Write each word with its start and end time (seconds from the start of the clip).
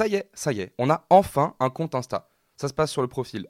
ça 0.00 0.06
y 0.06 0.14
est, 0.14 0.30
ça 0.32 0.50
y 0.50 0.60
est, 0.60 0.72
on 0.78 0.88
a 0.88 1.04
enfin 1.10 1.54
un 1.60 1.68
compte 1.68 1.94
Insta. 1.94 2.30
Ça 2.56 2.68
se 2.68 2.72
passe 2.72 2.90
sur 2.90 3.02
le 3.02 3.08
profil 3.08 3.46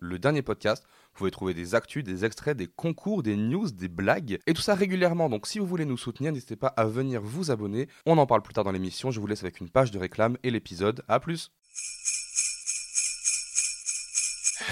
le 0.00 0.18
dernier 0.18 0.42
podcast. 0.42 0.82
Vous 0.82 1.18
pouvez 1.18 1.30
trouver 1.30 1.54
des 1.54 1.76
actus, 1.76 2.02
des 2.02 2.24
extraits, 2.24 2.56
des 2.56 2.66
concours, 2.66 3.22
des 3.22 3.36
news, 3.36 3.70
des 3.70 3.86
blagues 3.86 4.40
et 4.44 4.54
tout 4.54 4.60
ça 4.60 4.74
régulièrement. 4.74 5.28
Donc 5.28 5.46
si 5.46 5.60
vous 5.60 5.66
voulez 5.66 5.84
nous 5.84 5.96
soutenir, 5.96 6.32
n'hésitez 6.32 6.56
pas 6.56 6.74
à 6.76 6.84
venir 6.84 7.22
vous 7.22 7.52
abonner. 7.52 7.86
On 8.06 8.18
en 8.18 8.26
parle 8.26 8.42
plus 8.42 8.54
tard 8.54 8.64
dans 8.64 8.72
l'émission. 8.72 9.12
Je 9.12 9.20
vous 9.20 9.28
laisse 9.28 9.44
avec 9.44 9.60
une 9.60 9.70
page 9.70 9.92
de 9.92 10.00
réclame 10.00 10.36
et 10.42 10.50
l'épisode. 10.50 11.04
À 11.06 11.20
plus. 11.20 11.52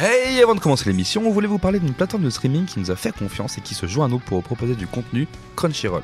Hey, 0.00 0.42
avant 0.42 0.56
de 0.56 0.60
commencer 0.60 0.90
l'émission, 0.90 1.24
on 1.24 1.30
voulait 1.30 1.46
vous 1.46 1.60
parler 1.60 1.78
d'une 1.78 1.94
plateforme 1.94 2.24
de 2.24 2.30
streaming 2.30 2.66
qui 2.66 2.80
nous 2.80 2.90
a 2.90 2.96
fait 2.96 3.12
confiance 3.12 3.58
et 3.58 3.60
qui 3.60 3.76
se 3.76 3.86
joint 3.86 4.06
à 4.06 4.08
nous 4.08 4.18
pour 4.18 4.42
proposer 4.42 4.74
du 4.74 4.88
contenu 4.88 5.28
Crunchyroll? 5.54 6.02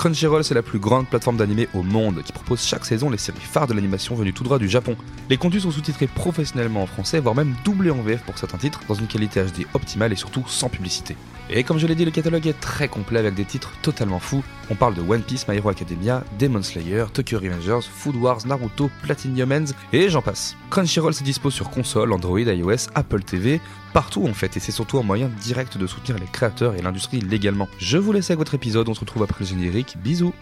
Crunchyroll, 0.00 0.44
c'est 0.44 0.54
la 0.54 0.62
plus 0.62 0.78
grande 0.78 1.06
plateforme 1.06 1.36
d'animé 1.36 1.68
au 1.74 1.82
monde 1.82 2.22
qui 2.22 2.32
propose 2.32 2.64
chaque 2.64 2.86
saison 2.86 3.10
les 3.10 3.18
séries 3.18 3.38
phares 3.38 3.66
de 3.66 3.74
l'animation 3.74 4.14
venues 4.14 4.32
tout 4.32 4.42
droit 4.42 4.58
du 4.58 4.66
Japon. 4.66 4.96
Les 5.28 5.36
contenus 5.36 5.64
sont 5.64 5.70
sous-titrés 5.70 6.06
professionnellement 6.06 6.82
en 6.82 6.86
français, 6.86 7.20
voire 7.20 7.34
même 7.34 7.54
doublés 7.66 7.90
en 7.90 8.00
VF 8.00 8.22
pour 8.22 8.38
certains 8.38 8.56
titres, 8.56 8.80
dans 8.88 8.94
une 8.94 9.08
qualité 9.08 9.42
HD 9.42 9.66
optimale 9.74 10.14
et 10.14 10.16
surtout 10.16 10.42
sans 10.46 10.70
publicité. 10.70 11.16
Et 11.52 11.64
comme 11.64 11.78
je 11.78 11.86
l'ai 11.88 11.96
dit, 11.96 12.04
le 12.04 12.12
catalogue 12.12 12.46
est 12.46 12.60
très 12.60 12.86
complet 12.86 13.18
avec 13.18 13.34
des 13.34 13.44
titres 13.44 13.72
totalement 13.82 14.20
fous. 14.20 14.44
On 14.70 14.76
parle 14.76 14.94
de 14.94 15.00
One 15.00 15.22
Piece, 15.22 15.48
My 15.48 15.56
Hero 15.56 15.68
Academia, 15.68 16.22
Demon 16.38 16.62
Slayer, 16.62 17.06
Tokyo 17.12 17.40
Revengers, 17.40 17.80
Food 17.82 18.14
Wars, 18.14 18.46
Naruto, 18.46 18.88
Platinum 19.02 19.50
Ends 19.50 19.72
et 19.92 20.08
j'en 20.08 20.22
passe. 20.22 20.54
Crunchyroll 20.70 21.12
se 21.12 21.24
dispose 21.24 21.52
sur 21.52 21.68
console, 21.70 22.12
Android, 22.12 22.38
iOS, 22.38 22.88
Apple 22.94 23.24
TV, 23.24 23.60
partout 23.92 24.28
en 24.28 24.32
fait, 24.32 24.56
et 24.56 24.60
c'est 24.60 24.70
surtout 24.70 24.98
un 24.98 25.02
moyen 25.02 25.28
direct 25.40 25.76
de 25.76 25.88
soutenir 25.88 26.20
les 26.20 26.26
créateurs 26.26 26.76
et 26.76 26.82
l'industrie 26.82 27.20
légalement. 27.20 27.68
Je 27.78 27.98
vous 27.98 28.12
laisse 28.12 28.30
avec 28.30 28.38
votre 28.38 28.54
épisode, 28.54 28.88
on 28.88 28.94
se 28.94 29.00
retrouve 29.00 29.24
après 29.24 29.40
le 29.40 29.46
générique, 29.46 29.96
bisous 29.98 30.32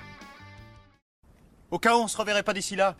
Au 1.70 1.78
cas 1.78 1.96
où 1.96 2.00
on 2.00 2.08
se 2.08 2.18
reverrait 2.18 2.42
pas 2.42 2.52
d'ici 2.52 2.76
là, 2.76 2.96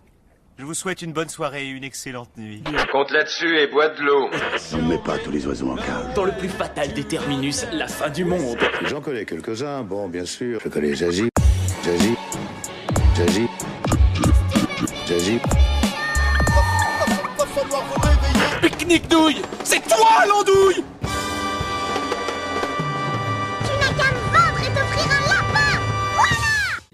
je 0.59 0.65
vous 0.65 0.75
souhaite 0.75 1.03
une 1.03 1.13
bonne 1.13 1.29
soirée 1.29 1.67
et 1.67 1.71
une 1.71 1.85
excellente 1.85 2.31
nuit. 2.37 2.63
Compte 2.91 3.11
là-dessus 3.13 3.59
et 3.59 3.69
bois 3.69 3.89
de 3.89 4.03
l'eau. 4.03 4.29
On 4.73 4.77
ne 4.79 4.89
met 4.89 4.99
pas 4.99 5.17
tous 5.19 5.31
les 5.31 5.47
oiseaux 5.47 5.71
en 5.71 5.77
cage. 5.77 6.15
Dans 6.15 6.25
le 6.25 6.33
plus 6.33 6.49
fatal 6.49 6.93
des 6.93 7.05
terminus, 7.05 7.65
la 7.73 7.87
fin 7.87 8.11
du 8.11 8.25
monde. 8.25 8.59
J'en 8.85 9.01
connais 9.01 9.25
quelques-uns, 9.25 9.83
bon, 9.83 10.09
bien 10.09 10.25
sûr. 10.25 10.61
Je 10.63 10.69
connais 10.69 10.95
Jaji, 10.95 11.29
Jaji, 11.85 12.15
Jaji, 13.17 13.49
Jaji. 15.07 15.41
Pique-nique 18.61 19.09
douille 19.09 19.43
C'est 19.63 19.87
toi 19.89 20.25
l'andouille 20.29 20.83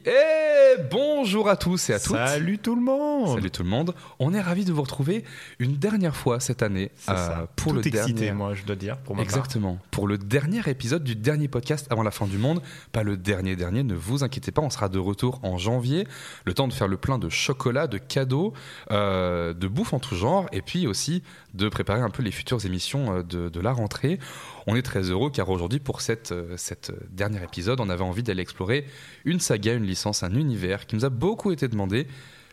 Et 0.06 0.82
bonjour 0.90 1.48
à 1.48 1.56
tous 1.56 1.88
et 1.88 1.94
à 1.94 1.98
toutes 1.98 2.16
Salut 2.16 2.58
tout 2.58 2.74
le 2.74 2.82
monde 2.82 3.36
Salut 3.36 3.50
tout 3.50 3.62
le 3.62 3.70
monde, 3.70 3.94
on 4.18 4.34
est 4.34 4.40
ravis 4.40 4.66
de 4.66 4.72
vous 4.72 4.82
retrouver 4.82 5.24
une 5.58 5.76
dernière 5.76 6.14
fois 6.14 6.40
cette 6.40 6.62
année 6.62 6.90
euh, 7.08 7.16
ça. 7.16 7.48
pour 7.56 7.72
Tout 7.72 7.78
le 7.78 7.86
excité, 7.86 8.12
dernier 8.12 8.32
moi, 8.32 8.52
je 8.52 8.64
dois 8.64 8.76
dire, 8.76 8.98
pour 8.98 9.16
ma 9.16 9.22
part. 9.22 9.24
Exactement. 9.24 9.78
Pour 9.90 10.06
le 10.06 10.18
dernier 10.18 10.60
épisode 10.66 11.04
du 11.04 11.16
dernier 11.16 11.48
podcast 11.48 11.86
avant 11.88 12.02
la 12.02 12.10
fin 12.10 12.26
du 12.26 12.36
monde, 12.36 12.60
pas 12.92 13.02
le 13.02 13.16
dernier 13.16 13.56
dernier, 13.56 13.82
ne 13.82 13.94
vous 13.94 14.24
inquiétez 14.24 14.52
pas, 14.52 14.60
on 14.60 14.68
sera 14.68 14.90
de 14.90 14.98
retour 14.98 15.40
en 15.42 15.56
janvier, 15.56 16.06
le 16.44 16.52
temps 16.52 16.68
de 16.68 16.74
faire 16.74 16.88
le 16.88 16.98
plein 16.98 17.18
de 17.18 17.30
chocolat, 17.30 17.86
de 17.86 17.96
cadeaux, 17.96 18.52
euh, 18.90 19.54
de 19.54 19.68
bouffe 19.68 19.94
en 19.94 20.00
tout 20.00 20.16
genre, 20.16 20.48
et 20.52 20.60
puis 20.60 20.86
aussi 20.86 21.22
de 21.54 21.68
préparer 21.68 22.00
un 22.00 22.10
peu 22.10 22.22
les 22.22 22.32
futures 22.32 22.64
émissions 22.66 23.18
euh, 23.18 23.22
de, 23.22 23.60
la 23.60 23.72
rentrée. 23.72 24.18
On 24.66 24.76
est 24.76 24.82
très 24.82 25.10
heureux 25.10 25.30
car 25.30 25.48
aujourd'hui, 25.48 25.78
pour 25.78 26.00
cette, 26.00 26.32
euh, 26.32 26.56
cette 26.56 26.90
euh, 26.90 26.98
dernier 27.10 27.42
épisode, 27.42 27.80
on 27.80 27.88
avait 27.88 28.02
envie 28.02 28.22
d'aller 28.22 28.42
explorer 28.42 28.86
une 29.24 29.40
saga, 29.40 29.72
une 29.72 29.84
licence, 29.84 30.22
un 30.22 30.34
univers 30.34 30.86
qui 30.86 30.96
nous 30.96 31.04
a 31.04 31.10
beaucoup 31.10 31.52
été 31.52 31.68
demandé, 31.68 32.06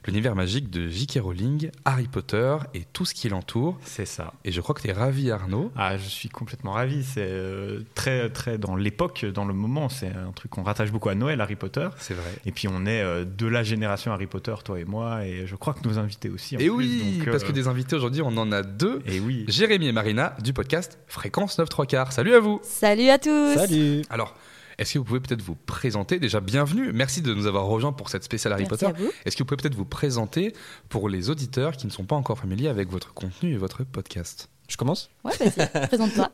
l'univers 0.06 0.36
magique 0.36 0.70
de 0.70 0.88
J.K. 0.90 1.20
Rowling, 1.22 1.70
Harry 1.86 2.08
Potter 2.08 2.58
et 2.74 2.84
tout 2.92 3.06
ce 3.06 3.14
qui 3.14 3.30
l'entoure. 3.30 3.78
C'est 3.84 4.06
ça. 4.06 4.34
Et 4.44 4.52
je 4.52 4.62
crois 4.62 4.74
que 4.74 4.82
tu 4.82 4.88
es 4.88 4.94
ravi 4.94 5.32
Arnaud. 5.32 5.72
Ah, 5.76 5.98
je 5.98 6.08
suis 6.08 6.30
complètement 6.30 6.72
ravi. 6.72 7.04
C'est 7.04 7.22
euh, 7.22 7.82
très, 7.94 8.30
très 8.30 8.58
dans 8.58 8.76
l'époque, 8.76 9.26
dans 9.26 9.46
le 9.46 9.54
moment. 9.54 9.90
C'est 9.90 10.08
un 10.08 10.32
truc 10.32 10.52
qu'on 10.52 10.64
rattache 10.64 10.92
beaucoup 10.92 11.10
à 11.10 11.16
Noël, 11.16 11.40
Harry 11.42 11.56
Potter. 11.56 11.88
C'est 12.00 12.14
vrai. 12.14 12.32
Et 12.46 12.52
puis 12.52 12.68
on 12.68 12.86
est 12.86 13.02
euh, 13.02 13.26
de 13.26 13.46
la 13.48 13.64
génération 13.64 14.12
Harry 14.12 14.28
Potter, 14.28 14.56
toi 14.64 14.80
et 14.80 14.86
moi, 14.86 15.26
et 15.26 15.46
je 15.46 15.56
crois 15.56 15.74
que 15.74 15.88
nos 15.88 16.00
invités 16.00 16.30
aussi. 16.30 16.56
en 16.56 16.60
Et 16.60 16.64
plus, 16.66 16.70
oui, 16.72 17.18
donc, 17.20 17.30
parce 17.32 17.44
euh, 17.44 17.48
que 17.48 17.52
des 17.52 17.68
invités 17.68 17.96
aujourd'hui, 17.96 18.22
on 18.22 18.36
en 18.38 18.52
a 18.52 18.64
deux. 18.64 19.02
Et 19.06 19.20
oui. 19.20 19.46
Jérémy 19.48 19.88
et 19.88 19.92
Marina 19.92 20.36
du 20.44 20.54
podcast 20.54 20.98
Fréquence 21.08 21.58
9 21.58 21.70
3 21.70 21.86
quarts. 21.86 22.12
Salut 22.12 22.34
à 22.34 22.40
vous. 22.40 22.60
Salut 22.64 23.10
à 23.10 23.20
tous 23.20 23.56
Salut. 23.56 24.02
Alors, 24.10 24.36
est-ce 24.82 24.94
que 24.94 25.00
vous 25.00 25.06
pouvez 25.06 25.20
peut-être 25.20 25.42
vous 25.42 25.56
présenter? 25.56 26.20
Déjà, 26.20 26.40
bienvenue. 26.40 26.92
Merci 26.92 27.22
de 27.22 27.34
nous 27.34 27.46
avoir 27.48 27.66
rejoints 27.66 27.94
pour 27.94 28.10
cette 28.10 28.24
spéciale 28.24 28.54
Harry 28.54 28.64
Merci 28.64 28.86
Potter. 28.86 28.86
à 28.88 29.00
vous. 29.00 29.12
Est-ce 29.26 29.36
que 29.38 29.44
vous 29.44 29.48
pouvez 29.48 29.58
peut-être 29.58 29.76
vous 29.76 29.86
présenter 29.86 30.54
pour 30.90 31.08
les 31.10 31.30
auditeurs 31.30 31.78
qui 31.78 31.86
ne 31.88 31.92
sont 31.92 32.04
pas 32.06 32.16
encore 32.16 32.38
familiers 32.40 32.68
avec 32.68 32.90
votre 32.90 33.14
contenu 33.14 33.54
et 33.54 33.58
votre 33.58 33.84
podcast? 33.84 34.50
Je 34.68 34.78
commence? 34.78 35.10
Ouais, 35.24 35.34
vas-y, 35.38 35.70
présente-toi. 35.88 36.32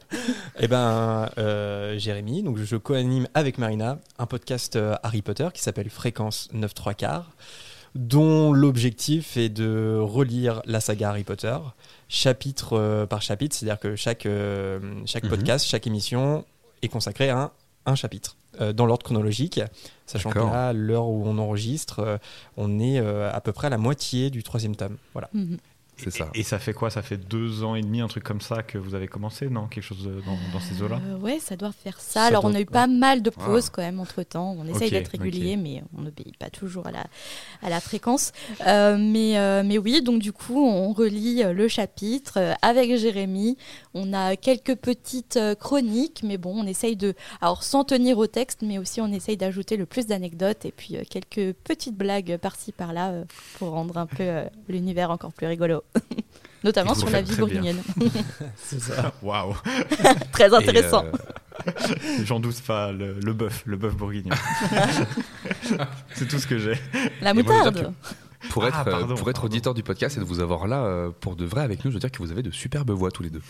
Eh 0.59 0.67
ben, 0.67 1.29
euh, 1.37 1.97
Jérémy, 1.97 2.43
donc 2.43 2.57
je 2.57 2.75
co-anime 2.77 3.27
avec 3.33 3.57
Marina 3.57 3.99
un 4.19 4.25
podcast 4.27 4.75
euh, 4.75 4.95
Harry 5.03 5.21
Potter 5.23 5.47
qui 5.53 5.61
s'appelle 5.61 5.89
Fréquence 5.89 6.47
9 6.53 6.73
3 6.73 6.93
quarts, 6.93 7.31
dont 7.95 8.53
l'objectif 8.53 9.37
est 9.37 9.49
de 9.49 9.97
relire 9.99 10.61
la 10.65 10.79
saga 10.79 11.09
Harry 11.09 11.23
Potter 11.23 11.57
chapitre 12.09 12.73
euh, 12.77 13.05
par 13.07 13.21
chapitre, 13.23 13.55
c'est-à-dire 13.55 13.79
que 13.79 13.95
chaque, 13.95 14.25
euh, 14.27 14.79
chaque 15.05 15.23
Mhm. 15.23 15.29
podcast, 15.31 15.65
chaque 15.67 15.87
émission 15.87 16.45
est 16.83 16.87
consacrée 16.89 17.29
à 17.29 17.37
un, 17.39 17.51
un 17.87 17.95
chapitre 17.95 18.36
euh, 18.61 18.73
dans 18.73 18.85
l'ordre 18.85 19.03
chronologique, 19.03 19.61
sachant 20.05 20.31
que 20.31 20.39
là, 20.39 20.69
à 20.69 20.73
l'heure 20.73 21.07
où 21.07 21.23
on 21.25 21.37
enregistre, 21.37 21.99
euh, 21.99 22.17
on 22.55 22.79
est 22.79 22.99
euh, 22.99 23.31
à 23.31 23.41
peu 23.41 23.51
près 23.51 23.67
à 23.67 23.69
la 23.69 23.77
moitié 23.77 24.29
du 24.29 24.43
troisième 24.43 24.75
tome. 24.75 24.97
Voilà. 25.13 25.29
Mhm. 25.33 25.57
C'est 25.97 26.11
ça. 26.11 26.29
Et, 26.35 26.39
et 26.39 26.43
ça 26.43 26.59
fait 26.59 26.73
quoi? 26.73 26.89
Ça 26.89 27.01
fait 27.01 27.17
deux 27.17 27.63
ans 27.63 27.75
et 27.75 27.81
demi, 27.81 28.01
un 28.01 28.07
truc 28.07 28.23
comme 28.23 28.41
ça, 28.41 28.63
que 28.63 28.77
vous 28.77 28.93
avez 28.95 29.07
commencé, 29.07 29.49
non? 29.49 29.67
Quelque 29.67 29.83
chose 29.83 30.03
de- 30.03 30.21
dans, 30.21 30.37
dans 30.53 30.59
ces 30.59 30.81
eaux-là? 30.81 30.99
Euh, 31.07 31.17
ouais, 31.17 31.39
ça 31.39 31.55
doit 31.55 31.71
faire 31.71 31.99
ça. 31.99 32.21
Ça 32.21 32.25
Alors, 32.27 32.43
doit- 32.43 32.51
on 32.51 32.53
a 32.55 32.59
eu 32.61 32.65
pas 32.65 32.87
mal 32.87 33.21
de 33.21 33.29
pauses 33.29 33.69
quand 33.69 33.81
même 33.81 33.99
entre 33.99 34.23
temps. 34.23 34.55
On 34.59 34.65
essaye 34.67 34.91
d'être 34.91 35.09
régulier, 35.09 35.57
mais 35.57 35.83
on 35.97 36.01
n'obéit 36.01 36.37
pas 36.37 36.49
toujours 36.49 36.87
à 36.87 36.91
la, 36.91 37.05
à 37.63 37.69
la 37.69 37.79
fréquence. 37.79 38.31
Euh, 38.65 38.97
mais, 38.99 39.37
euh, 39.37 39.63
mais 39.65 39.77
oui, 39.77 40.01
donc 40.01 40.21
du 40.21 40.31
coup, 40.31 40.59
on 40.65 40.93
relit 40.93 41.43
euh, 41.43 41.53
le 41.53 41.67
chapitre 41.67 42.33
euh, 42.37 42.53
avec 42.61 42.95
Jérémy. 42.97 43.57
On 43.93 44.13
a 44.13 44.35
quelques 44.35 44.75
petites 44.75 45.37
euh, 45.37 45.55
chroniques, 45.55 46.21
mais 46.23 46.37
bon, 46.37 46.63
on 46.63 46.67
essaye 46.67 46.95
de. 46.95 47.13
Alors, 47.41 47.63
sans 47.63 47.83
tenir 47.83 48.17
au 48.17 48.27
texte, 48.27 48.61
mais 48.61 48.77
aussi 48.77 49.01
on 49.01 49.11
essaye 49.11 49.37
d'ajouter 49.37 49.77
le 49.77 49.85
plus 49.85 50.05
d'anecdotes 50.07 50.65
et 50.65 50.71
puis 50.71 50.95
euh, 50.97 51.01
quelques 51.09 51.53
petites 51.63 51.95
blagues 51.97 52.37
par-ci 52.37 52.71
par-là 52.71 53.09
euh, 53.09 53.23
pour 53.57 53.69
rendre 53.71 53.97
un 53.97 54.05
peu 54.05 54.23
euh, 54.23 54.45
l'univers 54.67 55.11
encore 55.11 55.33
plus 55.33 55.47
rigolo. 55.47 55.83
Notamment 56.67 56.93
sur 56.95 57.09
la 57.09 57.21
vie 57.21 57.33
bourguignonne. 57.37 57.81
C'est 58.57 58.81
ça. 58.81 59.13
Waouh 59.23 59.55
Très 60.33 60.53
intéressant. 60.53 61.05
Euh, 61.05 61.71
J'en 62.25 62.41
doute 62.41 62.59
pas, 62.61 62.91
le, 62.91 63.17
le 63.23 63.31
bœuf, 63.31 63.63
le 63.65 63.77
bœuf 63.77 63.95
bourguignon. 63.95 64.35
C'est 66.13 66.27
tout 66.27 66.39
ce 66.39 66.45
que 66.45 66.59
j'ai. 66.59 66.73
La 67.21 67.33
moutarde. 67.33 67.93
pour 68.49 68.65
Ah, 68.65 68.67
être, 68.67 68.79
euh, 68.85 68.91
pardon, 68.91 69.15
pour 69.15 69.29
être 69.29 69.45
auditeur 69.45 69.73
du 69.73 69.81
podcast 69.81 70.17
et 70.17 70.19
de 70.19 70.25
vous 70.25 70.41
avoir 70.41 70.67
là 70.67 70.83
euh, 70.83 71.09
pour 71.21 71.37
de 71.37 71.45
vrai 71.45 71.61
avec 71.61 71.85
nous, 71.85 71.91
je 71.91 71.95
veux 71.95 72.01
dire 72.01 72.11
que 72.11 72.17
vous 72.17 72.31
avez 72.33 72.43
de 72.43 72.51
superbes 72.51 72.91
voix 72.91 73.11
tous 73.11 73.23
les 73.23 73.29
deux. 73.29 73.41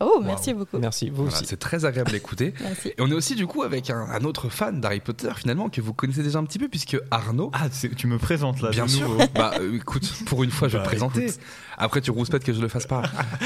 Oh, 0.00 0.20
merci 0.22 0.52
beaucoup. 0.52 0.78
Merci, 0.78 1.08
vous 1.08 1.22
Voilà, 1.22 1.36
aussi. 1.36 1.46
c'est 1.46 1.56
très 1.56 1.84
agréable 1.84 2.10
d'écouter. 2.10 2.52
Et 2.84 2.94
on 2.98 3.08
est 3.10 3.14
aussi 3.14 3.36
du 3.36 3.46
coup 3.46 3.62
avec 3.62 3.90
un, 3.90 4.00
un 4.00 4.24
autre 4.24 4.48
fan 4.48 4.80
d'Harry 4.80 4.98
Potter 5.00 5.30
finalement 5.36 5.68
que 5.68 5.80
vous 5.80 5.94
connaissez 5.94 6.22
déjà 6.24 6.38
un 6.40 6.44
petit 6.44 6.58
peu 6.58 6.68
puisque 6.68 6.96
Arnaud. 7.12 7.50
Ah, 7.54 7.68
tu 7.96 8.06
me 8.08 8.18
présentes 8.18 8.60
là 8.60 8.70
Bien 8.70 8.88
sûr. 8.88 9.08
Bah 9.34 9.52
euh, 9.60 9.76
écoute, 9.76 10.12
pour 10.26 10.42
une 10.42 10.50
fois 10.50 10.66
je 10.68 10.76
vais 10.76 10.78
Bah, 10.82 10.84
te 10.84 10.88
présenter. 10.90 11.22
écoute. 11.26 11.40
Après 11.78 12.00
tu 12.00 12.10
rouspètes 12.10 12.42
que 12.44 12.52
je 12.52 12.60
le 12.60 12.66
fasse 12.68 12.86
pas. 12.86 13.02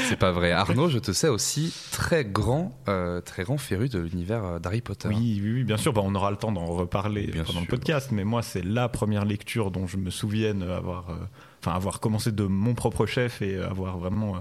C'est 0.07 0.17
pas 0.17 0.31
vrai. 0.31 0.51
Arnaud, 0.51 0.89
je 0.89 0.97
te 0.97 1.11
sais 1.11 1.27
aussi 1.29 1.73
très 1.91 2.25
grand, 2.25 2.75
euh, 2.87 3.21
très 3.21 3.43
grand 3.43 3.57
féru 3.59 3.87
de 3.87 3.99
l'univers 3.99 4.43
euh, 4.43 4.59
d'Harry 4.59 4.81
Potter. 4.81 5.07
Oui, 5.09 5.39
oui, 5.43 5.51
oui, 5.53 5.63
bien 5.63 5.77
sûr. 5.77 5.93
Bah, 5.93 6.01
on 6.03 6.15
aura 6.15 6.31
le 6.31 6.37
temps 6.37 6.51
d'en 6.51 6.65
reparler 6.65 7.27
Bien 7.27 7.43
pendant 7.43 7.59
sûr. 7.59 7.61
le 7.61 7.67
podcast. 7.67 8.09
Mais 8.11 8.23
moi, 8.23 8.41
c'est 8.41 8.63
la 8.65 8.89
première 8.89 9.23
lecture 9.25 9.69
dont 9.69 9.85
je 9.85 9.97
me 9.97 10.09
souvienne 10.09 10.63
avoir, 10.63 11.11
euh, 11.11 11.13
enfin, 11.61 11.75
avoir 11.75 11.99
commencé 11.99 12.31
de 12.31 12.43
mon 12.45 12.73
propre 12.73 13.05
chef 13.05 13.41
et 13.43 13.57
avoir 13.57 13.97
vraiment 13.99 14.35
euh, 14.35 14.39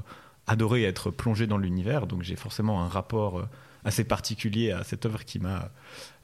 adoré 0.49 0.85
être 0.85 1.11
plongé 1.11 1.47
dans 1.47 1.59
l'univers. 1.59 2.07
Donc, 2.07 2.23
j'ai 2.23 2.37
forcément 2.37 2.83
un 2.83 2.89
rapport 2.89 3.39
euh, 3.39 3.45
assez 3.85 4.03
particulier 4.05 4.73
à 4.73 4.83
cette 4.85 5.07
œuvre 5.07 5.25
qui 5.25 5.39
m'a 5.39 5.71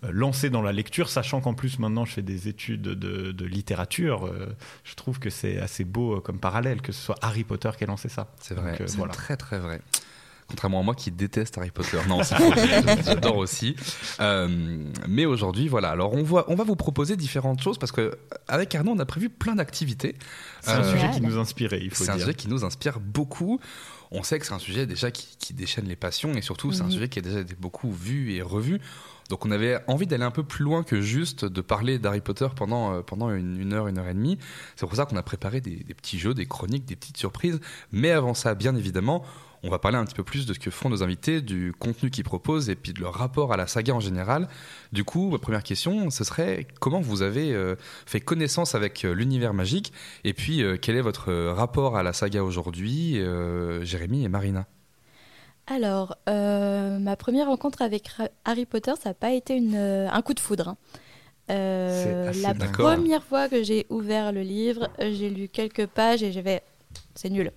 euh, 0.04 0.08
lancé 0.12 0.50
dans 0.50 0.60
la 0.62 0.72
lecture, 0.72 1.08
sachant 1.08 1.40
qu'en 1.40 1.54
plus 1.54 1.78
maintenant 1.78 2.04
je 2.04 2.12
fais 2.12 2.22
des 2.22 2.48
études 2.48 2.82
de, 2.82 3.30
de 3.32 3.44
littérature. 3.46 4.26
euh, 4.26 4.48
je 4.82 4.94
trouve 4.96 5.18
que 5.20 5.30
c'est 5.30 5.58
assez 5.60 5.84
beau 5.84 6.20
comme 6.20 6.40
parallèle 6.40 6.82
que 6.82 6.90
ce 6.92 7.00
soit 7.00 7.14
Harry 7.22 7.44
Potter 7.44 7.70
qui 7.78 7.84
a 7.84 7.86
lancé 7.86 8.08
ça. 8.08 8.26
C'est 8.40 8.54
vrai, 8.54 8.76
c'est 8.86 8.96
voilà. 8.96 9.12
très 9.14 9.36
très 9.36 9.60
vrai. 9.60 9.80
Contrairement 10.46 10.80
à 10.80 10.82
moi 10.82 10.94
qui 10.94 11.10
déteste 11.10 11.56
Harry 11.56 11.70
Potter. 11.70 11.96
Non, 12.06 12.20
j'adore 13.04 13.38
aussi. 13.38 13.76
Euh, 14.20 14.90
mais 15.08 15.24
aujourd'hui, 15.24 15.68
voilà. 15.68 15.88
Alors, 15.90 16.12
on, 16.12 16.22
voit, 16.22 16.44
on 16.50 16.54
va 16.54 16.64
vous 16.64 16.76
proposer 16.76 17.16
différentes 17.16 17.62
choses 17.62 17.78
parce 17.78 17.92
que 17.92 18.18
avec 18.46 18.74
Arnaud, 18.74 18.92
on 18.92 18.98
a 18.98 19.06
prévu 19.06 19.30
plein 19.30 19.54
d'activités. 19.54 20.16
C'est 20.60 20.72
un 20.72 20.80
Euh, 20.82 20.92
sujet 20.92 21.10
qui 21.14 21.22
nous 21.22 21.38
inspirait, 21.38 21.80
il 21.82 21.90
faut 21.90 22.04
C'est 22.04 22.10
un 22.10 22.16
dire. 22.16 22.26
sujet 22.26 22.34
qui 22.34 22.48
nous 22.48 22.62
inspire 22.62 23.00
beaucoup. 23.00 23.58
On 24.10 24.22
sait 24.22 24.38
que 24.38 24.46
c'est 24.46 24.52
un 24.54 24.58
sujet 24.58 24.86
déjà 24.86 25.10
qui, 25.10 25.36
qui 25.38 25.54
déchaîne 25.54 25.86
les 25.86 25.96
passions 25.96 26.32
et 26.34 26.42
surtout, 26.42 26.72
c'est 26.72 26.82
un 26.82 26.86
Mhm. 26.86 26.90
sujet 26.92 27.08
qui 27.08 27.18
a 27.18 27.22
déjà 27.22 27.40
été 27.40 27.54
beaucoup 27.58 27.90
vu 27.92 28.32
et 28.32 28.42
revu. 28.42 28.80
Donc 29.30 29.46
on 29.46 29.50
avait 29.50 29.78
envie 29.86 30.06
d'aller 30.06 30.24
un 30.24 30.30
peu 30.30 30.44
plus 30.44 30.62
loin 30.64 30.82
que 30.82 31.00
juste 31.00 31.44
de 31.46 31.60
parler 31.62 31.98
d'Harry 31.98 32.20
Potter 32.20 32.46
pendant, 32.54 32.94
euh, 32.94 33.00
pendant 33.02 33.30
une, 33.30 33.58
une 33.58 33.72
heure, 33.72 33.88
une 33.88 33.98
heure 33.98 34.08
et 34.08 34.14
demie. 34.14 34.38
C'est 34.76 34.86
pour 34.86 34.94
ça 34.96 35.06
qu'on 35.06 35.16
a 35.16 35.22
préparé 35.22 35.60
des, 35.62 35.76
des 35.76 35.94
petits 35.94 36.18
jeux, 36.18 36.34
des 36.34 36.46
chroniques, 36.46 36.84
des 36.84 36.96
petites 36.96 37.16
surprises. 37.16 37.58
Mais 37.90 38.10
avant 38.10 38.34
ça, 38.34 38.54
bien 38.54 38.76
évidemment, 38.76 39.24
on 39.64 39.70
va 39.70 39.78
parler 39.78 39.96
un 39.96 40.04
petit 40.04 40.14
peu 40.14 40.22
plus 40.22 40.46
de 40.46 40.52
ce 40.52 40.58
que 40.58 40.70
font 40.70 40.90
nos 40.90 41.02
invités, 41.02 41.40
du 41.40 41.72
contenu 41.78 42.10
qu'ils 42.10 42.24
proposent 42.24 42.68
et 42.68 42.76
puis 42.76 42.92
de 42.92 43.00
leur 43.00 43.14
rapport 43.14 43.52
à 43.52 43.56
la 43.56 43.66
saga 43.66 43.94
en 43.94 44.00
général. 44.00 44.48
Du 44.92 45.04
coup, 45.04 45.30
ma 45.30 45.38
première 45.38 45.62
question, 45.62 46.10
ce 46.10 46.22
serait 46.22 46.66
comment 46.80 47.00
vous 47.00 47.22
avez 47.22 47.52
euh, 47.54 47.74
fait 48.06 48.20
connaissance 48.20 48.74
avec 48.74 49.04
euh, 49.04 49.14
l'univers 49.14 49.54
magique 49.54 49.92
et 50.22 50.34
puis 50.34 50.62
euh, 50.62 50.76
quel 50.80 50.96
est 50.96 51.00
votre 51.00 51.32
rapport 51.32 51.96
à 51.96 52.02
la 52.02 52.12
saga 52.12 52.44
aujourd'hui, 52.44 53.20
Jérémy 53.82 54.24
et 54.24 54.28
Marina? 54.28 54.66
Alors, 55.66 56.16
ma 56.26 57.16
première 57.16 57.46
rencontre 57.46 57.80
avec 57.80 58.08
Harry 58.44 58.66
Potter, 58.66 58.92
ça 59.02 59.10
n'a 59.10 59.14
pas 59.14 59.32
été 59.32 59.56
une, 59.56 59.76
un 59.76 60.22
coup 60.22 60.34
de 60.34 60.40
foudre. 60.40 60.68
hein. 60.68 60.76
Euh, 61.50 62.32
la 62.42 62.54
première 62.54 63.22
fois 63.22 63.48
que 63.48 63.62
j'ai 63.62 63.86
ouvert 63.90 64.32
le 64.32 64.42
livre, 64.42 64.88
j'ai 64.98 65.28
lu 65.28 65.48
quelques 65.48 65.86
pages 65.86 66.22
et 66.22 66.32
j'avais. 66.32 66.62
C'est 67.14 67.30
nul. 67.30 67.52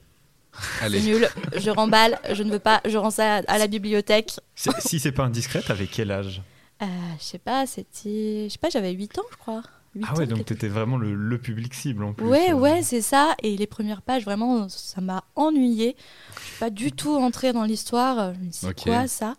C'est 0.81 1.01
nul. 1.01 1.27
Je 1.55 1.69
remballe. 1.69 2.19
Je 2.33 2.43
ne 2.43 2.51
veux 2.51 2.59
pas. 2.59 2.81
Je 2.85 2.97
rends 2.97 3.11
ça 3.11 3.35
à, 3.37 3.41
à 3.47 3.57
la 3.57 3.67
bibliothèque. 3.67 4.33
Si 4.55 4.99
c'est 4.99 5.11
pas 5.11 5.23
indiscret, 5.23 5.61
t'avais 5.61 5.87
quel 5.87 6.11
âge? 6.11 6.41
Euh, 6.81 6.85
je 7.19 7.23
sais 7.23 7.39
pas, 7.39 7.65
c'était. 7.65 8.45
Je 8.47 8.49
sais 8.53 8.59
pas, 8.59 8.69
j'avais 8.69 8.91
8 8.91 9.17
ans, 9.19 9.23
je 9.31 9.37
crois. 9.37 9.63
8 9.95 10.05
Ah 10.07 10.15
ouais, 10.15 10.27
donc 10.27 10.45
t'étais 10.45 10.67
vraiment 10.67 10.97
le, 10.97 11.15
le 11.15 11.37
public 11.39 11.73
cible 11.73 12.03
en 12.03 12.13
plus. 12.13 12.25
Ouais, 12.27 12.51
euh. 12.51 12.55
ouais, 12.55 12.83
c'est 12.83 13.01
ça. 13.01 13.35
Et 13.41 13.57
les 13.57 13.65
premières 13.67 14.01
pages, 14.03 14.25
vraiment, 14.25 14.69
ça 14.69 15.01
m'a 15.01 15.23
ennuyé. 15.35 15.95
Je 16.35 16.45
suis 16.45 16.59
pas 16.59 16.69
du 16.69 16.91
tout 16.91 17.15
entrée 17.15 17.51
dans 17.51 17.63
l'histoire. 17.63 18.33
C'est 18.51 18.79
quoi 18.79 19.07
ça? 19.07 19.35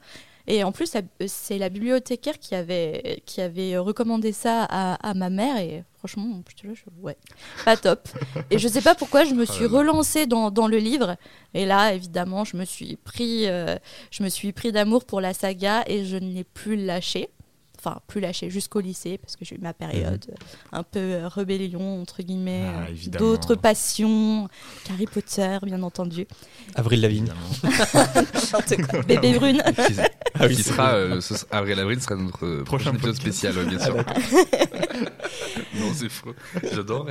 Et 0.51 0.65
en 0.65 0.73
plus, 0.73 0.87
ça- 0.87 1.03
c'est 1.27 1.59
la 1.59 1.69
bibliothécaire 1.69 2.39
qui 2.39 2.55
avait, 2.55 3.23
qui 3.27 3.43
avait 3.43 3.77
recommandé 3.77 4.33
ça 4.33 4.65
à, 4.65 4.95
à 5.09 5.13
ma 5.15 5.29
mère. 5.29 5.59
Et 5.59 5.85
franchement, 5.99 6.43
je- 6.57 6.73
ouais, 7.03 7.17
pas 7.67 7.77
top. 7.77 8.09
Et 8.51 8.59
je 8.59 8.67
sais 8.67 8.81
pas 8.81 8.95
pourquoi, 8.95 9.25
je 9.25 9.35
me 9.35 9.45
suis 9.45 9.65
là 9.65 9.71
là. 9.71 9.79
relancée 9.79 10.27
dans, 10.27 10.51
dans 10.51 10.67
le 10.67 10.79
livre. 10.79 11.17
Et 11.53 11.67
là, 11.67 11.93
évidemment, 11.93 12.45
je 12.45 12.57
me 12.57 12.65
suis 12.65 12.97
pris, 12.97 13.47
euh, 13.47 13.77
je 14.11 14.23
me 14.23 14.31
suis 14.31 14.53
pris 14.53 14.73
d'amour 14.73 15.05
pour 15.05 15.21
la 15.21 15.35
saga 15.35 15.85
et 15.87 16.07
je 16.07 16.17
ne 16.17 16.33
l'ai 16.33 16.45
plus 16.45 16.77
lâché. 16.77 17.29
Enfin, 17.81 18.01
plus 18.09 18.21
lâché 18.21 18.51
jusqu'au 18.51 18.81
lycée, 18.81 19.19
parce 19.19 19.37
que 19.37 19.45
j'ai 19.45 19.55
eu 19.55 19.61
ma 19.61 19.73
période 19.73 20.25
euh, 20.31 20.35
un 20.73 20.83
peu 20.83 20.99
euh, 20.99 21.29
rébellion, 21.29 22.03
entre 22.03 22.23
guillemets, 22.23 22.65
Ah, 22.67 22.87
euh, 22.91 23.19
d'autres 23.19 23.55
passions, 23.55 24.49
Harry 24.91 25.07
Potter, 25.07 25.59
bien 25.63 25.81
entendu. 25.85 26.27
Avril 26.75 27.01
Lavigne. 27.03 27.29
Bébé 29.07 29.35
brune. 29.39 29.63
qui, 29.65 29.95
Ah 30.35 30.47
oui, 30.47 30.57
qui 30.57 30.63
c'est 30.63 30.71
sera, 30.73 30.93
euh, 30.95 31.21
ce- 31.21 31.35
Avril 31.51 31.77
Lavigne 31.77 32.01
sera 32.01 32.17
notre 32.17 32.63
Prochain 32.65 32.91
épisode 32.95 33.15
podcast. 33.17 33.21
spécial, 33.23 33.59
ouais, 33.59 33.65
bien 33.67 33.79
sûr. 33.79 33.95
non, 35.75 35.93
c'est 35.95 36.09
faux. 36.09 36.35
J'adore. 36.73 37.07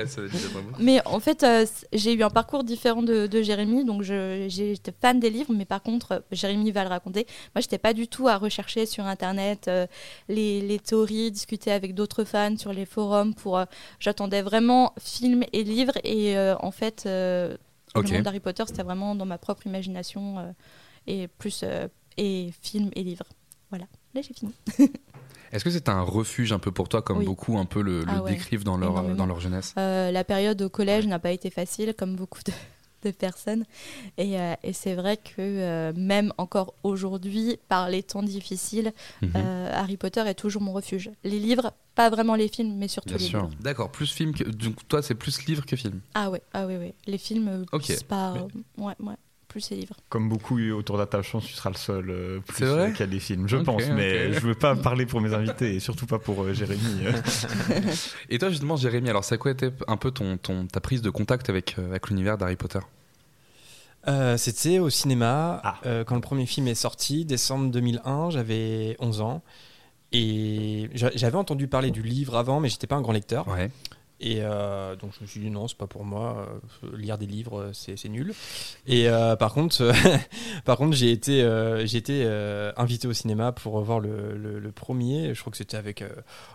Mais 0.80 1.01
en 1.06 1.19
fait, 1.19 1.44
euh, 1.44 1.66
j'ai 1.94 2.13
eu 2.13 2.24
un 2.24 2.30
parcours 2.30 2.63
différent 2.63 3.04
de, 3.04 3.28
de 3.28 3.42
Jérémy, 3.42 3.86
donc 3.86 4.01
j'étais 4.04 4.94
fan 5.00 5.19
des 5.19 5.30
livres, 5.30 5.54
mais 5.54 5.66
par 5.66 5.81
contre, 5.81 6.12
euh, 6.13 6.19
Jérémy 6.31 6.72
va 6.72 6.84
le 6.84 6.89
raconter. 6.89 7.25
Moi, 7.56 7.62
j'étais 7.62 7.78
pas 7.78 7.94
du 7.94 8.07
tout 8.07 8.28
à 8.28 8.38
rechercher 8.38 8.86
sur 8.86 9.06
Internet 9.06 9.68
euh, 9.68 9.88
les, 10.28 10.62
les 10.62 10.80
théories, 10.80 11.31
discuter 11.31 11.72
avec 11.72 11.94
d'autres 11.94 12.24
fans 12.24 12.57
sur 12.57 12.74
les 12.74 12.86
forums. 12.86 13.34
Pour, 13.34 13.57
euh, 13.57 13.66
j'attendais 14.00 14.42
vraiment 14.42 14.94
films 15.00 15.44
et 15.54 15.63
livres, 15.63 15.98
et 16.04 16.38
en 16.60 16.72
fait, 16.72 17.04
le 17.06 17.57
monde 17.95 18.22
d'Harry 18.22 18.40
Potter, 18.40 18.63
c'était 18.68 18.83
vraiment 18.83 19.16
dans 19.16 19.25
ma 19.25 19.38
propre 19.38 19.66
imagination 19.68 20.54
et 21.07 21.28
plus 21.28 21.63
et 22.18 22.51
films 22.62 22.92
et 22.95 23.04
livres. 23.04 23.28
Voilà. 23.69 23.86
Là, 24.13 24.21
j'ai 24.21 24.33
fini. 24.33 24.54
Est-ce 25.51 25.63
que 25.63 25.69
c'est 25.69 25.88
un 25.88 26.01
refuge 26.01 26.51
un 26.51 26.59
peu 26.59 26.71
pour 26.71 26.89
toi, 26.89 27.01
comme 27.01 27.19
Oui. 27.19 27.25
beaucoup 27.25 27.57
un 27.57 27.65
peu 27.65 27.81
le, 27.81 28.00
le 28.01 28.06
Ah 28.09 28.21
ouais, 28.24 28.31
décrivent 28.31 28.65
dans 28.65 28.77
leur, 28.77 28.92
énormément. 28.92 29.15
dans 29.15 29.25
leur 29.25 29.39
jeunesse? 29.39 29.74
Euh, 29.77 30.12
la 30.12 30.24
période 30.25 30.62
au 30.62 30.69
collège 30.69 31.07
n'a 31.07 31.19
pas 31.19 31.31
été 31.31 31.50
facile, 31.50 31.94
comme 31.98 32.15
beaucoup 32.18 32.42
de, 32.45 32.51
de 33.04 33.12
personnes. 33.12 33.63
Et, 34.18 34.38
euh, 34.42 34.56
et 34.63 34.74
c'est 34.74 34.94
vrai 34.95 35.15
que 35.15 35.36
euh, 35.39 35.94
même 35.95 36.33
encore 36.38 36.74
aujourd'hui, 36.83 37.57
par 37.69 37.89
les 37.89 38.04
temps 38.04 38.24
difficiles, 38.24 38.92
Mhm. 39.21 39.31
Harry 39.71 39.95
Potter 39.95 40.21
est 40.27 40.33
toujours 40.36 40.62
mon 40.62 40.74
refuge. 40.74 41.09
Les 41.24 41.39
livres, 41.39 41.71
pas 41.95 42.09
vraiment 42.09 42.36
les 42.36 42.50
films, 42.50 42.75
mais 42.75 42.89
surtout 42.89 43.09
Bien 43.09 43.18
les 43.18 43.24
sûr. 43.24 43.44
livres. 43.45 43.56
D'accord, 43.62 43.89
plus 43.89 44.12
film 44.12 44.33
que. 44.33 44.44
Donc 44.44 44.86
toi, 44.89 45.01
c'est 45.01 45.15
plus 45.15 45.45
livre 45.48 45.65
que 45.65 45.77
film. 45.77 46.01
Ah 46.13 46.30
ouais, 46.30 46.42
ah 46.54 46.65
ouais, 46.68 46.77
ouais. 46.77 46.94
Les 47.06 47.18
films, 47.18 47.65
c'est 47.83 48.06
pas. 48.06 48.33
ouais, 48.77 48.94
ouais. 49.00 49.13
Plus 49.47 49.69
les 49.69 49.77
livres. 49.77 49.95
Comme 50.09 50.27
beaucoup 50.27 50.59
autour 50.71 50.97
de 50.97 51.05
ta 51.05 51.21
chance, 51.21 51.45
tu 51.45 51.53
seras 51.53 51.69
le 51.69 51.77
seul 51.77 52.09
euh, 52.09 52.39
plus 52.41 52.65
vrai 52.65 52.89
euh, 52.89 52.91
qui 52.91 53.01
a 53.03 53.07
des 53.07 53.19
films, 53.19 53.47
je 53.47 53.57
pense. 53.57 53.81
Mais 53.95 54.33
je 54.33 54.39
veux 54.41 54.55
pas 54.55 54.75
parler 54.75 55.05
pour 55.05 55.21
mes 55.21 55.33
invités 55.33 55.75
et 55.75 55.79
surtout 55.79 56.05
pas 56.05 56.19
pour 56.19 56.44
euh, 56.44 56.53
Jérémy. 56.53 56.81
Et 58.29 58.38
toi, 58.39 58.49
justement, 58.49 58.75
Jérémy, 58.75 59.09
alors, 59.09 59.23
ça 59.23 59.38
quoi 59.38 59.51
était 59.51 59.71
un 59.88 59.97
peu 59.97 60.11
ton, 60.11 60.38
ton, 60.38 60.67
ta 60.67 60.81
prise 60.81 61.01
de 61.01 61.09
contact 61.09 61.49
avec, 61.49 61.75
euh, 61.79 61.88
avec 61.89 62.09
l'univers 62.09 62.38
d'Harry 62.38 62.55
Potter? 62.57 62.79
Euh, 64.07 64.38
C'était 64.38 64.79
au 64.79 64.89
cinéma 64.89 65.61
Ah. 65.63 65.79
euh, 65.85 66.03
quand 66.03 66.15
le 66.15 66.21
premier 66.21 66.45
film 66.45 66.67
est 66.67 66.75
sorti, 66.75 67.25
décembre 67.25 67.71
2001, 67.71 68.29
j'avais 68.31 68.95
11 68.99 69.21
ans. 69.21 69.44
Et 70.13 70.89
j'a- 70.94 71.11
j'avais 71.15 71.35
entendu 71.38 71.67
parler 71.67 71.91
du 71.91 72.01
livre 72.01 72.35
avant, 72.38 72.59
mais 72.61 72.69
j'étais 72.69 72.88
pas 72.88 72.95
un 72.95 73.01
grand 73.01 73.11
lecteur. 73.13 73.47
Ouais. 73.47 73.69
Et 74.19 74.38
euh, 74.42 74.96
donc 74.96 75.12
je 75.16 75.24
me 75.24 75.28
suis 75.28 75.40
dit 75.40 75.52
non, 75.52 75.68
c'est 75.68 75.78
pas 75.78 75.86
pour 75.86 76.04
moi. 76.04 76.48
euh, 76.84 76.98
lire 76.98 77.19
des 77.19 77.28
livres, 77.28 77.60
euh, 77.62 77.72
c'est 77.74 78.10
nul. 78.10 78.34
Et 78.88 79.08
euh, 79.10 79.36
par 79.36 79.54
contre, 79.54 79.92
par 80.66 80.78
contre, 80.78 80.96
j'ai 80.96 81.12
été, 81.12 81.42
j'ai 81.86 81.98
été 81.98 82.25
invité 82.78 83.08
au 83.08 83.14
cinéma 83.14 83.52
pour 83.52 83.80
voir 83.81 84.00
le, 84.00 84.36
le- 84.36 84.60
le 84.60 84.72
premier. 84.72 85.34
Je 85.36 85.40
crois 85.42 85.52
que 85.52 85.58
c'était 85.58 85.78
avec 85.78 86.04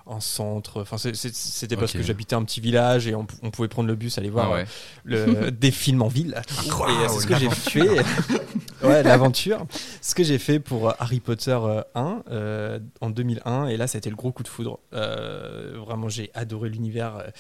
un 0.09 0.21
centre. 0.21 0.83
Enfin, 0.83 0.97
c'était 0.99 1.77
parce 1.77 1.93
que 1.93 2.03
j'habitais 2.03 2.35
un 2.35 2.43
petit 2.45 2.61
village 2.61 3.07
et 3.07 3.15
on, 3.15 3.27
on 3.43 3.51
pouvait 3.51 3.69
prendre 3.69 3.89
le 3.89 3.95
bus 3.95 4.19
aller 4.19 4.31
voir 4.31 4.49
Ah 4.51 4.55
ouais. 4.55 4.67
le, 5.05 5.51
des 5.51 5.71
films 5.71 6.03
en 6.03 6.09
ville. 6.09 6.35
Euh, 6.37 7.09
c'est 7.09 7.21
ce 7.21 7.27
que 7.27 7.37
j'ai 7.37 7.51
fait. 7.51 8.05
ouais, 8.89 9.03
l'aventure. 9.03 9.67
Ce 10.01 10.15
que 10.15 10.23
j'ai 10.25 10.39
fait 10.39 10.59
pour 10.61 10.89
euh, 10.91 10.93
Harry 10.99 11.21
Potter 11.21 11.59
euh, 11.63 11.83
1 11.95 12.23
euh, 12.31 12.79
en 13.01 13.11
2001. 13.11 13.67
Et 13.69 13.77
là, 13.77 13.87
ça 13.87 13.97
a 13.97 13.99
été 13.99 14.11
le 14.11 14.17
gros 14.17 14.33
coup 14.33 14.43
de 14.43 14.49
foudre. 14.49 14.79
Euh, 14.93 15.75
vraiment, 15.87 16.09
j'ai 16.09 16.31
adoré 16.35 16.69
l'univers. 16.69 17.17
euh, 17.17 17.31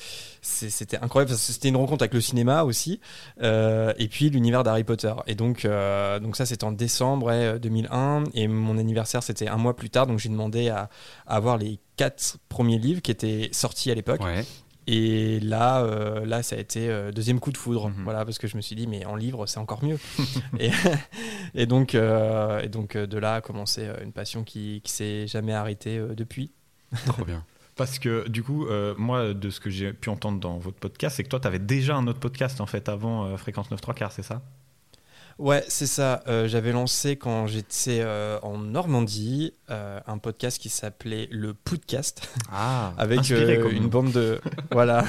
C'était 0.43 0.99
incroyable. 0.99 1.33
C'était 1.35 1.69
une 1.69 1.77
rencontre 1.77 2.03
avec 2.03 2.15
le 2.15 2.21
cinéma 2.21 2.65
aussi. 2.65 3.00
euh, 3.43 3.93
et 3.99 4.09
puis 4.09 4.31
l'univers 4.31 4.62
d'Harry 4.65 4.85
Potter. 4.85 5.12
Et 5.27 5.35
donc, 5.35 5.65
euh, 5.65 6.19
donc 6.21 6.37
ça, 6.37 6.47
c'était 6.47 6.65
en 6.65 6.73
décembre 6.73 7.27
ouais, 7.27 7.59
2001. 7.59 8.25
Et 8.35 8.49
mon 8.49 8.79
anniversaire, 8.79 9.23
c'était 9.23 9.49
un 9.49 9.56
mois 9.56 9.77
plus 9.77 9.91
tard. 9.91 10.06
Donc 10.06 10.19
j'ai 10.19 10.29
demandé 10.29 10.69
à, 10.69 10.88
avoir 11.27 11.59
les 11.59 11.79
quatre 11.97 12.38
premiers 12.49 12.79
livres 12.79 13.03
qui 13.03 13.11
étaient 13.11 13.49
sortis 13.53 13.91
à 13.91 13.95
l'époque. 13.95 14.21
Et 14.87 15.38
là, 15.40 15.82
euh, 15.84 16.25
là, 16.26 16.43
ça 16.43 16.56
a 16.56 16.58
été 16.58 16.88
euh, 16.88 17.12
deuxième 17.12 17.38
coup 17.40 17.52
de 17.52 17.56
foudre, 17.56 17.88
Mhm. 17.88 18.05
voilà, 18.05 18.25
parce 18.25 18.38
que 18.38 18.46
je 18.49 18.56
me 18.56 18.62
suis 18.62 18.75
dit, 18.75 18.87
mais 18.87 19.05
en 19.05 19.14
livre, 19.17 19.46
c'est 19.46 19.58
encore 19.58 19.84
mieux. 19.84 19.99
et, 20.58 20.70
et 21.54 21.66
donc, 21.66 21.95
euh, 21.95 22.61
et 22.61 22.68
donc 22.68 22.97
de 22.97 23.18
là 23.18 23.37
a 23.37 23.40
commencé 23.40 23.88
une 24.02 24.12
passion 24.12 24.42
qui, 24.45 24.80
qui 24.83 24.90
s'est 24.92 25.26
jamais 25.26 25.52
arrêtée 25.54 26.04
depuis. 26.16 26.50
Trop 27.07 27.25
bien. 27.25 27.45
Parce 27.76 27.99
que 27.99 28.28
du 28.28 28.42
coup, 28.42 28.66
moi, 28.99 29.33
de 29.33 29.49
ce 29.50 29.59
que 29.61 29.71
j'ai 29.71 29.92
pu 29.95 30.11
entendre 30.11 30.38
dans 30.40 30.59
votre 30.59 30.78
podcast, 30.78 31.16
c'est 31.16 31.25
que 31.25 31.28
toi, 31.30 31.40
tu 31.40 31.47
avais 31.49 31.59
déjà 31.59 31.97
un 31.97 32.07
autre 32.07 32.21
podcast 32.21 32.61
en 32.61 32.66
fait 32.66 32.88
avant 32.88 33.35
Fréquence 33.38 33.71
9 33.71 33.80
3 33.80 33.95
quarts, 33.95 34.12
c'est 34.12 34.23
ça? 34.23 34.42
Ouais, 35.39 35.65
c'est 35.69 35.87
ça. 35.87 36.23
Euh, 36.29 36.47
J'avais 36.47 36.73
lancé 36.73 37.17
quand 37.17 37.47
j'étais 37.47 38.01
euh, 38.03 38.39
en 38.43 38.59
Normandie 38.59 39.55
euh, 39.71 39.99
un 40.07 40.19
podcast 40.19 40.59
qui 40.61 40.69
s'appelait 40.69 41.29
le 41.31 41.55
Podcast. 41.55 42.29
Ah, 42.53 42.93
avec 42.99 43.21
Inspiré, 43.21 43.61
une 43.73 43.89
bande 43.89 44.12
de 44.12 44.41
voilà 44.71 45.05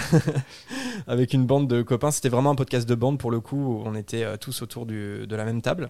avec 1.08 1.34
une 1.34 1.46
bande 1.46 1.68
de 1.68 1.82
copains 1.82 2.12
c'était 2.12 2.30
vraiment 2.30 2.52
un 2.52 2.56
podcast 2.56 2.88
de 2.88 2.96
bande 2.96 3.20
pour 3.20 3.32
le 3.32 3.40
coup 3.40 3.58
où 3.58 3.84
on 3.86 3.96
était 3.96 4.38
tous 4.38 4.62
autour 4.62 4.86
du- 4.86 5.28
de 5.28 5.36
la 5.36 5.44
même 5.46 5.62
table 5.62 5.90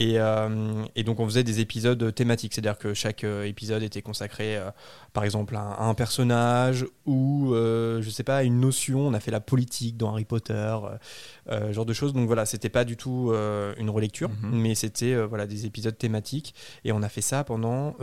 et, 0.00 0.18
euh, 0.18 0.82
et 0.96 1.04
donc 1.04 1.20
on 1.20 1.26
faisait 1.26 1.44
des 1.44 1.60
épisodes 1.60 2.14
thématiques. 2.14 2.54
C'est 2.54 2.60
à 2.60 2.62
dire 2.62 2.78
que 2.78 2.94
chaque 2.94 3.22
euh, 3.22 3.44
épisode 3.44 3.82
était 3.82 4.00
consacré 4.02 4.56
euh, 4.56 4.70
par 5.12 5.24
exemple 5.24 5.54
à 5.54 5.60
un, 5.60 5.70
à 5.72 5.82
un 5.84 5.94
personnage 5.94 6.86
ou 7.04 7.52
euh, 7.54 8.00
je 8.00 8.08
sais 8.08 8.24
pas 8.24 8.38
à 8.38 8.42
une 8.42 8.60
notion. 8.60 9.00
On 9.06 9.12
a 9.14 9.20
fait 9.20 9.30
la 9.30 9.40
politique 9.40 9.96
dans 9.98 10.10
Harry 10.10 10.24
Potter 10.24 10.76
genre 11.70 11.84
de 11.86 11.92
choses. 11.92 12.12
Donc 12.14 12.26
voilà 12.26 12.46
c'était 12.46 12.68
pas 12.68 12.84
du 12.84 12.96
tout 12.96 13.32
une 13.78 13.90
relecture 13.90 14.30
Mhm. 14.30 14.50
mais 14.60 14.74
c'était 14.74 15.14
voilà 15.26 15.46
des 15.46 15.66
épisodes 15.66 15.96
thématiques. 15.96 16.54
Et 16.84 16.92
on 16.92 17.02
a 17.02 17.08
fait 17.08 17.20
ça 17.20 17.44
pendant 17.44 17.96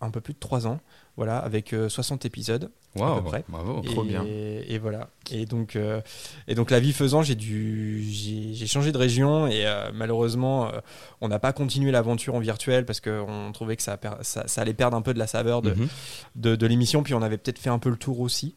un 0.00 0.10
peu 0.10 0.20
plus 0.20 0.34
de 0.34 0.38
trois 0.38 0.66
ans 0.66 0.80
voilà 1.16 1.38
avec 1.38 1.72
euh, 1.72 1.88
60 1.88 2.24
épisodes 2.26 2.70
wow, 2.94 3.04
à 3.04 3.16
peu 3.22 3.22
près. 3.28 3.44
bravo. 3.48 3.80
et, 3.82 3.86
trop 3.86 4.04
bien. 4.04 4.24
Et 4.26 4.78
voilà. 4.78 5.08
Et 5.30 5.46
donc, 5.46 5.74
euh, 5.76 6.00
et 6.46 6.54
donc 6.54 6.70
la 6.70 6.78
vie 6.80 6.92
faisant, 6.92 7.22
j'ai 7.22 7.34
dû, 7.34 8.04
j'ai 8.10 8.52
j'ai 8.54 8.66
changé 8.66 8.92
de 8.92 8.98
région 8.98 9.46
et 9.46 9.66
euh, 9.66 9.90
malheureusement, 9.94 10.66
euh, 10.68 10.80
on 11.20 11.28
n'a 11.28 11.38
pas 11.38 11.52
continué 11.52 11.90
l'aventure 11.90 12.34
en 12.34 12.40
virtuel 12.40 12.84
parce 12.84 13.00
qu'on 13.00 13.50
trouvait 13.54 13.76
que 13.76 13.82
ça, 13.82 13.98
ça, 14.22 14.46
ça 14.46 14.60
allait 14.60 14.74
perdre 14.74 14.96
un 14.96 15.02
peu 15.02 15.14
de 15.14 15.18
la 15.18 15.26
saveur 15.26 15.62
de, 15.62 15.70
Mhm. 15.72 15.88
de, 16.36 16.56
de 16.56 16.66
l'émission. 16.66 17.02
Puis 17.02 17.14
on 17.14 17.22
avait 17.22 17.38
peut-être 17.38 17.58
fait 17.58 17.70
un 17.70 17.78
peu 17.78 17.88
le 17.90 17.96
tour 17.96 18.20
aussi. 18.20 18.54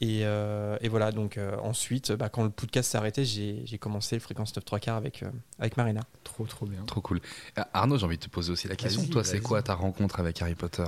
Et, 0.00 0.22
euh, 0.24 0.76
et 0.80 0.88
voilà, 0.88 1.12
donc 1.12 1.38
euh, 1.38 1.56
ensuite, 1.62 2.10
bah, 2.12 2.28
quand 2.28 2.42
le 2.42 2.50
podcast 2.50 2.90
s'est 2.90 2.98
arrêté, 2.98 3.24
j'ai 3.24 3.62
j'ai 3.64 3.78
commencé 3.78 4.16
le 4.16 4.20
fréquence 4.20 4.54
9 4.54 4.64
3 4.64 4.78
quarts 4.80 4.96
avec, 4.96 5.22
euh, 5.22 5.30
avec 5.58 5.76
Marina. 5.76 6.00
Trop, 6.24 6.44
trop 6.46 6.66
bien. 6.66 6.82
Trop 6.84 7.00
cool. 7.00 7.20
Arnaud, 7.72 7.96
j'ai 7.96 8.04
envie 8.04 8.18
de 8.18 8.24
te 8.24 8.28
poser 8.28 8.50
aussi 8.52 8.66
la 8.68 8.74
question. 8.76 9.04
Toi, 9.06 9.22
c'est 9.24 9.40
quoi 9.40 9.62
ta 9.62 9.74
rencontre 9.74 10.18
avec 10.20 10.42
Harry 10.42 10.56
Potter? 10.56 10.84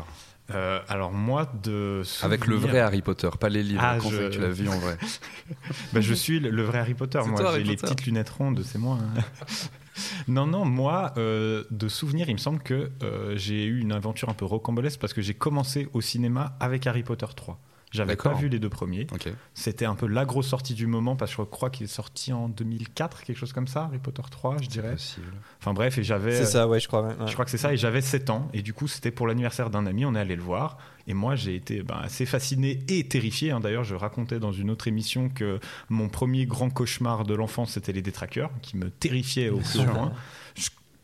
Euh, 0.55 0.79
alors, 0.89 1.13
moi, 1.13 1.51
de. 1.65 2.03
Avec 2.23 2.47
le 2.47 2.55
souvenir- 2.55 2.71
vrai 2.71 2.81
Harry 2.81 3.03
Potter, 3.03 3.29
pas 3.41 3.49
les 3.49 3.63
livres. 3.65 3.83
Ah, 3.85 3.99
quand 4.01 4.11
je- 4.11 4.29
tu 4.29 4.41
l'as 4.41 4.49
vu 4.51 4.69
en 4.69 4.79
vrai 4.79 4.97
Bah, 5.93 6.01
je 6.01 6.15
suis 6.15 6.39
le, 6.41 6.51
le 6.51 6.63
vrai 6.63 6.79
Harry 6.79 6.95
Potter. 6.95 7.19
Moi, 7.27 7.41
j'ai 7.57 7.65
les 7.65 7.77
petites 7.89 8.07
lunettes 8.07 8.31
rondes, 8.31 8.63
c'est 8.65 8.79
moi. 8.79 8.99
hein. 9.01 9.21
non, 10.29 10.47
non, 10.47 10.65
moi, 10.65 11.13
euh, 11.17 11.65
de 11.71 11.89
souvenir, 11.89 12.29
il 12.29 12.35
me 12.35 12.39
semble 12.39 12.61
que 12.61 12.91
euh, 13.03 13.37
j'ai 13.37 13.65
eu 13.65 13.81
une 13.81 13.93
aventure 13.93 14.29
un 14.29 14.35
peu 14.35 14.45
rocambolesque 14.45 15.01
parce 15.01 15.13
que 15.15 15.23
j'ai 15.23 15.35
commencé 15.35 15.89
au 15.95 16.01
cinéma 16.01 16.57
avec 16.61 16.87
Harry 16.87 17.03
Potter 17.03 17.27
3. 17.35 17.59
J'avais 17.97 18.13
pas 18.17 18.31
vu 18.41 18.49
les 18.49 18.59
deux 18.59 18.69
premiers. 18.69 19.07
C'était 19.55 19.85
un 19.85 19.95
peu 19.95 20.07
la 20.07 20.25
grosse 20.25 20.47
sortie 20.49 20.75
du 20.75 20.87
moment 20.87 21.17
parce 21.17 21.35
que 21.35 21.43
je 21.43 21.47
crois 21.49 21.71
qu'il 21.71 21.85
est 21.85 21.89
sorti 21.89 22.33
en 22.33 22.49
2004, 22.49 23.23
quelque 23.23 23.37
chose 23.37 23.53
comme 23.53 23.67
ça, 23.69 23.85
Harry 23.85 23.99
Potter 23.99 24.23
3, 24.31 24.57
je 24.63 24.69
dirais. 24.69 24.93
Possible. 24.93 25.33
Enfin 25.61 25.73
bref, 25.75 25.99
et 25.99 26.05
j'avais. 26.05 26.37
C'est 26.37 26.47
ça, 26.47 26.69
ouais, 26.69 26.79
je 26.81 26.87
crois. 26.89 27.03
ouais. 27.03 27.15
Je 27.27 27.33
crois 27.33 27.45
que 27.45 27.51
c'est 27.51 27.57
ça, 27.59 27.73
et 27.73 27.77
j'avais 27.77 28.01
7 28.01 28.31
ans, 28.31 28.49
et 28.53 28.63
du 28.63 28.73
coup 28.73 28.87
c'était 28.89 29.11
pour 29.11 29.27
l'anniversaire 29.27 29.71
d'un 29.71 29.87
ami, 29.87 30.05
on 30.05 30.15
est 30.15 30.21
allé 30.21 30.37
le 30.37 30.43
voir, 30.43 30.79
et 31.07 31.15
moi 31.15 31.35
j'ai 31.37 31.55
été 31.55 31.83
ben, 31.83 31.99
assez 32.03 32.27
fasciné 32.27 32.81
et 32.89 33.05
terrifié. 33.09 33.51
hein. 33.51 33.61
D'ailleurs, 33.61 33.85
je 33.85 33.95
racontais 33.95 34.39
dans 34.39 34.53
une 34.53 34.71
autre 34.71 34.89
émission 34.89 35.29
que 35.29 35.59
mon 35.89 36.09
premier 36.09 36.47
grand 36.47 36.71
cauchemar 36.71 37.25
de 37.25 37.35
l'enfance 37.35 37.73
c'était 37.73 37.93
les 37.93 38.03
détraqueurs, 38.03 38.51
qui 38.63 38.77
me 38.77 38.91
terrifiaient 38.91 39.49
au 39.51 39.59
plus. 39.59 39.81
Je- 39.81 39.87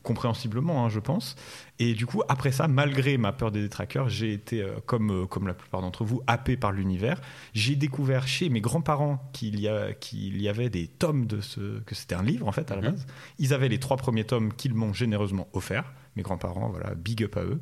compréhensiblement, 0.03 0.85
hein, 0.85 0.89
je 0.89 0.99
pense. 1.01 1.37
Et 1.79 1.95
du 1.95 2.07
coup, 2.07 2.23
après 2.29 2.53
ça, 2.53 2.69
malgré 2.69 3.17
ma 3.19 3.33
peur 3.33 3.51
des 3.51 3.61
détraqueurs, 3.63 4.09
j'ai 4.09 4.33
été, 4.33 4.61
euh, 4.63 4.77
comme, 4.87 5.11
euh, 5.23 5.27
comme 5.27 5.47
la 5.47 5.55
plupart 5.55 5.81
d'entre 5.81 6.05
vous, 6.05 6.23
happé 6.27 6.57
par 6.57 6.73
l'univers. 6.73 7.21
J'ai 7.55 7.75
découvert 7.77 8.27
chez 8.29 8.49
mes 8.49 8.61
grands-parents 8.61 9.31
qu'il 9.33 9.59
y, 9.61 9.69
a- 9.69 9.93
qu'il 9.93 10.41
y 10.41 10.49
avait 10.49 10.71
des 10.71 10.87
tomes 10.87 11.27
de 11.27 11.41
ce. 11.41 11.81
que 11.81 11.95
c'était 11.95 12.15
un 12.15 12.23
livre, 12.23 12.47
en 12.49 12.53
fait, 12.53 12.71
à 12.71 12.77
la 12.77 12.83
Mhm. 12.83 12.91
base. 12.93 13.07
Ils 13.39 13.53
avaient 13.55 13.69
les 13.69 13.79
trois 13.79 13.97
premiers 13.97 14.25
tomes 14.25 14.53
qu'ils 14.53 14.75
m'ont 14.75 14.93
généreusement 14.93 15.49
offerts. 15.53 15.93
Mes 16.15 16.23
grands-parents, 16.23 16.69
voilà, 16.69 16.95
big 16.95 17.25
up 17.25 17.37
à 17.39 17.43
eux. 17.43 17.59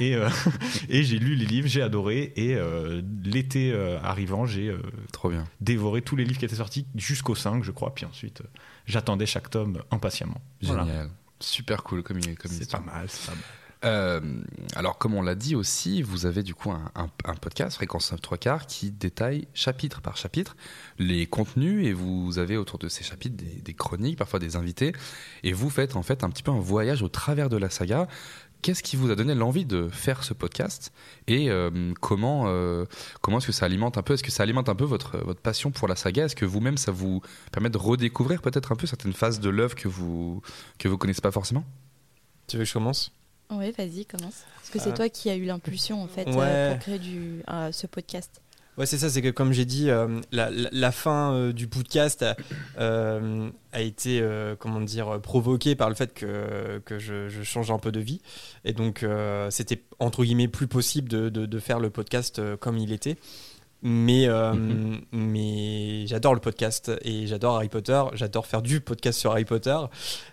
Et, 0.00 0.14
euh, 0.14 0.28
et 0.90 1.02
j'ai 1.02 1.18
lu 1.18 1.34
les 1.34 1.46
livres, 1.46 1.66
j'ai 1.66 1.80
adoré. 1.82 2.32
Et 2.36 2.56
l'été 3.24 3.72
arrivant, 4.02 4.44
j'ai 4.46 4.74
Trop 5.12 5.30
bien. 5.30 5.44
dévoré 5.60 6.02
tous 6.02 6.14
les 6.16 6.24
livres 6.24 6.38
qui 6.38 6.44
étaient 6.44 6.56
sortis 6.56 6.86
jusqu'au 6.94 7.34
5, 7.34 7.64
je 7.64 7.70
crois. 7.72 7.94
Puis 7.94 8.04
ensuite, 8.04 8.42
j'attendais 8.86 9.26
chaque 9.26 9.50
tome 9.50 9.82
impatiemment. 9.90 10.40
Voilà. 10.62 10.86
Super 11.40 11.82
cool 11.82 12.02
comme, 12.02 12.20
comme 12.36 12.50
C'est 12.50 12.70
pas 12.70 12.80
mal, 12.80 13.06
c'est 13.08 13.26
pas 13.26 13.32
mal. 13.32 13.44
Euh, 13.84 14.20
alors, 14.74 14.96
comme 14.96 15.12
on 15.14 15.20
l'a 15.22 15.34
dit 15.34 15.54
aussi, 15.54 16.00
vous 16.00 16.24
avez 16.24 16.42
du 16.42 16.54
coup 16.54 16.72
un, 16.72 16.90
un- 16.94 17.10
un 17.26 17.34
podcast, 17.34 17.76
Fréquence 17.76 18.10
9 18.10 18.20
3 18.22 18.38
quarts, 18.38 18.66
qui 18.66 18.90
détaille 18.90 19.46
chapitre 19.52 20.00
par 20.00 20.16
chapitre 20.16 20.56
les 20.98 21.26
contenus 21.26 21.86
et 21.86 21.92
vous 21.92 22.38
avez 22.38 22.56
autour 22.56 22.78
de 22.78 22.88
ces 22.88 23.04
chapitres 23.04 23.36
des, 23.36 23.60
des 23.60 23.74
chroniques, 23.74 24.16
parfois 24.18 24.40
des 24.40 24.56
invités, 24.56 24.92
et 25.42 25.52
vous 25.52 25.68
faites 25.68 25.94
en 25.94 26.02
fait 26.02 26.24
un 26.24 26.30
petit 26.30 26.42
peu 26.42 26.50
un 26.52 26.58
voyage 26.58 27.02
au 27.02 27.08
travers 27.08 27.50
de 27.50 27.58
la 27.58 27.68
saga. 27.68 28.08
Qu'est-ce 28.66 28.82
qui 28.82 28.96
vous 28.96 29.12
a 29.12 29.14
donné 29.14 29.36
l'envie 29.36 29.64
de 29.64 29.88
faire 29.88 30.24
ce 30.24 30.34
podcast 30.34 30.92
et 31.28 31.50
euh, 31.50 31.94
comment, 32.00 32.46
euh, 32.48 32.84
comment 33.20 33.38
est-ce 33.38 33.46
que 33.46 33.52
ça 33.52 33.64
alimente 33.64 33.96
un 33.96 34.02
peu 34.02 34.14
Est-ce 34.14 34.24
que 34.24 34.32
ça 34.32 34.42
alimente 34.42 34.68
un 34.68 34.74
peu 34.74 34.82
votre, 34.82 35.18
votre 35.18 35.40
passion 35.40 35.70
pour 35.70 35.86
la 35.86 35.94
saga? 35.94 36.24
Est-ce 36.24 36.34
que 36.34 36.44
vous-même 36.44 36.76
ça 36.76 36.90
vous 36.90 37.22
permet 37.52 37.70
de 37.70 37.78
redécouvrir 37.78 38.42
peut-être 38.42 38.72
un 38.72 38.74
peu 38.74 38.88
certaines 38.88 39.12
phases 39.12 39.38
de 39.38 39.50
l'œuvre 39.50 39.76
que 39.76 39.86
vous 39.86 40.42
que 40.80 40.88
vous 40.88 40.98
connaissez 40.98 41.20
pas 41.20 41.30
forcément? 41.30 41.62
Tu 42.48 42.56
veux 42.56 42.64
que 42.64 42.68
je 42.68 42.72
commence? 42.72 43.12
Oui, 43.50 43.70
vas-y, 43.78 44.04
commence. 44.04 44.42
Parce 44.56 44.70
que 44.70 44.80
c'est 44.80 44.90
Euh, 44.90 44.96
toi 44.96 45.08
qui 45.08 45.30
as 45.30 45.36
eu 45.36 45.44
l'impulsion, 45.44 46.02
en 46.02 46.08
fait, 46.08 46.26
euh, 46.26 46.32
ouais. 46.32 46.74
pour 46.74 46.82
créer 46.82 46.98
du, 46.98 47.42
euh, 47.48 47.70
ce 47.70 47.86
podcast. 47.86 48.40
Ouais, 48.78 48.84
c'est 48.86 48.98
ça, 48.98 49.08
c'est 49.08 49.22
que 49.22 49.30
comme 49.30 49.52
j'ai 49.52 49.64
dit, 49.64 49.88
euh, 49.90 50.20
la, 50.32 50.50
la- 50.50 50.68
la 50.70 50.92
fin 50.92 51.32
euh, 51.32 51.52
du 51.52 51.66
podcast 51.66 52.22
a, 52.22 52.36
euh, 52.78 53.48
a 53.72 53.80
été, 53.80 54.22
comment 54.58 54.80
dire, 54.80 55.20
provoquée 55.22 55.74
par 55.76 55.88
le 55.88 55.94
fait 55.94 56.12
que, 56.12 56.80
que 56.84 56.98
je, 56.98 57.28
je 57.28 57.42
change 57.42 57.70
un 57.70 57.78
peu 57.78 57.90
de 57.92 58.00
vie. 58.00 58.20
Et 58.64 58.72
donc, 58.72 59.04
c'était, 59.50 59.82
entre 59.98 60.24
guillemets, 60.24 60.48
plus 60.48 60.66
possible 60.66 61.08
de, 61.08 61.28
de- 61.28 61.46
de 61.46 61.58
faire 61.58 61.78
le 61.80 61.90
podcast 61.90 62.40
comme 62.58 62.76
il 62.78 62.92
était. 62.92 63.16
Mais, 63.82 64.26
Mhm. 64.26 65.00
mais 65.12 66.06
j'adore 66.06 66.34
le 66.34 66.40
podcast 66.40 66.90
et 67.02 67.26
j'adore 67.26 67.56
Harry 67.56 67.68
Potter. 67.68 68.02
J'adore 68.14 68.46
faire 68.46 68.62
du 68.62 68.80
podcast 68.80 69.18
sur 69.18 69.30
Harry 69.32 69.44
Potter. 69.44 69.76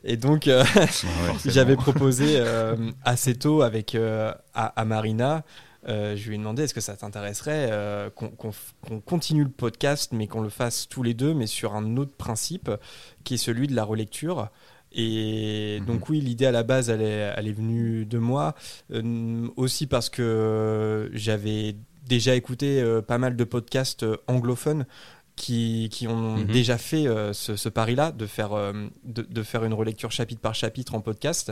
Et 0.06 0.16
donc, 0.18 0.50
j'avais 1.46 1.76
proposé 1.76 2.42
assez 3.04 3.36
tôt 3.36 3.62
avec, 3.62 3.96
à, 3.96 4.42
à 4.54 4.86
Marina. 4.86 5.44
Euh, 5.88 6.16
je 6.16 6.28
lui 6.30 6.36
ai 6.36 6.38
demandé 6.38 6.64
est-ce 6.64 6.74
que 6.74 6.82
ça 6.82 6.96
t'intéresserait 6.96 7.70
euh, 7.72 8.10
qu'on 8.10 9.00
continue 9.02 9.44
le 9.44 9.50
podcast, 9.50 10.12
mais 10.14 10.28
qu'on 10.28 10.42
le 10.42 10.50
fasse 10.50 10.88
tous 10.90 11.04
les 11.04 11.14
deux, 11.14 11.34
mais 11.34 11.48
sur 11.48 11.76
un 11.76 11.98
autre 11.98 12.16
principe 12.18 12.70
qui 13.24 13.36
est 13.36 13.38
celui 13.38 13.68
de 13.68 13.76
la 13.76 13.84
relecture. 13.84 14.50
Et 14.92 15.80
Mhm. 15.82 15.86
donc 15.88 16.10
oui, 16.10 16.22
l'idée 16.22 16.46
à 16.46 16.52
la 16.52 16.64
base, 16.64 16.90
elle 16.90 17.02
est, 17.02 17.34
elle 17.36 17.48
est 17.48 17.52
venue 17.54 18.06
de 18.06 18.18
moi, 18.20 18.54
euh, 18.92 19.48
aussi 19.56 19.88
parce 19.88 20.10
que 20.10 21.10
j'avais 21.14 21.76
déjà 22.08 22.36
écouté 22.36 22.84
pas 23.08 23.18
mal 23.18 23.36
de 23.36 23.44
podcasts 23.44 24.06
anglophones 24.28 24.86
qui, 25.36 25.90
qui 25.92 26.08
ont 26.08 26.38
Mhm. 26.38 26.46
déjà 26.46 26.78
fait 26.78 27.08
euh, 27.08 27.34
ce, 27.34 27.56
ce 27.56 27.70
pari-là, 27.70 28.12
de 28.12 28.28
faire, 28.28 28.54
euh, 28.54 28.72
de, 29.04 29.24
de 29.24 29.42
faire 29.42 29.64
une 29.64 29.74
relecture 29.74 30.12
chapitre 30.12 30.42
par 30.42 30.54
chapitre 30.54 30.94
en 30.94 31.02
podcast. 31.02 31.52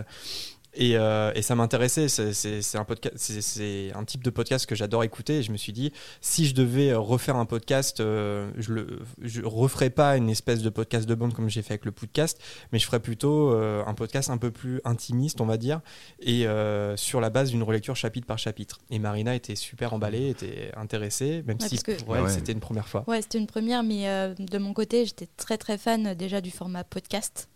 Et, 0.74 0.96
euh, 0.98 1.32
et 1.36 1.42
ça 1.42 1.56
m'intéressait. 1.56 2.08
C'est- 2.08 2.78
un, 2.78 4.04
type 4.06 4.24
de 4.24 4.30
podcast 4.30 4.66
que 4.66 4.76
j'adore 4.76 5.04
écouter. 5.04 5.40
Et 5.40 5.44
je 5.44 5.52
me 5.52 5.58
suis 5.58 5.74
dit, 5.74 5.92
si 6.22 6.46
je 6.48 6.54
devais 6.56 6.92
euh, 6.92 7.00
refaire 7.00 7.36
un 7.36 7.46
podcast, 7.46 8.00
euh, 8.00 8.52
je 8.58 8.74
ne 8.74 8.86
je 9.22 9.42
referais 9.44 9.90
pas 9.90 10.18
une 10.18 10.30
espèce 10.30 10.62
de 10.62 10.70
podcast 10.70 11.08
de 11.08 11.16
bande 11.16 11.34
comme 11.34 11.50
j'ai 11.50 11.62
fait 11.62 11.74
avec 11.74 11.86
le 11.86 11.92
podcast, 11.92 12.40
mais 12.72 12.80
je 12.80 12.86
ferais 12.86 13.00
plutôt 13.00 13.52
euh, 13.54 13.84
un 13.86 13.94
podcast 13.94 14.30
un 14.30 14.38
peu 14.38 14.52
plus 14.52 14.82
intimiste, 14.86 15.42
on 15.42 15.46
va 15.46 15.58
dire, 15.58 15.82
et 16.20 16.48
euh, 16.48 16.96
sur 16.98 17.22
la 17.22 17.30
base 17.30 17.52
d'une 17.52 17.64
relecture 17.64 17.96
chapitre 17.96 18.28
par 18.28 18.38
chapitre. 18.40 18.80
Et 18.90 19.00
Marina 19.00 19.36
était 19.36 19.56
super 19.56 19.94
emballée, 19.94 20.30
était 20.30 20.72
intéressée, 20.78 21.44
même 21.46 21.58
Ouais, 21.62 21.68
si 21.68 21.78
pour 22.06 22.16
elle, 22.16 22.24
Ouais. 22.24 22.30
c'était 22.30 22.52
une 22.52 22.60
première 22.60 22.88
fois. 22.88 23.04
Ouais, 23.08 23.22
c'était 23.22 23.38
une 23.40 23.48
première, 23.48 23.84
mais 23.84 24.08
euh, 24.08 24.34
de 24.38 24.58
mon 24.58 24.74
côté, 24.74 25.06
j'étais 25.06 25.28
très 25.38 25.58
très 25.58 25.78
fan 25.78 26.14
déjà 26.16 26.42
du 26.42 26.52
format 26.52 26.84
podcast. 26.84 27.48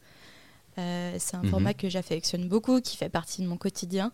Euh, 0.77 1.15
c'est 1.20 1.36
un 1.38 1.44
Mhm. 1.44 1.50
format 1.50 1.74
que 1.74 1.89
j'affectionne 1.89 2.48
beaucoup, 2.48 2.82
qui 2.82 2.98
fait 2.98 3.10
partie 3.10 3.41
de 3.41 3.48
mon 3.48 3.58
quotidien. 3.58 4.12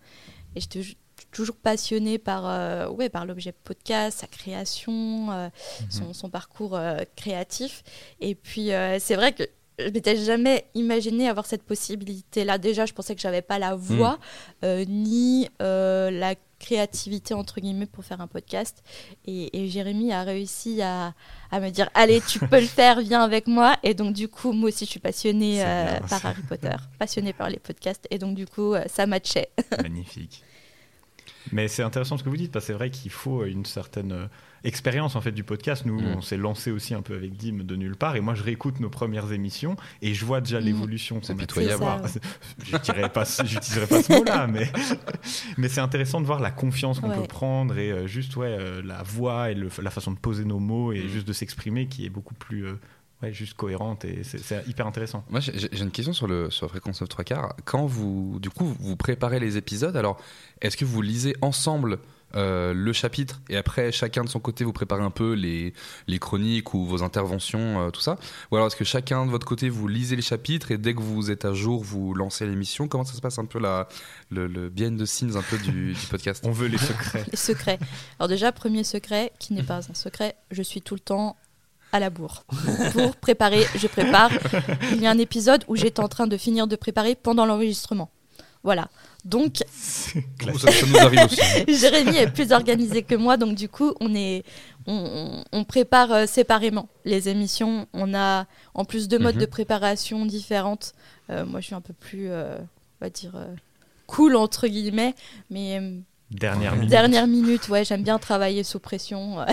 Et 0.56 0.62
j'étais 0.62 0.82
ju- 0.82 0.96
toujours 1.32 1.56
passionnée 1.56 2.18
par, 2.18 2.46
euh, 2.46 2.90
ouais, 2.90 3.10
par 3.10 3.26
l'objet 3.26 3.52
podcast, 3.52 4.20
sa 4.22 4.28
création, 4.28 5.32
euh, 5.32 5.50
son, 5.90 6.14
son 6.14 6.30
parcours 6.30 6.80
créatif. 7.16 7.84
Et 8.20 8.36
puis, 8.36 8.70
c'est 9.00 9.16
vrai 9.16 9.32
que 9.34 9.44
je 9.80 9.90
m'étais 9.90 10.16
jamais 10.18 10.66
imaginé 10.76 11.28
avoir 11.30 11.46
cette 11.46 11.64
possibilité-là. 11.64 12.58
Déjà, 12.58 12.86
je 12.86 12.94
pensais 12.94 13.16
que 13.16 13.22
j'avais 13.22 13.42
pas 13.42 13.58
la 13.60 13.76
voix, 13.76 14.20
euh, 14.64 14.86
ni 14.88 15.48
la 15.60 16.36
créativité 16.62 17.34
entre 17.34 17.60
guillemets 17.60 17.88
pour 17.88 18.06
faire 18.06 18.22
un 18.22 18.28
podcast 18.28 18.84
et, 19.26 19.64
et 19.64 19.68
Jérémy 19.68 20.14
a 20.14 20.24
réussi 20.24 20.82
à, 20.82 21.14
à 21.50 21.60
me 21.60 21.70
dire 21.70 21.90
allez 21.96 22.22
tu 22.22 22.40
peux 22.52 22.62
le 22.62 22.68
faire 22.68 23.02
viens 23.02 23.24
avec 23.24 23.48
moi 23.48 23.76
et 23.84 23.94
donc 23.94 24.14
du 24.14 24.28
coup 24.28 24.52
moi 24.52 24.70
aussi 24.70 24.86
je 24.86 24.92
suis 24.92 25.00
passionnée 25.00 25.64
euh, 25.66 25.86
bien, 25.86 26.08
par. 26.08 26.26
Harry 26.26 26.44
Potter 26.44 26.76
passionnée 27.00 27.34
par 27.34 27.50
les 27.50 27.60
podcasts 27.60 28.08
et 28.12 28.18
donc 28.18 28.36
du 28.36 28.46
coup 28.46 28.74
euh, 28.74 28.84
ça 28.88 29.06
matchait 29.08 29.50
Magnifique. 29.82 30.44
Mais 31.52 31.68
c'est 31.68 31.84
intéressant 31.84 32.18
ce 32.18 32.24
que 32.24 32.30
vous 32.30 32.38
dites, 32.38 32.52
parce 32.52 32.66
que 32.66 32.68
c'est 32.68 32.78
vrai 32.78 32.92
qu'il 32.92 33.12
faut 33.12 33.44
une 33.46 33.66
certaine 33.66 34.12
euh, 34.12 34.26
expérience 34.64 35.16
en 35.16 35.22
fait 35.22 35.32
du 35.32 35.44
podcast. 35.44 35.86
Nous, 35.86 36.00
Mm. 36.00 36.16
on 36.18 36.22
s'est 36.22 36.38
lancé 36.38 36.72
aussi 36.72 36.94
un 36.94 37.02
peu 37.02 37.16
avec 37.16 37.36
Dim 37.36 37.64
de 37.64 37.76
nulle 37.76 37.96
part, 37.96 38.16
et 38.16 38.22
moi 38.22 38.36
je 38.36 38.44
réécoute 38.44 38.80
nos 38.80 38.90
premières 38.90 39.32
émissions 39.32 39.76
et 40.02 40.14
je 40.14 40.24
vois 40.26 40.42
déjà 40.42 40.60
Mm. 40.60 40.64
l'évolution. 40.66 41.20
C'est 41.22 41.34
qu'on 41.34 41.40
a 41.40 41.42
pitoyable. 41.42 41.74
avoir. 41.84 42.08
C'est 42.10 42.22
Je 42.72 42.78
dirais 42.78 43.10
pas, 43.10 43.24
j'utiliserai 43.26 43.88
pas 43.88 44.04
ce 44.04 44.14
mot-là, 44.14 44.48
mais 44.48 44.72
mais 45.58 45.68
c'est 45.70 45.82
intéressant 45.82 46.22
de 46.22 46.26
voir 46.26 46.40
la 46.40 46.52
confiance 46.52 47.00
qu'on 47.00 47.10
Ouais. 47.10 47.16
peut 47.22 47.28
prendre 47.28 47.78
et 47.78 47.92
euh, 47.92 48.08
juste 48.08 48.36
ouais 48.36 48.48
euh, 48.60 48.82
la 48.84 49.04
voix 49.04 49.52
et 49.52 49.56
le- 49.56 49.70
la 49.82 49.90
façon 49.92 50.12
de 50.12 50.18
poser 50.20 50.46
nos 50.46 50.60
mots 50.60 50.92
et 50.94 51.04
Mm. 51.04 51.08
juste 51.10 51.28
de 51.28 51.34
s'exprimer 51.34 51.88
qui 51.88 52.06
est 52.06 52.10
beaucoup 52.10 52.34
plus 52.36 52.66
euh, 52.68 52.74
ouais, 53.24 53.34
juste 53.34 53.54
cohérente 53.56 54.06
et 54.06 54.24
c'est- 54.24 54.68
hyper 54.68 54.88
intéressant. 54.88 55.24
Moi, 55.30 55.40
j'ai 55.40 55.54
j'ai 55.58 55.82
une 55.84 55.92
question 55.92 56.14
sur, 56.14 56.28
le, 56.28 56.50
sur 56.50 56.70
Fréquence 56.70 57.02
9 57.02 57.10
3 57.10 57.24
quarts. 57.24 57.56
Quand 57.66 57.86
vous, 57.86 58.38
du 58.42 58.50
coup, 58.50 58.76
vous 58.80 58.96
préparez 58.96 59.40
les 59.40 59.58
épisodes, 59.58 59.96
alors, 59.96 60.18
est-ce 60.62 60.76
que 60.78 60.86
vous 60.86 61.02
lisez 61.02 61.36
ensemble 61.42 62.00
euh, 62.36 62.74
le 62.74 62.94
chapitre 62.94 63.42
et 63.50 63.58
après, 63.58 63.92
chacun 63.92 64.24
de 64.24 64.30
son 64.30 64.40
côté, 64.40 64.64
vous 64.64 64.74
préparez 64.74 65.04
un 65.04 65.12
peu 65.12 65.34
les, 65.34 65.74
les 66.08 66.20
chroniques 66.20 66.74
ou 66.74 66.86
vos 66.86 67.04
interventions, 67.04 67.88
euh, 67.88 67.90
tout 67.90 68.02
ça. 68.02 68.18
Ou 68.52 68.56
alors, 68.56 68.68
est-ce 68.68 68.76
que 68.76 68.84
chacun 68.84 69.26
de 69.26 69.32
votre 69.32 69.46
côté, 69.46 69.70
vous 69.70 69.88
lisez 69.88 70.16
les 70.16 70.22
chapitres 70.22 70.72
et 70.72 70.78
dès 70.78 70.94
que 70.94 71.02
vous 71.02 71.32
êtes 71.32 71.46
à 71.46 71.54
jour, 71.54 71.84
vous 71.84 72.14
lancez 72.14 72.46
l'émission? 72.46 72.88
Comment 72.88 73.06
ça 73.06 73.14
se 73.14 73.22
passe 73.22 73.40
un 73.40 73.46
peu 73.46 73.60
la, 73.60 73.88
le, 74.30 74.48
le 74.48 74.70
behind 74.70 75.00
the 75.00 75.06
scenes 75.06 75.36
un 75.36 75.42
peu 75.42 75.58
du, 75.58 75.94
du 75.94 76.08
podcast? 76.08 76.44
On 76.46 76.52
veut 76.52 76.68
les 76.68 76.78
secrets. 76.78 77.26
les 77.30 77.38
secrets. 77.38 77.80
Alors 78.20 78.28
déjà 78.28 78.52
premier 78.52 78.84
secret 78.84 79.32
qui 79.40 79.54
n'est 79.54 79.64
pas 79.64 79.90
un 79.90 79.94
secret 79.94 80.36
je 80.52 80.62
suis 80.62 80.82
tout 80.82 80.94
le 80.96 81.00
temps 81.00 81.36
à 81.92 82.00
la 82.00 82.10
bourre. 82.10 82.46
Pour 82.94 83.16
préparer 83.18 83.66
je 83.76 83.88
prépare. 83.88 84.32
Il 84.92 85.02
y 85.02 85.08
a 85.08 85.12
un 85.12 85.18
épisode 85.18 85.64
où 85.68 85.76
j'étais 85.76 86.00
en 86.00 86.08
train 86.08 86.28
de 86.28 86.38
finir 86.38 86.68
de 86.68 86.76
préparer 86.76 87.16
pendant 87.16 87.46
l'enregistrement. 87.46 88.10
Voilà 88.64 88.90
donc 89.26 89.62
aussi. 90.54 90.68
Jérémy 91.68 92.18
est 92.18 92.32
plus 92.32 92.52
organisé 92.52 93.04
que 93.04 93.16
moi, 93.16 93.38
donc 93.38 93.56
du 93.56 93.70
coup, 93.70 93.94
on 94.00 94.14
est, 94.16 94.44
on, 94.88 94.94
on- 94.94 95.44
on 95.60 95.64
prépare 95.64 96.12
euh, 96.12 96.26
séparément 96.26 96.90
les 97.06 97.30
émissions. 97.30 97.88
On 97.94 98.14
a 98.14 98.46
en 98.74 98.86
plus 98.86 99.08
deux 99.08 99.20
modes 99.20 99.36
Mhm. 99.36 99.42
de 99.42 99.46
préparation 99.46 100.26
différentes. 100.26 100.94
Euh, 101.30 101.46
moi, 101.46 101.60
je 101.62 101.68
suis 101.68 101.76
un 101.76 101.82
peu 101.82 101.94
plus, 101.94 102.28
euh, 102.30 102.58
on 102.60 103.06
va 103.06 103.10
dire, 103.10 103.34
euh, 103.36 103.48
cool 104.08 104.36
entre 104.36 104.68
guillemets, 104.68 105.16
mais 105.50 105.80
euh, 105.80 106.00
Dernière 106.32 106.76
minute. 106.76 106.90
dernière 106.90 107.28
minute, 107.28 107.68
ouais, 107.70 107.84
j'aime 107.86 108.04
bien 108.04 108.18
travailler 108.20 108.64
sous 108.64 108.80
pression. 108.80 109.38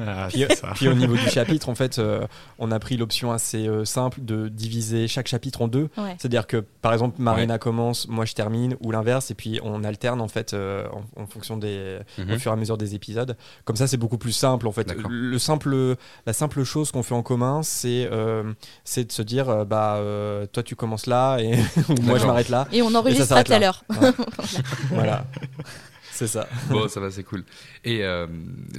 Ah, 0.00 0.26
Puis, 0.28 0.44
c'est 0.48 0.56
ça. 0.56 0.72
puis 0.74 0.88
au 0.88 0.94
niveau 0.94 1.14
du 1.14 1.28
chapitre, 1.28 1.68
en 1.68 1.74
fait, 1.74 1.98
euh, 1.98 2.26
on 2.58 2.70
a 2.70 2.78
pris 2.78 2.96
l'option 2.96 3.32
assez 3.32 3.66
euh, 3.68 3.84
simple 3.84 4.20
de 4.22 4.48
diviser 4.48 5.08
chaque 5.08 5.28
chapitre 5.28 5.62
en 5.62 5.68
deux. 5.68 5.88
Ouais. 5.96 6.16
C'est-à-dire 6.18 6.46
que, 6.46 6.58
par 6.58 6.92
exemple, 6.92 7.20
Marina 7.20 7.58
commence, 7.58 8.08
moi 8.08 8.24
je 8.24 8.34
termine, 8.34 8.76
ou 8.80 8.90
l'inverse, 8.90 9.30
et 9.30 9.34
puis 9.34 9.60
on 9.62 9.84
alterne 9.84 10.20
en 10.20 10.28
fait 10.28 10.54
euh, 10.54 10.86
en, 11.16 11.22
en 11.22 11.26
fonction 11.26 11.56
des, 11.56 11.98
Mhm. 12.18 12.32
au 12.32 12.38
fur 12.38 12.50
et 12.50 12.54
à 12.54 12.56
mesure 12.56 12.76
des 12.78 12.94
épisodes. 12.94 13.36
Comme 13.64 13.76
ça, 13.76 13.86
c'est 13.86 13.96
beaucoup 13.96 14.18
plus 14.18 14.32
simple 14.32 14.66
en 14.66 14.72
fait. 14.72 14.94
Le 15.08 15.38
simple, 15.38 15.96
la 16.26 16.32
simple 16.32 16.62
chose 16.64 16.90
qu'on 16.92 17.02
fait 17.02 17.14
en 17.14 17.22
commun, 17.22 17.62
c'est 17.62 18.08
euh, 18.10 18.52
c'est 18.84 19.04
de 19.04 19.12
se 19.12 19.22
dire, 19.22 19.48
euh, 19.48 19.64
bah, 19.64 19.96
euh, 19.96 20.46
toi 20.46 20.62
tu 20.62 20.76
commences 20.76 21.06
là, 21.06 21.38
et 21.38 21.56
moi 22.02 22.18
je 22.18 22.26
m'arrête 22.26 22.48
là. 22.48 22.66
Et 22.72 22.82
on 22.82 22.94
enregistre 22.94 23.24
à 23.24 23.26
s'arrête 23.26 23.48
là. 23.48 23.54
telle 23.56 23.64
heure. 23.64 23.84
Voilà, 24.90 25.24
c'est 26.12 26.26
ça. 26.28 26.46
Bon, 26.68 26.86
ça 26.88 27.00
va, 27.00 27.10
c'est 27.10 27.24
cool. 27.24 27.44
Et 27.84 28.04
euh, 28.04 28.26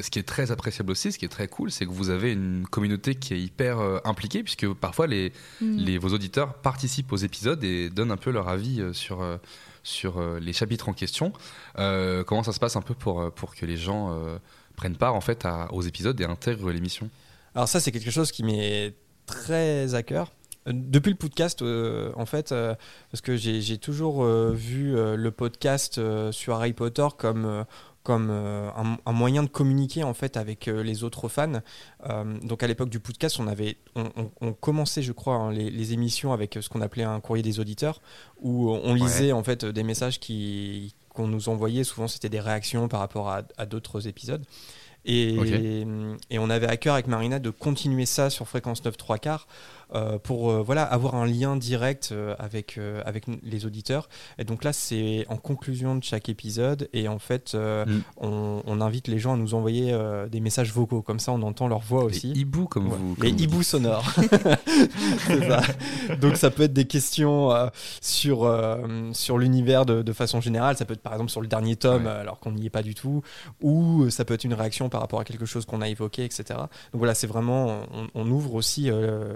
ce 0.02 0.10
qui 0.10 0.20
est 0.20 0.24
très 0.24 0.52
appréciable 0.52 0.92
aussi, 0.92 1.12
ce 1.12 1.18
qui 1.18 1.25
est 1.25 1.30
très 1.30 1.48
cool, 1.48 1.72
c'est 1.72 1.86
que 1.86 1.92
vous 1.92 2.10
avez 2.10 2.32
une 2.32 2.66
communauté 2.70 3.16
qui 3.16 3.34
est 3.34 3.40
hyper 3.40 3.80
euh, 3.80 4.00
impliquée, 4.06 4.44
puisque 4.44 4.72
parfois 4.74 5.08
les, 5.08 5.32
Mm. 5.60 5.78
les, 5.78 5.98
vos 5.98 6.10
auditeurs 6.10 6.54
participent 6.56 7.12
aux 7.12 7.18
épisodes 7.18 7.63
et 7.63 7.90
donnent 7.90 8.12
un 8.12 8.18
peu 8.18 8.32
leur 8.32 8.48
avis 8.50 8.80
euh, 8.82 8.94
sur, 8.94 9.22
euh, 9.22 9.38
sur 9.84 10.20
euh, 10.20 10.40
les 10.40 10.54
chapitres 10.54 10.88
en 10.90 10.94
question. 10.94 11.34
Euh, 11.80 12.24
comment 12.24 12.44
ça 12.44 12.54
se 12.54 12.60
passe 12.60 12.75
un 12.75 12.82
peu 12.82 12.94
pour, 12.94 13.32
pour 13.34 13.56
que 13.56 13.66
les 13.66 13.78
gens 13.78 14.12
euh, 14.13 14.38
prennent 14.75 14.96
part 14.98 15.16
en 15.16 15.22
fait 15.22 15.44
à- 15.46 15.74
aux 15.74 15.82
épisodes 15.82 16.20
et 16.22 16.25
intègrent 16.25 16.72
l'émission? 16.72 17.10
Alors 17.56 17.68
ça, 17.68 17.80
c'est 17.80 17.92
quelque 17.92 18.12
chose 18.12 18.32
qui 18.32 18.44
m'est 18.44 18.94
très 19.25 19.94
à 19.96 20.04
cœur. 20.04 20.32
Depuis 20.67 21.10
le 21.12 21.17
podcast, 21.17 21.62
euh, 21.62 22.12
en 22.15 22.25
fait, 22.25 22.51
euh, 22.51 22.74
parce 23.12 23.22
que 23.22 23.36
j'ai 23.36 23.77
toujours 23.77 24.24
euh, 24.24 24.51
vu 24.55 24.93
le 24.96 25.32
podcast 25.32 26.00
sur 26.32 26.55
Harry 26.55 26.74
Potter 26.74 27.08
comme, 27.17 27.65
comme 28.03 28.29
euh, 28.29 28.70
un, 28.75 28.98
un 29.05 29.12
moyen 29.13 29.43
de 29.43 29.48
communiquer 29.50 30.03
en 30.03 30.13
fait 30.13 30.36
avec 30.38 30.67
euh, 30.67 30.84
les 30.84 31.03
autres 31.03 31.27
fans. 31.29 31.62
Euh, 32.10 32.38
donc 32.43 32.62
à 32.63 32.67
l'époque 32.67 32.89
du 32.89 33.00
podcast, 33.00 33.39
on 33.39 33.48
avait, 33.48 33.77
on, 33.96 34.10
on- 34.17 34.32
on 34.41 34.53
commençait, 34.53 35.01
je 35.01 35.12
crois, 35.13 35.36
hein, 35.36 35.51
les, 35.51 35.70
les 35.70 35.93
émissions 35.93 36.34
avec 36.34 36.58
ce 36.62 36.67
qu'on 36.70 36.82
appelait 36.82 37.03
un 37.03 37.20
courrier 37.22 37.43
des 37.43 37.60
auditeurs, 37.60 38.01
où 38.41 38.72
on 38.72 38.93
lisait 38.93 39.32
en 39.32 39.43
fait 39.43 39.63
des 39.65 39.84
messages 39.84 40.20
qui 40.20 40.96
qu'on 41.10 41.27
nous 41.27 41.48
envoyait. 41.50 41.84
Souvent, 41.84 42.08
c'était 42.08 42.29
des 42.29 42.39
réactions 42.39 42.88
par 42.88 43.00
rapport 43.00 43.29
à, 43.29 43.43
à 43.58 43.65
d'autres 43.65 44.08
épisodes. 44.08 44.43
Et, 45.05 45.36
et 46.29 46.39
on 46.39 46.50
avait 46.50 46.67
à 46.67 46.77
cœur 46.77 46.93
avec 46.93 47.08
Marina 47.08 47.38
de 47.38 47.50
continuer 47.50 48.05
ça 48.05 48.29
sur 48.29 48.48
fréquence 48.48 48.84
9 48.86 48.96
3 48.96 49.17
quarts 49.17 49.48
pour 50.24 50.50
euh, 50.52 50.62
voilà, 50.62 50.84
avoir 50.84 51.16
un 51.16 51.26
lien 51.26 51.56
direct 51.56 52.10
euh, 52.12 52.36
avec, 52.40 52.78
euh, 52.78 53.02
avec 53.06 53.26
les 53.44 53.66
auditeurs. 53.66 54.10
Et 54.38 54.44
donc 54.44 54.64
là, 54.64 54.74
c'est 54.74 55.26
en 55.30 55.38
conclusion 55.38 55.96
de 55.96 56.04
chaque 56.04 56.30
épisode. 56.30 56.90
Et 56.94 57.08
en 57.08 57.20
fait, 57.20 57.52
euh, 57.56 57.86
Mm. 57.86 58.02
on, 58.18 58.62
on 58.66 58.82
invite 58.82 59.08
les 59.08 59.20
gens 59.20 59.34
à 59.34 59.38
nous 59.38 59.54
envoyer 59.54 59.92
euh, 59.94 60.28
des 60.28 60.40
messages 60.40 60.72
vocaux. 60.74 61.02
Comme 61.02 61.20
ça, 61.20 61.32
on 61.32 61.42
entend 61.42 61.68
leur 61.68 61.80
voix 61.80 62.04
aussi. 62.06 62.34
Les 62.34 62.42
hiboux, 62.42 62.66
comme 62.66 62.88
Ouais. 62.88 62.98
vous. 62.98 63.16
Les 63.22 63.32
vous 63.32 63.38
hiboux 63.40 63.64
sonores. 63.64 64.12
C'est 65.28 65.48
ça. 65.48 65.62
Donc 66.20 66.38
ça 66.38 66.50
peut 66.52 66.64
être 66.64 66.74
des 66.74 66.86
questions 66.86 67.52
euh, 67.52 67.68
sur, 68.02 68.44
euh, 68.44 69.12
sur 69.14 69.38
l'univers 69.38 69.86
de, 69.86 70.02
de 70.02 70.14
façon 70.14 70.42
générale. 70.42 70.78
Ça 70.78 70.86
peut 70.86 70.94
être 70.94 71.02
par 71.02 71.14
exemple 71.14 71.32
sur 71.32 71.42
le 71.42 71.48
dernier 71.48 71.76
tome, 71.76 72.04
Ouais. 72.06 72.10
euh, 72.10 72.22
alors 72.22 72.40
qu'on 72.40 72.52
n'y 72.52 72.66
est 72.66 72.70
pas 72.70 72.84
du 72.84 72.96
tout. 72.96 73.22
Ou 73.62 74.04
euh, 74.04 74.10
ça 74.10 74.26
peut 74.26 74.34
être 74.34 74.44
une 74.44 74.54
réaction 74.54 74.90
par 74.90 75.02
rapport 75.02 75.20
à 75.20 75.24
quelque 75.24 75.46
chose 75.46 75.66
qu'on 75.66 75.82
a 75.82 75.90
évoqué, 75.90 76.24
etc. 76.26 76.44
Donc 76.60 76.68
voilà, 76.94 77.14
c'est 77.14 77.28
vraiment, 77.28 77.82
on, 77.94 78.08
on 78.16 78.30
ouvre 78.30 78.56
aussi 78.56 78.90
euh, 78.90 79.34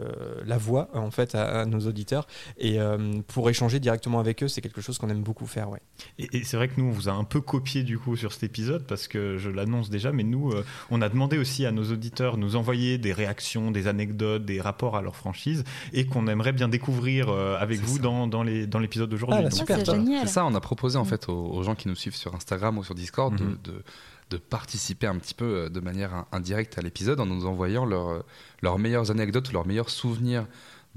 la 0.48 0.58
voix 0.58 0.90
en 0.94 1.12
fait 1.12 1.36
à, 1.36 1.62
à 1.62 1.66
nos 1.66 1.80
auditeurs. 1.82 2.28
Et 2.58 2.80
euh, 2.80 3.22
pour 3.28 3.50
échanger 3.50 3.80
directement 3.80 4.20
avec 4.20 4.44
eux, 4.44 4.48
c'est 4.48 4.62
quelque 4.62 4.82
chose 4.82 4.98
qu'on 4.98 5.10
aime 5.10 5.22
beaucoup 5.24 5.46
faire. 5.46 5.70
Ouais. 5.70 5.82
Et, 6.20 6.38
et 6.38 6.44
c'est 6.44 6.58
vrai 6.58 6.68
que 6.68 6.80
nous, 6.80 6.88
on 6.88 6.92
vous 6.92 7.10
a 7.10 7.12
un 7.14 7.24
peu 7.24 7.42
copié 7.42 7.84
du 7.84 8.00
coup 8.00 8.16
sur 8.16 8.32
cet 8.34 8.44
épisode 8.44 8.86
parce 8.88 9.08
que 9.08 9.38
je 9.38 9.50
l'annonce 9.50 9.90
déjà, 9.90 10.12
mais 10.12 10.24
nous, 10.24 10.52
euh, 10.52 10.66
on 10.90 11.02
a 11.02 11.10
demandé 11.10 11.38
aussi 11.38 11.66
à 11.66 11.72
nos 11.72 11.84
auditeurs 11.92 12.36
de 12.38 12.42
nous 12.42 12.56
envoyer 12.56 12.98
des 12.98 13.14
réactions, 13.14 13.72
des 13.72 13.88
anecdotes, 13.88 14.46
des 14.46 14.62
rapports 14.62 14.96
à 14.96 15.02
leur 15.02 15.16
franchise 15.16 15.64
et 15.94 16.06
qu'on 16.06 16.28
aimerait 16.28 16.54
bien 16.54 16.68
découvrir 16.70 17.30
euh, 17.30 17.58
avec 17.60 17.80
vous 17.82 17.98
ça. 17.98 18.02
dans, 18.04 18.28
dans, 18.28 18.44
les, 18.44 18.68
dans 18.68 18.80
l'épisode 18.80 19.10
d'aujourd'hui. 19.10 19.44
Ah, 19.46 19.52
super, 19.52 19.78
c'est 19.78 19.84
toi. 19.84 19.96
génial. 19.96 20.28
C'est 20.28 20.34
ça, 20.34 20.46
on 20.46 20.56
a 20.56 20.62
proposé 20.62 20.98
en 20.98 21.04
Mm. 21.04 21.08
fait 21.08 21.30
aux, 21.30 21.34
aux 21.54 21.64
gens 21.64 21.76
qui 21.76 21.88
nous 21.88 21.96
suivent 21.96 22.16
sur 22.16 22.34
Instagram 22.36 22.78
ou 22.78 22.84
sur 22.84 22.96
Discord 22.96 23.36
de- 23.36 23.44
Mhm. 23.44 23.58
de, 23.64 23.72
de 23.72 23.84
participer 24.36 25.08
un 25.08 25.16
petit 25.18 25.34
peu 25.34 25.46
euh, 25.46 25.70
de 25.70 25.80
manière 25.80 26.14
in- 26.14 26.28
indirecte 26.34 26.78
à 26.78 26.82
l'épisode 26.82 27.22
en 27.22 27.26
nous 27.26 27.46
envoyant 27.46 27.86
leurs 27.86 28.26
leurs 28.62 28.78
meilleures 28.78 29.10
anecdotes 29.12 29.54
leurs 29.54 29.66
meilleurs 29.66 29.90
souvenirs 29.90 30.46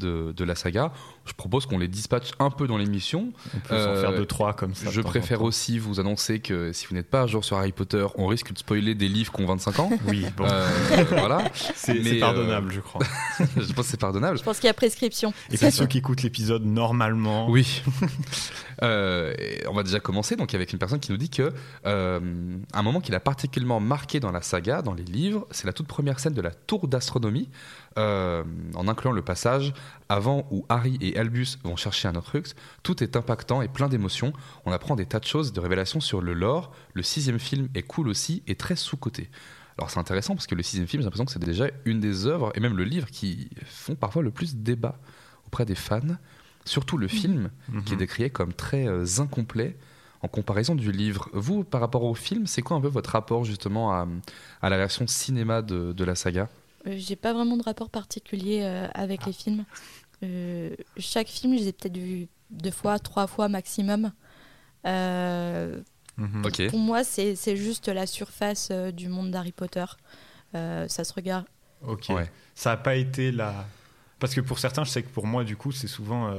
de, 0.01 0.33
de 0.37 0.45
la 0.45 0.57
saga. 0.57 0.91
Je 1.27 1.33
propose 1.35 1.67
qu'on 1.67 1.79
les 1.79 1.87
dispatche 1.87 2.33
un 2.41 2.51
peu 2.51 2.67
dans 2.67 2.77
l'émission. 2.79 3.33
on 3.55 3.59
peut 3.61 3.69
s'en 3.69 3.75
Euh, 3.91 4.01
faire 4.01 4.15
deux, 4.17 4.27
trois 4.27 4.55
comme 4.55 4.75
ça. 4.75 4.91
Je 4.91 5.01
en 5.01 5.05
préfère 5.05 5.43
aussi 5.43 5.79
vous 5.79 6.01
annoncer 6.01 6.41
que 6.41 6.73
si 6.73 6.87
vous 6.87 6.95
n'êtes 6.97 7.09
pas 7.09 7.23
à 7.23 7.27
jour 7.29 7.45
sur 7.45 7.57
Harry 7.59 7.71
Potter, 7.73 8.05
on 8.17 8.27
risque 8.27 8.53
de 8.53 8.59
spoiler 8.59 8.95
des 8.97 9.07
livres 9.09 9.33
qui 9.33 9.41
ont 9.43 9.47
25 9.47 9.79
ans. 9.79 9.91
Oui, 10.09 10.25
bon, 10.37 10.45
Euh, 10.49 10.69
voilà, 11.11 11.45
c'est 11.77 11.97
euh, 12.17 12.19
pardonnable, 12.21 12.73
je 12.73 12.81
crois. 12.81 13.03
je 13.39 13.73
pense 13.73 13.85
que 13.85 13.91
c'est 13.93 14.01
pardonnable. 14.01 14.39
Je 14.39 14.43
pense 14.43 14.59
qu'il 14.59 14.67
y 14.67 14.71
a 14.71 14.75
prescription. 14.75 15.33
Et 15.53 15.57
puis 15.59 15.71
ceux 15.71 15.87
qui 15.87 15.99
écoutent 15.99 16.23
l'épisode 16.23 16.65
normalement, 16.65 17.49
Oui. 17.49 17.83
Euh, 18.83 19.35
et 19.39 19.63
on 19.69 19.75
va 19.75 19.83
déjà 19.83 20.01
commencer 20.01 20.37
donc 20.37 20.55
avec 20.55 20.73
une 20.73 20.79
personne 20.79 21.01
qui 21.01 21.13
nous 21.13 21.19
dit 21.19 21.29
que 21.29 21.53
euh, 21.85 22.21
un 22.73 22.83
moment 22.83 23.01
qu'il 23.03 23.15
a 23.15 23.21
particulièrement 23.21 23.79
marqué 23.79 24.21
dans 24.21 24.31
la 24.33 24.41
saga, 24.41 24.81
dans 24.81 24.95
les 24.95 25.03
livres, 25.05 25.47
c'est 25.51 25.67
la 25.67 25.75
toute 25.75 25.87
première 25.87 26.19
scène 26.19 26.33
de 26.33 26.41
la 26.41 26.51
tour 26.51 26.89
d'astronomie, 26.89 27.51
euh, 27.99 28.45
en 28.75 28.89
incluant 28.89 29.13
le 29.13 29.23
passage 29.23 29.75
avant 30.09 30.47
où 30.51 30.65
Harry 30.69 30.97
et 31.01 31.17
Albus 31.19 31.59
vont 31.65 31.77
chercher 31.77 32.09
un 32.09 32.15
Horcrux. 32.15 32.55
Tout 32.83 33.03
est 33.03 33.17
impactant 33.17 33.63
et 33.63 33.69
plein 33.69 33.89
d'émotions. 33.89 34.33
On 34.65 34.73
apprend 34.73 34.97
des 34.97 35.07
tas 35.07 35.21
de 35.21 35.25
choses, 35.25 35.53
de 35.53 35.61
révélations 35.61 36.01
sur 36.01 36.21
le 36.21 36.33
lore. 36.33 36.73
Le 36.95 37.03
sixième 37.03 37.39
film 37.39 37.69
est 37.75 37.83
cool 37.83 38.09
aussi 38.09 38.43
et 38.47 38.55
très 38.55 38.77
sous-coté. 38.77 39.31
Alors 39.79 39.91
c'est 39.91 40.01
intéressant 40.01 40.35
parce 40.35 40.47
que 40.47 40.55
le 40.55 40.63
sixième 40.63 40.87
film, 40.87 41.01
j'ai 41.01 41.05
l'impression 41.05 41.25
que 41.25 41.33
c'est 41.33 41.39
déjà 41.39 41.69
une 41.85 42.01
des 42.01 42.27
œuvres 42.27 42.53
et 42.55 42.61
même 42.61 42.77
le 42.77 42.85
livre 42.85 43.09
qui 43.11 43.49
font 43.65 43.95
parfois 43.95 44.23
le 44.23 44.31
plus 44.31 44.57
débat 44.57 44.99
auprès 45.47 45.65
des 45.65 45.75
fans. 45.75 46.17
Surtout 46.67 46.99
le 46.99 47.09
film, 47.09 47.51
qui 47.87 47.95
est 47.95 47.97
décrié 47.97 48.29
comme 48.29 48.53
très 48.53 48.87
euh, 48.87 49.07
incomplet 49.19 49.79
en 50.23 50.29
comparaison 50.29 50.75
du 50.75 50.93
livre. 50.93 51.31
Vous, 51.33 51.65
par 51.65 51.81
rapport 51.81 52.05
au 52.05 52.15
film, 52.15 52.47
c'est 52.47 52.61
quoi 52.61 52.77
un 52.77 52.81
peu 52.83 52.89
votre 52.89 53.11
rapport 53.11 53.45
justement 53.45 53.93
à, 53.95 54.07
à 54.61 54.69
la 54.69 54.77
version 54.77 55.07
cinéma 55.07 55.63
de, 55.63 55.93
de 55.93 56.05
la 56.05 56.15
saga? 56.15 56.51
J'ai 56.87 57.17
pas 57.17 57.33
vraiment 57.33 57.57
de 57.57 57.63
rapport 57.63 57.91
particulier 57.91 58.61
euh, 58.63 58.89
avec 58.95 59.27
les 59.27 59.33
films. 59.33 59.65
Euh, 60.23 60.75
chaque 60.99 61.29
film, 61.29 61.55
je 61.55 61.61
les 61.61 61.69
ai 61.69 61.73
peut-être 61.73 61.97
vus 61.97 62.29
deux 62.51 62.71
fois, 62.71 62.99
trois 62.99 63.27
fois 63.27 63.49
maximum. 63.49 64.13
Euh, 64.87 65.81
Mhm. 66.21 66.69
Pour 66.69 66.79
moi, 66.79 67.03
c'est 67.03 67.35
c'est 67.35 67.57
juste 67.57 67.89
la 67.89 68.07
surface 68.07 68.69
euh, 68.71 68.91
du 68.91 69.09
monde 69.09 69.31
d'Harry 69.31 69.53
Potter. 69.53 69.85
Euh, 70.55 70.87
ça 70.87 71.03
se 71.03 71.15
regarde. 71.15 71.47
Ok. 71.81 72.11
Ouais. 72.11 72.31
Ça 72.55 72.71
n'a 72.71 72.77
pas 72.77 72.97
été 72.97 73.33
la. 73.33 73.67
Parce 74.19 74.35
que 74.35 74.43
pour 74.43 74.59
certains, 74.59 74.85
je 74.85 74.91
sais 74.91 75.03
que 75.03 75.09
pour 75.09 75.27
moi, 75.27 75.45
du 75.45 75.57
coup, 75.57 75.73
c'est 75.73 75.89
souvent. 75.89 76.37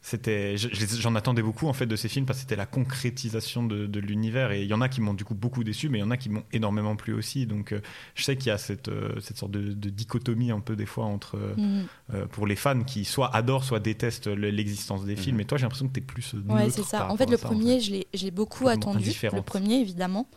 C'était, 0.00 0.56
j'en 0.56 1.14
attendais 1.16 1.42
beaucoup 1.42 1.66
en 1.66 1.72
fait 1.72 1.86
de 1.86 1.96
ces 1.96 2.08
films 2.08 2.24
parce 2.24 2.38
que 2.38 2.42
c'était 2.42 2.56
la 2.56 2.66
concrétisation 2.66 3.64
de, 3.64 3.86
de 3.86 4.00
l'univers 4.00 4.52
et 4.52 4.62
il 4.62 4.68
y 4.68 4.72
en 4.74 4.80
a 4.80 4.88
qui 4.88 5.00
m'ont 5.00 5.12
du 5.14 5.24
coup 5.24 5.34
beaucoup 5.34 5.64
déçu, 5.64 5.88
mais 5.88 5.98
il 5.98 6.00
y 6.00 6.04
en 6.04 6.10
a 6.10 6.16
qui 6.16 6.28
m'ont 6.30 6.44
énormément 6.52 6.94
plu 6.96 7.12
aussi. 7.12 7.46
Donc, 7.46 7.72
euh, 7.72 7.80
je 8.14 8.22
sais 8.22 8.36
qu'il 8.36 8.46
y 8.48 8.50
a 8.52 8.58
cette, 8.58 8.88
euh, 8.88 9.18
cette 9.20 9.36
sorte 9.38 9.52
de, 9.52 9.72
de 9.72 9.90
dichotomie 9.90 10.50
un 10.50 10.60
peu 10.60 10.76
des 10.76 10.86
fois 10.86 11.04
entre 11.04 11.36
euh, 11.36 11.82
euh, 12.14 12.26
pour 12.26 12.46
les 12.46 12.56
fans 12.56 12.84
qui 12.84 13.04
soit 13.04 13.34
adorent, 13.34 13.64
soit 13.64 13.80
détestent 13.80 14.28
le- 14.28 14.50
l'existence 14.50 15.04
des 15.04 15.16
films. 15.16 15.36
Mhm. 15.36 15.40
Et 15.42 15.44
toi, 15.46 15.58
j'ai 15.58 15.62
l'impression 15.62 15.88
que 15.88 15.92
tu 15.94 16.00
es 16.00 16.02
plus 16.02 16.34
euh, 16.34 16.38
Ouais, 16.52 16.62
neutre 16.64 16.76
c'est 16.76 16.82
ça. 16.84 17.10
En 17.10 17.16
fait, 17.16 17.28
le 17.28 17.36
ça, 17.36 17.46
premier, 17.48 17.80
fait. 17.80 18.04
je 18.14 18.24
l'ai- 18.24 18.30
beaucoup 18.30 18.64
Vraiment 18.64 18.92
attendu. 18.92 19.10
Le 19.32 19.42
premier, 19.42 19.80
évidemment. 19.80 20.28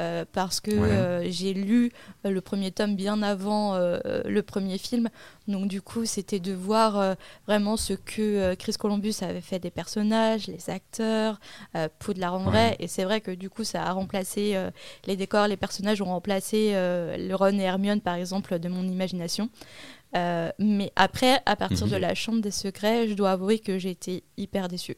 Euh, 0.00 0.24
parce 0.32 0.60
que 0.60 0.70
Ouais. 0.70 0.92
euh, 0.92 1.30
j'ai 1.30 1.54
lu 1.54 1.90
euh, 2.24 2.30
le 2.30 2.40
premier 2.40 2.70
tome 2.70 2.94
bien 2.96 3.22
avant 3.22 3.76
le 3.78 4.40
premier 4.42 4.78
film. 4.78 5.08
Donc, 5.46 5.68
du 5.68 5.80
coup, 5.82 6.04
c'était 6.04 6.40
de 6.40 6.52
voir 6.52 7.16
vraiment 7.46 7.76
ce 7.76 7.94
que 7.94 8.54
Chris 8.54 8.74
Columbus 8.78 9.14
avait 9.22 9.40
fait 9.40 9.58
des 9.58 9.70
personnages, 9.70 10.46
les 10.46 10.68
acteurs, 10.70 11.40
Poudlard 11.98 12.34
en 12.34 12.44
vrai. 12.44 12.76
Et 12.80 12.86
c'est 12.86 13.04
vrai 13.04 13.20
que 13.20 13.30
du 13.30 13.48
coup, 13.50 13.64
ça 13.64 13.82
a 13.84 13.92
remplacé 13.92 14.56
les 15.06 15.16
décors, 15.16 15.46
les 15.48 15.56
personnages 15.56 16.02
ont 16.02 16.06
remplacé 16.06 16.72
le 16.74 17.34
Ron 17.34 17.58
et 17.58 17.62
Hermione, 17.62 18.00
par 18.00 18.14
exemple, 18.16 18.58
de 18.58 18.68
mon 18.68 18.86
imagination. 18.86 19.48
Mais 20.14 20.92
après, 20.96 21.40
à 21.46 21.56
partir 21.56 21.86
Mhm. 21.86 21.92
de 21.92 21.96
la 21.96 22.14
Chambre 22.14 22.40
des 22.40 22.50
Secrets, 22.50 23.08
je 23.08 23.14
dois 23.14 23.32
avouer 23.32 23.58
que 23.58 23.78
j'ai 23.78 23.90
été 23.90 24.24
hyper 24.36 24.68
déçue. 24.68 24.96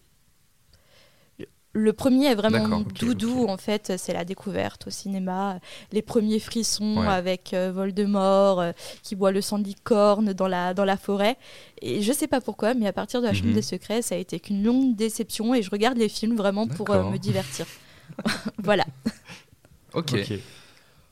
Le 1.72 1.92
premier 1.92 2.26
est 2.26 2.34
vraiment 2.34 2.80
doudou, 2.80 3.46
en 3.48 3.56
fait, 3.56 3.92
c'est 3.96 4.12
la 4.12 4.24
découverte 4.24 4.88
au 4.88 4.90
cinéma, 4.90 5.60
les 5.92 6.02
premiers 6.02 6.40
frissons 6.40 6.96
Ouais. 6.98 7.06
avec 7.06 7.54
euh, 7.54 7.70
Voldemort 7.72 8.60
euh, 8.60 8.72
qui 9.04 9.14
boit 9.14 9.30
le 9.30 9.40
sang 9.40 9.60
de 9.60 9.64
licorne 9.64 10.32
dans 10.32 10.48
la, 10.48 10.74
dans 10.74 10.84
la 10.84 10.96
forêt. 10.96 11.36
Et 11.80 12.02
je 12.02 12.12
sais 12.12 12.26
pas 12.26 12.40
pourquoi, 12.40 12.74
mais 12.74 12.88
à 12.88 12.92
partir 12.92 13.20
de 13.20 13.26
la 13.26 13.32
Chambre 13.34 13.48
Mhm. 13.50 13.54
des 13.54 13.62
Secrets, 13.62 14.02
ça 14.02 14.16
a 14.16 14.18
été 14.18 14.40
qu'une 14.40 14.64
longue 14.64 14.96
déception 14.96 15.54
et 15.54 15.62
je 15.62 15.70
regarde 15.70 15.96
les 15.96 16.08
films 16.08 16.36
vraiment 16.36 16.66
pour 16.66 16.90
euh, 16.90 17.08
me 17.08 17.18
divertir. 17.18 17.66
voilà. 18.58 18.84
Ok. 19.94 20.12
Ok. 20.14 20.32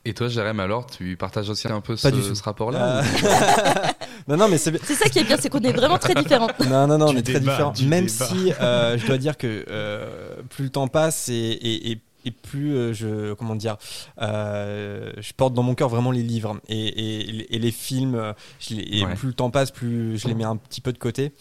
Et 0.05 0.13
toi, 0.13 0.27
Jérém, 0.29 0.59
alors, 0.61 0.85
tu 0.87 1.17
partages 1.17 1.49
aussi 1.49 1.67
un 1.67 1.81
peu 1.81 1.93
Pas 1.95 2.09
ce, 2.09 2.15
du 2.15 2.21
tout. 2.21 2.33
ce 2.33 2.41
rapport-là 2.43 2.99
Euh, 2.99 3.01
ou- 3.01 4.27
non, 4.31 4.37
non, 4.37 4.47
mais 4.47 4.57
c'est 4.57 4.73
C'est 4.85 4.95
ça 4.95 5.09
qui 5.09 5.19
est 5.19 5.23
bien, 5.25 5.37
c'est 5.39 5.49
qu'on 5.49 5.59
est 5.59 5.73
vraiment 5.73 5.97
très 5.97 6.15
différents. 6.15 6.47
Non, 6.69 6.87
non, 6.87 6.97
non, 6.97 7.07
on 7.09 7.15
est 7.17 7.21
très 7.21 7.39
différents. 7.39 7.73
Même 7.85 8.05
débat. 8.05 8.25
si 8.25 8.53
euh, 8.61 8.97
je 8.97 9.05
dois 9.05 9.17
dire 9.17 9.37
que 9.37 9.65
euh, 9.69 10.37
plus 10.49 10.63
le 10.65 10.69
temps 10.69 10.87
passe 10.87 11.27
et, 11.29 11.33
et, 11.33 11.91
et- 11.91 12.01
et 12.25 12.31
plus 12.31 12.75
euh, 12.75 12.93
je, 12.93 13.33
comment 13.33 13.55
dire, 13.55 13.77
euh, 14.21 15.11
je 15.17 15.31
porte 15.33 15.53
dans 15.53 15.63
mon 15.63 15.73
cœur 15.75 15.87
vraiment 15.89 16.11
les 16.11 16.21
livres 16.23 16.59
et, 16.67 16.75
et- 16.87 17.55
et 17.55 17.59
les 17.59 17.71
films. 17.71 18.33
je 18.59 18.75
les- 18.75 18.99
et 18.99 19.05
Ouais. 19.05 19.15
plus 19.15 19.27
le 19.29 19.33
temps 19.33 19.49
passe, 19.51 19.71
plus 19.71 20.17
je 20.17 20.27
les 20.27 20.33
mets 20.33 20.43
un 20.43 20.57
petit 20.57 20.81
peu 20.81 20.91
de 20.93 20.97
côté. 20.97 21.31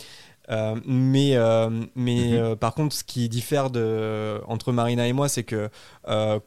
Euh, 0.50 0.76
mais 0.86 1.36
euh, 1.36 1.68
mais 1.94 2.28
Mhm. 2.28 2.34
euh, 2.38 2.56
par 2.56 2.74
contre, 2.74 2.94
ce 2.94 3.04
qui 3.04 3.28
diffère 3.28 3.70
de, 3.70 4.40
entre 4.46 4.72
Marina 4.72 5.06
et 5.06 5.12
moi, 5.12 5.28
c'est 5.28 5.42
que 5.42 5.68
euh, 6.08 6.38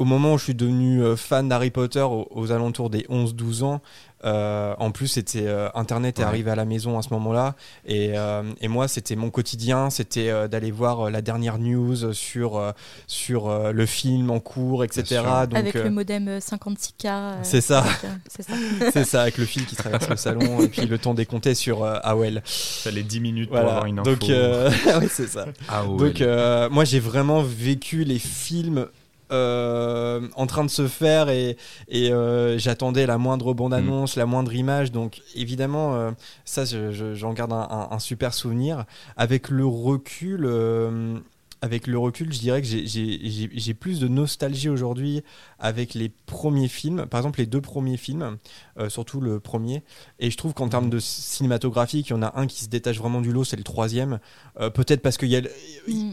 au 0.00 0.04
moment 0.06 0.32
où 0.34 0.38
je 0.38 0.44
suis 0.44 0.54
devenu 0.54 1.02
euh, 1.02 1.14
fan 1.14 1.46
d'Harry 1.48 1.70
Potter, 1.70 2.00
aux, 2.00 2.26
aux 2.30 2.52
alentours 2.52 2.88
des 2.88 3.02
11-12 3.10 3.62
ans, 3.64 3.82
euh, 4.24 4.74
en 4.78 4.90
plus, 4.90 5.08
c'était 5.08 5.46
euh, 5.46 5.68
Internet 5.74 6.18
est 6.18 6.22
Ouais. 6.22 6.28
arrivé 6.28 6.50
à 6.50 6.54
la 6.54 6.66
maison 6.66 6.98
à 6.98 7.02
ce 7.02 7.08
moment-là, 7.14 7.54
et, 7.86 8.12
euh, 8.18 8.42
et 8.60 8.68
moi, 8.68 8.86
c'était 8.88 9.16
mon 9.16 9.30
quotidien, 9.30 9.88
c'était 9.88 10.28
euh, 10.28 10.46
d'aller 10.46 10.70
voir 10.70 11.06
euh, 11.06 11.10
la 11.10 11.22
dernière 11.22 11.58
news 11.58 12.12
sur 12.12 12.56
euh, 12.58 12.72
sur 13.06 13.48
euh, 13.48 13.72
le 13.72 13.86
film 13.86 14.30
en 14.30 14.38
cours, 14.40 14.84
etc. 14.84 15.22
Donc 15.48 15.58
avec 15.58 15.76
euh, 15.76 15.84
le 15.84 15.90
modem 15.90 16.28
euh, 16.28 16.38
56K. 16.38 16.84
euh, 17.06 17.34
C'est 17.42 17.62
ça. 17.62 17.84
C'est 18.28 18.42
ça. 18.46 18.52
c'est 18.92 19.04
ça, 19.04 19.22
avec 19.22 19.38
le 19.38 19.46
fil 19.46 19.64
qui 19.64 19.74
traverse 19.76 20.08
le 20.08 20.16
salon 20.16 20.60
et 20.62 20.68
puis 20.68 20.84
le 20.86 20.98
temps 20.98 21.14
décompté 21.14 21.54
sur 21.54 21.82
euh, 21.82 21.96
AOL. 22.02 22.42
Fallait 22.44 23.02
10 23.02 23.20
minutes 23.20 23.48
pour 23.48 23.56
Voilà. 23.56 23.70
avoir 23.72 23.86
une 23.86 23.98
info. 24.00 24.10
Donc 24.16 24.28
euh, 24.28 24.70
oui, 25.00 25.08
c'est 25.10 25.28
ça. 25.28 25.46
Ouais. 25.46 25.96
Donc 25.98 26.20
euh, 26.20 26.68
moi 26.70 26.84
j'ai 26.84 27.00
vraiment 27.00 27.42
vécu 27.42 28.04
les 28.04 28.18
films 28.18 28.86
euh, 29.30 30.26
en 30.36 30.46
train 30.46 30.64
de 30.64 30.70
se 30.70 30.86
faire 30.88 31.28
et, 31.28 31.56
et 31.88 32.12
euh, 32.12 32.58
j'attendais 32.58 33.06
la 33.06 33.18
moindre 33.18 33.54
bande-annonce, 33.54 34.16
la 34.16 34.26
moindre 34.26 34.54
image. 34.54 34.92
Donc 34.92 35.22
évidemment 35.34 35.94
euh, 35.94 36.10
ça 36.44 36.64
je- 36.64 36.92
je- 36.92 37.14
j'en 37.14 37.32
garde 37.32 37.52
un, 37.52 37.66
un- 37.70 37.88
un 37.90 37.98
super 37.98 38.34
souvenir. 38.34 38.84
Avec 39.16 39.48
le 39.48 39.66
recul... 39.66 40.44
euh, 40.44 41.18
avec 41.62 41.86
le 41.86 41.98
recul, 41.98 42.32
je 42.32 42.38
dirais 42.38 42.62
que 42.62 42.66
j'ai- 42.66 43.74
plus 43.74 44.00
de 44.00 44.08
nostalgie 44.08 44.70
aujourd'hui 44.70 45.22
avec 45.58 45.92
les 45.92 46.10
premiers 46.24 46.68
films, 46.68 47.04
par 47.04 47.20
exemple 47.20 47.38
les 47.38 47.44
deux 47.44 47.60
premiers 47.60 47.98
films, 47.98 48.38
euh, 48.78 48.88
surtout 48.88 49.20
le 49.20 49.40
premier. 49.40 49.82
Et 50.20 50.30
je 50.30 50.38
trouve 50.38 50.54
qu'en 50.54 50.70
termes 50.70 50.88
de 50.88 50.98
cinématographique, 50.98 52.08
il 52.08 52.12
y 52.12 52.16
en 52.16 52.22
a 52.22 52.32
un 52.34 52.46
qui 52.46 52.64
se 52.64 52.70
détache 52.70 52.96
vraiment 52.98 53.20
du 53.20 53.30
lot, 53.30 53.44
c'est 53.44 53.56
le 53.58 53.62
troisième. 53.62 54.20
Euh, 54.58 54.70
Peut-être 54.70 55.02
parce 55.02 55.18
qu'il 55.18 55.28
y 55.28 55.36
a, 55.36 55.42
le- 55.42 55.50
Mm. 55.86 56.12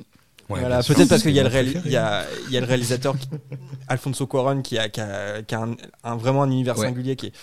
Ouais, 0.50 0.62
voilà, 0.62 0.82
peut-être 0.82 1.10
parce 1.10 1.22
qu'il 1.24 1.32
y, 1.32 1.40
a 1.40 1.44
le 1.44 1.50
C'est 1.50 1.56
mon 1.58 1.64
réal- 1.64 1.82
préféré. 1.82 1.90
il 1.90 1.92
y, 1.92 1.98
a, 1.98 2.24
il 2.48 2.54
y 2.54 2.58
a 2.58 2.62
le 2.62 2.66
réalisateur 2.68 3.18
qui- 3.18 3.28
Alfonso 3.90 4.28
Cuarón 4.28 4.62
qui 4.62 4.78
a, 4.78 4.88
qui 4.88 5.02
a, 5.02 5.42
qui 5.42 5.56
a 5.56 5.62
un, 5.62 5.76
un- 6.06 6.16
vraiment 6.16 6.44
un 6.44 6.50
univers 6.52 6.78
Ouais. 6.78 6.88
singulier 6.88 7.16
qui 7.18 7.28
est, 7.28 7.34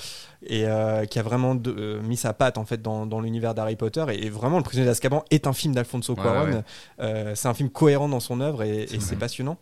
et 0.47 0.67
euh, 0.67 1.05
qui 1.05 1.19
a 1.19 1.23
vraiment 1.23 1.55
de- 1.55 1.71
euh, 1.77 2.03
mis 2.03 2.17
sa 2.17 2.33
patte 2.33 2.57
en 2.59 2.65
fait 2.65 2.81
dans, 2.81 3.05
dans 3.07 3.21
l'univers 3.21 3.55
d'Harry 3.55 3.77
Potter 3.77 4.05
et, 4.11 4.27
et 4.27 4.31
vraiment 4.31 4.57
le 4.57 4.63
prisonnier 4.65 4.87
d'Azkaban 4.87 5.23
est 5.31 5.47
un 5.47 5.53
film 5.53 5.75
d'Alfonso 5.75 6.15
Ouais, 6.15 6.23
Cuarón 6.23 6.51
ouais. 6.53 6.63
Euh, 7.01 7.35
c'est 7.35 7.49
un 7.49 7.55
film 7.55 7.69
cohérent 7.71 8.09
dans 8.09 8.21
son 8.21 8.41
œuvre 8.41 8.63
et, 8.63 8.87
C'est 8.89 8.95
et 8.95 8.99
vrai. 8.99 9.07
c'est 9.07 9.17
passionnant 9.17 9.59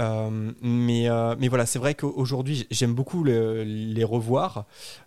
Euh, 0.00 0.50
mais, 0.60 1.08
euh, 1.08 1.36
mais 1.38 1.46
voilà 1.48 1.66
c'est 1.66 1.78
vrai 1.78 1.94
qu'aujourd'hui 1.94 2.66
j'aime 2.70 2.94
beaucoup 2.94 3.22
le- 3.22 3.62
les 3.64 4.02
revoir 4.04 4.64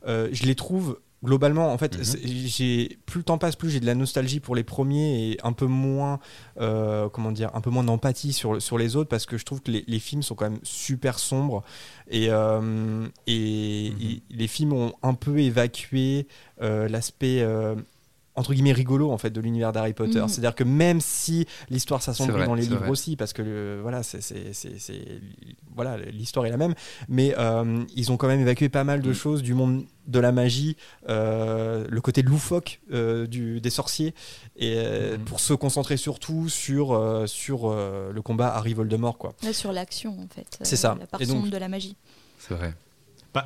Euh, 0.08 0.30
je 0.32 0.44
les 0.46 0.56
trouve 0.56 0.98
globalement 1.24 1.74
en 1.74 1.78
fait 1.80 1.98
Mhm. 1.98 2.04
j'ai 2.46 3.00
plus 3.08 3.20
le 3.20 3.24
temps 3.24 3.40
passe 3.40 3.56
plus 3.56 3.72
j'ai 3.72 3.80
de 3.80 3.88
la 3.88 3.96
nostalgie 3.96 4.40
pour 4.40 4.56
les 4.56 4.64
premiers 4.64 5.32
et 5.32 5.38
un 5.44 5.52
peu 5.52 5.66
moins 5.66 6.20
euh, 6.62 7.10
comment 7.10 7.32
dire 7.32 7.50
un 7.56 7.62
peu 7.62 7.72
moins 7.72 7.84
d'empathie 7.84 8.34
sur, 8.34 8.62
sur 8.62 8.78
les 8.78 8.96
autres 8.96 9.10
parce 9.10 9.26
que 9.26 9.36
je 9.38 9.44
trouve 9.44 9.62
que 9.62 9.72
les, 9.72 9.84
les 9.88 10.00
films 10.00 10.22
sont 10.22 10.36
quand 10.36 10.50
même 10.50 10.60
super 10.62 11.18
sombres 11.18 11.64
et, 12.10 12.28
euh, 12.30 13.08
et, 13.26 13.92
Mhm. 13.92 14.02
et 14.02 14.22
les 14.30 14.48
films 14.48 14.74
ont 14.74 14.94
un 15.02 15.16
peu 15.16 15.40
évacué 15.40 16.28
euh, 16.62 16.88
l'aspect 16.88 17.42
entre 18.38 18.54
guillemets 18.54 18.72
rigolo 18.72 19.12
en 19.12 19.18
fait 19.18 19.32
de 19.32 19.42
l'univers 19.42 19.74
d'Harry 19.74 19.92
Potter 19.94 20.22
Mhm. 20.22 20.28
c'est 20.30 20.40
à 20.40 20.42
dire 20.44 20.56
que 20.56 20.64
même 20.64 21.02
si 21.02 21.46
l'histoire 21.70 22.02
s'assombrit 22.02 22.46
dans 22.46 22.54
les 22.54 22.62
livres 22.62 22.78
vrai. 22.78 22.90
aussi 22.90 23.16
parce 23.18 23.34
que 23.34 23.42
le- 23.42 23.80
voilà 23.82 24.04
c'est 24.04 24.22
voilà 25.76 25.98
l'histoire 25.98 26.46
est 26.46 26.50
la 26.50 26.58
même 26.58 26.74
mais 27.10 27.36
euh, 27.38 27.84
ils 27.96 28.12
ont 28.12 28.18
quand 28.18 28.28
même 28.28 28.40
évacué 28.40 28.70
pas 28.70 28.84
mal 28.84 29.02
de 29.02 29.10
Mhm. 29.10 29.14
choses 29.16 29.42
du 29.44 29.54
monde 29.54 29.84
de 30.08 30.20
la 30.20 30.32
magie 30.32 30.78
euh, 31.10 31.86
le 31.90 32.02
côté 32.02 32.22
loufoque 32.22 32.80
euh, 32.94 33.28
du, 33.28 33.60
des 33.60 33.70
sorciers 33.70 34.14
et 34.56 34.76
euh, 34.78 35.18
Mhm. 35.18 35.26
pour 35.26 35.40
se 35.40 35.54
concentrer 35.54 35.98
surtout 35.98 36.48
sur 36.50 36.94
euh, 36.94 37.26
sur 37.28 37.70
euh, 37.70 38.12
le 38.14 38.22
combat 38.22 38.56
Harry 38.56 38.74
Voldemort 38.74 39.18
quoi 39.18 39.34
Ouais, 39.44 39.54
sur 39.54 39.72
l'action, 39.74 40.12
en 40.20 40.28
fait. 40.34 40.58
C'est 40.62 40.76
euh, 40.76 40.78
ça. 40.78 40.98
La 41.00 41.08
part 41.08 41.22
Et 41.22 41.26
donc- 41.26 41.38
sombre 41.38 41.50
de 41.52 41.58
la 41.58 41.68
magie. 41.68 41.96
C'est 42.40 42.54
vrai. 42.54 42.74
Bah, 43.34 43.46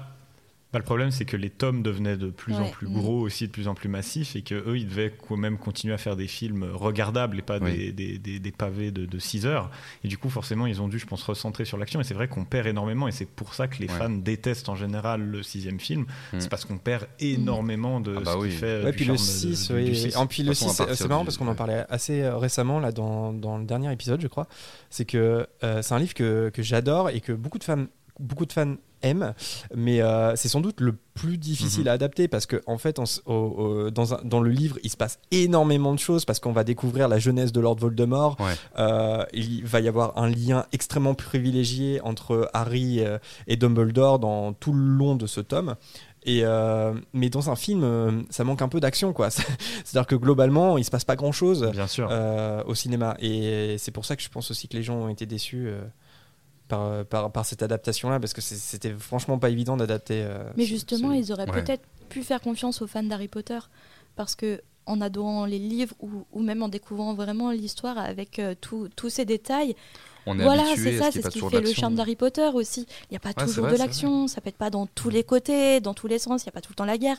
bah, 0.73 0.79
le 0.79 0.85
problème, 0.85 1.11
c'est 1.11 1.25
que 1.25 1.35
les 1.37 1.49
tomes 1.49 1.83
devenaient 1.83 2.17
de 2.17 2.29
plus 2.29 2.53
en 2.55 2.63
Ouais. 2.63 2.71
plus 2.71 2.87
Mm. 2.87 2.93
gros, 2.93 3.19
aussi 3.21 3.47
de 3.47 3.51
plus 3.51 3.67
en 3.67 3.73
plus 3.75 3.89
massifs, 3.89 4.35
et 4.35 4.41
que 4.41 4.55
eux, 4.55 4.77
ils 4.77 4.87
devaient 4.87 5.13
quand 5.27 5.35
même 5.37 5.57
continuer 5.57 5.93
à 5.93 5.97
faire 5.97 6.15
des 6.15 6.27
films 6.27 6.63
regardables 6.73 7.39
et 7.39 7.41
pas 7.41 7.59
Oui. 7.59 7.73
des, 7.77 7.91
des, 7.91 8.17
des- 8.17 8.39
des 8.39 8.51
pavés 8.51 8.91
de, 8.91 9.05
de 9.05 9.19
6 9.19 9.45
heures. 9.45 9.69
Et 10.03 10.07
du 10.07 10.17
coup, 10.17 10.29
forcément, 10.29 10.65
ils 10.67 10.81
ont 10.81 10.87
dû, 10.87 10.97
je 10.99 11.05
pense, 11.05 11.23
recentrer 11.23 11.65
sur 11.65 11.77
l'action. 11.77 11.99
Et 11.99 12.03
c'est 12.03 12.13
vrai 12.13 12.27
qu'on 12.27 12.45
perd 12.45 12.67
énormément, 12.67 13.07
et 13.07 13.11
c'est 13.11 13.25
pour 13.27 13.53
ça 13.53 13.67
que 13.67 13.79
les 13.79 13.87
Ouais. 13.89 13.97
fans 13.97 14.09
détestent 14.09 14.69
en 14.69 14.75
général 14.75 15.21
le 15.21 15.43
sixième 15.43 15.79
film. 15.79 16.05
Mm. 16.33 16.39
C'est 16.39 16.49
parce 16.49 16.65
qu'on 16.65 16.77
perd 16.77 17.07
énormément 17.19 17.99
de 17.99 18.15
Ah 18.17 18.21
bah 18.21 18.31
ce 18.33 18.37
oui. 18.37 18.49
qui 18.49 18.55
fait. 18.55 18.83
Ouais, 18.83 18.91
du 18.91 18.95
puis 18.97 19.05
le 19.05 19.15
charme 19.15 19.27
de- 19.27 19.31
6, 19.55 19.67
du- 19.67 19.73
oui. 19.75 19.85
du 19.85 19.95
six. 19.95 20.15
En 20.15 20.27
puis 20.27 20.43
le 20.43 20.49
De 20.49 20.53
toute 20.53 20.59
façon, 20.59 20.73
6, 20.73 20.81
à 20.81 20.85
partir 20.85 21.03
c'est 21.03 21.07
marrant 21.09 21.21
du- 21.21 21.25
parce 21.25 21.37
qu'on 21.37 21.47
en 21.47 21.51
ouais. 21.51 21.55
parlait 21.55 21.85
assez 21.89 22.21
euh, 22.21 22.37
récemment 22.37 22.79
là 22.79 22.91
dans, 22.91 23.33
dans 23.33 23.57
le 23.57 23.65
dernier 23.65 23.91
épisode, 23.91 24.21
je 24.21 24.27
crois. 24.27 24.47
C'est 24.89 25.05
que 25.05 25.47
euh, 25.63 25.81
c'est 25.81 25.93
un 25.93 25.99
livre 25.99 26.13
que, 26.13 26.49
que 26.53 26.61
j'adore 26.63 27.09
et 27.09 27.21
que 27.21 27.31
beaucoup 27.33 27.59
de 27.59 27.63
fans, 27.63 27.85
beaucoup 28.21 28.45
de 28.45 28.53
fans 28.53 28.75
aiment, 29.03 29.33
mais 29.75 29.99
euh, 30.01 30.35
c'est 30.35 30.47
sans 30.47 30.61
doute 30.61 30.79
le 30.79 30.95
plus 31.15 31.39
difficile 31.39 31.81
Mhm. 31.83 31.87
à 31.87 31.91
adapter 31.93 32.27
parce 32.27 32.45
que 32.45 32.61
en 32.67 32.77
fait, 32.77 32.99
en 32.99 33.03
s- 33.03 33.21
au- 33.25 33.33
au- 33.33 33.89
dans, 33.89 34.13
un- 34.13 34.21
dans 34.23 34.39
le 34.41 34.51
livre, 34.51 34.77
il 34.83 34.91
se 34.91 34.97
passe 34.97 35.17
énormément 35.31 35.91
de 35.93 35.99
choses 35.99 36.23
parce 36.23 36.39
qu'on 36.39 36.51
va 36.51 36.63
découvrir 36.63 37.07
la 37.07 37.17
jeunesse 37.17 37.51
de 37.51 37.59
Lord 37.59 37.77
Voldemort. 37.77 38.37
Ouais. 38.39 38.53
Euh, 38.77 39.25
il 39.33 39.65
va 39.65 39.79
y 39.79 39.87
avoir 39.87 40.17
un 40.19 40.29
lien 40.29 40.65
extrêmement 40.71 41.15
privilégié 41.15 41.99
entre 42.01 42.47
Harry 42.53 42.99
euh, 42.99 43.17
et 43.47 43.55
Dumbledore 43.57 44.19
dans 44.19 44.53
tout 44.53 44.71
le 44.73 44.83
long 44.83 45.15
de 45.15 45.25
ce 45.25 45.41
tome. 45.41 45.75
Et 46.23 46.41
euh, 46.43 46.93
mais 47.13 47.31
dans 47.31 47.49
un 47.49 47.55
film, 47.55 47.83
euh, 47.83 48.21
ça 48.29 48.43
manque 48.43 48.61
un 48.61 48.67
peu 48.69 48.79
d'action, 48.79 49.11
quoi. 49.13 49.29
C'est-à-dire 49.83 50.05
que 50.05 50.15
globalement, 50.15 50.77
il 50.77 50.85
se 50.85 50.91
passe 50.91 51.05
pas 51.05 51.15
grand-chose 51.15 51.71
euh, 52.11 52.63
au 52.67 52.75
cinéma. 52.75 53.17
Et 53.19 53.77
c'est 53.79 53.89
pour 53.89 54.05
ça 54.05 54.15
que 54.15 54.21
je 54.21 54.29
pense 54.29 54.51
aussi 54.51 54.67
que 54.67 54.77
les 54.77 54.83
gens 54.83 54.97
ont 54.97 55.09
été 55.09 55.25
déçus 55.25 55.69
par, 56.71 57.05
par, 57.05 57.31
par 57.31 57.45
cette 57.45 57.61
adaptation-là, 57.63 58.19
parce 58.19 58.33
que 58.33 58.41
c'était 58.41 58.93
franchement 58.97 59.37
pas 59.37 59.49
évident 59.49 59.77
d'adapter. 59.77 60.23
euh, 60.23 60.43
Mais 60.57 60.65
justement, 60.65 61.11
ce- 61.11 61.17
ils 61.19 61.31
auraient 61.31 61.49
Ouais. 61.51 61.61
peut-être 61.61 61.83
pu 62.09 62.23
faire 62.23 62.41
confiance 62.41 62.81
aux 62.81 62.87
fans 62.87 63.03
d'Harry 63.03 63.27
Potter 63.27 63.59
parce 64.15 64.35
que 64.35 64.61
en 64.87 64.99
adorant 64.99 65.45
les 65.45 65.59
livres 65.59 65.93
ou, 66.01 66.09
ou 66.33 66.41
même 66.41 66.63
en 66.63 66.67
découvrant 66.67 67.13
vraiment 67.13 67.51
l'histoire 67.51 67.97
avec 67.99 68.39
euh, 68.39 68.55
tous 68.59 69.09
ces 69.09 69.25
détails, 69.25 69.75
On 70.25 70.37
est 70.39 70.43
voilà, 70.43 70.63
c'est 70.75 70.97
ça, 70.97 71.11
c'est 71.11 71.21
ce 71.21 71.29
qui 71.29 71.39
fait 71.39 71.61
le 71.61 71.71
charme 71.73 71.95
d'Harry 71.95 72.15
Potter 72.15 72.49
aussi. 72.53 72.87
Il 73.03 73.11
n'y 73.11 73.17
a 73.17 73.19
pas 73.19 73.29
Ouais, 73.29 73.45
toujours 73.47 73.65
vrai, 73.65 73.73
de 73.73 73.77
l'action, 73.79 74.27
ça 74.27 74.41
pète 74.41 74.55
pas 74.57 74.69
dans 74.69 74.87
tous 74.87 75.09
les 75.09 75.23
côtés, 75.23 75.79
dans 75.81 75.93
tous 75.93 76.07
les 76.07 76.19
sens, 76.19 76.43
il 76.43 76.47
n'y 76.47 76.49
a 76.49 76.53
pas 76.53 76.61
tout 76.61 76.71
le 76.71 76.75
temps 76.75 76.85
la 76.85 76.97
guerre. 76.97 77.17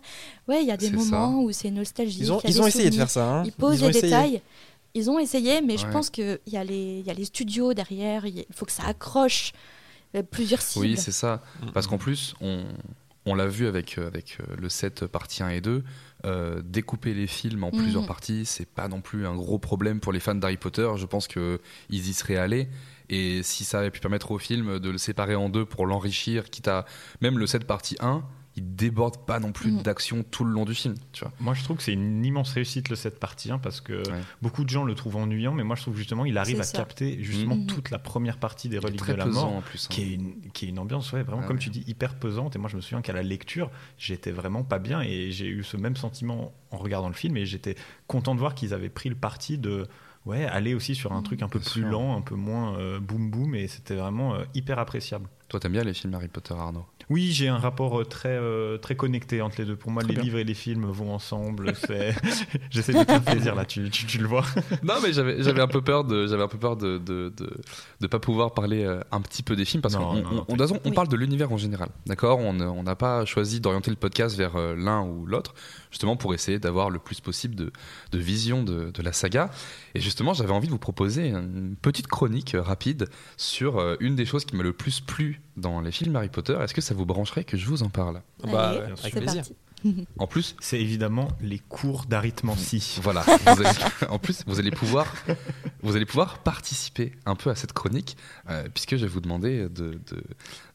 Ouais, 0.48 0.60
il 0.62 0.66
y 0.66 0.72
a 0.72 0.76
des 0.76 0.90
moments 0.90 1.40
où 1.42 1.52
c'est 1.52 1.70
nostalgique. 1.70 2.20
Ils 2.20 2.32
ont, 2.32 2.40
ils 2.44 2.58
essayé 2.66 2.90
de 2.90 2.96
faire 2.96 3.10
ça. 3.10 3.24
hein. 3.24 3.42
Ils 3.44 3.52
posent 3.52 3.80
les 3.82 3.88
essayé. 3.90 4.02
détails. 4.12 4.42
Ils 4.94 5.10
ont 5.10 5.18
essayé, 5.18 5.60
mais 5.62 5.78
je 5.78 5.86
pense 5.92 6.10
qu'il 6.10 6.38
y, 6.46 6.56
a 6.56 6.64
les- 6.64 7.00
il 7.00 7.06
y 7.06 7.10
a 7.10 7.14
les 7.14 7.24
studios 7.24 7.72
derrière, 7.74 8.26
il 8.26 8.44
faut 8.52 8.66
que 8.66 8.72
ça 8.72 8.84
accroche 8.84 9.52
euh, 10.14 10.22
plusieurs 10.22 10.60
cibles. 10.60 10.84
Oui, 10.86 10.96
c'est 10.98 11.12
ça. 11.12 11.42
Parce 11.72 11.86
qu'en 11.86 11.96
plus, 11.98 12.34
on, 12.42 12.64
on 13.24 13.34
l'a 13.34 13.46
vu 13.46 13.66
avec, 13.66 13.96
euh, 13.96 14.06
avec 14.06 14.36
euh, 14.40 14.56
le 14.60 14.68
set 14.68 15.06
partie 15.06 15.42
1 15.42 15.48
et 15.48 15.60
2, 15.62 15.82
euh, 16.26 16.60
découper 16.62 17.14
les 17.14 17.26
films 17.26 17.64
en 17.64 17.70
Mhm. 17.72 17.78
plusieurs 17.82 18.06
parties, 18.06 18.44
c'est 18.44 18.66
pas 18.68 18.88
non 18.88 19.00
plus 19.00 19.26
un 19.26 19.34
gros 19.34 19.58
problème 19.58 20.00
pour 20.00 20.12
les 20.12 20.20
fans 20.20 20.34
d'Harry 20.34 20.58
Potter. 20.58 20.88
Je 20.96 21.06
pense 21.06 21.26
qu'ils 21.28 21.58
y 21.90 22.12
seraient 22.12 22.36
allés. 22.36 22.68
Et 23.08 23.42
si 23.42 23.64
ça 23.64 23.80
avait 23.80 23.90
pu 23.90 24.00
permettre 24.00 24.30
au 24.30 24.38
film 24.38 24.78
de 24.78 24.90
le 24.90 24.98
séparer 24.98 25.34
en 25.34 25.48
deux 25.48 25.64
pour 25.64 25.86
l'enrichir, 25.86 26.50
quitte 26.50 26.68
à. 26.68 26.84
Même 27.22 27.38
le 27.38 27.46
set 27.46 27.64
partie 27.64 27.96
1, 28.00 28.22
il 28.56 28.74
déborde 28.76 29.24
pas 29.24 29.40
non 29.40 29.50
plus 29.52 29.72
Mhm. 29.72 29.82
d'action 29.82 30.24
tout 30.30 30.44
le 30.44 30.52
long 30.52 30.64
du 30.64 30.74
film. 30.74 30.94
Tu 31.12 31.24
vois. 31.24 31.32
Moi, 31.40 31.54
je 31.54 31.64
trouve 31.64 31.78
que 31.78 31.82
c'est 31.82 31.92
une 31.94 32.24
immense 32.24 32.52
réussite 32.52 32.88
le 32.90 32.96
set 32.96 33.18
partie 33.18 33.50
1 33.50 33.58
parce 33.58 33.80
que 33.80 33.94
Ouais. 34.10 34.20
beaucoup 34.42 34.62
de 34.64 34.68
gens 34.68 34.84
le 34.84 34.94
trouvent 34.94 35.16
ennuyant, 35.16 35.52
mais 35.54 35.64
moi, 35.64 35.74
je 35.76 35.82
trouve 35.82 35.96
justement 35.96 36.24
il 36.26 36.36
arrive 36.36 36.60
à 36.60 36.64
ça. 36.64 36.76
capter 36.78 37.22
justement 37.22 37.56
Mhm. 37.56 37.66
toute 37.66 37.90
la 37.90 37.98
première 37.98 38.36
partie 38.38 38.68
des 38.68 38.78
reliques 38.78 39.06
de 39.06 39.12
la 39.14 39.24
pesant 39.24 39.42
mort. 39.48 39.52
en 39.58 39.62
plus. 39.62 39.86
hein. 39.86 39.94
qui 39.94 40.02
est 40.02 40.14
une, 40.14 40.34
qui 40.52 40.66
est 40.66 40.68
une 40.68 40.78
ambiance 40.78 41.12
ouais, 41.12 41.22
vraiment 41.22 41.42
Ah 41.44 41.46
comme 41.46 41.56
ouais. 41.56 41.62
tu 41.62 41.70
dis 41.70 41.84
hyper 41.86 42.16
pesante 42.16 42.54
et 42.54 42.58
moi 42.58 42.68
je 42.68 42.76
me 42.76 42.80
souviens 42.82 43.00
qu'à 43.02 43.12
la 43.14 43.22
lecture 43.22 43.70
j'étais 43.98 44.32
vraiment 44.32 44.62
pas 44.64 44.78
bien 44.78 45.00
et 45.00 45.30
j'ai 45.30 45.46
eu 45.46 45.62
ce 45.64 45.76
même 45.76 45.96
sentiment 45.96 46.52
en 46.70 46.76
regardant 46.76 47.08
le 47.08 47.14
film 47.14 47.36
et 47.36 47.46
j'étais 47.46 47.74
content 48.06 48.34
de 48.34 48.40
voir 48.40 48.54
qu'ils 48.54 48.74
avaient 48.74 48.88
pris 48.90 49.08
le 49.08 49.14
parti 49.14 49.56
de 49.58 49.86
ouais 50.26 50.44
aller 50.44 50.74
aussi 50.74 50.94
sur 50.94 51.12
un 51.12 51.20
Mm. 51.20 51.24
truc 51.24 51.42
un 51.42 51.48
peu 51.48 51.58
Bien 51.58 51.70
plus 51.70 51.80
sûr. 51.80 51.88
lent 51.90 52.16
un 52.16 52.20
peu 52.20 52.34
moins 52.36 52.76
euh, 52.78 53.00
boum 53.00 53.30
boum 53.30 53.54
et 53.54 53.66
c'était 53.66 53.96
vraiment 53.96 54.34
euh, 54.34 54.44
hyper 54.54 54.78
appréciable 54.78 55.28
Toi, 55.48 55.58
t'aimes 55.60 55.72
bien 55.72 55.82
les 55.84 55.92
films 55.94 56.14
Harry 56.14 56.28
Potter, 56.28 56.54
Arnaud? 56.54 56.86
Oui, 57.10 57.30
j'ai 57.32 57.48
un 57.48 57.58
rapport 57.58 58.00
euh, 58.00 58.04
très, 58.04 58.30
euh, 58.30 58.78
très 58.78 58.94
connecté 58.96 59.42
entre 59.42 59.56
les 59.58 59.64
deux. 59.64 59.76
Pour 59.76 59.90
moi, 59.90 60.02
Très 60.02 60.10
les 60.10 60.14
bien. 60.14 60.24
livres 60.24 60.38
et 60.38 60.44
les 60.44 60.54
films 60.54 60.86
vont 60.86 61.12
ensemble. 61.14 61.72
C'est... 61.86 62.14
J'essaie 62.70 62.92
de 62.92 63.00
te 63.02 63.06
faire 63.06 63.22
plaisir 63.22 63.54
là, 63.54 63.64
tu, 63.64 63.90
tu, 63.90 64.06
tu 64.06 64.18
le 64.18 64.26
vois. 64.26 64.44
Non, 64.82 64.94
mais 65.02 65.12
j'avais 65.12 65.42
j'avais 65.42 65.60
un 65.60 65.68
peu 65.68 65.80
peur 65.82 66.04
de 66.04 66.26
j'avais 66.26 66.42
un 66.42 66.48
peu 66.48 66.58
peur 66.58 66.76
de 66.76 66.98
de, 66.98 67.32
de 67.36 67.50
de 68.00 68.06
pas 68.06 68.18
pouvoir 68.18 68.52
parler 68.52 68.84
euh, 68.84 69.00
un 69.12 69.20
petit 69.20 69.42
peu 69.42 69.54
des 69.54 69.64
films 69.64 69.80
parce 69.82 69.94
qu'on 69.96 70.24
on, 70.48 70.56
on, 70.84 70.90
parle 70.92 71.08
de 71.08 71.16
l'univers 71.16 71.52
en 71.52 71.56
général, 71.56 71.88
d'accord? 72.06 72.38
On 72.40 72.82
n'a 72.82 72.96
pas 72.96 73.24
choisi 73.24 73.60
d'orienter 73.60 73.90
le 73.90 73.96
podcast 73.96 74.36
vers 74.36 74.56
l'un 74.76 75.02
ou 75.02 75.26
l'autre, 75.26 75.54
justement 75.92 76.16
pour 76.16 76.34
essayer 76.34 76.58
d'avoir 76.58 76.90
le 76.90 76.98
plus 76.98 77.20
possible 77.20 77.54
de 77.54 77.70
de 78.10 78.18
vision 78.18 78.64
de 78.64 78.90
de 78.90 79.02
la 79.02 79.12
saga. 79.12 79.50
Et 79.94 80.00
justement, 80.00 80.34
j'avais 80.34 80.52
envie 80.52 80.66
de 80.66 80.72
vous 80.72 80.78
proposer 80.78 81.28
une 81.28 81.76
petite 81.80 82.08
chronique 82.08 82.56
rapide 82.58 83.08
sur 83.36 83.78
euh, 83.78 83.94
une 84.00 84.16
des 84.16 84.24
choses 84.26 84.44
qui 84.44 84.56
m'a 84.56 84.64
le 84.64 84.72
plus 84.72 84.98
plu 85.00 85.40
dans 85.56 85.80
les 85.80 85.92
films 85.92 86.16
Harry 86.16 86.28
Potter. 86.30 86.56
Est-ce 86.60 86.74
que 86.74 86.80
ça 86.80 86.94
vous 86.94 87.06
brancherait 87.06 87.44
que 87.44 87.56
je 87.56 87.66
vous 87.66 87.84
en 87.84 87.90
parle? 87.90 88.22
Bah, 88.42 88.70
Allez, 88.70 88.78
ouais, 88.78 88.84
avec 88.86 88.98
c'est 88.98 89.10
plaisir. 89.10 89.34
parti. 89.42 89.54
En 90.16 90.28
plus, 90.28 90.54
C'est 90.60 90.80
évidemment 90.80 91.26
les 91.40 91.58
cours 91.58 92.04
d'arithmancie. 92.06 93.00
Voilà. 93.02 93.22
Vous 93.46 93.60
allez- 93.64 94.08
en 94.10 94.18
plus, 94.20 94.44
vous 94.46 94.60
allez 94.60 94.70
pouvoir, 94.70 95.12
vous 95.82 95.96
allez 95.96 96.06
pouvoir 96.06 96.38
participer 96.38 97.10
un 97.26 97.34
peu 97.34 97.50
à 97.50 97.56
cette 97.56 97.72
chronique, 97.72 98.16
euh, 98.48 98.68
puisque 98.72 98.94
je 98.94 99.02
vais 99.04 99.08
vous 99.10 99.20
demander 99.20 99.62
de, 99.68 99.98
de, 100.08 100.22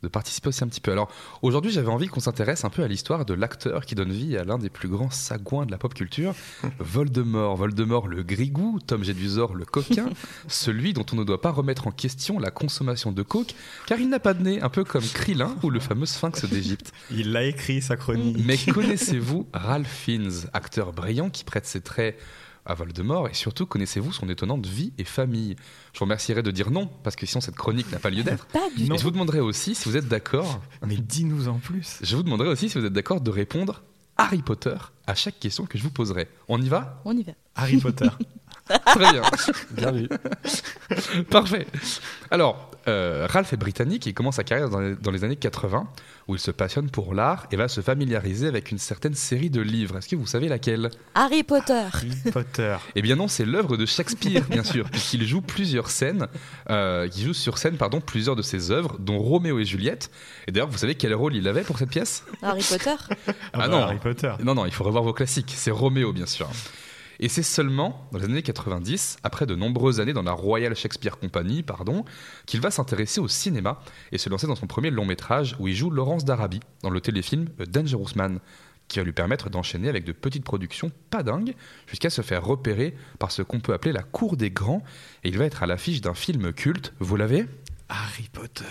de 0.03 0.07
participer 0.07 0.49
aussi 0.49 0.63
un 0.63 0.67
petit 0.67 0.81
peu. 0.81 0.91
Alors, 0.91 1.09
aujourd'hui, 1.41 1.71
j'avais 1.71 1.89
envie 1.89 2.07
qu'on 2.07 2.19
s'intéresse 2.19 2.65
un 2.65 2.69
peu 2.69 2.83
à 2.83 2.87
l'histoire 2.87 3.25
de 3.25 3.33
l'acteur 3.33 3.85
qui 3.85 3.95
donne 3.95 4.11
vie 4.11 4.37
à 4.37 4.43
l'un 4.43 4.57
des 4.57 4.69
plus 4.69 4.87
grands 4.87 5.09
sagouins 5.09 5.65
de 5.65 5.71
la 5.71 5.77
pop 5.77 5.93
culture, 5.93 6.33
Voldemort. 6.79 7.55
Voldemort, 7.55 8.07
le 8.07 8.23
grigou, 8.23 8.79
Tom 8.85 9.03
Jedusor, 9.03 9.55
le 9.55 9.65
coquin, 9.65 10.09
celui 10.47 10.93
dont 10.93 11.05
on 11.13 11.15
ne 11.15 11.23
doit 11.23 11.41
pas 11.41 11.51
remettre 11.51 11.87
en 11.87 11.91
question 11.91 12.39
la 12.39 12.51
consommation 12.51 13.11
de 13.11 13.23
coke, 13.23 13.55
car 13.85 13.99
il 13.99 14.09
n'a 14.09 14.19
pas 14.19 14.33
de 14.33 14.43
nez, 14.43 14.61
un 14.61 14.69
peu 14.69 14.83
comme 14.83 15.03
Krillin 15.03 15.55
ou 15.63 15.69
le 15.69 15.79
fameux 15.79 16.05
sphinx 16.05 16.45
d'Égypte. 16.45 16.91
Il 17.11 17.31
l'a 17.31 17.43
écrit, 17.43 17.81
sa 17.81 17.97
chronique. 17.97 18.37
Mais 18.45 18.57
connaissez-vous 18.57 19.47
Ralph 19.53 19.87
Fiennes, 19.87 20.31
acteur 20.53 20.93
brillant 20.93 21.29
qui 21.29 21.43
prête 21.43 21.65
ses 21.65 21.81
traits 21.81 22.17
à 22.67 22.73
Voldemort 22.73 23.27
et 23.27 23.33
surtout 23.33 23.65
connaissez-vous 23.65 24.11
son 24.11 24.29
étonnante 24.29 24.65
vie 24.65 24.93
et 24.97 25.03
famille? 25.03 25.55
Je 25.93 25.99
vous 25.99 26.05
remercierai 26.05 26.43
de 26.43 26.51
dire 26.51 26.69
non 26.69 26.89
parce 27.03 27.15
que 27.15 27.25
sinon 27.25 27.41
cette 27.41 27.55
chronique 27.55 27.91
n'a 27.91 27.99
pas 27.99 28.09
lieu 28.09 28.23
d'être. 28.23 28.45
Pas 28.47 28.69
du 28.75 28.87
Non. 28.87 28.95
Et 28.95 28.97
je 28.97 29.03
vous 29.03 29.11
demanderai 29.11 29.39
aussi 29.39 29.73
si 29.73 29.89
vous 29.89 29.97
êtes 29.97 30.07
d'accord. 30.07 30.61
Mais 30.85 30.97
dis-nous 30.97 31.47
en 31.47 31.59
plus. 31.59 31.99
Je 32.01 32.15
vous 32.15 32.23
demanderai 32.23 32.49
aussi 32.49 32.69
si 32.69 32.77
vous 32.77 32.85
êtes 32.85 32.93
d'accord 32.93 33.21
de 33.21 33.31
répondre 33.31 33.83
Harry 34.17 34.41
Potter 34.41 34.75
à 35.05 35.15
chaque 35.15 35.39
question 35.39 35.65
que 35.65 35.77
je 35.77 35.83
vous 35.83 35.91
poserai. 35.91 36.27
On 36.47 36.61
y 36.61 36.69
va? 36.69 37.01
On 37.05 37.15
y 37.15 37.23
va. 37.23 37.33
Harry 37.55 37.77
Potter. 37.77 38.09
Très 38.85 39.11
bien. 39.11 39.21
Bien 39.71 39.91
vu. 39.91 40.09
Parfait. 41.29 41.67
Alors, 42.31 42.71
euh, 42.87 43.27
Ralph 43.29 43.51
est 43.53 43.57
britannique 43.57 44.07
et 44.07 44.11
il 44.11 44.13
commence 44.13 44.35
sa 44.35 44.43
carrière 44.43 44.69
dans 44.69 44.79
les, 44.79 44.95
dans 44.95 45.11
les 45.11 45.23
années 45.23 45.35
80, 45.35 45.87
où 46.27 46.35
il 46.35 46.39
se 46.39 46.51
passionne 46.51 46.89
pour 46.89 47.13
l'art 47.13 47.47
et 47.51 47.55
va 47.57 47.67
se 47.67 47.81
familiariser 47.81 48.47
avec 48.47 48.71
une 48.71 48.77
certaine 48.77 49.13
série 49.13 49.49
de 49.49 49.61
livres. 49.61 49.97
Est-ce 49.97 50.07
que 50.09 50.15
vous 50.15 50.25
savez 50.27 50.47
laquelle? 50.47 50.89
Harry 51.15 51.43
Potter. 51.43 51.83
Harry 51.93 52.11
Potter. 52.31 52.77
Eh 52.95 53.01
bien 53.01 53.15
non, 53.15 53.27
c'est 53.27 53.45
l'œuvre 53.45 53.77
de 53.77 53.85
Shakespeare, 53.85 54.43
bien 54.49 54.63
sûr, 54.63 54.85
puisqu'il 54.91 55.25
joue 55.25 55.41
plusieurs 55.41 55.89
scènes, 55.89 56.27
euh, 56.69 57.07
il 57.15 57.25
joue 57.25 57.33
sur 57.33 57.57
scène, 57.57 57.77
pardon, 57.77 57.99
plusieurs 58.01 58.35
de 58.35 58.41
ses 58.41 58.71
œuvres, 58.71 58.95
dont 58.99 59.19
Roméo 59.19 59.59
et 59.59 59.65
Juliette. 59.65 60.09
Et 60.47 60.51
d'ailleurs, 60.51 60.69
vous 60.69 60.77
savez 60.77 60.95
quel 60.95 61.13
rôle 61.13 61.35
il 61.35 61.47
avait 61.47 61.63
pour 61.63 61.77
cette 61.77 61.89
pièce? 61.89 62.23
Harry 62.41 62.63
Potter. 62.69 62.95
Ah, 63.27 63.33
Ah 63.53 63.57
bah, 63.57 63.67
non. 63.67 63.81
Harry 63.83 63.97
Potter. 63.99 64.33
Non, 64.43 64.55
non, 64.55 64.65
il 64.65 64.71
faut 64.71 64.83
revoir 64.83 65.03
vos 65.03 65.13
classiques. 65.13 65.53
C'est 65.55 65.71
Roméo, 65.71 66.13
bien 66.13 66.25
sûr. 66.25 66.49
Et 67.19 67.29
c'est 67.29 67.43
seulement 67.43 68.07
dans 68.11 68.19
les 68.19 68.25
années 68.25 68.43
90, 68.43 69.17
après 69.23 69.45
de 69.45 69.55
nombreuses 69.55 69.99
années 69.99 70.13
dans 70.13 70.23
la 70.23 70.33
Royal 70.33 70.75
Shakespeare 70.75 71.17
Company, 71.17 71.63
pardon, 71.63 72.05
qu'il 72.45 72.61
va 72.61 72.71
s'intéresser 72.71 73.19
au 73.19 73.27
cinéma 73.27 73.81
et 74.11 74.17
se 74.17 74.29
lancer 74.29 74.47
dans 74.47 74.55
son 74.55 74.67
premier 74.67 74.91
long 74.91 75.05
métrage 75.05 75.55
où 75.59 75.67
il 75.67 75.75
joue 75.75 75.89
Laurence 75.89 76.25
d'Arabie 76.25 76.59
dans 76.83 76.89
le 76.89 77.01
téléfilm 77.01 77.47
A 77.59 77.65
Dangerous 77.65 78.09
Man, 78.15 78.39
qui 78.87 78.99
va 78.99 79.05
lui 79.05 79.11
permettre 79.13 79.49
d'enchaîner 79.49 79.89
avec 79.89 80.05
de 80.05 80.11
petites 80.11 80.43
productions 80.43 80.91
pas 81.09 81.23
dingues 81.23 81.55
jusqu'à 81.87 82.09
se 82.09 82.21
faire 82.21 82.45
repérer 82.45 82.95
par 83.19 83.31
ce 83.31 83.41
qu'on 83.41 83.59
peut 83.59 83.73
appeler 83.73 83.91
la 83.91 84.03
cour 84.03 84.37
des 84.37 84.51
grands. 84.51 84.83
Et 85.23 85.29
il 85.29 85.37
va 85.37 85.45
être 85.45 85.63
à 85.63 85.65
l'affiche 85.65 86.01
d'un 86.01 86.13
film 86.13 86.53
culte. 86.53 86.93
Vous 86.99 87.15
l'avez? 87.15 87.47
Harry 87.89 88.29
Potter. 88.31 88.65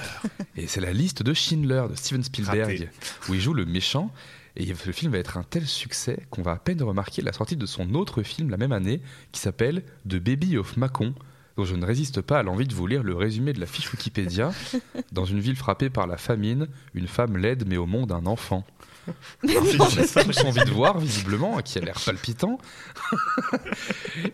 et 0.56 0.66
c'est 0.66 0.80
la 0.80 0.92
liste 0.92 1.22
de 1.22 1.32
Schindler 1.34 1.84
de 1.90 1.94
Steven 1.94 2.22
Spielberg, 2.22 2.70
Raté. 2.70 2.88
où 3.28 3.34
il 3.34 3.40
joue 3.40 3.54
le 3.54 3.64
méchant. 3.64 4.10
Et 4.56 4.64
le 4.64 4.92
film 4.92 5.12
va 5.12 5.18
être 5.18 5.36
un 5.36 5.42
tel 5.42 5.66
succès 5.66 6.26
qu'on 6.30 6.42
va 6.42 6.52
à 6.52 6.56
peine 6.56 6.82
remarquer 6.82 7.20
la 7.20 7.32
sortie 7.32 7.56
de 7.56 7.66
son 7.66 7.94
autre 7.94 8.22
film 8.22 8.48
la 8.50 8.56
même 8.56 8.72
année, 8.72 9.00
qui 9.32 9.40
s'appelle 9.40 9.82
The 10.08 10.16
Baby 10.16 10.56
of 10.56 10.76
Macon, 10.76 11.14
dont 11.56 11.64
je 11.64 11.76
ne 11.76 11.84
résiste 11.84 12.22
pas 12.22 12.38
à 12.38 12.42
l'envie 12.42 12.66
de 12.66 12.74
vous 12.74 12.86
lire 12.86 13.02
le 13.02 13.14
résumé 13.14 13.52
de 13.52 13.60
la 13.60 13.66
fiche 13.66 13.92
Wikipédia. 13.92 14.52
Dans 15.12 15.26
une 15.26 15.40
ville 15.40 15.56
frappée 15.56 15.90
par 15.90 16.06
la 16.06 16.16
famine, 16.16 16.68
une 16.94 17.06
femme 17.08 17.36
laide 17.36 17.68
met 17.68 17.76
au 17.76 17.86
monde 17.86 18.12
un 18.12 18.26
enfant. 18.26 18.64
A 19.08 20.24
tous 20.24 20.44
envie 20.44 20.64
de 20.64 20.70
voir, 20.70 20.98
visiblement, 20.98 21.60
qui 21.62 21.78
a 21.78 21.80
l'air 21.80 21.98
palpitant. 22.04 22.58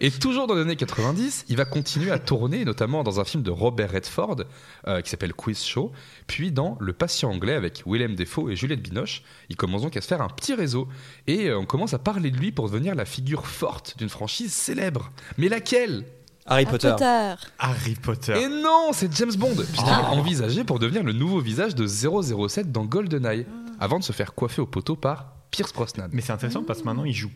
Et 0.01 0.11
toujours 0.11 0.47
dans 0.47 0.55
les 0.55 0.63
années 0.63 0.77
90, 0.77 1.47
il 1.49 1.57
va 1.57 1.65
continuer 1.65 2.11
à 2.11 2.19
tourner, 2.19 2.65
notamment 2.65 3.03
dans 3.03 3.21
un 3.21 3.25
film 3.25 3.43
de 3.43 3.51
Robert 3.51 3.93
Redford, 3.93 4.45
euh, 4.87 5.01
qui 5.01 5.11
s'appelle 5.11 5.35
Quiz 5.35 5.63
Show, 5.63 5.93
puis 6.27 6.53
dans 6.53 6.77
Le 6.81 6.93
Patient 6.93 7.31
anglais 7.31 7.55
avec 7.55 7.83
Willem 7.87 8.15
Dafoe 8.15 8.51
et 8.51 8.57
Juliette 8.57 8.83
Binoche. 8.83 9.23
Il 9.49 9.57
commence 9.57 9.83
donc 9.83 9.97
à 9.97 10.01
se 10.01 10.09
faire 10.09 10.23
un 10.23 10.29
petit 10.29 10.55
réseau, 10.55 10.89
et 11.27 11.49
euh, 11.49 11.59
on 11.59 11.67
commence 11.67 11.95
à 11.95 11.99
parler 11.99 12.31
de 12.31 12.37
lui 12.37 12.53
pour 12.53 12.69
devenir 12.69 12.95
la 12.95 13.05
figure 13.05 13.47
forte 13.47 13.97
d'une 13.99 14.09
franchise 14.09 14.53
célèbre. 14.53 15.11
Mais 15.39 15.49
laquelle? 15.49 16.05
Harry 16.47 16.67
Potter. 16.67 16.91
Potter. 16.91 17.35
Harry 17.59 17.95
Potter. 17.95 18.33
Et 18.37 18.49
non, 18.49 18.91
c'est 18.93 19.15
James 19.17 19.35
Bond, 19.37 19.55
puisqu'il 19.55 19.89
est 19.89 20.19
envisagé 20.19 20.65
pour 20.65 20.79
devenir 20.79 21.05
le 21.05 21.13
nouveau 21.13 21.41
visage 21.41 21.75
de 21.75 21.87
007 21.87 22.73
dans 22.73 22.85
GoldenEye, 22.85 23.47
avant 23.83 23.99
de 23.99 24.05
se 24.05 24.13
faire 24.13 24.35
coiffer 24.35 24.63
au 24.63 24.67
poteau 24.67 24.95
par 24.95 25.35
Pierce 25.51 25.73
Brosnan. 25.73 26.09
Mais 26.13 26.23
c'est 26.23 26.33
intéressant 26.33 26.63
parce 26.63 26.81
que 26.81 26.85
maintenant 26.85 27.05
il 27.05 27.13
joue 27.13 27.33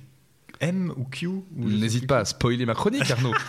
M 0.61 0.93
ou 0.97 1.03
Q. 1.05 1.27
ou 1.27 1.45
N'hésite 1.57 2.07
pas 2.07 2.21
à 2.21 2.25
spoiler 2.25 2.65
ma 2.65 2.75
chronique, 2.75 3.11
Arnaud. 3.11 3.35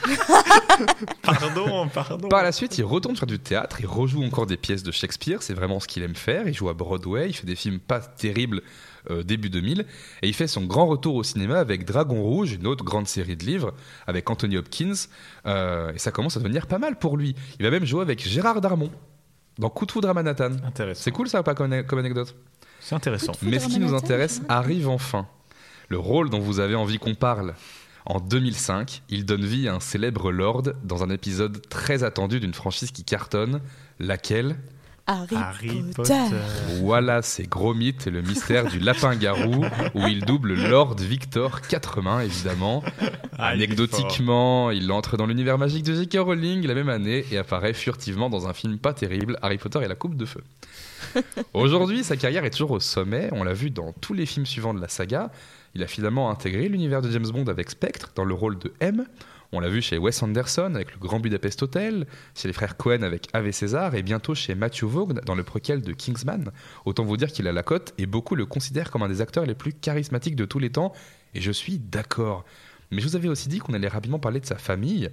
Pardon, 1.21 1.87
pardon. 1.87 2.27
Par 2.27 2.43
la 2.43 2.51
suite, 2.51 2.77
il 2.77 2.83
retourne 2.83 3.15
faire 3.15 3.27
du 3.27 3.39
théâtre, 3.39 3.77
il 3.79 3.87
rejoue 3.87 4.23
encore 4.23 4.45
des 4.45 4.57
pièces 4.57 4.83
de 4.83 4.91
Shakespeare, 4.91 5.41
c'est 5.41 5.53
vraiment 5.53 5.79
ce 5.79 5.87
qu'il 5.87 6.03
aime 6.03 6.15
faire. 6.15 6.47
Il 6.47 6.53
joue 6.53 6.69
à 6.69 6.73
Broadway, 6.73 7.29
il 7.29 7.33
fait 7.33 7.47
des 7.47 7.55
films 7.55 7.79
pas 7.79 7.99
terribles 7.99 8.61
euh, 9.09 9.23
début 9.23 9.49
2000, 9.49 9.85
et 10.21 10.27
il 10.27 10.33
fait 10.33 10.47
son 10.47 10.65
grand 10.65 10.87
retour 10.87 11.15
au 11.15 11.23
cinéma 11.23 11.59
avec 11.59 11.85
Dragon 11.85 12.21
Rouge, 12.21 12.53
une 12.53 12.67
autre 12.67 12.83
grande 12.83 13.07
série 13.07 13.35
de 13.35 13.45
livres, 13.45 13.73
avec 14.05 14.29
Anthony 14.29 14.57
Hopkins, 14.57 14.93
euh, 15.45 15.93
et 15.93 15.99
ça 15.99 16.11
commence 16.11 16.35
à 16.35 16.39
devenir 16.39 16.67
pas 16.67 16.79
mal 16.79 16.97
pour 16.97 17.15
lui. 17.17 17.35
Il 17.59 17.63
va 17.63 17.71
même 17.71 17.85
jouer 17.85 18.01
avec 18.01 18.27
Gérard 18.27 18.59
Darmon 18.59 18.91
dans 19.57 19.69
Coup 19.69 19.85
de 19.85 19.91
foudre 19.91 20.09
à 20.09 20.13
Manhattan. 20.13 20.51
C'est 20.93 21.11
cool 21.11 21.27
ça, 21.27 21.43
pas 21.43 21.55
comme, 21.55 21.83
comme 21.83 21.99
anecdote? 21.99 22.35
C'est 22.79 22.95
intéressant. 22.95 23.33
Mais 23.41 23.59
ce 23.59 23.67
qui 23.67 23.79
nous 23.79 23.93
intéresse 23.93 24.41
arrive 24.49 24.87
enfin. 24.87 25.27
Le 25.89 25.97
rôle 25.97 26.29
dont 26.29 26.39
vous 26.39 26.59
avez 26.59 26.75
envie 26.75 26.99
qu'on 26.99 27.15
parle. 27.15 27.53
En 28.05 28.19
2005, 28.19 29.03
il 29.09 29.25
donne 29.25 29.45
vie 29.45 29.67
à 29.67 29.75
un 29.75 29.79
célèbre 29.79 30.31
lord 30.31 30.63
dans 30.83 31.03
un 31.03 31.09
épisode 31.09 31.61
très 31.69 32.03
attendu 32.03 32.39
d'une 32.39 32.53
franchise 32.53 32.91
qui 32.91 33.03
cartonne, 33.03 33.59
laquelle? 33.99 34.55
Harry, 35.09 35.35
Harry 35.35 35.83
Potter. 35.95 36.13
Potter. 36.13 36.35
Voilà, 36.81 37.21
c'est 37.21 37.47
Gros 37.47 37.73
Mythe 37.73 38.07
et 38.07 38.09
le 38.09 38.21
mystère 38.21 38.69
du 38.69 38.79
lapin-garou, 38.79 39.65
où 39.95 40.07
il 40.07 40.25
double 40.25 40.53
Lord 40.53 40.95
Victor 40.97 41.61
Quatremain, 41.61 42.19
évidemment. 42.19 42.83
Ah, 43.37 43.55
il 43.55 43.63
Anecdotiquement, 43.63 44.71
il 44.71 44.91
entre 44.91 45.15
dans 45.15 45.25
l'univers 45.25 45.57
magique 45.57 45.83
de 45.83 45.93
J.K. 45.93 46.17
Rowling 46.19 46.67
la 46.67 46.75
même 46.75 46.89
année 46.89 47.25
et 47.31 47.37
apparaît 47.37 47.73
furtivement 47.73 48.29
dans 48.29 48.47
un 48.47 48.53
film 48.53 48.77
pas 48.79 48.93
terrible, 48.93 49.37
Harry 49.41 49.57
Potter 49.57 49.79
et 49.83 49.87
la 49.87 49.95
Coupe 49.95 50.17
de 50.17 50.25
Feu. 50.25 50.43
Aujourd'hui, 51.53 52.03
sa 52.03 52.17
carrière 52.17 52.45
est 52.45 52.49
toujours 52.49 52.71
au 52.71 52.79
sommet. 52.79 53.29
On 53.31 53.43
l'a 53.43 53.53
vu 53.53 53.69
dans 53.69 53.93
tous 53.93 54.13
les 54.13 54.25
films 54.25 54.45
suivants 54.45 54.73
de 54.73 54.81
la 54.81 54.87
saga. 54.87 55.31
Il 55.75 55.83
a 55.83 55.87
finalement 55.87 56.29
intégré 56.29 56.67
l'univers 56.69 57.01
de 57.01 57.11
James 57.11 57.27
Bond 57.27 57.45
avec 57.45 57.69
Spectre 57.69 58.11
dans 58.15 58.25
le 58.25 58.33
rôle 58.33 58.57
de 58.57 58.73
M. 58.79 59.05
On 59.53 59.61
l'a 59.61 59.69
vu 59.69 59.81
chez 59.81 59.97
Wes 59.97 60.21
Anderson 60.23 60.73
avec 60.75 60.91
le 60.91 60.99
Grand 60.99 61.19
Budapest 61.19 61.63
Hotel, 61.63 62.05
chez 62.35 62.49
les 62.49 62.53
frères 62.53 62.75
Cohen 62.75 63.01
avec 63.01 63.29
Ave 63.31 63.51
César 63.51 63.95
et 63.95 64.03
bientôt 64.03 64.35
chez 64.35 64.55
Matthew 64.55 64.83
Vaughn 64.83 65.21
dans 65.25 65.35
le 65.35 65.43
préquel 65.43 65.81
de 65.81 65.93
Kingsman. 65.93 66.51
Autant 66.85 67.05
vous 67.05 67.15
dire 67.15 67.31
qu'il 67.31 67.47
a 67.47 67.53
la 67.53 67.63
cote 67.63 67.93
et 67.97 68.07
beaucoup 68.07 68.35
le 68.35 68.45
considèrent 68.45 68.91
comme 68.91 69.03
un 69.03 69.07
des 69.07 69.21
acteurs 69.21 69.45
les 69.45 69.55
plus 69.55 69.71
charismatiques 69.71 70.35
de 70.35 70.43
tous 70.43 70.59
les 70.59 70.69
temps. 70.69 70.91
Et 71.33 71.39
je 71.39 71.51
suis 71.51 71.79
d'accord. 71.79 72.43
Mais 72.91 73.01
je 73.01 73.07
vous 73.07 73.15
avais 73.15 73.29
aussi 73.29 73.47
dit 73.47 73.59
qu'on 73.59 73.73
allait 73.73 73.87
rapidement 73.87 74.19
parler 74.19 74.41
de 74.41 74.45
sa 74.45 74.57
famille. 74.57 75.09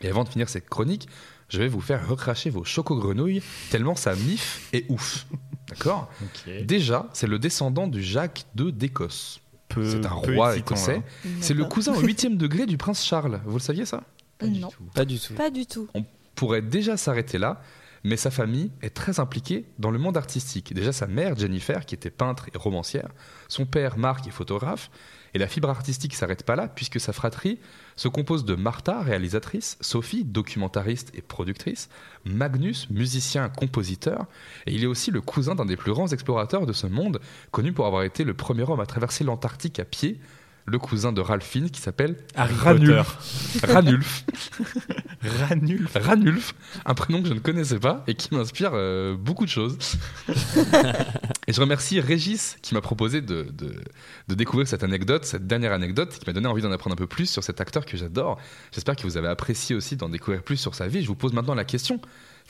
Et 0.00 0.08
avant 0.08 0.24
de 0.24 0.28
finir 0.28 0.48
cette 0.48 0.68
chronique, 0.68 1.08
je 1.48 1.58
vais 1.58 1.68
vous 1.68 1.80
faire 1.80 2.06
recracher 2.08 2.50
vos 2.50 2.64
chocos-grenouilles 2.64 3.42
tellement 3.70 3.94
sa 3.96 4.14
mif 4.14 4.68
est 4.72 4.84
ouf. 4.90 5.26
D'accord. 5.68 6.10
Déjà, 6.64 7.08
c'est 7.12 7.26
le 7.26 7.38
descendant 7.38 7.86
du 7.86 8.02
Jacques 8.02 8.44
II 8.58 8.72
d'Écosse. 8.72 9.40
C'est 9.74 10.06
un 10.06 10.10
roi 10.10 10.56
écossais. 10.56 10.96
là. 10.96 11.02
C'est 11.40 11.54
le 11.54 11.64
cousin 11.64 11.92
au 11.92 12.00
huitième 12.04 12.36
degré 12.36 12.64
du 12.66 12.78
prince 12.78 13.04
Charles. 13.04 13.40
Vous 13.44 13.54
le 13.58 13.62
saviez 13.62 13.84
ça? 13.84 14.02
Pas 14.38 14.46
du 14.46 14.60
Non, 14.60 14.68
tout. 14.68 14.82
Pas 14.94 15.04
du 15.04 15.18
tout. 15.18 15.34
pas 15.34 15.50
du 15.50 15.66
tout. 15.66 15.88
pourrait 16.34 16.62
déjà 16.62 16.96
s'arrêter 16.96 17.36
là, 17.38 17.60
mais 18.04 18.16
sa 18.16 18.30
famille 18.30 18.70
est 18.80 18.94
très 18.94 19.20
impliquée 19.20 19.66
dans 19.78 19.90
le 19.90 19.98
monde 19.98 20.16
artistique. 20.16 20.72
Déjà 20.72 20.92
sa 20.92 21.06
mère, 21.06 21.36
Jennifer, 21.36 21.84
qui 21.84 21.94
était 21.94 22.10
peintre 22.10 22.48
et 22.54 22.56
romancière, 22.56 23.08
son 23.48 23.66
père, 23.66 23.98
Marc, 23.98 24.26
est 24.26 24.30
photographe, 24.30 24.90
et 25.34 25.38
la 25.38 25.48
fibre 25.48 25.68
artistique 25.68 26.14
s'arrête 26.14 26.44
pas 26.44 26.56
là, 26.56 26.68
puisque 26.68 26.98
sa 27.00 27.12
fratrie 27.12 27.58
se 27.98 28.06
compose 28.06 28.44
de 28.44 28.54
Martha, 28.54 29.02
réalisatrice, 29.02 29.76
Sophie, 29.80 30.24
documentariste 30.24 31.10
et 31.14 31.20
productrice, 31.20 31.88
Magnus, 32.24 32.88
musicien, 32.90 33.48
compositeur, 33.48 34.26
et 34.66 34.72
il 34.72 34.84
est 34.84 34.86
aussi 34.86 35.10
le 35.10 35.20
cousin 35.20 35.56
d'un 35.56 35.66
des 35.66 35.76
plus 35.76 35.92
grands 35.92 36.06
explorateurs 36.06 36.64
de 36.64 36.72
ce 36.72 36.86
monde, 36.86 37.20
connu 37.50 37.72
pour 37.72 37.86
avoir 37.86 38.04
été 38.04 38.22
le 38.22 38.34
premier 38.34 38.62
homme 38.62 38.78
à 38.78 38.86
traverser 38.86 39.24
l'Antarctique 39.24 39.80
à 39.80 39.84
pied, 39.84 40.20
le 40.68 40.78
cousin 40.78 41.12
de 41.12 41.20
Ralphine 41.20 41.70
qui 41.70 41.80
s'appelle 41.80 42.16
Ranulf. 42.36 43.62
Ranulf. 43.66 44.24
Ranulf. 45.48 45.96
Ranulf, 45.96 46.54
un 46.84 46.94
prénom 46.94 47.22
que 47.22 47.28
je 47.28 47.34
ne 47.34 47.38
connaissais 47.40 47.78
pas 47.78 48.04
et 48.06 48.14
qui 48.14 48.34
m'inspire 48.34 48.70
euh, 48.74 49.16
beaucoup 49.16 49.44
de 49.44 49.50
choses. 49.50 49.78
et 51.46 51.52
je 51.52 51.60
remercie 51.60 52.00
Régis 52.00 52.56
qui 52.62 52.74
m'a 52.74 52.80
proposé 52.80 53.20
de, 53.20 53.48
de- 53.52 53.82
de 54.28 54.34
découvrir 54.34 54.68
cette 54.68 54.84
anecdote, 54.84 55.24
cette 55.24 55.46
dernière 55.46 55.72
anecdote, 55.72 56.16
qui 56.18 56.24
m'a 56.26 56.32
donné 56.32 56.46
envie 56.46 56.62
d'en 56.62 56.70
apprendre 56.72 56.94
un 56.94 56.96
peu 56.96 57.06
plus 57.06 57.26
sur 57.26 57.42
cet 57.42 57.60
acteur 57.60 57.84
que 57.86 57.96
j'adore. 57.96 58.38
J'espère 58.72 58.96
que 58.96 59.02
vous 59.02 59.16
avez 59.16 59.28
apprécié 59.28 59.74
aussi 59.74 59.96
d'en 59.96 60.08
découvrir 60.08 60.42
plus 60.42 60.56
sur 60.56 60.74
sa 60.74 60.86
vie. 60.88 61.02
Je 61.02 61.08
vous 61.08 61.14
pose 61.16 61.32
maintenant 61.32 61.54
la 61.54 61.64
question. 61.64 62.00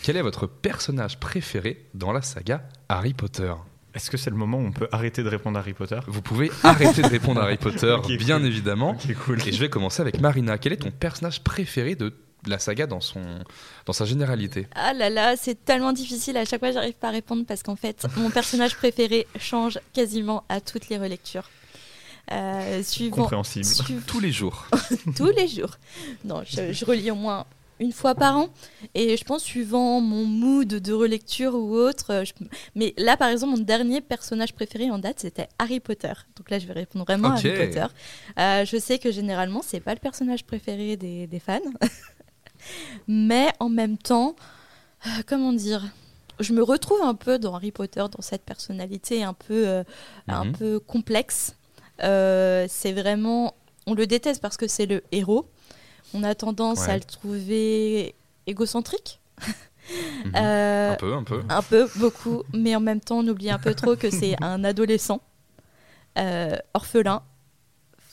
Quel 0.03 0.17
est 0.17 0.23
votre 0.23 0.47
personnage 0.47 1.19
préféré 1.19 1.87
dans 1.95 2.13
la 2.13 2.23
saga 2.23 2.69
Harry 2.89 3.15
Potter? 3.15 3.53
Est-ce 3.95 4.11
que 4.11 4.17
c'est 4.17 4.31
le 4.31 4.37
moment 4.37 4.59
où 4.59 4.67
on 4.67 4.73
peut 4.73 4.89
arrêter 4.93 5.23
de 5.23 5.29
répondre 5.29 5.57
à 5.59 5.61
Harry 5.61 5.73
Potter? 5.73 5.99
Vous 6.07 6.23
pouvez 6.23 6.51
arrêter 6.63 7.03
de 7.03 7.09
répondre 7.09 7.41
à 7.41 7.45
Harry 7.45 7.57
Potter, 7.57 7.97
bien 8.19 8.39
cool. 8.39 8.47
évidemment. 8.47 8.97
Cool. 9.25 9.39
Et 9.49 9.53
je 9.53 9.59
vais 9.59 9.71
commencer 9.71 10.03
avec 10.03 10.21
Marina. 10.21 10.59
Quel 10.59 10.73
est 10.73 10.77
ton 10.79 10.91
personnage 10.91 11.43
préféré 11.43 11.95
de 11.95 12.13
la 12.47 12.59
saga 12.59 12.87
dans, 12.87 13.01
son, 13.01 13.21
dans 13.87 13.93
sa 13.93 14.05
généralité? 14.05 14.69
Ah 14.75 14.93
là 14.93 15.11
là, 15.11 15.37
c'est 15.37 15.65
tellement 15.65 15.93
difficile. 15.93 16.37
À 16.37 16.45
chaque 16.45 16.61
fois, 16.61 16.71
j'arrive 16.71 16.95
pas 16.95 17.09
à 17.09 17.13
répondre 17.13 17.45
parce 17.47 17.63
qu'en 17.63 17.77
fait, 17.77 18.07
mon 18.17 18.31
personnage 18.31 18.77
préféré 18.77 19.27
change 19.41 19.79
quasiment 19.95 20.45
à 20.49 20.61
toutes 20.61 20.89
les 20.91 20.99
relectures. 20.99 21.49
Euh, 22.31 22.83
suivant, 22.83 23.17
Compréhensible. 23.23 23.65
suivant- 23.65 24.03
Tous 24.07 24.21
les 24.21 24.31
jours. 24.33 24.67
tous 25.17 25.33
les 25.35 25.49
jours. 25.49 25.71
Non, 26.27 26.43
je, 26.47 26.73
je 26.75 26.85
relis 26.85 27.11
au 27.11 27.15
moins 27.15 27.47
une 27.81 27.93
fois 27.93 28.15
par 28.15 28.37
an. 28.37 28.49
Et 28.95 29.17
je 29.17 29.25
pense, 29.25 29.43
suivant 29.43 30.01
mon 30.01 30.25
mood 30.25 30.67
de 30.69 30.93
relecture 30.93 31.55
ou 31.55 31.75
autre. 31.77 32.13
euh, 32.13 32.25
je- 32.25 32.33
Mais 32.75 32.95
là, 32.99 33.17
par 33.17 33.29
exemple, 33.29 33.57
mon 33.57 33.63
dernier 33.65 34.01
personnage 34.01 34.53
préféré 34.55 34.91
en 34.91 34.99
date, 34.99 35.21
c'était 35.21 35.49
Harry 35.59 35.81
Potter. 35.81 36.13
Donc 36.37 36.51
là, 36.51 36.59
je 36.59 36.67
vais 36.67 36.73
répondre 36.75 37.05
vraiment 37.05 37.29
à 37.29 37.33
Harry 37.35 37.43
Potter. 37.67 37.87
Euh, 38.39 38.65
je 38.65 38.77
sais 38.79 38.99
que 38.99 39.11
généralement, 39.13 39.63
c'est 39.63 39.81
pas 39.81 39.95
le 39.95 40.01
personnage 40.01 40.45
préféré 40.45 40.97
des, 40.97 41.27
des 41.27 41.39
fans. 41.41 41.61
Mais 43.07 43.49
en 43.61 43.69
même 43.69 43.97
temps, 43.99 44.35
euh, 45.07 45.11
comment 45.27 45.53
dire 45.53 45.85
je 46.41 46.53
me 46.53 46.63
retrouve 46.63 47.03
un 47.03 47.17
peu 47.17 47.37
dans 47.41 47.55
Harry 47.57 47.73
Potter, 47.73 48.05
dans 48.17 48.23
cette 48.23 48.43
personnalité 48.45 49.25
un 49.25 49.33
peu, 49.35 49.67
euh, 49.67 49.83
un 50.29 50.45
Mhm. 50.45 50.53
peu 50.53 50.79
complexe. 50.79 51.57
C'est 52.01 52.93
vraiment, 52.93 53.55
on 53.89 53.95
le 53.95 54.07
déteste 54.07 54.41
parce 54.41 54.57
que 54.57 54.69
c'est 54.69 54.87
le 54.87 55.03
héros. 55.11 55.49
On 56.15 56.23
a 56.23 56.35
tendance 56.35 56.81
Ouais. 56.81 56.91
à 56.91 56.95
le 56.97 57.05
trouver 57.05 58.15
égocentrique. 58.47 59.21
Mhm. 60.27 60.33
Euh, 60.37 60.93
Un 60.93 60.97
peu, 60.97 61.15
un 61.15 61.23
peu. 61.23 61.43
un 61.49 61.63
peu, 61.63 61.89
beaucoup, 61.97 62.43
mais 62.53 62.77
en 62.77 62.81
même 62.81 63.01
temps, 63.01 63.19
on 63.21 63.29
oublie 63.29 63.51
un 63.51 63.59
peu 63.59 63.75
trop 63.75 63.97
que 63.97 64.11
c'est 64.11 64.37
un 64.43 64.63
adolescent 64.65 65.21
euh, 66.19 66.57
orphelin 66.75 67.23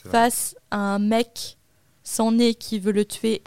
face 0.10 0.55
à 0.71 0.77
un 0.77 0.99
mec 0.99 1.58
sans 2.03 2.31
nez 2.31 2.53
qui 2.53 2.79
veut 2.79 2.91
le 2.91 3.03
tuer 3.03 3.41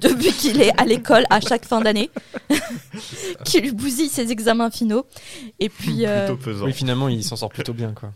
depuis 0.00 0.32
qu'il 0.32 0.60
est 0.62 0.70
à 0.80 0.84
l'école 0.84 1.24
à 1.30 1.40
chaque 1.40 1.64
fin 1.64 1.80
d'année, 1.80 2.10
qui 3.44 3.60
lui 3.60 3.72
bousille 3.72 4.08
ses 4.08 4.30
examens 4.30 4.70
finaux. 4.70 5.04
Et 5.58 5.68
puis, 5.68 6.06
euh, 6.06 6.26
Plutôt 6.28 6.42
pesant. 6.42 6.64
Oui, 6.66 6.72
finalement, 6.72 7.08
il 7.08 7.24
s'en 7.24 7.36
sort 7.36 7.48
plutôt 7.50 7.72
bien, 7.74 7.92
quoi. 7.92 8.12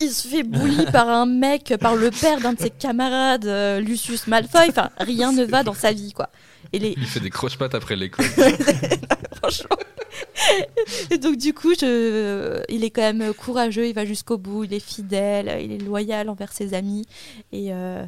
Il 0.00 0.10
se 0.10 0.28
fait 0.28 0.42
bully 0.42 0.86
par 0.92 1.08
un 1.08 1.26
mec, 1.26 1.74
par 1.80 1.94
le 1.96 2.10
père 2.10 2.40
d'un 2.40 2.52
de 2.54 2.60
ses 2.60 2.70
camarades, 2.70 3.46
euh, 3.46 3.80
Lucius 3.80 4.26
Malfoy. 4.26 4.66
Enfin, 4.68 4.90
rien 4.98 5.32
ne 5.32 5.44
va 5.44 5.62
dans 5.62 5.74
sa 5.74 5.92
vie, 5.92 6.12
quoi. 6.12 6.30
Et 6.72 6.78
les, 6.78 6.94
Il 6.96 7.06
fait 7.06 7.20
des 7.20 7.30
croche-pattes 7.30 7.74
après 7.74 7.96
l'école. 7.96 8.24
franchement. 9.36 9.76
Et 11.10 11.18
donc 11.18 11.36
du 11.36 11.52
coup, 11.54 11.72
je... 11.78 12.62
il 12.68 12.84
est 12.84 12.90
quand 12.90 13.02
même 13.02 13.32
courageux, 13.34 13.86
il 13.88 13.94
va 13.94 14.04
jusqu'au 14.04 14.38
bout, 14.38 14.64
il 14.64 14.74
est 14.74 14.80
fidèle, 14.84 15.60
il 15.62 15.72
est 15.72 15.78
loyal 15.78 16.28
envers 16.28 16.52
ses 16.52 16.74
amis. 16.74 17.06
Et, 17.52 17.72
euh, 17.72 18.04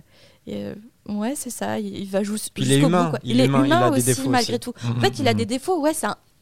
et, 0.47 0.65
euh, 0.65 0.75
ouais, 1.09 1.35
c'est 1.37 1.51
ça, 1.51 1.79
il, 1.79 1.97
il 1.99 2.09
va 2.09 2.23
jus- 2.23 2.51
Puis 2.53 2.65
il 2.65 2.73
est 2.73 2.75
jusqu'au 2.77 2.89
humain, 2.89 3.05
bout. 3.05 3.11
quoi. 3.11 3.19
il 3.25 3.41
est 3.41 3.47
humain, 3.47 3.65
il 3.67 3.73
a 3.73 3.91
des 3.91 3.97
aussi, 3.97 4.07
défauts 4.07 4.29
malgré 4.31 4.53
aussi. 4.55 4.61
tout. 4.61 4.75
En 4.97 5.01
fait, 5.01 5.19
il 5.19 5.29
a 5.29 5.35
des 5.35 5.47
défauts, 5.47 5.81
ouais, 5.81 5.93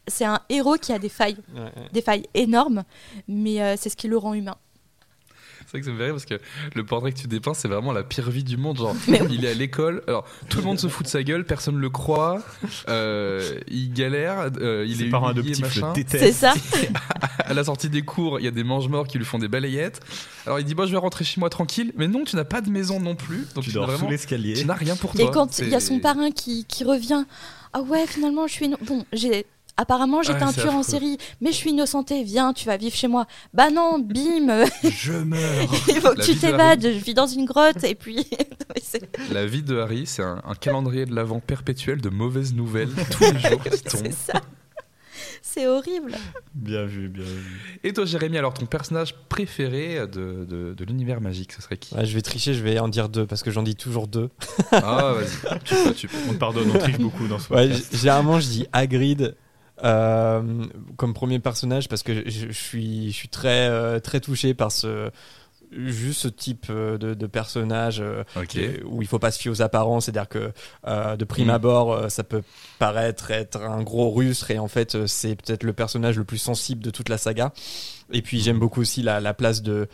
c'est 0.07 0.25
un, 0.25 0.41
héros 0.49 0.77
qui 0.77 0.93
a 0.93 0.99
des 0.99 1.09
failles, 1.09 1.37
Ouais, 1.55 1.61
ouais. 1.61 1.71
des 1.93 2.03
failles 2.03 2.27
énormes, 2.35 2.83
mais 3.29 3.63
euh, 3.63 3.75
c'est 3.79 3.89
ce 3.91 3.97
qui 3.97 4.09
le 4.09 4.17
rend 4.19 4.35
humain. 4.35 4.57
C'est 5.71 5.79
vrai 5.79 5.81
que 5.83 5.87
ça 5.87 5.93
me 5.93 5.99
fait 5.99 6.05
rire 6.07 6.15
parce 6.15 6.25
que 6.25 6.35
le 6.75 6.85
portrait 6.85 7.13
que 7.13 7.19
tu 7.21 7.29
dépeins, 7.29 7.55
c'est 7.55 7.69
vraiment 7.69 7.93
la 7.93 8.03
pire 8.03 8.29
vie 8.29 8.43
du 8.43 8.57
monde. 8.57 8.79
Genre, 8.79 8.97
Mais 9.09 9.21
il 9.31 9.45
est 9.45 9.51
à 9.51 9.55
l'école, 9.55 10.03
alors 10.09 10.25
tout 10.49 10.59
le 10.59 10.65
monde 10.65 10.81
se 10.81 10.89
fout 10.89 11.07
de 11.07 11.11
sa 11.11 11.23
gueule, 11.23 11.45
personne 11.45 11.77
le 11.77 11.91
croit, 11.91 12.43
euh, 12.89 13.59
il 13.69 13.93
galère, 13.93 14.51
euh, 14.61 14.85
il 14.89 14.97
Ses 14.97 15.05
est 15.05 15.11
parents 15.11 15.31
humilié, 15.33 15.53
adoptifs 15.53 15.77
le 15.77 15.81
machin. 15.83 15.93
détestent. 15.93 16.25
C'est 16.25 16.33
ça. 16.33 16.55
À 17.45 17.55
la 17.55 17.65
sortie 17.65 17.89
des 17.89 18.03
cours, 18.03 18.39
il 18.39 18.45
y 18.45 18.49
a 18.49 18.53
des 18.53 18.63
mange-morts 18.63 19.09
qui 19.09 19.19
lui 19.19 19.25
font 19.25 19.39
des 19.39 19.49
balayettes. 19.49 20.01
Alors 20.47 20.61
il 20.61 20.65
dit 20.65 20.75
Bon, 20.75 20.87
je 20.87 20.93
vais 20.93 20.99
rentrer 20.99 21.25
chez 21.25 21.41
moi 21.41 21.51
tranquille, 21.51 21.93
mais 21.97 22.07
non, 22.07 22.23
tu 22.25 22.37
n'as 22.37 22.45
pas 22.45 22.61
de 22.61 22.71
maison 22.71 23.01
non 23.01 23.17
plus. 23.17 23.47
Donc 23.55 23.65
Tu 23.65 23.71
tu, 23.71 23.75
dors 23.75 23.91
sous 23.99 24.09
l'escalier. 24.09 24.55
tu 24.55 24.65
n'as 24.67 24.75
rien 24.75 24.95
pour 24.95 25.13
toi. 25.15 25.25
Et 25.25 25.31
quand 25.33 25.59
il 25.59 25.69
y 25.69 25.75
a 25.75 25.81
son 25.81 25.99
parrain 25.99 26.31
qui, 26.31 26.65
qui 26.67 26.85
revient, 26.85 27.25
ah 27.73 27.81
ouais, 27.81 28.07
finalement, 28.07 28.47
je 28.47 28.53
suis. 28.53 28.67
inno- 28.69 28.79
Bon, 28.85 29.05
j'ai. 29.13 29.47
Apparemment, 29.77 30.23
j'étais 30.23 30.43
un 30.43 30.53
tueur 30.53 30.75
en 30.75 30.83
série, 30.83 31.17
mais 31.41 31.53
je 31.53 31.57
suis 31.57 31.71
innocenté. 31.71 32.23
Viens, 32.23 32.53
tu 32.53 32.67
vas 32.67 32.77
vivre 32.77 32.95
chez 32.95 33.09
moi. 33.09 33.27
Bah 33.55 33.71
non, 33.71 33.99
bim, 33.99 34.65
Je 34.85 35.13
meurs. 35.13 35.41
il 35.89 36.01
faut 36.01 36.11
que 36.11 36.19
La 36.19 36.25
tu 36.25 36.37
t'évades. 36.37 36.83
Je 36.83 36.89
vis 37.05 37.15
dans 37.15 37.27
une 37.27 37.47
grotte 37.47 37.83
et 37.85 37.95
puis. 37.95 38.27
La 39.33 39.47
vie 39.47 39.63
de 39.63 39.79
Harry, 39.79 40.07
c'est 40.07 40.23
un, 40.23 40.43
un 40.47 40.55
calendrier 40.55 41.07
de 41.07 41.15
l'avant 41.15 41.41
perpétuel 41.41 42.01
de 42.01 42.09
mauvaises 42.09 42.55
nouvelles 42.55 42.91
tous 43.11 43.33
les 43.33 43.39
jours 43.39 43.63
qui 43.63 43.83
tombent. 43.83 44.03
c'est 44.05 44.13
ça. 44.13 44.41
C'est 45.43 45.67
horrible. 45.67 46.13
Bien 46.55 46.85
vu, 46.87 47.09
bien 47.09 47.25
vu. 47.25 47.79
Et 47.83 47.93
toi, 47.93 48.05
Jérémy, 48.05 48.39
alors 48.39 48.55
ton 48.55 48.67
personnage 48.67 49.15
préféré 49.29 49.97
de, 50.07 50.45
de, 50.45 50.75
de 50.75 50.85
l'univers 50.85 51.21
magique, 51.21 51.53
ce 51.53 51.63
serait 51.63 51.77
qui? 51.77 51.95
Ouais, 51.95 52.05
je 52.05 52.15
vais 52.15 52.23
tricher, 52.23 52.55
je 52.55 52.63
vais 52.63 52.79
en 52.79 52.89
dire 52.89 53.09
deux 53.09 53.27
parce 53.27 53.43
que 53.43 53.51
j'en 53.51 53.63
dis 53.63 53.75
toujours 53.75 54.07
deux. 54.07 54.29
Ah, 54.71 55.15
vas-y, 55.17 55.59
tu 55.65 55.75
peux, 55.75 55.95
tu 55.95 56.09
peux. 56.09 56.17
On 56.29 56.33
te 56.35 56.39
pardonne, 56.39 56.71
on 56.75 56.79
triche 56.79 56.99
beaucoup 56.99 57.27
dans 57.27 57.39
ce 57.39 57.53
Ouais, 57.53 57.71
généralement, 57.93 58.39
je 58.39 58.47
dis 58.49 58.67
Hagrid 58.73 59.35
euh, 59.85 60.43
comme 60.97 61.15
premier 61.15 61.39
personnage 61.39 61.89
parce 61.89 62.03
que 62.03 62.15
je, 62.29 62.49
je 62.49 62.53
suis, 62.53 63.11
je 63.11 63.17
suis 63.17 63.29
très, 63.29 63.69
euh, 63.69 63.99
très 64.01 64.21
touché 64.21 64.55
par 64.55 64.73
ce 64.73 65.11
juste 65.73 66.23
ce 66.23 66.29
type 66.29 66.67
euh, 66.69 66.99
de, 66.99 67.15
de 67.15 67.27
personnage 67.29 68.03
où 68.85 69.03
il 69.03 69.09
faut 69.09 69.21
pas 69.21 69.31
se 69.31 69.39
fier 69.39 69.51
aux 69.51 69.63
apparences, 69.63 70.07
c'est-à-dire 70.07 70.29
que 70.29 70.53
de 71.17 71.25
prime 71.25 71.47
Mm. 71.47 71.51
abord, 71.51 72.11
ça 72.11 72.25
peut 72.25 72.43
paraître 72.79 73.31
être 73.31 73.63
un 73.63 73.83
gros 73.83 74.11
rustre 74.11 74.51
et 74.51 74.59
en 74.59 74.69
fait, 74.69 75.07
c'est 75.07 75.37
peut-être 75.37 75.63
le 75.63 75.73
personnage 75.73 76.19
le 76.19 76.25
plus 76.25 76.39
sensible 76.39 76.83
de 76.83 76.91
toute 76.91 77.09
la 77.09 77.19
saga. 77.19 77.53
Et 78.13 78.21
puis 78.23 78.41
j'aime 78.41 78.59
beaucoup 78.59 78.81
aussi 78.81 79.03
la, 79.03 79.21
la 79.21 79.33
place 79.33 79.63
de, 79.63 79.89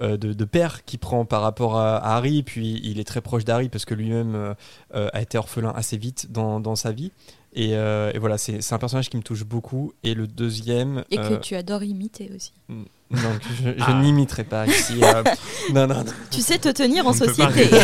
de, 0.00 0.16
de 0.16 0.44
père 0.44 0.84
qu'il 0.86 0.98
prend 0.98 1.26
par 1.26 1.42
rapport 1.42 1.76
à, 1.76 1.98
à 1.98 2.16
Harry. 2.16 2.42
Puis 2.42 2.80
il 2.82 2.98
est 2.98 3.04
très 3.04 3.20
proche 3.20 3.44
d'Harry 3.44 3.68
parce 3.68 3.84
que 3.84 3.94
lui-même 3.94 4.54
a 4.94 5.20
été 5.20 5.36
orphelin 5.36 5.72
assez 5.76 5.98
vite 5.98 6.32
dans, 6.32 6.60
dans 6.60 6.76
sa 6.76 6.92
vie. 6.92 7.12
Et, 7.52 7.70
euh, 7.74 8.12
et 8.14 8.18
voilà, 8.18 8.38
c'est 8.38 8.60
un 8.72 8.78
personnage 8.78 9.10
qui 9.10 9.16
me 9.16 9.22
touche 9.22 9.44
beaucoup. 9.44 9.92
Et 10.04 10.14
le 10.14 10.26
deuxième. 10.28 11.04
Et 11.10 11.16
que 11.16 11.22
euh, 11.34 11.36
tu 11.38 11.56
adores 11.56 11.82
imiter 11.82 12.30
aussi. 12.34 12.52
non, 12.68 12.84
je, 13.10 13.70
je 13.76 13.84
Ah. 13.84 14.00
n'imiterai 14.00 14.44
pas 14.44 14.66
ici. 14.68 15.00
euh, 15.02 15.24
non, 15.74 15.88
non, 15.88 15.96
non. 16.04 16.12
Tu 16.30 16.40
sais 16.42 16.58
te 16.58 16.68
tenir 16.68 17.06
en 17.06 17.10
On 17.10 17.12
société. 17.12 17.68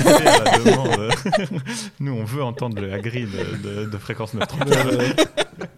Nous, 2.00 2.12
on 2.12 2.24
veut 2.24 2.44
entendre 2.44 2.80
le 2.80 2.92
Hagrid 2.92 3.28
de, 3.30 3.68
de, 3.84 3.90
de 3.90 3.98
fréquence 3.98 4.34
930. 4.34 4.72
Euh, 4.72 5.08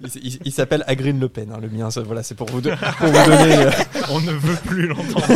il 0.03 0.27
il- 0.27 0.39
il 0.45 0.53
s'appelle 0.53 0.85
Hagrid 0.87 1.19
Le 1.19 1.29
Pen, 1.31 1.51
hein, 1.51 1.59
le 1.63 1.69
mien. 1.71 1.91
ça, 1.91 2.03
voilà, 2.03 2.23
c'est 2.23 2.35
pour 2.35 2.49
vous, 2.51 2.61
de- 2.61 2.71
pour 2.99 3.07
vous 3.07 3.13
donner. 3.31 3.57
euh, 3.57 3.71
On 4.11 4.21
ne 4.21 4.33
veut 4.33 4.57
plus 4.67 4.87
l'entendre. 4.87 5.27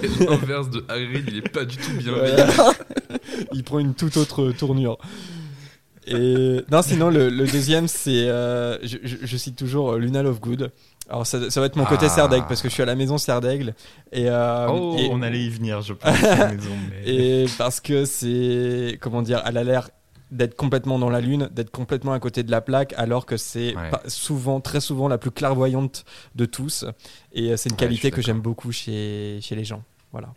C'est 0.00 0.20
l'inverse 0.28 0.70
de 0.70 0.84
Hagrid, 0.88 1.24
il 1.28 1.36
est 1.38 1.48
pas 1.48 1.64
du 1.64 1.76
tout 1.76 1.92
bienveillant. 1.96 2.46
Voilà. 2.56 2.72
il 3.52 3.64
prend 3.64 3.78
une 3.78 3.94
toute 3.94 4.16
autre 4.16 4.52
tournure. 4.52 4.98
Et 6.06 6.60
non, 6.70 6.82
sinon 6.82 7.10
le, 7.10 7.28
le 7.30 7.46
deuxième 7.46 7.88
c'est, 7.88 8.28
euh, 8.28 8.78
je, 8.84 8.96
je- 9.02 9.16
je 9.22 9.36
cite 9.36 9.56
toujours 9.56 9.92
euh, 9.92 9.98
Luna 9.98 10.22
Lovegood. 10.22 10.70
Alors 11.08 11.26
ça, 11.26 11.50
ça 11.50 11.60
va 11.60 11.66
être 11.66 11.76
mon 11.76 11.84
côté 11.84 12.06
Ah. 12.06 12.10
Serdaigle 12.10 12.46
parce 12.48 12.62
que 12.62 12.68
je 12.68 12.74
suis 12.74 12.82
à 12.82 12.86
la 12.86 12.94
maison 12.94 13.18
Serdaigle 13.18 13.74
et, 14.12 14.28
euh, 14.28 14.66
Oh, 14.70 14.96
et, 14.98 15.08
On 15.10 15.22
allait 15.22 15.42
y 15.42 15.48
venir, 15.50 15.80
je 15.82 15.92
pense, 15.94 16.22
à 16.24 16.36
la 16.36 16.52
maison. 16.52 16.70
Mais... 16.90 17.12
et 17.14 17.46
parce 17.58 17.80
que 17.80 18.04
c'est 18.04 18.98
comment 19.00 19.22
dire, 19.22 19.42
elle 19.46 19.56
a 19.56 19.64
l'air 19.64 19.88
d'être 20.30 20.56
complètement 20.56 20.98
dans 20.98 21.08
la 21.10 21.20
lune, 21.20 21.48
d'être 21.52 21.70
complètement 21.70 22.12
à 22.12 22.18
côté 22.20 22.42
de 22.42 22.50
la 22.50 22.60
plaque, 22.60 22.92
alors 22.96 23.26
que 23.26 23.36
c'est 23.36 23.76
Ouais. 23.76 23.90
souvent, 24.08 24.60
très 24.60 24.80
souvent, 24.80 25.06
la 25.08 25.18
plus 25.18 25.30
clairvoyante 25.30 26.04
de 26.34 26.46
tous. 26.46 26.84
Et 27.32 27.50
euh, 27.52 27.56
c'est 27.56 27.68
une 27.68 27.74
Ouais, 27.74 27.80
qualité 27.80 28.10
que 28.10 28.20
j'aime 28.22 28.40
beaucoup 28.40 28.72
chez, 28.72 29.38
chez 29.40 29.54
les 29.54 29.64
gens. 29.64 29.82
Voilà. 30.12 30.28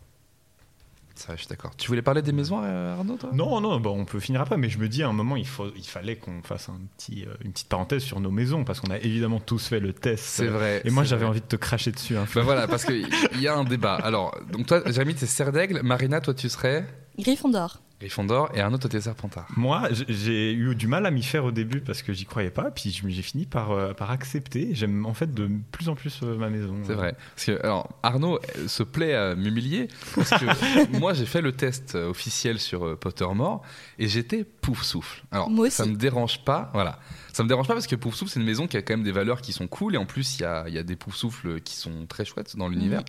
Ça, 1.16 1.34
je 1.34 1.40
suis 1.40 1.48
d'accord. 1.48 1.72
Tu 1.76 1.88
voulais 1.88 2.00
parler 2.00 2.22
des 2.22 2.32
maisons, 2.32 2.62
euh, 2.64 2.94
Arnaud, 2.96 3.16
toi? 3.16 3.28
Non, 3.34 3.60
non, 3.60 3.78
bah, 3.78 3.90
on 3.90 4.06
peut 4.06 4.20
finir 4.20 4.40
après, 4.40 4.56
mais 4.56 4.70
je 4.70 4.78
me 4.78 4.88
dis 4.88 5.02
à 5.02 5.08
un 5.08 5.12
moment, 5.12 5.36
il, 5.36 5.46
faut, 5.46 5.66
il 5.76 5.84
fallait 5.84 6.16
qu'on 6.16 6.40
fasse 6.42 6.70
un 6.70 6.80
petit, 6.96 7.26
euh, 7.26 7.34
une 7.44 7.52
petite 7.52 7.68
parenthèse 7.68 8.02
sur 8.02 8.20
nos 8.20 8.30
maisons, 8.30 8.64
parce 8.64 8.80
qu'on 8.80 8.90
a 8.90 8.96
évidemment 8.98 9.38
tous 9.38 9.66
fait 9.66 9.80
le 9.80 9.92
test. 9.92 10.24
C'est 10.24 10.46
vrai. 10.46 10.80
Et 10.86 10.90
moi, 10.90 11.04
j'avais 11.04 11.26
envie 11.26 11.42
de 11.42 11.46
te 11.46 11.56
cracher 11.56 11.92
dessus. 11.92 12.16
hein. 12.16 12.26
Bah 12.34 12.40
voilà, 12.40 12.66
parce 12.68 12.86
qu'il 12.86 13.06
y 13.38 13.48
a 13.48 13.54
un 13.54 13.64
débat. 13.64 13.96
Alors, 13.96 14.34
donc 14.50 14.66
toi, 14.66 14.80
Jérémy, 14.86 15.14
t'es 15.14 15.26
serre 15.26 15.52
d'aigle. 15.52 15.82
Marina, 15.82 16.22
toi, 16.22 16.32
tu 16.32 16.48
serais? 16.48 16.86
Gryffondor. 17.18 17.80
Gryffondor. 18.00 18.50
Et 18.54 18.60
Arnaud, 18.60 18.78
toi, 18.78 18.88
t'es 18.88 19.00
serpentard. 19.00 19.46
Moi, 19.56 19.88
j'ai 20.08 20.52
eu 20.52 20.74
du 20.74 20.86
mal 20.86 21.04
à 21.04 21.10
m'y 21.10 21.22
faire 21.22 21.44
au 21.44 21.50
début 21.52 21.80
parce 21.80 22.02
que 22.02 22.12
j'y 22.14 22.24
croyais 22.24 22.50
pas, 22.50 22.70
puis 22.70 22.90
j'ai 23.08 23.22
fini 23.22 23.44
par, 23.46 23.72
euh, 23.72 23.92
par 23.92 24.10
accepter. 24.10 24.70
J'aime 24.74 25.04
en 25.04 25.12
fait 25.14 25.34
de 25.34 25.50
plus 25.70 25.88
en 25.90 25.94
plus 25.94 26.20
euh, 26.22 26.36
ma 26.36 26.48
maison. 26.48 26.74
C'est 26.86 26.94
vrai. 26.94 27.14
Parce 27.34 27.44
que, 27.46 27.62
alors, 27.62 27.90
Arnaud 28.02 28.38
euh, 28.56 28.68
se 28.68 28.82
plaît 28.82 29.14
à 29.14 29.34
m'humilier. 29.34 29.88
Parce 30.14 30.30
que 30.30 30.96
moi, 30.98 31.12
j'ai 31.12 31.26
fait 31.26 31.42
le 31.42 31.52
test 31.52 31.94
officiel 31.94 32.58
sur 32.58 32.98
Pottermore 32.98 33.62
et 33.98 34.08
j'étais 34.08 34.44
pouf 34.44 34.82
souffle. 34.82 35.22
Alors, 35.30 35.50
Moi 35.50 35.66
aussi. 35.66 35.76
ça 35.76 35.84
me 35.86 35.94
dérange 35.96 36.42
pas. 36.44 36.70
Voilà. 36.72 36.98
Ça 37.32 37.44
me 37.44 37.48
dérange 37.48 37.68
pas 37.68 37.74
parce 37.74 37.86
que 37.86 37.96
pouf 37.96 38.14
souffle, 38.14 38.32
c'est 38.32 38.40
une 38.40 38.46
maison 38.46 38.66
qui 38.66 38.76
a 38.76 38.82
quand 38.82 38.94
même 38.94 39.04
des 39.04 39.12
valeurs 39.12 39.40
qui 39.42 39.52
sont 39.52 39.68
cool. 39.68 39.94
Et 39.94 39.98
en 39.98 40.06
plus, 40.06 40.38
il 40.38 40.42
y 40.42 40.44
a, 40.46 40.64
il 40.68 40.74
y 40.74 40.78
a 40.78 40.82
des 40.82 40.96
pouf 40.96 41.14
souffles 41.14 41.60
qui 41.60 41.76
sont 41.76 42.06
très 42.06 42.24
chouettes 42.24 42.56
dans 42.56 42.68
l'univers. 42.68 43.02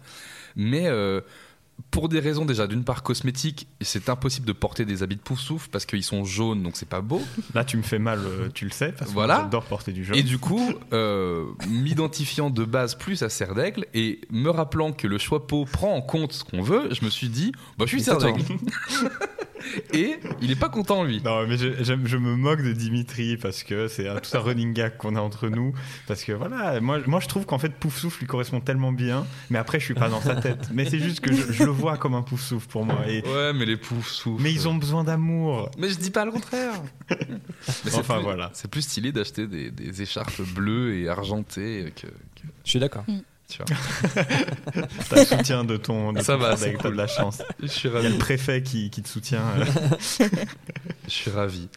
Mais. 0.58 0.88
euh, 0.88 1.22
pour 1.90 2.08
des 2.10 2.20
raisons 2.20 2.46
déjà, 2.46 2.68
d'une 2.68 2.84
part 2.84 3.04
cosmétiques, 3.04 3.68
c'est 3.82 4.10
impossible 4.10 4.48
de 4.48 4.54
porter 4.54 4.86
des 4.86 5.04
habits 5.04 5.18
de 5.18 5.22
pouf 5.22 5.40
souffle 5.40 5.70
parce 5.72 5.86
qu'ils 5.86 6.04
sont 6.04 6.24
jaunes, 6.24 6.64
donc 6.64 6.78
c'est 6.78 6.88
pas 6.88 7.02
beau. 7.02 7.22
Là, 7.54 7.66
tu 7.66 7.76
me 7.78 7.82
fais 7.82 8.00
mal, 8.00 8.20
euh, 8.20 8.50
tu 8.54 8.66
le 8.66 8.72
sais, 8.72 8.94
parce 8.94 9.10
que 9.10 9.14
Voilà. 9.16 9.42
j'adore 9.44 9.66
porter 9.66 9.92
du 9.92 10.06
jaune. 10.06 10.16
Et 10.16 10.24
du 10.24 10.38
coup, 10.38 10.74
euh, 10.94 11.46
m'identifiant 11.70 12.50
de 12.50 12.64
base 12.64 12.96
plus 12.96 13.24
à 13.24 13.30
Serre 13.30 13.56
d'Aigle 13.56 13.86
et 13.94 14.22
me 14.30 14.50
rappelant 14.50 14.94
que 14.94 15.08
le 15.08 15.18
choix 15.18 15.48
peau 15.48 15.66
prend 15.66 15.94
en 15.96 16.02
compte 16.02 16.34
ce 16.34 16.44
qu'on 16.44 16.62
veut, 16.62 16.90
je 16.94 17.04
me 17.04 17.10
suis 17.10 17.30
dit, 17.30 17.52
bah, 17.78 17.86
je 17.86 17.90
suis 17.90 18.02
Serre 18.02 18.20
d'Aigle. 18.20 18.42
et 19.94 20.20
il 20.42 20.52
est 20.52 20.60
pas 20.60 20.70
content, 20.70 21.04
lui. 21.04 21.22
Non, 21.24 21.46
mais 21.48 21.58
je, 21.58 22.18
me 22.18 22.36
moque 22.36 22.62
de 22.62 22.72
Dimitri 22.72 23.38
parce 23.38 23.64
que 23.64 23.88
c'est 23.88 24.06
tout 24.22 24.38
un 24.38 24.40
running 24.40 24.74
gag 24.74 24.98
qu'on 24.98 25.16
a 25.16 25.22
entre 25.22 25.50
nous. 25.50 25.74
Parce 26.08 26.24
que 26.24 26.32
voilà, 26.32 26.80
moi, 26.80 27.00
moi 27.06 27.20
je 27.20 27.28
trouve 27.28 27.46
qu'en 27.46 27.60
fait 27.60 27.74
Pouf 27.74 27.98
Souffle 27.98 28.20
lui 28.22 28.28
correspond 28.28 28.60
tellement 28.60 28.92
bien, 28.92 29.26
mais 29.50 29.60
après 29.60 29.80
je 29.80 29.86
suis 29.86 29.94
pas 29.94 30.10
dans 30.10 30.22
sa 30.22 30.36
tête. 30.36 30.70
Mais 30.74 30.86
c'est 30.86 31.00
juste 31.00 31.20
que 31.20 31.34
je, 31.34 31.52
je 31.52 31.61
le 31.66 31.72
vois 31.72 31.98
comme 31.98 32.14
un 32.16 32.22
Pouf 32.22 32.42
Souffle 32.42 32.68
pour 32.68 32.86
moi. 32.86 32.98
Et, 33.08 33.22
Ouais, 33.28 33.54
mais 33.54 33.66
les 33.66 33.78
poufs 33.78 34.08
soufflent. 34.10 34.42
mais 34.42 34.52
ils 34.52 34.68
ont 34.68 34.76
besoin 34.76 35.04
d'amour. 35.04 35.70
Mais 35.78 35.90
je 35.90 35.96
dis 35.96 36.12
pas 36.12 36.26
le 36.26 36.32
contraire. 36.32 36.74
Mais 37.10 37.94
Enfin, 37.96 38.16
plus- 38.16 38.24
voilà. 38.24 38.50
C'est 38.54 38.70
plus 38.70 38.82
stylé 38.82 39.12
d'acheter 39.12 39.48
des, 39.48 39.72
des 39.72 40.02
écharpes 40.02 40.42
bleues 40.54 40.96
et 40.96 41.10
argentées 41.10 41.94
que. 41.96 42.08
que- 42.08 42.48
Je 42.66 42.70
suis 42.70 42.80
d'accord. 42.80 43.06
tu 43.48 43.58
vois. 43.58 43.78
T'as 45.10 45.16
le 45.20 45.26
soutien 45.26 45.64
de 45.64 45.78
ton. 45.78 46.14
De 46.14 46.20
Ça 46.24 46.34
ton 46.34 46.40
va, 46.40 46.58
c'est 46.58 46.74
cool. 46.74 46.92
de 46.92 46.98
la 46.98 47.08
chance. 47.08 47.42
Je 47.62 47.68
suis 47.68 47.90
Il 47.90 47.92
y 47.94 47.96
a 47.96 48.02
ravi. 48.02 48.14
le 48.14 48.18
préfet 48.18 48.64
qui, 48.64 48.90
qui 48.90 49.02
te 49.04 49.08
soutient. 49.10 49.42
Je 50.20 51.10
suis 51.10 51.32
ravi. 51.32 51.70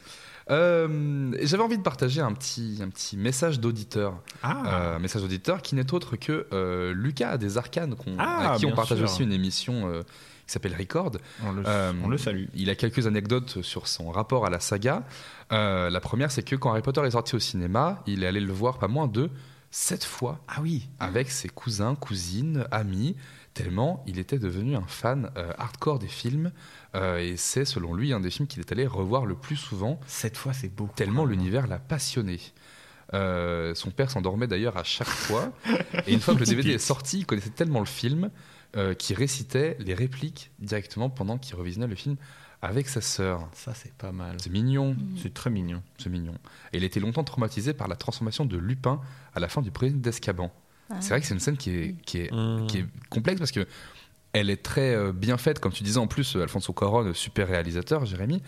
Euh, 0.51 1.33
J'avais 1.43 1.63
envie 1.63 1.79
de 1.79 1.83
partager 1.83 2.21
un 2.21 2.33
petit, 2.33 2.79
un 2.83 2.89
petit 2.89 3.17
message 3.17 3.61
d'auditeur. 3.61 4.21
Ah, 4.43 4.63
Euh, 4.67 4.99
message 4.99 5.23
d'auditeur 5.23 5.63
qui 5.63 5.75
n'est 5.75 5.93
autre 5.95 6.17
que 6.17 6.47
euh, 6.53 6.93
Lucas 6.95 7.39
des 7.39 7.57
Arcanes, 7.59 7.95
qu'on- 7.97 8.17
Ah, 8.19 8.53
à 8.53 8.57
qui 8.57 8.67
on 8.67 8.73
partage 8.75 8.99
sûr. 8.99 9.05
aussi 9.07 9.23
une 9.23 9.33
émission 9.33 9.91
qui 10.47 10.53
s'appelle 10.53 10.75
Record. 10.79 11.13
on, 11.43 11.53
le, 11.53 11.63
Euh, 11.67 11.93
on 12.05 12.09
le 12.09 12.19
salue. 12.19 12.45
Il 12.55 12.69
a 12.69 12.75
quelques 12.75 13.07
anecdotes 13.07 13.63
sur 13.63 13.89
son 13.89 14.11
rapport 14.11 14.45
à 14.45 14.51
la 14.51 14.61
saga. 14.61 15.03
Euh, 15.53 15.89
la 15.89 16.01
première, 16.01 16.31
c'est 16.31 16.43
que 16.43 16.57
quand 16.57 16.71
Harry 16.71 16.83
Potter 16.83 17.01
est 17.07 17.13
sorti 17.13 17.35
au 17.37 17.41
cinéma, 17.41 18.03
il 18.07 18.23
est 18.23 18.27
allé 18.27 18.41
le 18.41 18.53
voir 18.53 18.79
pas 18.79 18.89
moins 18.89 19.07
de 19.09 19.31
sept 19.71 20.05
fois 20.05 20.41
Ah 20.47 20.59
oui. 20.61 20.89
avec 21.01 21.31
ses 21.31 21.49
cousins, 21.49 21.95
cousines, 21.95 22.67
amis, 22.71 23.17
tellement 23.55 24.05
il 24.07 24.19
était 24.19 24.39
devenu 24.39 24.77
un 24.77 24.85
fan 24.87 25.31
euh, 25.39 25.51
hardcore 25.59 25.99
des 25.99 26.09
films. 26.09 26.53
Euh, 26.95 27.19
et 27.19 27.37
c'est, 27.37 27.65
selon 27.65 27.95
lui, 27.95 28.13
un 28.13 28.21
des 28.21 28.31
films 28.31 28.47
qu'il 28.47 28.61
est 28.61 28.71
allé 28.73 28.87
revoir 28.87 29.27
le 29.27 29.35
plus 29.35 29.57
souvent, 29.57 29.99
Cette 30.07 30.37
fois, 30.37 30.53
c'est 30.53 30.69
beau. 30.75 30.89
tellement 30.95 31.25
l'univers 31.25 31.67
l'a 31.67 31.79
passionné. 31.79 32.41
Euh, 33.13 33.75
son 33.75 33.91
père 33.91 34.11
s'endormait 34.11 34.47
d'ailleurs 34.47 34.77
à 34.77 34.85
chaque 34.85 35.09
fois. 35.09 35.53
Et 36.07 36.13
une 36.13 36.21
fois 36.21 36.35
que 36.35 36.41
le 36.41 36.47
DVD 36.47 36.71
est 36.71 36.79
sorti, 36.79 37.19
il 37.21 37.27
connaissait 37.27 37.51
tellement 37.51 37.81
le 37.81 37.87
film 37.87 38.31
euh, 38.77 38.95
qu'il 38.95 39.17
récitait 39.17 39.77
les 39.81 39.95
répliques 39.95 40.51
directement 40.59 41.11
pendant 41.11 41.37
qu'il 41.39 41.55
revisionnait 41.57 41.87
le 41.87 41.95
film 41.95 42.17
avec 42.63 42.89
sa 42.89 43.01
sœur. 43.03 43.49
Ça, 43.53 43.75
c'est 43.75 43.93
pas 43.93 44.11
mal. 44.11 44.37
C'est 44.41 44.51
mignon, 44.51 44.97
C'est 45.21 45.35
très 45.35 45.51
mignon. 45.51 45.83
c'est 45.99 46.09
mignon. 46.09 46.35
Et 46.73 46.79
il 46.79 46.83
a 46.83 46.87
été 46.87 46.99
longtemps 46.99 47.23
traumatisé 47.25 47.75
par 47.75 47.89
la 47.89 47.97
transformation 47.97 48.47
de 48.47 48.57
Lupin 48.57 49.01
à 49.35 49.41
la 49.41 49.49
fin 49.49 49.61
du 49.61 49.71
Président 49.71 50.01
d'Escaban. 50.01 50.51
Ah. 50.91 50.97
C'est 51.01 51.11
vrai 51.11 51.21
que 51.21 51.27
c'est 51.27 51.35
une 51.35 51.41
scène 51.41 51.57
qui 51.59 51.71
est, 51.71 51.95
qui 52.07 52.19
est, 52.19 52.33
Mmh. 52.33 52.67
qui 52.69 52.79
est 52.79 52.87
complexe 53.11 53.39
parce 53.39 53.53
que 53.53 53.67
elle 54.35 54.51
est 54.51 54.63
très 54.63 54.95
euh, 54.95 55.13
bien 55.13 55.37
faite, 55.39 55.59
comme 55.61 55.73
tu 55.73 55.83
disais 55.83 55.99
en 55.99 56.07
plus, 56.07 56.37
euh, 56.37 56.43
Alfonso 56.43 56.73
Cuarón, 56.73 57.15
super 57.15 57.49
réalisateur, 57.49 58.05
Jérémy. 58.05 58.43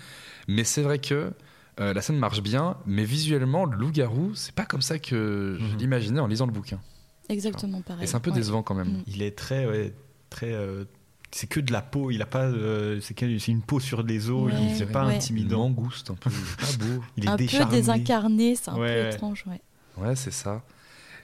Mais 0.49 0.65
c'est 0.65 0.83
vrai 0.83 0.99
que 0.99 1.33
euh, 1.81 1.93
la 1.95 2.03
scène 2.03 2.19
marche 2.19 2.43
bien, 2.43 2.77
mais 2.87 3.05
visuellement, 3.05 3.65
le 3.65 3.77
loup-garou, 3.77 4.35
c'est 4.35 4.55
pas 4.55 4.65
comme 4.67 4.83
ça 4.83 4.99
que 4.99 5.57
je 5.59 5.65
Mhm. 5.65 5.77
l'imaginais 5.79 6.21
en 6.21 6.27
lisant 6.27 6.47
le 6.47 6.53
bouquin. 6.53 6.81
Exactement 7.29 7.81
pareil. 7.83 8.05
Et 8.05 8.07
c'est 8.07 8.17
un 8.17 8.21
peu 8.21 8.31
Ouais. 8.31 8.37
décevant 8.37 8.63
quand 8.63 8.75
même. 8.75 8.89
Mm. 8.99 9.03
Il 9.09 9.23
est 9.23 9.37
très, 9.37 9.67
ouais, 9.67 9.93
très. 10.31 10.53
euh, 10.53 10.85
c'est 11.33 11.49
que 11.49 11.59
de 11.61 11.73
la 11.73 11.83
peau. 11.83 12.11
Il 12.13 12.23
a 12.23 12.27
pas. 12.27 12.45
euh, 12.45 13.01
c'est 13.01 13.21
une 13.49 13.63
peau 13.63 13.81
sur 13.81 14.05
des 14.05 14.31
os. 14.31 14.53
Ouais, 14.53 14.59
il 14.71 14.77
c'est 14.77 14.87
pas 14.87 15.03
intimidant. 15.03 15.69
mangouste 15.69 16.11
un 16.11 16.15
peu. 16.15 16.31
pas 16.31 16.67
beau. 16.79 17.03
Il 17.17 17.25
est 17.25 17.29
un 17.29 17.33
peu 17.33 17.39
décharné. 17.45 17.77
désincarné, 17.77 18.55
c'est 18.55 18.71
un 18.71 18.75
Ouais, 18.79 18.95
peu 18.95 19.03
ouais. 19.09 19.15
étrange. 19.15 19.45
Ouais. 19.49 19.61
Ouais, 19.99 20.15
c'est 20.17 20.31
ça. 20.31 20.63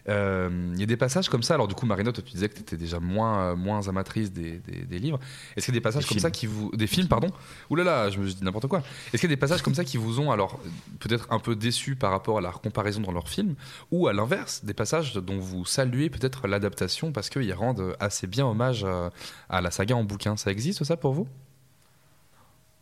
Euh, 0.08 0.50
Il 0.74 0.80
y 0.80 0.82
a 0.82 0.86
des 0.86 0.96
passages 0.96 1.28
comme 1.28 1.42
ça. 1.44 1.54
Alors, 1.54 1.68
du 1.68 1.74
coup, 1.74 1.86
Marina, 1.86 2.10
toi, 2.12 2.22
tu 2.26 2.32
disais 2.32 2.48
que 2.48 2.54
tu 2.54 2.60
étais 2.62 2.76
déjà 2.76 2.98
moins, 2.98 3.52
euh, 3.52 3.56
moins 3.56 3.86
amatrice 3.88 4.32
des, 4.32 4.58
des- 4.58 4.82
des 4.84 4.98
livres. 4.98 5.20
Est-ce 5.56 5.66
qu'il 5.66 5.74
y 5.74 5.76
a 5.76 5.80
des 5.80 5.82
passages 5.82 6.02
Des 6.02 6.08
comme 6.08 6.14
films. 6.18 6.22
ça 6.22 6.30
qui 6.32 6.46
vous. 6.46 6.70
Des 6.74 6.86
films, 6.88 7.06
pardon 7.08 7.28
Ouh 7.70 7.76
là 7.76 7.84
là, 7.84 8.10
je 8.10 8.18
me 8.18 8.26
dis 8.26 8.36
n'importe 8.42 8.66
quoi. 8.66 8.80
Est-ce 9.12 9.20
qu'il 9.20 9.30
y 9.30 9.32
a 9.32 9.36
des 9.36 9.40
passages 9.40 9.62
comme 9.62 9.74
ça 9.76 9.84
qui 9.84 9.96
vous 9.98 10.18
ont, 10.18 10.32
alors, 10.32 10.58
euh, 10.64 10.68
peut-être 10.98 11.28
un 11.30 11.38
peu 11.38 11.54
déçus 11.54 11.94
par 11.94 12.10
rapport 12.10 12.38
à 12.38 12.40
la 12.40 12.50
comparaison 12.50 13.00
dans 13.00 13.12
leurs 13.12 13.28
films 13.28 13.54
Ou 13.92 14.08
à 14.08 14.12
l'inverse, 14.12 14.64
des 14.64 14.74
passages 14.74 15.14
dont 15.14 15.38
vous 15.38 15.64
saluez 15.64 16.10
peut-être 16.10 16.48
l'adaptation 16.48 17.12
parce 17.12 17.30
qu'ils 17.30 17.52
rendent 17.54 17.94
assez 18.00 18.26
bien 18.26 18.44
hommage 18.46 18.84
à, 18.84 19.10
à 19.48 19.60
la 19.60 19.70
saga 19.70 19.94
en 19.94 20.02
bouquin 20.04 20.36
Ça 20.36 20.50
existe, 20.50 20.82
ça, 20.84 20.96
pour 20.96 21.12
vous 21.12 21.28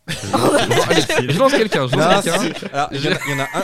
Je 0.10 1.38
lance 1.38 1.52
quelqu'un, 1.52 1.86
il 1.86 1.94
y 3.30 3.34
en 3.34 3.38
a 3.40 3.44
un. 3.58 3.62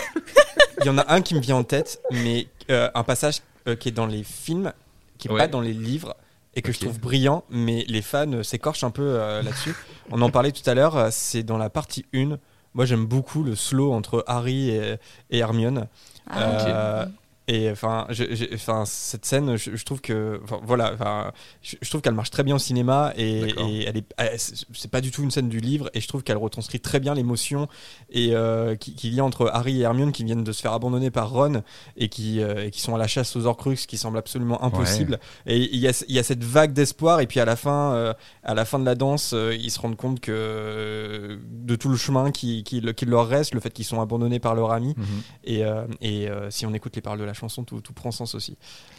Il 0.86 0.90
y 0.90 0.92
en 0.92 0.98
a 0.98 1.12
un 1.12 1.20
qui 1.20 1.34
me 1.34 1.40
vient 1.40 1.56
en 1.56 1.64
tête, 1.64 2.00
mais 2.12 2.46
euh, 2.70 2.88
un 2.94 3.02
passage 3.02 3.42
euh, 3.66 3.74
qui 3.74 3.88
est 3.88 3.92
dans 3.92 4.06
les 4.06 4.22
films, 4.22 4.72
qui 5.18 5.26
est 5.26 5.32
Ouais. 5.32 5.38
pas 5.40 5.48
dans 5.48 5.60
les 5.60 5.72
livres 5.72 6.14
et 6.54 6.62
que 6.62 6.70
je 6.70 6.78
trouve 6.78 7.00
brillant, 7.00 7.42
mais 7.50 7.84
les 7.88 8.02
fans 8.02 8.32
euh, 8.32 8.44
s'écorchent 8.44 8.84
un 8.84 8.92
peu 8.92 9.02
euh, 9.02 9.42
là-dessus. 9.42 9.74
On 10.12 10.22
en 10.22 10.30
parlait 10.30 10.52
tout 10.52 10.62
à 10.70 10.74
l'heure, 10.74 10.96
euh, 10.96 11.08
c'est 11.10 11.42
dans 11.42 11.58
la 11.58 11.70
partie 11.70 12.04
1. 12.14 12.38
Moi, 12.74 12.84
j'aime 12.84 13.04
beaucoup 13.04 13.42
le 13.42 13.56
slow 13.56 13.92
entre 13.92 14.22
Harry 14.28 14.70
et, 14.70 14.94
et 15.30 15.38
Hermione. 15.38 15.88
Ah, 16.30 17.06
ok. 17.06 17.10
Et 17.48 17.70
enfin, 17.70 18.06
cette 18.84 19.24
scène, 19.24 19.56
je, 19.56 19.76
je 19.76 19.84
trouve 19.84 20.00
que, 20.00 20.40
voilà, 20.64 20.92
enfin, 20.94 21.30
je, 21.62 21.76
je 21.80 21.88
trouve 21.88 22.00
qu'elle 22.02 22.14
marche 22.14 22.30
très 22.30 22.42
bien 22.42 22.56
au 22.56 22.58
cinéma 22.58 23.12
et, 23.16 23.42
et 23.68 23.84
elle 23.84 23.96
est, 23.98 24.06
c'est 24.72 24.90
pas 24.90 25.00
du 25.00 25.10
tout 25.12 25.22
une 25.22 25.30
scène 25.30 25.48
du 25.48 25.60
livre 25.60 25.88
et 25.94 26.00
je 26.00 26.08
trouve 26.08 26.22
qu'elle 26.24 26.36
retranscrit 26.38 26.80
très 26.80 26.98
bien 26.98 27.14
l'émotion 27.14 27.68
et 28.10 28.34
euh, 28.34 28.74
qui- 28.74 28.94
qu'il 28.96 29.14
y 29.14 29.20
a 29.20 29.24
entre 29.24 29.48
Harry 29.52 29.78
et 29.80 29.82
Hermione 29.84 30.10
qui 30.10 30.24
viennent 30.24 30.42
de 30.44 30.50
se 30.52 30.60
faire 30.60 30.72
abandonner 30.72 31.10
par 31.12 31.30
Ron 31.30 31.62
et 31.96 32.08
qui, 32.08 32.40
euh, 32.42 32.64
et 32.66 32.70
qui 32.72 32.80
sont 32.80 32.94
à 32.94 32.98
la 32.98 33.06
chasse 33.06 33.36
aux 33.36 33.46
Horcruxes 33.46 33.86
qui 33.86 33.96
semble 33.96 34.18
absolument 34.18 34.62
impossible. 34.64 35.20
Et 35.46 35.58
il 35.58 35.78
y 35.78 35.86
a, 35.86 36.04
il 36.08 36.14
y 36.14 36.18
a 36.18 36.22
cette 36.24 36.42
vague 36.42 36.72
d'espoir 36.72 37.20
et 37.20 37.26
puis 37.28 37.38
à 37.38 37.44
la 37.44 37.54
fin, 37.56 37.92
euh, 37.94 38.12
à 38.42 38.54
la 38.54 38.64
fin 38.64 38.78
de 38.80 38.84
la 38.84 38.96
danse, 38.96 39.32
euh, 39.34 39.54
ils 39.54 39.70
se 39.70 39.78
rendent 39.80 39.96
compte 39.96 40.18
que 40.20 41.38
de 41.50 41.76
tout 41.76 41.88
le 41.88 41.96
chemin 41.96 42.30
qui, 42.30 42.64
qui, 42.64 42.80
le- 42.80 42.92
qui 42.92 43.04
leur 43.06 43.28
reste, 43.28 43.54
le 43.54 43.60
fait 43.60 43.70
qu'ils 43.70 43.84
sont 43.84 44.00
abandonnés 44.00 44.40
par 44.40 44.54
leur 44.54 44.72
ami. 44.72 44.94
Mhm. 44.96 45.04
Et, 45.44 45.62
et 46.00 46.28
si 46.50 46.66
on 46.66 46.74
écoute 46.74 46.96
les 46.96 47.02
paroles 47.02 47.18
de 47.20 47.24
la 47.24 47.34
chanson, 47.36 47.62
tout, 47.64 47.80
tout 47.80 47.92
prend 47.92 48.10
sens 48.10 48.34
aussi. 48.34 48.56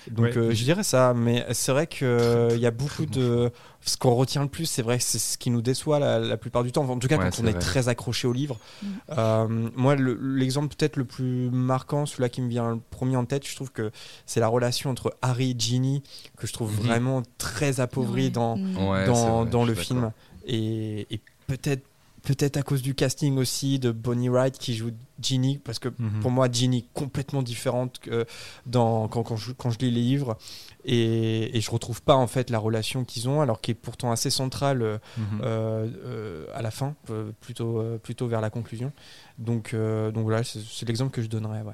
Donc 0.10 0.26
Ouais. 0.26 0.38
euh, 0.38 0.52
je 0.54 0.64
dirais 0.64 0.84
ça, 0.84 1.14
mais 1.14 1.46
c'est 1.52 1.72
vrai 1.72 1.88
qu'il 1.88 2.58
y 2.60 2.66
a 2.66 2.72
beaucoup 2.72 3.06
de... 3.06 3.52
Ce 3.82 3.96
qu'on 3.98 4.16
retient 4.16 4.42
le 4.44 4.50
plus, 4.50 4.66
c'est 4.66 4.82
vrai 4.82 4.98
que 4.98 5.04
c'est 5.04 5.20
ce 5.20 5.38
qui 5.38 5.50
nous 5.50 5.62
déçoit 5.62 6.00
la, 6.00 6.20
la 6.20 6.36
plupart 6.38 6.64
du 6.64 6.72
temps. 6.74 6.84
En 6.90 7.00
tout 7.00 7.08
cas, 7.08 7.18
Ouais, 7.18 7.30
quand 7.30 7.42
on 7.44 7.48
est 7.48 7.54
très 7.60 7.88
accroché 7.88 8.28
au 8.28 8.34
livre. 8.34 8.58
Mm. 8.84 8.88
Euh, 9.18 9.70
moi, 9.76 9.96
le- 9.96 10.16
l'exemple 10.22 10.76
peut-être 10.76 10.98
le 10.98 11.06
plus 11.06 11.50
marquant, 11.52 12.06
celui-là 12.06 12.28
qui 12.30 12.42
me 12.42 12.50
vient 12.50 12.72
le 12.76 12.82
premier 12.92 13.16
en 13.16 13.24
tête, 13.26 13.48
je 13.48 13.56
trouve 13.56 13.72
que 13.72 13.92
c'est 14.26 14.40
la 14.42 14.48
relation 14.50 14.90
entre 14.90 15.16
Harry 15.22 15.52
et 15.52 15.56
Ginny, 15.58 16.04
que 16.38 16.48
je 16.48 16.54
trouve 16.54 16.72
Mhm. 16.74 16.86
vraiment 16.86 17.24
très 17.38 17.80
appauvrie 17.80 18.30
dans, 18.30 18.58
Mm. 18.58 18.74
Dans, 19.06 19.42
vrai, 19.44 19.50
dans 19.52 19.64
le 19.66 19.74
film. 19.76 20.12
et 20.46 21.08
peut-être 21.48 21.84
peut-être 22.28 22.58
à 22.58 22.62
cause 22.62 22.82
du 22.82 22.94
casting 22.94 23.38
aussi 23.38 23.80
de 23.80 23.92
Bonnie 23.92 24.28
Wright 24.28 24.58
qui 24.58 24.76
joue 24.76 24.92
Ginny, 25.22 25.60
parce 25.60 25.80
que 25.80 25.88
Mhm. 25.98 26.20
pour 26.22 26.30
moi, 26.30 26.50
Ginny 26.52 26.86
complètement 26.94 27.42
différente 27.42 28.00
que 28.00 28.26
dans, 28.66 29.08
quand, 29.08 29.24
quand, 29.24 29.38
je, 29.38 29.54
quand 29.54 29.70
je 29.70 29.80
lis 29.80 29.92
les 29.92 30.02
livres. 30.02 30.38
Et, 30.84 31.58
et 31.58 31.62
je 31.62 31.72
retrouve 31.72 32.02
pas 32.02 32.16
en 32.16 32.28
fait 32.28 32.50
la 32.50 32.60
relation 32.60 33.04
qu'ils 33.06 33.28
ont, 33.30 33.40
alors 33.42 33.62
qui 33.62 33.72
est 33.72 33.74
pourtant 33.76 34.12
assez 34.12 34.30
centrale 34.30 34.82
euh, 34.82 34.98
Mhm. 35.18 35.40
euh, 35.42 35.88
euh, 36.06 36.46
à 36.54 36.62
la 36.62 36.72
fin, 36.72 36.96
euh, 37.10 37.32
plutôt, 37.42 37.80
euh, 37.80 37.98
plutôt 37.98 38.28
vers 38.28 38.42
la 38.42 38.50
conclusion. 38.50 38.92
Donc, 39.38 39.74
euh, 39.74 40.12
donc 40.12 40.24
voilà, 40.24 40.44
c'est 40.44 40.86
l'exemple 40.88 41.12
que 41.12 41.22
je 41.22 41.28
donnerais. 41.28 41.62
Ouais. 41.62 41.74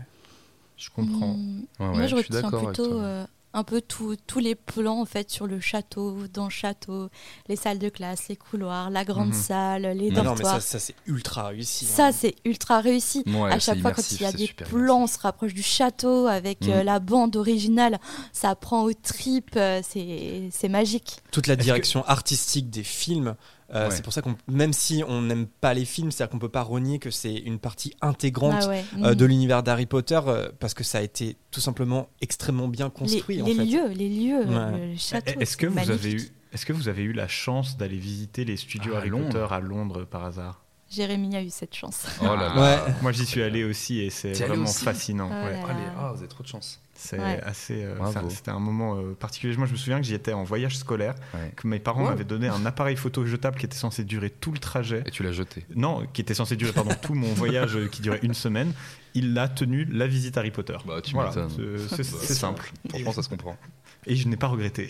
Je 0.78 0.90
comprends. 0.90 1.34
Mm. 1.36 1.60
Ouais, 1.80 1.88
ouais, 1.88 1.94
Moi, 1.96 2.08
je 2.08 2.16
je 2.16 2.22
suis 2.22 2.34
retiens 2.36 2.50
plutôt 2.50 2.88
toi. 2.90 3.02
euh, 3.04 3.26
un 3.54 3.64
peu 3.64 3.82
tout- 3.82 4.16
tous 4.28 4.40
les 4.40 4.56
plans 4.56 5.02
en 5.02 5.06
fait 5.06 5.30
sur 5.30 5.46
le 5.48 5.60
château, 5.60 6.18
dans 6.34 6.46
le 6.46 6.50
château, 6.50 7.10
les 7.48 7.56
salles 7.56 7.80
de 7.80 7.90
classe, 7.90 8.28
les 8.30 8.36
couloirs, 8.36 8.90
la 8.90 9.06
grande 9.06 9.28
Mhm. 9.30 9.34
salle, 9.34 9.82
les 9.96 10.10
Non, 10.10 10.24
non, 10.24 10.32
mais 10.32 10.42
dortoirs. 10.42 10.62
ça, 10.62 10.62
ça, 10.62 10.80
c'est 10.80 10.96
ultra 11.06 11.48
réussi. 11.48 11.86
Ça, 11.86 12.08
hein. 12.08 12.12
c'est 12.12 12.36
ultra 12.46 12.80
réussi. 12.82 13.24
Ouais, 13.28 13.52
à 13.52 13.60
chaque 13.60 13.80
fois, 13.80 13.92
quand 13.92 14.12
il 14.12 14.22
y 14.22 14.26
a 14.26 14.32
des 14.32 14.48
plans, 14.48 15.04
on 15.04 15.08
se 15.08 15.20
rapproche 15.20 15.54
du 15.54 15.64
château 15.64 16.28
avec 16.28 16.62
Mhm. 16.62 16.70
euh, 16.72 16.84
la 16.84 17.00
bande 17.00 17.36
originale, 17.36 18.00
ça 18.32 18.56
prend 18.56 18.84
aux 18.84 18.94
tripes, 18.94 19.56
euh, 19.56 19.82
c'est 19.88 20.50
c'est 20.52 20.70
magique. 20.70 21.18
toute 21.32 21.48
la 21.48 21.56
que- 21.56 21.62
direction 21.62 22.04
artistique 22.06 22.70
des 22.70 22.84
films. 22.84 23.36
Euh, 23.74 23.90
Ouais. 23.90 23.96
C'est 23.96 24.04
pour 24.04 24.14
ça 24.14 24.22
qu'on, 24.22 24.36
même 24.48 24.74
si 24.74 25.04
on 25.08 25.22
n'aime 25.22 25.48
pas 25.48 25.74
les 25.74 25.86
films, 25.86 26.12
c'est-à-dire 26.12 26.32
qu'on 26.32 26.40
peut 26.40 26.50
pas 26.50 26.62
renier 26.64 27.00
que 27.00 27.10
c'est 27.12 27.34
une 27.34 27.60
partie 27.60 27.94
intégrante 28.02 28.56
Ah 28.64 28.68
ouais. 28.68 28.84
euh, 29.02 29.10
Mhm. 29.10 29.16
de 29.16 29.26
l'univers 29.26 29.64
d'Harry 29.64 29.86
Potter 29.86 30.20
euh, 30.28 30.50
parce 30.60 30.74
que 30.74 30.84
ça 30.84 31.00
a 31.00 31.02
été 31.02 31.38
tout 31.52 31.60
simplement 31.62 32.10
extrêmement 32.22 32.68
bien 32.68 32.86
les, 32.88 32.92
construit. 32.92 33.42
en 33.42 33.46
les 33.46 33.56
fait. 33.56 33.66
lieux, 33.66 33.88
les 33.90 34.10
lieux, 34.10 34.46
Ouais. 34.46 34.92
le 34.92 34.98
château. 34.98 35.40
Est-ce 35.40 35.58
que 35.58 35.68
vous 35.68 35.90
avez 35.92 36.12
eu 36.14 36.30
Est-ce 36.54 36.66
que 36.68 36.74
vous 36.74 36.88
avez 36.88 37.02
eu 37.04 37.14
la 37.14 37.28
chance 37.28 37.78
d'aller 37.78 37.98
visiter 37.98 38.46
les 38.46 38.58
studios 38.58 38.94
Ah, 38.96 39.00
Harry 39.00 39.10
Londres. 39.10 39.30
Potter 39.40 39.54
à 39.56 39.60
Londres 39.60 40.06
par 40.06 40.24
hasard? 40.26 40.60
Jérémy 40.92 41.36
a 41.36 41.42
eu 41.42 41.50
cette 41.50 41.74
chance. 41.76 42.06
Oh 42.22 42.26
là 42.36 42.54
là. 42.54 42.62
Ouais. 42.86 42.94
Moi 43.02 43.12
j'y 43.12 43.26
suis 43.26 43.42
allé 43.42 43.64
aussi 43.64 44.00
et 44.02 44.12
c'est 44.12 44.34
vraiment 44.34 44.66
aussi? 44.66 44.84
fascinant. 44.84 45.30
Ah 45.34 45.46
ouais. 45.46 45.52
là 45.54 45.66
Allez, 45.68 45.84
ah, 45.98 46.12
vous 46.14 46.20
avez 46.20 46.28
trop 46.28 46.44
de 46.44 46.48
chance. 46.48 46.80
C'est 46.96 47.20
Ouais. 47.20 47.42
assez. 47.44 47.84
euh, 47.84 47.96
C'était 48.30 48.52
un 48.52 48.60
moment 48.60 48.96
euh, 48.98 49.14
particulier. 49.16 49.56
Moi 49.58 49.66
je 49.66 49.72
me 49.72 49.78
souviens 49.78 49.98
que 50.00 50.06
j'y 50.06 50.14
étais 50.14 50.32
en 50.34 50.44
voyage 50.44 50.78
scolaire, 50.78 51.16
Ouais. 51.34 51.52
que 51.56 51.68
mes 51.68 51.80
parents 51.80 52.04
Wow. 52.04 52.10
m'avaient 52.10 52.24
donné 52.24 52.48
un 52.48 52.66
appareil 52.66 52.96
photo 52.96 53.26
jetable 53.26 53.58
qui 53.58 53.66
était 53.66 53.76
censé 53.78 54.04
durer 54.04 54.30
tout 54.30 54.52
le 54.52 54.60
trajet. 54.60 55.02
Et 55.06 55.12
tu 55.12 55.24
l'as 55.24 55.32
jeté. 55.32 55.66
Non, 55.76 56.06
qui 56.14 56.22
était 56.22 56.36
censé 56.36 56.56
durer 56.56 56.72
pardon, 56.72 56.92
tout 57.02 57.16
mon 57.16 57.34
voyage 57.34 57.78
qui 57.92 58.02
durait 58.04 58.20
une 58.22 58.36
semaine. 58.36 58.74
Il 59.16 59.38
a 59.38 59.48
tenu 59.48 59.86
la 59.86 60.08
visite 60.08 60.38
Harry 60.38 60.52
Potter. 60.52 60.78
Bah, 60.86 61.02
tu 61.02 61.14
Voilà, 61.14 61.32
c'est- 61.32 61.40
Bah, 61.40 61.96
c'est 61.98 62.04
simple. 62.34 62.72
Franchement, 62.90 63.12
ça 63.12 63.24
se 63.24 63.30
comprend. 63.30 63.58
Et 64.06 64.16
je 64.16 64.28
n'ai 64.28 64.38
pas 64.38 64.48
regretté. 64.48 64.88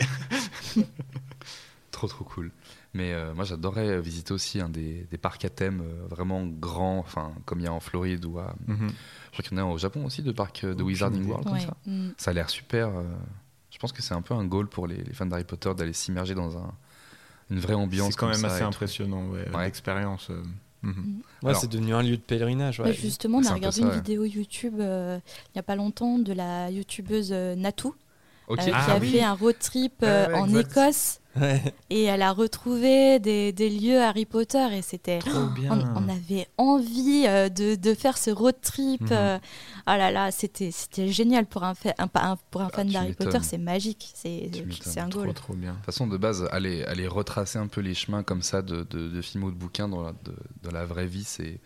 Trop 1.91 2.07
trop 2.07 2.23
cool. 2.25 2.51
Mais 2.95 3.11
euh, 3.11 3.33
moi 3.33 3.43
j'adorais 3.43 3.87
euh, 3.87 3.99
visiter 4.01 4.33
aussi 4.33 4.59
un 4.61 4.69
des, 4.69 5.07
des 5.09 5.17
parcs 5.17 5.43
à 5.45 5.49
thème 5.49 5.81
euh, 5.81 6.05
vraiment 6.07 6.45
grands, 6.45 6.99
enfin 6.99 7.31
comme 7.45 7.59
il 7.59 7.63
y 7.63 7.67
a 7.67 7.73
en 7.73 7.79
Floride 7.79 8.23
ou 8.25 8.37
à. 8.37 8.55
Mhm. 8.67 8.89
Je 8.89 9.31
crois 9.31 9.43
qu'il 9.49 9.57
y 9.57 9.61
en 9.61 9.67
a 9.67 9.71
au 9.71 9.77
Japon 9.79 10.05
aussi 10.05 10.21
de 10.21 10.31
parcs 10.31 10.63
de 10.63 10.73
Aucune 10.73 10.85
Wizarding. 10.85 11.25
World 11.25 11.43
comme 11.45 11.53
Ouais. 11.53 11.59
ça. 11.61 11.75
Mm. 11.87 12.09
Ça 12.17 12.29
a 12.31 12.33
l'air 12.35 12.49
super. 12.51 12.89
euh, 12.89 13.03
je 13.71 13.79
pense 13.79 13.91
que 13.91 14.03
c'est 14.03 14.13
un 14.13 14.21
peu 14.21 14.35
un 14.35 14.45
goal 14.45 14.67
pour 14.67 14.85
les, 14.85 14.97
les 14.97 15.13
fans 15.13 15.25
d'Harry 15.25 15.43
Potter 15.43 15.73
d'aller 15.75 15.93
s'immerger 15.93 16.35
dans 16.35 16.55
un, 16.57 16.71
une 17.49 17.59
vraie 17.59 17.73
ambiance. 17.73 18.09
C'est 18.11 18.15
quand 18.15 18.27
comme 18.31 18.39
même 18.39 18.49
ça 18.49 18.55
assez 18.57 18.63
impressionnant, 18.63 19.27
ouais, 19.29 19.49
Ouais. 19.51 19.65
l'expérience. 19.65 20.27
euh, 20.29 20.43
mhm. 20.83 21.21
Ouais, 21.41 21.49
Alors- 21.49 21.59
c'est 21.61 21.71
devenu 21.71 21.95
un 21.95 22.03
lieu 22.03 22.17
de 22.17 22.21
pèlerinage. 22.21 22.79
ouais. 22.79 22.93
Justement, 22.93 23.39
on 23.39 23.45
a 23.47 23.53
regardé 23.55 23.77
ça, 23.77 23.81
une 23.81 23.89
ouais. 23.89 23.95
vidéo 23.95 24.23
YouTube 24.25 24.75
euh, 24.79 25.17
il 25.47 25.51
n'y 25.55 25.59
a 25.59 25.63
pas 25.63 25.75
longtemps 25.75 26.19
de 26.19 26.31
la 26.33 26.69
youtubeuse 26.69 27.31
euh, 27.31 27.55
Natou, 27.55 27.95
euh, 28.51 28.55
qui 28.57 28.69
Ah 28.71 28.93
a 28.93 28.99
oui. 28.99 29.09
fait 29.13 29.23
un 29.23 29.33
road 29.33 29.55
trip 29.59 29.93
euh, 30.03 30.31
en 30.35 30.47
exact. 30.49 30.71
Écosse 30.71 31.19
Ouais. 31.39 31.61
et 31.89 32.03
elle 32.03 32.21
a 32.21 32.31
retrouvé 32.31 33.17
des, 33.19 33.51
des 33.51 33.69
lieux 33.69 33.99
Harry 33.99 34.25
Potter 34.25 34.67
et 34.71 34.81
c'était 34.83 35.17
on, 35.27 35.79
on 35.95 36.07
avait 36.09 36.47
envie 36.59 37.25
euh, 37.27 37.49
de, 37.49 37.73
de 37.73 37.93
faire 37.95 38.17
ce 38.19 38.29
road 38.29 38.55
trip. 38.61 39.01
Euh, 39.11 39.39
ah 39.87 39.97
là 39.97 40.11
là, 40.11 40.29
c'était 40.31 40.69
c'était 40.69 41.07
génial 41.07 41.47
pour 41.47 41.63
un, 41.63 41.73
fa- 41.73 41.95
un, 41.97 42.07
un- 42.13 42.37
pour 42.51 42.61
un 42.61 42.69
Ah, 42.71 42.75
fan 42.75 42.87
d'Harry. 42.87 43.13
Potter, 43.13 43.39
c'est 43.41 43.57
magique, 43.57 44.11
c'est 44.13 44.51
un 44.97 45.09
goal. 45.09 45.33
trop 45.33 45.53
bien. 45.55 45.71
De 45.71 45.75
toute 45.77 45.85
façon, 45.85 46.05
de 46.05 46.17
base, 46.17 46.47
aller, 46.51 46.83
aller 46.83 47.07
retracer 47.07 47.57
un 47.57 47.67
peu 47.67 47.81
les 47.81 47.95
chemins 47.95 48.21
comme 48.21 48.43
ça 48.43 48.61
de, 48.61 48.83
de, 48.83 49.07
de 49.09 49.21
films 49.21 49.45
ou 49.45 49.49
de 49.51 49.55
bouquins 49.57 49.87
dans 49.89 50.03
la, 50.03 50.11
de, 50.11 50.35
dans 50.61 50.71
la 50.71 50.85
vraie 50.85 51.07
vie, 51.07 51.23
c'est, 51.23 51.59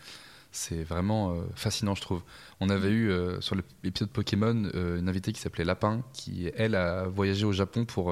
c'est 0.53 0.84
vraiment 0.84 1.32
euh, 1.34 1.41
fascinant, 1.55 1.93
je 1.93 2.01
trouve. 2.01 2.22
On 2.61 2.70
avait 2.70 2.89
eu 2.89 3.09
euh, 3.11 3.41
sur 3.41 3.55
l'épisode 3.84 4.09
Pokémon 4.09 4.63
euh, 4.76 4.97
une 4.97 5.09
invitée 5.09 5.34
qui 5.34 5.41
s'appelait 5.41 5.65
Lapin, 5.65 6.03
qui, 6.13 6.49
elle, 6.55 6.74
a 6.76 7.03
voyagé 7.07 7.43
au 7.45 7.51
Japon 7.51 7.84
pour 7.86 8.11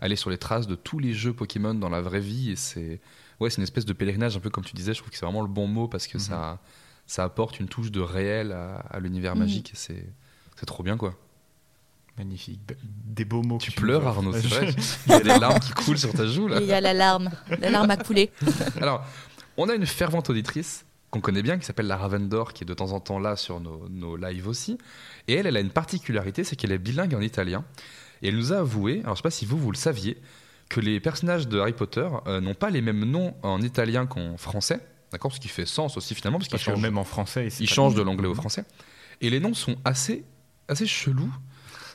aller 0.00 0.16
sur 0.16 0.30
les 0.30 0.38
traces 0.38 0.66
de 0.66 0.74
tous 0.74 0.98
les 0.98 1.14
jeux 1.14 1.32
Pokémon 1.32 1.74
dans 1.74 1.88
la 1.88 2.00
vraie 2.00 2.20
vie. 2.20 2.50
Et 2.50 2.56
c'est, 2.56 3.00
ouais, 3.40 3.50
c'est 3.50 3.56
une 3.58 3.62
espèce 3.64 3.84
de 3.86 3.92
pèlerinage, 3.92 4.36
un 4.36 4.40
peu 4.40 4.50
comme 4.50 4.64
tu 4.64 4.74
disais. 4.74 4.92
Je 4.94 4.98
trouve 5.00 5.10
que 5.10 5.16
c'est 5.16 5.24
vraiment 5.26 5.42
le 5.42 5.48
bon 5.48 5.66
mot 5.66 5.88
parce 5.88 6.06
que 6.06 6.18
Mhm. 6.18 6.22
ça, 6.24 6.58
ça 7.06 7.24
apporte 7.24 7.60
une 7.60 7.68
touche 7.68 7.90
de 7.90 8.00
réel 8.00 8.52
à, 8.52 8.76
à 8.90 9.00
l'univers 9.00 9.34
Mhm. 9.34 9.40
magique. 9.42 9.70
Et 9.72 9.76
c'est, 9.76 10.06
c'est 10.56 10.66
trop 10.66 10.82
bien, 10.82 10.96
quoi. 10.96 11.14
Magnifique. 12.18 12.60
Des 13.04 13.26
beaux 13.26 13.42
mots. 13.42 13.58
Tu 13.58 13.72
pleures, 13.72 14.06
Arnaud, 14.06 14.32
c'est 14.32 14.46
vrai. 14.46 14.68
Il 15.06 15.12
y 15.12 15.14
a 15.14 15.20
des 15.20 15.38
larmes 15.38 15.60
qui 15.60 15.72
coulent 15.72 15.98
sur 15.98 16.12
ta 16.12 16.26
joue, 16.26 16.48
là. 16.48 16.60
Il 16.60 16.66
y 16.66 16.72
a 16.72 16.80
la 16.80 16.94
larme, 16.94 17.30
la 17.60 17.68
larme 17.70 17.90
a 17.90 17.96
coulé. 17.98 18.30
Alors, 18.80 19.04
on 19.58 19.68
a 19.68 19.74
une 19.74 19.84
fervente 19.84 20.30
auditrice 20.30 20.86
qu'on 21.10 21.20
connaît 21.20 21.42
bien, 21.42 21.58
qui 21.58 21.66
s'appelle 21.66 21.86
la 21.86 21.96
Ravendor, 21.98 22.54
qui 22.54 22.64
est 22.64 22.66
de 22.66 22.72
temps 22.74 22.92
en 22.92 23.00
temps 23.00 23.18
là 23.18 23.36
sur 23.36 23.60
nos, 23.60 23.86
nos 23.90 24.16
lives 24.16 24.48
aussi. 24.48 24.78
Et 25.28 25.34
elle, 25.34 25.46
elle 25.46 25.56
a 25.58 25.60
une 25.60 25.70
particularité, 25.70 26.42
c'est 26.42 26.56
qu'elle 26.56 26.72
est 26.72 26.78
bilingue 26.78 27.14
en 27.14 27.20
italien. 27.20 27.64
Et 28.22 28.28
elle 28.28 28.36
nous 28.36 28.52
a 28.52 28.58
avoué, 28.58 29.00
alors 29.02 29.14
je 29.14 29.18
sais 29.18 29.22
pas 29.22 29.30
si 29.30 29.44
vous, 29.44 29.58
vous 29.58 29.70
le 29.70 29.76
saviez, 29.76 30.18
que 30.68 30.80
les 30.80 31.00
personnages 31.00 31.48
de 31.48 31.58
Harry 31.60 31.72
Potter 31.72 32.08
euh, 32.26 32.40
n'ont 32.40 32.54
pas 32.54 32.70
les 32.70 32.80
mêmes 32.80 33.04
noms 33.04 33.34
en 33.42 33.60
italien 33.62 34.06
qu'en 34.06 34.36
français. 34.36 34.80
D'accord? 35.12 35.32
Ce 35.32 35.40
qui 35.40 35.48
fait 35.48 35.66
sens 35.66 35.96
aussi 35.96 36.14
finalement, 36.14 36.38
parce 36.38 36.48
qu'ils 36.48 36.58
Parce 36.58 36.64
changent, 36.64 36.82
même 36.82 36.98
en 36.98 37.04
français, 37.04 37.48
ils 37.60 37.68
changent 37.68 37.94
de 37.94 38.02
l'anglais 38.02 38.28
au 38.28 38.34
français. 38.34 38.64
Et 39.20 39.30
les 39.30 39.40
noms 39.40 39.54
sont 39.54 39.76
assez, 39.84 40.24
assez 40.68 40.86
chelous. 40.86 41.32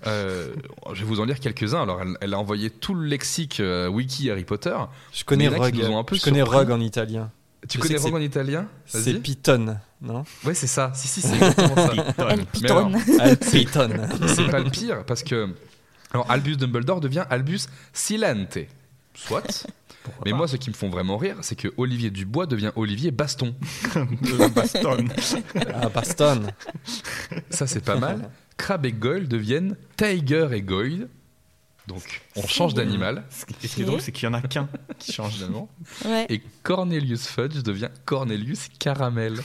Euh, 0.07 0.53
je 0.93 0.99
vais 1.01 1.05
vous 1.05 1.19
en 1.19 1.25
lire 1.25 1.39
quelques-uns. 1.39 1.81
Alors, 1.81 2.01
elle, 2.01 2.17
elle 2.21 2.33
a 2.33 2.39
envoyé 2.39 2.69
tout 2.69 2.93
le 2.93 3.05
lexique 3.05 3.59
euh, 3.59 3.87
wiki 3.87 4.31
Harry 4.31 4.45
Potter. 4.45 4.75
Je 5.13 5.23
connais 5.23 5.47
Rogue. 5.47 5.81
un 5.81 6.03
peu 6.03 6.15
Je 6.15 6.21
connais. 6.21 6.41
Rogue 6.41 6.71
en 6.71 6.79
italien. 6.79 7.31
Tu 7.67 7.77
Je 7.77 7.83
connais 7.83 7.99
Rogue 7.99 8.15
en 8.15 8.21
italien? 8.21 8.67
C'est. 8.85 9.13
Piton, 9.21 9.77
non? 10.01 10.23
Ouais, 10.43 10.55
c'est 10.55 10.67
ça. 10.67 10.91
Si, 10.95 11.07
si, 11.07 11.21
c'est 11.21 11.35
exactement 11.35 11.75
ça. 11.75 11.93
Pitonne. 12.51 12.97
Ah, 13.19 13.35
Piton. 13.35 13.89
c'est 14.27 14.49
pas 14.49 14.59
le 14.59 14.71
pire 14.71 15.05
parce 15.05 15.21
que 15.21 15.53
alors 16.13 16.29
Albus 16.29 16.57
Dumbledore 16.57 17.01
devient 17.01 17.25
Albus 17.29 17.67
Silente. 17.93 18.59
Soit. 19.13 19.67
Mais 20.25 20.31
moi, 20.31 20.47
ce 20.47 20.55
qui 20.55 20.69
me 20.69 20.75
font 20.75 20.89
vraiment 20.89 21.17
rire, 21.17 21.37
c'est 21.41 21.55
que 21.55 21.67
Olivier 21.77 22.09
Dubois 22.09 22.47
devient 22.47 22.71
Olivier 22.75 23.11
Baston. 23.11 23.55
baston. 24.55 25.05
Ah, 25.75 25.89
Baston. 25.89 26.47
Ça, 27.49 27.67
c'est 27.67 27.85
pas 27.85 27.97
mal. 27.97 28.29
Crab 28.57 28.85
et 28.85 28.91
Goyle 28.91 29.27
deviennent 29.27 29.75
Tiger 29.97 30.49
et 30.53 30.61
Goyle. 30.61 31.07
Donc, 31.91 32.21
on 32.37 32.47
change 32.47 32.73
d'animal. 32.73 33.25
Et 33.63 33.67
ce 33.67 33.75
qui 33.75 33.81
est 33.81 33.85
drôle, 33.85 33.99
c'est 33.99 34.13
qu'il 34.13 34.23
y 34.23 34.27
en 34.29 34.33
a 34.33 34.41
qu'un 34.41 34.69
qui 34.97 35.11
change 35.11 35.39
de 35.39 35.47
nom. 35.47 35.67
Ouais. 36.05 36.25
Et 36.29 36.41
Cornelius 36.63 37.27
Fudge 37.27 37.61
devient 37.63 37.89
Cornelius 38.05 38.69
Caramel. 38.79 39.39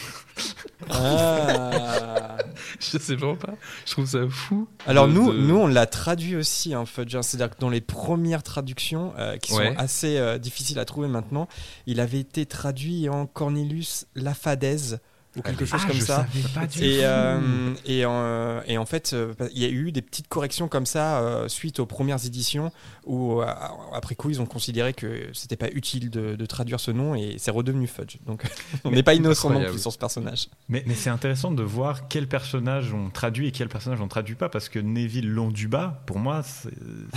Ah. 0.91 2.37
Je 2.81 2.99
sais 2.99 3.17
vraiment 3.17 3.37
pas. 3.37 3.55
Je 3.85 3.93
trouve 3.93 4.07
ça 4.07 4.21
fou. 4.29 4.69
Alors 4.87 5.09
de- 5.09 5.13
nous, 5.13 5.33
de- 5.33 5.39
nous 5.39 5.57
on 5.57 5.67
l'a 5.67 5.87
traduit 5.87 6.37
aussi, 6.37 6.75
hein, 6.75 6.87
Fudge. 6.87 7.15
hein. 7.17 7.23
C'est-à-dire 7.23 7.55
que 7.55 7.61
dans 7.61 7.69
les 7.71 7.81
premières 7.81 8.43
traductions, 8.43 9.13
euh, 9.19 9.37
qui 9.39 9.53
Ouais. 9.55 9.73
sont 9.75 9.79
assez 9.79 10.17
euh, 10.19 10.39
difficiles 10.39 10.79
à 10.79 10.85
trouver 10.85 11.09
maintenant, 11.09 11.49
il 11.87 12.01
avait 12.01 12.21
été 12.21 12.47
traduit 12.47 13.09
en 13.09 13.27
Cornelius 13.27 14.07
Lafadez 14.15 14.97
ou 15.37 15.43
quelque 15.43 15.65
chose 15.65 15.81
Ah, 15.83 15.87
comme 15.89 15.97
je 15.97 16.05
ça. 16.05 16.27
savais 16.33 16.49
pas 16.55 16.67
du 16.67 16.79
Et, 16.85 16.97
tout. 16.99 17.03
euh, 17.05 17.75
et, 17.85 18.05
en, 18.07 18.61
et 18.67 18.79
en 18.79 18.87
fait, 18.87 19.13
euh, 19.13 19.35
il 19.53 19.63
y 19.63 19.65
a 19.65 19.69
eu 19.69 19.93
des 19.93 20.03
petites 20.03 20.29
corrections 20.29 20.69
comme 20.69 20.87
ça 20.87 21.21
euh, 21.21 21.49
suite 21.49 21.79
aux 21.81 21.87
premières 21.87 22.25
éditions 22.25 22.73
où, 23.05 23.41
euh, 23.43 23.47
après 23.95 24.15
coup, 24.15 24.31
ils 24.31 24.41
ont 24.41 24.47
considéré 24.47 24.95
que 24.95 25.29
c'était 25.33 25.57
pas 25.57 25.69
utile 25.71 26.11
de, 26.11 26.35
de 26.37 26.47
traduire 26.47 26.81
ce 26.81 26.91
nom 26.91 27.15
et 27.15 27.37
c'est 27.39 27.51
redevenu 27.51 27.87
Fudge. 27.87 28.17
Donc, 28.27 28.43
on 28.85 28.91
n'est 28.91 29.03
pas 29.03 29.15
innocent 29.15 29.51
non 29.51 29.65
plus 29.65 29.79
sur 29.81 29.93
ce 29.93 29.99
personnage. 29.99 30.49
Mais, 30.69 30.83
mais 30.87 30.95
c'est 30.95 31.11
intéressant 31.11 31.51
de 31.51 31.63
voir 31.63 32.09
quels 32.09 32.29
personnages 32.29 32.93
ont 32.93 33.11
traduit 33.11 33.49
et 33.49 33.53
quels 33.53 33.69
personnages 33.69 34.01
ont 34.01 34.09
traduit 34.09 34.35
pas, 34.37 34.49
parce 34.49 34.69
que 34.69 34.79
Neville 34.79 35.29
Londuba, 35.31 36.03
pour 36.07 36.19
moi, 36.19 36.43
c'est- 36.43 36.71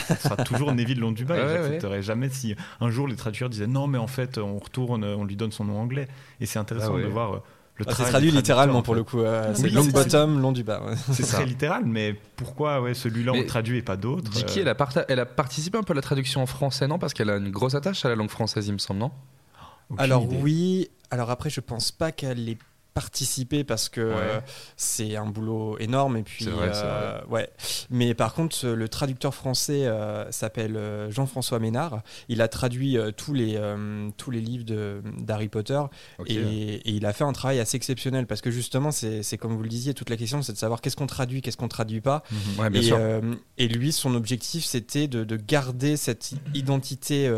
ce 0.08 0.16
sera 0.24 0.36
toujours 0.38 0.74
Neville 0.74 1.00
Londuba. 1.00 1.36
et 1.38 1.40
Ouais, 1.40 1.46
ouais. 1.46 1.54
j'accepterai 1.64 2.02
jamais 2.04 2.30
si 2.30 2.56
un 2.82 2.90
jour 2.90 3.08
les 3.08 3.16
traducteurs 3.16 3.50
disaient 3.50 3.68
non, 3.68 3.88
mais 3.88 3.98
en 3.98 4.08
fait, 4.08 4.38
on 4.38 4.58
retourne, 4.60 5.04
on 5.04 5.24
lui 5.26 5.36
donne 5.36 5.52
son 5.52 5.66
nom 5.66 5.80
anglais. 5.80 6.08
Et 6.42 6.46
c'est 6.46 6.60
intéressant 6.60 6.92
Ah 6.94 6.96
ouais. 6.98 7.04
de 7.04 7.08
voir 7.08 7.34
euh, 7.36 7.44
le 7.80 7.86
Ah, 7.88 7.94
traduit 7.94 8.32
littéralement 8.32 8.82
pour 8.82 8.94
le 8.96 9.04
coup. 9.04 9.22
euh, 9.22 9.50
Oui, 9.50 9.56
c'est 9.62 9.70
long 9.70 9.86
bottom, 9.86 10.40
long 10.40 10.52
du 10.52 10.64
bas. 10.64 10.82
ouais. 10.86 10.96
C'est 11.14 11.24
très 11.24 11.46
littéral, 11.46 11.84
mais 11.86 12.16
pourquoi 12.36 12.82
ouais, 12.82 12.94
celui-là 12.94 13.32
on 13.34 13.38
le 13.40 13.46
traduit 13.46 13.78
et 13.78 13.82
pas 13.82 13.96
d'autres 13.98 14.30
Dicky, 14.30 14.60
euh, 14.60 14.62
elle, 14.64 14.68
a 14.70 14.76
parta- 14.76 15.06
elle 15.08 15.20
a 15.20 15.26
participé 15.26 15.78
un 15.78 15.84
peu 15.84 15.94
à 15.94 15.96
la 15.96 16.02
traduction 16.02 16.42
en 16.42 16.46
français, 16.46 16.88
non? 16.88 17.00
Parce 17.00 17.14
qu'elle 17.14 17.30
a 17.30 17.38
une 17.38 17.50
grosse 17.52 17.76
attache 17.76 18.04
à 18.06 18.10
la 18.10 18.16
langue 18.16 18.30
française, 18.30 18.68
il 18.68 18.74
me 18.74 18.78
semble, 18.78 19.00
non? 19.00 19.12
Aucune 19.90 20.04
Alors 20.04 20.24
idée. 20.24 20.38
oui, 20.42 20.90
alors 21.10 21.30
après 21.32 21.50
je 21.50 21.62
pense 21.62 21.92
pas 21.92 22.12
qu'elle 22.12 22.48
ait 22.50 22.58
participé 22.94 23.64
parce 23.64 23.88
que 23.90 24.02
Ouais. 24.02 24.16
euh, 24.18 24.40
c'est 24.78 25.16
un 25.16 25.26
boulot 25.26 25.78
énorme 25.80 26.18
et 26.18 26.24
puis 26.24 26.46
vrai, 26.46 26.72
euh, 26.74 27.20
ouais. 27.30 27.50
Mais 27.90 28.14
par 28.14 28.34
contre 28.34 28.68
le 28.68 28.90
traducteur 28.90 29.34
français 29.36 29.86
euh, 29.86 30.30
s'appelle 30.32 30.78
Jean-François 31.10 31.60
Ménard. 31.60 32.02
Il 32.28 32.42
a 32.42 32.48
traduit 32.48 32.98
tous 33.16 33.34
les 33.34 33.60
tous 34.18 34.32
les 34.32 34.42
livres 34.42 34.66
d'Harry 35.20 35.48
Potter 35.50 35.82
et, 36.26 36.36
et 36.36 36.90
il 36.92 37.06
a 37.06 37.14
fait 37.14 37.24
un 37.24 37.34
travail 37.34 37.60
assez 37.60 37.78
exceptionnel 37.78 38.26
parce 38.28 38.42
que 38.42 38.52
justement 38.52 38.92
c'est 38.92 39.38
comme 39.38 39.56
vous 39.56 39.64
le 39.64 39.70
disiez 39.70 39.94
toute 39.94 40.10
la 40.10 40.18
question 40.18 40.42
c'est 40.42 40.54
de 40.54 40.58
savoir 40.58 40.82
qu'est-ce 40.82 40.96
qu'on 40.96 41.08
traduit, 41.08 41.42
qu'est-ce 41.42 41.58
qu'on 41.58 41.68
traduit 41.68 42.02
pas. 42.02 42.24
Mhm. 42.32 42.60
Ouais, 42.60 42.70
et, 43.58 43.64
et 43.66 43.68
lui, 43.68 43.92
son 43.92 44.16
objectif, 44.16 44.66
c'était 44.66 45.08
de, 45.08 45.24
de 45.24 45.36
garder 45.38 45.96
cette 45.98 46.32
identité 46.54 47.32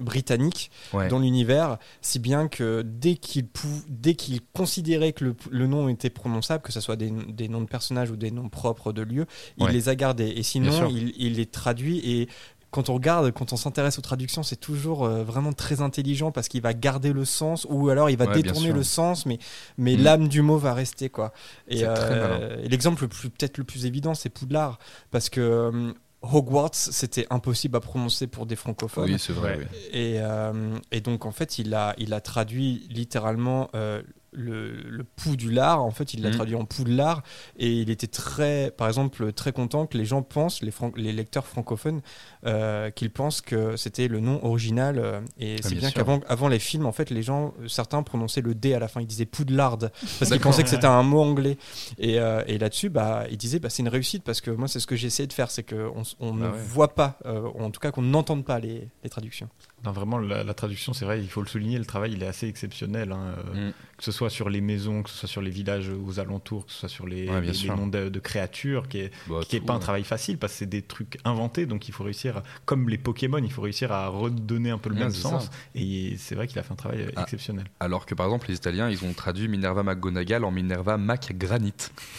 britannique 0.00 0.70
Ouais. 0.92 1.08
dans 1.08 1.18
l'univers, 1.18 1.78
si 2.00 2.18
bien 2.18 2.48
que 2.48 2.82
dès 2.82 3.14
qu'il 3.16 3.46
dès 3.88 4.14
qu'il 4.14 4.40
considérait 4.54 4.97
que 5.12 5.24
le, 5.24 5.36
le 5.50 5.66
nom 5.66 5.88
était 5.88 6.10
prononçable, 6.10 6.62
que 6.62 6.72
ce 6.72 6.80
soit 6.80 6.96
des, 6.96 7.10
des 7.28 7.48
noms 7.48 7.60
de 7.60 7.66
personnages 7.66 8.10
ou 8.10 8.16
des 8.16 8.30
noms 8.30 8.48
propres 8.48 8.92
de 8.92 9.02
lieux, 9.02 9.26
il 9.56 9.66
les 9.68 9.88
a 9.88 9.94
gardés. 9.94 10.28
Et 10.36 10.42
sinon, 10.42 10.88
il, 10.88 11.12
il 11.16 11.34
les 11.36 11.46
traduit 11.46 11.98
et 12.04 12.28
quand 12.70 12.90
on 12.90 12.94
regarde, 12.94 13.30
quand 13.32 13.54
on 13.54 13.56
s'intéresse 13.56 13.98
aux 13.98 14.02
traductions, 14.02 14.42
c'est 14.42 14.60
toujours 14.60 15.04
euh, 15.06 15.24
vraiment 15.24 15.54
très 15.54 15.80
intelligent 15.80 16.32
parce 16.32 16.48
qu'il 16.48 16.60
va 16.60 16.74
garder 16.74 17.14
le 17.14 17.24
sens 17.24 17.66
ou 17.70 17.88
alors 17.88 18.10
il 18.10 18.18
va 18.18 18.26
Ouais, 18.26 18.34
détourner 18.42 18.72
le 18.72 18.82
sens, 18.82 19.24
mais, 19.24 19.38
mais 19.78 19.96
Mm. 19.96 20.02
l'âme 20.02 20.28
du 20.28 20.42
mot 20.42 20.58
va 20.58 20.74
rester 20.74 21.08
quoi. 21.08 21.32
Et, 21.68 21.80
euh, 21.84 22.62
et 22.62 22.68
l'exemple 22.68 23.08
peut-être 23.08 23.56
le 23.56 23.64
plus 23.64 23.86
évident, 23.86 24.12
c'est 24.12 24.28
Poudlard 24.28 24.78
parce 25.10 25.30
que 25.30 25.40
euh, 25.40 25.92
Hogwarts, 26.20 26.74
c'était 26.74 27.26
impossible 27.30 27.76
à 27.76 27.80
prononcer 27.80 28.26
pour 28.26 28.44
des 28.44 28.56
francophones. 28.56 29.12
Oui, 29.12 29.18
c'est 29.18 29.32
vrai. 29.32 29.60
Oui. 29.60 29.78
Et, 29.92 30.16
euh, 30.18 30.76
et 30.90 31.00
donc, 31.00 31.24
en 31.26 31.30
fait, 31.30 31.58
il 31.60 31.72
a, 31.74 31.94
il 31.96 32.12
a 32.12 32.20
traduit 32.20 32.86
littéralement 32.90 33.70
euh, 33.76 34.02
le, 34.32 34.72
le 34.72 35.04
Poudlard. 35.04 35.82
En 35.84 35.90
fait, 35.90 36.14
il 36.14 36.22
l'a 36.22 36.28
Mhm. 36.30 36.34
traduit 36.36 36.54
en 36.54 36.64
Poudlard. 36.64 37.22
Et 37.56 37.72
il 37.72 37.90
était 37.90 38.06
très, 38.06 38.70
par 38.76 38.86
exemple, 38.88 39.32
très 39.32 39.52
content 39.52 39.86
que 39.86 39.96
les 39.98 40.04
gens 40.04 40.22
pensent, 40.22 40.62
les, 40.62 40.70
fran- 40.70 40.92
les 40.96 41.12
lecteurs 41.12 41.46
francophones, 41.46 42.00
euh, 42.46 42.90
qu'ils 42.90 43.10
pensent 43.10 43.40
que 43.40 43.76
c'était 43.76 44.08
le 44.08 44.20
nom 44.20 44.44
original. 44.44 44.98
euh, 44.98 45.20
et 45.38 45.56
c'est 45.62 45.66
Ah, 45.66 45.70
bien 45.70 45.80
bien, 45.80 45.90
qu'avant 45.90 46.20
avant 46.28 46.48
les 46.48 46.58
films, 46.58 46.86
en 46.86 46.92
fait, 46.92 47.10
les 47.10 47.22
gens, 47.22 47.54
certains 47.66 48.02
prononçaient 48.02 48.40
le 48.42 48.54
D 48.54 48.74
à 48.74 48.78
la 48.78 48.88
fin. 48.88 49.00
Ils 49.00 49.06
disaient 49.06 49.26
Poudlard 49.26 49.78
parce 49.78 50.30
qu'ils 50.30 50.40
pensaient 50.40 50.62
que 50.62 50.68
c'était 50.70 50.86
un 50.86 51.02
mot 51.02 51.20
anglais. 51.22 51.56
Et, 51.98 52.18
euh, 52.20 52.42
et 52.46 52.58
là-dessus, 52.58 52.90
bah, 52.90 53.24
il 53.30 53.36
disait 53.38 53.58
bah, 53.58 53.70
c'est 53.70 53.82
une 53.82 53.88
réussite 53.88 54.24
parce 54.24 54.40
que 54.40 54.50
moi, 54.50 54.68
c'est 54.68 54.80
ce 54.80 54.86
que 54.86 54.96
j'ai 54.96 55.06
essayé 55.08 55.26
de 55.26 55.32
faire, 55.32 55.50
c'est 55.50 55.62
qu'on 55.62 56.02
on 56.20 56.34
ne 56.34 56.46
Ah 56.46 56.50
ouais. 56.52 56.58
voit 56.66 56.94
pas, 56.94 57.18
en 57.24 57.70
tout 57.70 57.80
cas 57.80 57.90
qu'on 57.90 58.02
n'entende 58.02 58.44
pas 58.44 58.58
les, 58.58 58.88
les 59.02 59.10
traductions. 59.10 59.48
Non, 59.84 59.92
vraiment, 59.92 60.18
la, 60.18 60.42
la 60.42 60.54
traduction, 60.54 60.92
c'est 60.92 61.04
vrai, 61.04 61.20
il 61.20 61.28
faut 61.28 61.40
le 61.40 61.46
souligner, 61.46 61.78
le 61.78 61.84
travail, 61.84 62.12
il 62.12 62.22
est 62.22 62.26
assez 62.26 62.48
exceptionnel. 62.48 63.12
hein, 63.12 63.34
euh, 63.54 63.68
Mm. 63.68 63.72
Que 63.98 64.04
ce 64.04 64.12
soit 64.12 64.30
sur 64.30 64.48
les 64.48 64.60
maisons, 64.60 65.02
que 65.02 65.10
ce 65.10 65.16
soit 65.16 65.28
sur 65.28 65.40
les 65.42 65.50
villages 65.50 65.88
aux 65.90 66.20
alentours, 66.20 66.66
que 66.66 66.72
ce 66.72 66.78
soit 66.80 66.88
sur 66.88 67.06
les, 67.06 67.28
Ouais, 67.28 67.40
les- 67.40 67.50
les 67.52 67.68
noms 67.68 67.86
de, 67.88 68.08
de 68.08 68.18
créatures, 68.20 68.86
qui 68.88 68.98
est, 68.98 69.10
Bah, 69.28 69.40
qui 69.48 69.56
est 69.56 69.60
tout, 69.60 69.66
pas 69.66 69.74
un 69.74 69.78
travail 69.80 70.04
facile, 70.04 70.38
parce 70.38 70.52
que 70.52 70.58
c'est 70.60 70.66
des 70.66 70.82
trucs 70.82 71.18
inventés, 71.24 71.66
donc 71.66 71.88
il 71.88 71.92
faut 71.92 72.04
réussir, 72.04 72.36
à- 72.38 72.42
comme 72.64 72.88
les 72.88 72.98
Pokémon, 72.98 73.38
il 73.38 73.50
faut 73.50 73.62
réussir 73.62 73.90
à 73.90 74.06
redonner 74.08 74.70
un 74.70 74.78
peu 74.78 74.88
le 74.90 74.94
Ouais, 74.96 75.00
même 75.02 75.10
sens. 75.12 75.44
ça. 75.46 75.50
Et 75.74 76.14
c'est 76.16 76.34
vrai 76.36 76.46
qu'il 76.46 76.58
a 76.60 76.62
fait 76.62 76.72
un 76.72 76.76
travail 76.76 77.02
euh, 77.02 77.10
Ah. 77.16 77.22
exceptionnel. 77.22 77.64
Alors 77.80 78.06
que 78.06 78.14
par 78.14 78.26
exemple, 78.26 78.46
les 78.48 78.54
Italiens, 78.56 78.88
ils 78.88 79.04
ont 79.04 79.12
traduit 79.12 79.48
Minerva 79.48 79.82
McGonagall 79.82 80.44
en 80.44 80.50
Minerva 80.52 80.96
McGranit. 80.96 81.74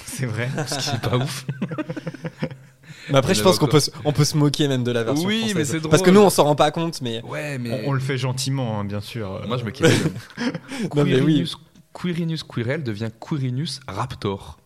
C'est 0.06 0.26
vrai. 0.26 0.50
Ce 0.68 0.90
qui 0.90 0.96
est 0.98 1.02
pas 1.10 1.18
ouf. 1.18 1.46
Mais 3.10 3.18
après, 3.18 3.34
je 3.36 3.42
pense 3.42 3.58
qu'on 3.60 3.68
peut, 3.68 3.80
se- 3.80 3.92
on 4.06 4.12
peut 4.14 4.24
se 4.26 4.38
moquer 4.38 4.68
même 4.68 4.84
de 4.84 4.92
la 4.92 5.04
version 5.04 5.26
Oui, 5.28 5.40
française. 5.40 5.56
mais 5.58 5.66
c'est 5.66 5.80
Parce 5.90 6.02
que 6.02 6.10
drôle. 6.10 6.22
nous, 6.22 6.26
on 6.28 6.30
s'en 6.30 6.44
rend 6.44 6.56
pas 6.56 6.72
compte, 6.72 7.02
mais. 7.02 7.22
Ouais, 7.24 7.58
mais. 7.58 7.84
On, 7.86 7.90
on 7.90 7.92
le 7.94 8.00
fait 8.00 8.18
gentiment, 8.18 8.80
hein, 8.80 8.84
bien 8.86 9.02
sûr. 9.02 9.42
Moi, 9.48 9.58
je 9.58 9.64
me 9.66 9.72
quitte. 9.72 9.88
Non, 10.96 11.04
mais 11.06 11.20
oui. 11.22 11.50
Quirinus, 11.94 12.44
Quirel 12.44 12.84
devient 12.84 13.10
Quirinus 13.20 13.80
Raptor. 13.88 14.58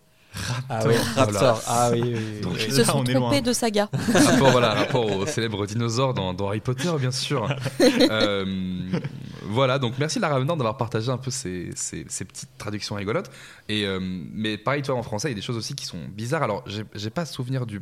Ah 0.67 0.79
oui, 0.87 0.95
Raptor. 1.15 1.31
Voilà. 1.39 1.59
Ah 1.67 1.89
oui, 1.93 2.01
oui, 2.03 2.13
oui, 2.15 2.41
Donc. 2.41 2.53
Ils 2.65 2.73
se 2.73 2.79
Là, 2.79 2.85
sont 2.85 2.97
on 2.99 3.03
est 3.05 3.13
trompés 3.13 3.35
loin. 3.37 3.41
de 3.41 3.53
saga. 3.53 3.87
rapport, 4.13 4.49
voilà, 4.51 4.73
rapport 4.73 5.05
au 5.17 5.25
célèbre 5.27 5.65
dinosaure 5.67 6.13
dans, 6.15 6.33
dans 6.33 6.47
Harry 6.47 6.59
Potter, 6.59 6.89
bien 6.99 7.11
sûr. 7.11 7.47
Euh, 8.09 8.45
voilà, 9.45 9.79
donc 9.79 9.93
merci 9.99 10.19
Lara 10.19 10.39
Venant 10.39 10.55
d'avoir 10.57 10.77
partagé 10.77 11.09
un 11.09 11.17
peu 11.17 11.31
ces, 11.31 11.69
ces- 11.75 12.05
ces 12.09 12.25
petites 12.25 12.57
traductions 12.57 12.95
rigolotes. 12.95 13.29
Et, 13.69 13.85
euh, 13.85 13.99
mais 14.01 14.57
pareil, 14.57 14.81
toi, 14.81 14.95
en 14.95 15.03
français, 15.03 15.29
il 15.29 15.31
y 15.31 15.33
a 15.33 15.35
des 15.35 15.41
choses 15.41 15.57
aussi 15.57 15.75
qui 15.75 15.85
sont 15.85 15.99
bizarres. 16.09 16.43
Alors, 16.43 16.63
j'ai 16.95 17.09
pas 17.09 17.25
souvenir 17.25 17.65
du, 17.65 17.81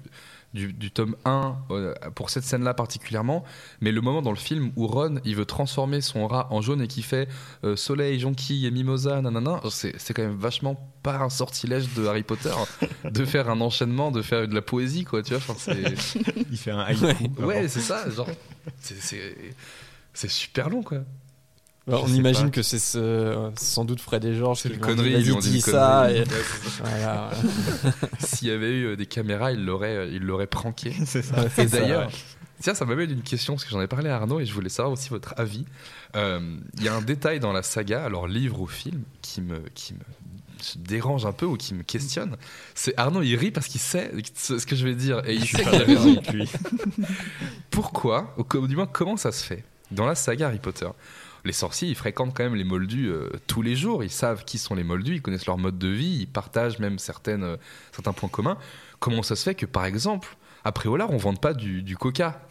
du, 0.53 0.73
du 0.73 0.91
tome 0.91 1.15
1 1.25 1.55
euh, 1.71 1.93
pour 2.15 2.29
cette 2.29 2.43
scène-là 2.43 2.73
particulièrement, 2.73 3.43
mais 3.79 3.91
le 3.91 4.01
moment 4.01 4.21
dans 4.21 4.31
le 4.31 4.35
film 4.37 4.71
où 4.75 4.87
Ron, 4.87 5.15
il 5.25 5.35
veut 5.35 5.45
transformer 5.45 6.01
son 6.01 6.27
rat 6.27 6.47
en 6.51 6.61
jaune 6.61 6.81
et 6.81 6.87
qui 6.87 7.01
fait 7.03 7.27
euh, 7.63 7.75
soleil, 7.75 8.19
jonquille 8.19 8.65
et 8.65 8.71
mimosa, 8.71 9.21
nanana, 9.21 9.61
c'est 9.69 9.93
c'est 9.97 10.13
quand 10.13 10.23
même 10.23 10.37
vachement 10.37 10.75
pas 11.03 11.17
un 11.17 11.29
sortilège 11.29 11.93
de 11.95 12.05
Harry 12.05 12.23
Potter 12.23 12.53
de 13.03 13.25
faire 13.25 13.49
un 13.49 13.61
enchaînement, 13.61 14.11
de 14.11 14.21
faire 14.21 14.47
de 14.47 14.53
la 14.53 14.61
poésie, 14.61 15.03
quoi, 15.05 15.23
tu 15.23 15.33
vois. 15.33 15.43
Enfin. 15.55 15.73
Il 16.51 16.57
fait 16.57 16.71
un 16.71 16.79
haïku. 16.79 17.05
Ouais, 17.39 17.67
c'est 17.67 17.79
ça, 17.81 18.09
genre. 18.09 18.27
c'est 20.13 20.29
super 20.29 20.69
long, 20.69 20.83
quoi. 20.83 20.99
Alors, 21.87 22.07
Je 22.07 22.13
on 22.13 22.15
imagine 22.15 22.45
pas. 22.45 22.49
que 22.51 22.61
c'est 22.61 22.77
ce- 22.79 23.51
sans 23.59 23.85
doute 23.85 23.99
Fred 24.01 24.23
et 24.23 24.35
Georges 24.35 24.59
C'est 24.61 24.69
qui 24.69 24.75
une 24.75 24.81
lui 24.81 24.91
ont 24.91 24.93
dit, 24.95 25.03
connerie, 25.03 25.21
ils 25.23 25.33
ont 25.33 25.39
dit 25.39 25.61
ça. 25.61 26.11
et-. 26.11 26.23
Voilà. 26.83 27.31
S'il 28.19 28.49
y 28.49 28.51
avait 28.51 28.69
eu 28.71 28.85
euh, 28.89 28.95
des 28.95 29.07
caméras, 29.07 29.51
il 29.51 29.65
l'aurait 29.65 30.09
il 30.11 30.21
l'aurait 30.23 30.47
pranké. 30.47 30.93
C'est 31.05 31.23
ça. 31.23 31.35
Et 31.57 31.65
d'ailleurs, 31.65 32.09
tiens, 32.61 32.75
ça 32.75 32.85
m'amène 32.85 33.09
une 33.09 33.23
question, 33.23 33.53
parce 33.55 33.65
que 33.65 33.71
j'en 33.71 33.81
ai 33.81 33.87
parlé 33.87 34.09
à 34.09 34.17
Arnaud 34.17 34.39
et 34.39 34.45
je 34.45 34.53
voulais 34.53 34.69
savoir 34.69 34.93
aussi 34.93 35.09
votre 35.09 35.33
avis. 35.37 35.65
Euh, 36.15 36.39
Il 36.77 36.83
y 36.83 36.87
a 36.87 36.93
un 36.95 37.01
détail 37.01 37.39
dans 37.39 37.51
la 37.51 37.63
saga, 37.63 38.03
alors 38.03 38.27
livre 38.27 38.61
ou 38.61 38.67
film, 38.67 39.01
qui 39.23 39.41
me, 39.41 39.57
qui 39.73 39.93
me 39.95 39.99
dérange 40.75 41.25
un 41.25 41.31
peu 41.31 41.47
ou 41.47 41.57
qui 41.57 41.73
me 41.73 41.81
questionne. 41.81 42.37
C'est 42.75 42.93
Arnaud, 42.95 43.23
il 43.23 43.35
rit 43.35 43.49
parce 43.49 43.67
qu'il 43.67 43.81
sait 43.81 44.11
ce 44.35 44.63
que 44.67 44.75
je 44.75 44.85
vais 44.85 44.93
dire 44.93 45.23
et 45.27 45.33
il 45.33 45.47
sait 45.47 45.63
qu'il 45.63 45.67
a 45.75 45.79
raison. 45.79 46.11
avec 46.17 46.31
lui. 46.31 46.47
Pourquoi, 47.71 48.35
ou 48.37 48.67
du 48.67 48.75
moins 48.75 48.85
comment 48.87 49.17
ça 49.17 49.31
se 49.31 49.43
fait 49.43 49.63
Dans 49.89 50.05
la 50.05 50.13
saga 50.15 50.47
Harry 50.47 50.59
Potter, 50.59 50.87
les 51.43 51.53
sorciers, 51.53 51.89
ils 51.89 51.95
fréquentent 51.95 52.35
quand 52.35 52.43
même 52.43 52.55
les 52.55 52.63
moldus 52.63 53.09
euh, 53.09 53.29
tous 53.47 53.61
les 53.61 53.75
jours, 53.75 54.03
ils 54.03 54.11
savent 54.11 54.45
qui 54.45 54.57
sont 54.57 54.75
les 54.75 54.83
moldus, 54.83 55.15
ils 55.15 55.21
connaissent 55.21 55.45
leur 55.45 55.57
mode 55.57 55.77
de 55.77 55.87
vie, 55.87 56.19
ils 56.21 56.27
partagent 56.27 56.79
même 56.79 56.99
certaines, 56.99 57.43
euh, 57.43 57.57
certains 57.91 58.13
points 58.13 58.29
communs. 58.29 58.57
Comment 58.99 59.23
ça 59.23 59.35
se 59.35 59.43
fait 59.43 59.55
que, 59.55 59.65
par 59.65 59.85
exemple, 59.85 60.37
à 60.63 60.71
Préolard, 60.71 61.09
on 61.09 61.15
ne 61.15 61.19
vende 61.19 61.41
pas 61.41 61.53
du, 61.53 61.81
du 61.81 61.97
coca? 61.97 62.41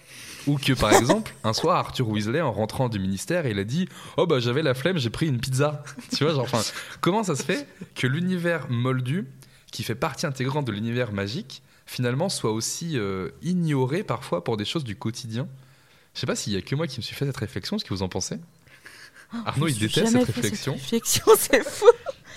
Ou 0.47 0.57
que 0.57 0.72
par 0.72 0.93
exemple, 0.99 1.34
un 1.45 1.53
soir, 1.53 1.76
Arthur 1.76 2.09
Weasley, 2.09 2.41
en 2.41 2.53
rentrant 2.53 2.88
du 2.88 2.99
ministère, 2.99 3.47
il 3.47 3.59
a 3.59 3.64
dit 3.64 3.88
Oh 4.16 4.26
bah 4.26 4.41
j'avais 4.41 4.62
la 4.62 4.74
flemme, 4.74 4.99
j'ai 4.99 5.11
pris 5.11 5.28
une 5.28 5.38
pizza. 5.38 5.84
tu 6.16 6.24
vois, 6.24 6.32
genre, 6.32 6.45
enfin, 6.45 6.62
comment 7.01 7.22
ça 7.22 7.36
se 7.36 7.43
fait 7.43 7.68
que 7.95 8.07
l'univers 8.07 8.68
moldu, 8.70 9.26
qui 9.70 9.84
fait 9.84 9.95
partie 9.95 10.26
intégrante 10.26 10.66
de 10.66 10.72
l'univers 10.72 11.12
magique, 11.12 11.62
finalement 11.86 12.28
soit 12.28 12.53
aussi 12.53 12.99
euh, 12.99 13.30
ignoré 13.43 14.03
parfois 14.03 14.43
pour 14.43 14.57
des 14.57 14.64
choses 14.64 14.84
du 14.84 14.97
quotidien? 14.97 15.47
Je 16.14 16.20
sais 16.20 16.26
pas 16.26 16.34
s'il 16.34 16.53
y 16.53 16.57
a 16.57 16.62
que 16.62 16.74
moi 16.74 16.88
qui 16.88 16.99
me 16.99 17.03
suis 17.03 17.14
fait 17.14 17.26
cette 17.26 17.36
réflexion, 17.36 17.78
ce 17.78 17.84
que 17.84 17.95
vous 17.95 18.03
en 18.03 18.09
pensez 18.09 18.41
Arnaud, 19.47 19.68
il 19.68 19.78
déteste 19.78 20.09
cette 20.12 20.24
réflexion. 20.24 20.72
réflexion, 20.74 21.24
c'est 21.39 21.64
fou. 21.64 21.87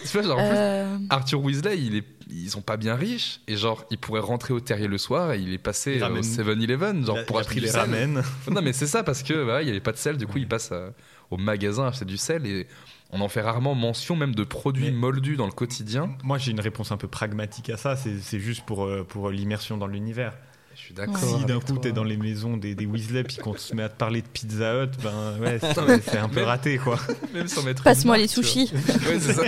Tu 0.03 0.09
vois, 0.09 0.21
genre, 0.23 0.39
en 0.39 0.47
plus, 0.49 0.57
Euh, 0.57 0.97
Arthur 1.09 1.41
Weasley, 1.41 1.77
il 1.79 1.95
est, 1.95 2.03
ils 2.29 2.49
sont 2.49 2.61
pas 2.61 2.75
bien 2.77 2.95
riches 2.95 3.39
et 3.47 3.55
genre, 3.55 3.85
il 3.89 3.97
pourrait 3.97 4.19
rentrer 4.21 4.53
au 4.53 4.59
terrier 4.59 4.87
le 4.87 4.97
soir 4.97 5.31
et 5.33 5.39
il 5.39 5.53
est 5.53 5.57
passé 5.57 5.97
au 6.01 6.03
ramène- 6.05 6.23
7-Eleven, 6.23 7.05
genre 7.05 7.17
Il 7.17 7.21
a- 7.21 7.23
pour 7.23 7.39
acheter 7.39 7.65
sel. 7.67 7.79
ramen. 7.79 8.21
Non, 8.51 8.61
mais 8.61 8.73
c'est 8.73 8.87
ça 8.87 9.03
parce 9.03 9.23
que 9.23 9.45
bah, 9.45 9.61
il 9.61 9.67
y 9.67 9.71
avait 9.71 9.79
pas 9.79 9.91
de 9.93 9.97
sel, 9.97 10.17
du 10.17 10.27
coup, 10.27 10.37
il 10.39 10.47
passe 10.47 10.71
à- 10.71 10.93
au 11.31 11.37
magasin 11.37 11.87
acheter 11.87 12.05
du 12.05 12.17
sel 12.17 12.45
et 12.45 12.67
on 13.11 13.21
en 13.21 13.29
fait 13.29 13.41
rarement 13.41 13.75
mention, 13.75 14.15
même 14.15 14.35
de 14.35 14.43
produits 14.43 14.85
Mais- 14.85 14.91
moldus 14.91 15.35
dans 15.37 15.45
le 15.45 15.51
quotidien. 15.53 16.09
Moi, 16.23 16.37
j'ai 16.37 16.51
une 16.51 16.59
réponse 16.59 16.91
un 16.91 16.97
peu 16.97 17.07
pragmatique 17.07 17.69
à 17.69 17.77
ça. 17.77 17.95
C'est 17.95 18.19
c'est 18.19 18.39
juste 18.39 18.65
pour, 18.65 18.83
euh, 18.85 19.03
pour 19.03 19.29
l'immersion 19.29 19.77
dans 19.77 19.87
l'univers. 19.87 20.33
Je 20.75 20.81
suis 20.81 20.93
d'accord. 20.93 21.17
Si 21.17 21.45
d'un 21.45 21.59
coup 21.59 21.77
t'es 21.77 21.91
dans 21.91 22.03
les 22.03 22.17
maisons 22.17 22.57
des, 22.57 22.75
des 22.75 22.85
Weasley 22.85 23.23
puis 23.23 23.37
qu'on 23.37 23.55
se 23.55 23.75
met 23.75 23.83
à 23.83 23.89
te 23.89 23.97
parler 23.97 24.21
de 24.21 24.27
Pizza 24.27 24.83
Hut, 24.83 24.89
ben 25.01 25.37
ouais, 25.39 25.59
c'est 26.05 26.17
un 26.17 26.29
peu 26.29 26.43
raté 26.43 26.77
quoi. 26.77 26.99
même 27.33 27.47
sans 27.47 27.63
mettre. 27.63 27.83
Passe-moi 27.83 28.17
les 28.17 28.27
sushis. 28.27 28.71
Ouais, 29.07 29.19
c'est 29.19 29.33
ça. 29.33 29.43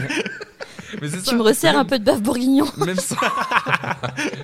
Mais 1.01 1.09
ça. 1.09 1.17
Tu 1.25 1.35
me 1.35 1.41
resserres 1.41 1.77
un 1.77 1.85
peu 1.85 1.99
de 1.99 2.03
bœuf 2.03 2.21
bourguignon. 2.21 2.65
Même 2.77 2.95
sans. 2.97 3.15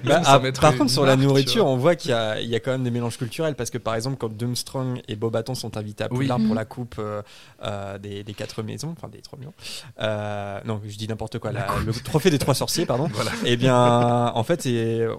Bah, 0.06 0.22
ah, 0.26 0.39
par 0.60 0.76
contre, 0.78 0.89
sur 0.91 1.04
la 1.06 1.16
marque, 1.16 1.28
nourriture, 1.28 1.66
on 1.66 1.78
voit 1.78 1.95
qu'il 1.95 2.12
y, 2.12 2.14
a- 2.14 2.39
il 2.41 2.49
y 2.49 2.56
a 2.56 2.60
quand 2.60 2.72
même 2.72 2.84
des 2.84 2.91
mélanges 2.91 3.18
culturels 3.18 3.56
parce 3.56 3.70
que 3.70 3.78
par 3.78 3.95
exemple, 3.95 4.18
quand 4.20 4.36
Durmstrang 4.36 5.02
et 5.08 5.16
Bobaton 5.16 5.56
sont 5.56 5.78
invités 5.78 6.04
à 6.04 6.08
Oui. 6.12 6.20
Poudlard 6.20 6.39
Mhm. 6.39 6.45
pour 6.47 6.56
la 6.56 6.66
coupe 6.66 6.95
euh, 6.99 7.22
euh, 7.64 7.97
des, 7.97 8.24
des 8.24 8.34
quatre 8.34 8.64
maisons, 8.64 8.93
enfin 8.97 9.08
des 9.08 9.22
trois 9.22 9.38
maisons, 9.39 9.54
euh, 10.02 10.60
non, 10.66 10.82
je 10.88 10.97
dis 10.97 11.08
n'importe 11.08 11.39
quoi, 11.39 11.52
la- 11.52 11.68
le 11.86 11.93
trophée 11.93 12.30
des 12.30 12.39
trois 12.39 12.56
sorciers, 12.56 12.86
pardon. 12.86 13.10
Voilà. 13.14 13.32
Et 13.45 13.56
bien, 13.58 14.32
en 14.34 14.43
fait, 14.43 14.68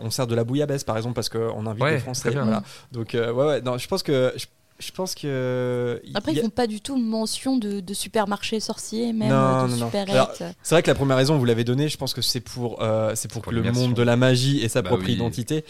on 0.00 0.10
sert 0.10 0.26
de 0.26 0.34
la 0.34 0.44
bouillabaisse 0.44 0.84
par 0.84 0.96
exemple 0.96 1.14
parce 1.14 1.28
qu'on 1.28 1.66
invite 1.66 1.82
Ouais, 1.82 1.94
des 1.94 1.98
Français. 2.00 2.22
très 2.22 2.30
bien. 2.32 2.42
Voilà. 2.44 2.62
Donc, 2.92 3.14
euh, 3.14 3.32
ouais, 3.32 3.46
ouais, 3.46 3.60
non, 3.62 3.78
je 3.78 3.86
pense 3.88 4.02
que. 4.02 4.32
Je, 4.36 4.46
je 4.78 4.90
pense 4.90 5.14
que. 5.14 6.00
Après, 6.14 6.32
il 6.32 6.34
y 6.34 6.38
ils 6.38 6.40
a- 6.40 6.44
font 6.44 6.50
pas 6.50 6.66
du 6.66 6.80
tout 6.80 6.96
mention 6.96 7.56
de, 7.56 7.80
de 7.80 7.94
supermarché 7.94 8.60
sorcier, 8.60 9.12
même 9.12 9.28
Non, 9.30 9.34
euh, 9.36 9.66
de 9.66 9.70
non, 9.72 9.76
non. 9.76 9.86
supérette. 9.86 10.10
Alors, 10.10 10.32
C'est 10.62 10.74
vrai 10.74 10.82
que 10.82 10.90
la 10.90 10.94
première 10.94 11.16
raison, 11.16 11.38
vous 11.38 11.44
l'avez 11.44 11.64
donnée, 11.64 11.88
je 11.88 11.96
pense 11.96 12.14
que 12.14 12.22
c'est 12.22 12.40
pour, 12.40 12.82
euh, 12.82 13.12
c'est 13.14 13.30
pour, 13.30 13.42
Pour 13.42 13.52
que 13.52 13.56
le 13.58 13.70
monde 13.72 13.94
de 13.94 14.02
la 14.02 14.16
magie 14.16 14.60
ait 14.62 14.68
sa 14.68 14.82
Bah 14.82 14.88
propre 14.90 15.04
oui. 15.06 15.12
identité. 15.14 15.64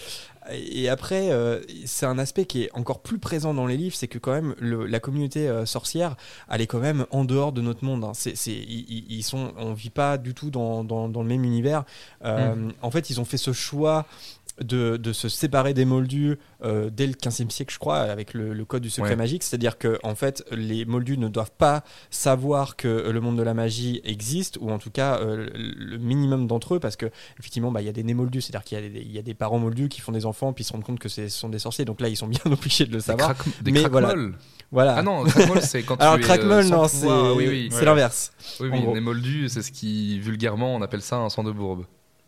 Et 0.50 0.88
après, 0.88 1.30
euh, 1.30 1.60
c'est 1.84 2.04
un 2.04 2.18
aspect 2.18 2.46
qui 2.46 2.64
est 2.64 2.70
encore 2.74 3.00
plus 3.00 3.18
présent 3.20 3.54
dans 3.54 3.64
les 3.64 3.76
livres, 3.76 3.94
c'est 3.94 4.08
que 4.08 4.18
quand 4.18 4.32
même 4.32 4.56
le- 4.58 4.86
la 4.86 4.98
communauté 4.98 5.48
euh, 5.48 5.66
sorcière, 5.66 6.16
elle 6.50 6.60
est 6.60 6.66
quand 6.66 6.80
même 6.80 7.06
en 7.12 7.24
dehors 7.24 7.52
de 7.52 7.60
notre 7.60 7.84
monde. 7.84 8.02
hein. 8.02 8.10
C'est, 8.12 8.36
c'est, 8.36 8.50
ils, 8.50 8.84
ils- 8.88 9.06
ils 9.18 9.22
sont, 9.22 9.52
on 9.56 9.72
vit 9.72 9.90
pas 9.90 10.18
du 10.18 10.34
tout 10.34 10.50
dans, 10.50 10.82
dans, 10.82 11.08
dans 11.08 11.22
le 11.22 11.28
même 11.28 11.44
univers. 11.44 11.84
Euh, 12.24 12.56
Mm. 12.56 12.72
En 12.82 12.90
fait, 12.90 13.08
ils 13.08 13.20
ont 13.20 13.24
fait 13.24 13.36
ce 13.36 13.52
choix 13.52 14.04
de, 14.60 14.96
de 14.96 15.12
se 15.12 15.28
séparer 15.28 15.72
des 15.74 15.84
moldus 15.84 16.38
euh, 16.64 16.90
dès 16.92 17.06
le 17.06 17.14
15e 17.14 17.50
siècle, 17.50 17.72
je 17.72 17.78
crois, 17.78 17.98
avec 17.98 18.34
le, 18.34 18.52
le 18.52 18.64
code 18.64 18.82
du 18.82 18.90
secret 18.90 19.10
Ouais. 19.10 19.16
magique. 19.16 19.42
C'est-à-dire 19.42 19.78
que 19.78 19.98
en 20.02 20.14
fait, 20.14 20.44
les 20.50 20.84
moldus 20.84 21.18
ne 21.18 21.28
doivent 21.28 21.50
pas 21.56 21.82
savoir 22.10 22.76
que 22.76 23.10
le 23.10 23.20
monde 23.20 23.36
de 23.38 23.42
la 23.42 23.54
magie 23.54 24.00
existe, 24.04 24.58
ou 24.60 24.70
en 24.70 24.78
tout 24.78 24.90
cas 24.90 25.18
euh, 25.20 25.48
le 25.54 25.96
minimum 25.98 26.46
d'entre 26.46 26.74
eux, 26.74 26.80
parce 26.80 26.96
que 26.96 27.06
effectivement, 27.38 27.72
bah, 27.72 27.80
il 27.82 27.86
y 27.86 27.88
a 27.88 27.92
des 27.92 28.02
nés 28.02 28.14
moldus, 28.14 28.42
c'est-à-dire 28.42 28.64
qu'il 28.64 28.78
y 28.78 28.84
a 28.84 28.88
des, 28.88 29.00
il 29.00 29.12
y 29.12 29.18
a 29.18 29.22
des 29.22 29.34
parents 29.34 29.58
moldus 29.58 29.88
qui 29.88 30.00
font 30.00 30.12
des 30.12 30.26
enfants, 30.26 30.52
puis 30.52 30.62
ils 30.64 30.66
se 30.66 30.72
rendent 30.72 30.84
compte 30.84 30.98
que 30.98 31.08
ce 31.08 31.28
sont 31.28 31.48
des 31.48 31.58
sorciers. 31.58 31.84
Donc 31.84 32.00
là, 32.00 32.08
ils 32.08 32.16
sont 32.16 32.28
bien 32.28 32.40
obligés 32.46 32.86
de 32.86 32.92
le 32.92 33.00
savoir. 33.00 33.34
des 33.62 33.72
Mais 33.72 33.82
voilà. 34.70 34.96
Ah 34.96 35.02
non, 35.02 35.24
c'est 35.60 35.82
quand 35.84 36.00
Alors 36.00 36.16
tu 36.16 36.22
euh, 36.22 36.24
crackmol, 36.26 36.64
non, 36.66 36.88
c'est. 36.88 37.06
Oui, 37.06 37.46
oui. 37.48 37.68
l'inverse. 37.82 38.32
Oui, 38.60 38.68
oui, 38.72 38.80
les 38.94 39.00
moldus, 39.00 39.48
c'est 39.50 39.62
ce 39.62 39.70
qui, 39.72 40.18
vulgairement, 40.18 40.74
on 40.74 40.82
appelle 40.82 41.02
ça 41.02 41.16
un 41.16 41.28
sang 41.28 41.44
de 41.44 41.52
bourbe. 41.52 41.84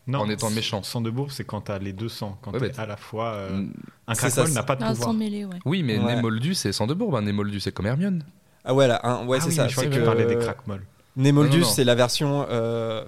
Non, 0.07 0.21
En 0.21 0.29
étant 0.29 0.51
méchant. 0.51 0.83
Sang 0.83 1.01
de 1.01 1.09
bourbe, 1.11 1.31
c'est 1.31 1.45
quand 1.45 1.63
t'as 1.63 1.79
les 1.79 1.93
deux 1.95 2.11
sangs. 2.11 2.37
Quand 2.43 2.53
Ouais, 2.53 2.61
t'es 2.61 2.69
bah, 2.77 2.83
à 2.83 2.87
la 2.87 2.97
fois. 2.99 3.29
euh, 3.35 3.51
Mm. 3.63 3.73
un 4.09 4.15
ça, 4.15 4.47
n'a 4.49 4.63
pas 4.63 4.77
de 4.77 4.85
Un 4.85 4.91
pouvoir. 4.91 5.09
sang 5.09 5.15
mêlé, 5.15 5.45
ouais. 5.47 5.57
Oui, 5.65 5.83
mais 5.83 5.99
Ouais. 5.99 6.17
né 6.17 6.21
moldu, 6.23 6.55
c'est 6.55 6.73
sang 6.73 6.87
de 6.87 6.93
bourbe. 6.95 7.15
Un 7.17 7.23
né 7.23 7.33
moldu, 7.33 7.59
c'est 7.61 7.73
comme 7.73 7.87
Hermione. 7.87 8.23
Ah 8.67 8.75
ouais, 8.75 8.87
là, 8.87 9.01
hein, 9.03 9.25
ouais, 9.27 9.39
Ah 9.39 9.41
c'est 9.43 9.49
oui, 9.51 9.55
ça. 9.55 9.69
Je 9.69 9.73
croyais 9.73 9.89
c'est 9.91 9.97
que 9.97 10.01
que 10.01 10.05
tu 10.05 10.07
parlais 10.07 10.27
des 10.27 10.37
crackmols. 10.39 10.83
Némoldus, 11.17 11.51
Non, 11.53 11.57
non, 11.63 11.67
non. 11.69 11.73
c'est 11.73 11.85
la 11.85 11.95
version. 11.95 12.47
Euh, 12.51 13.05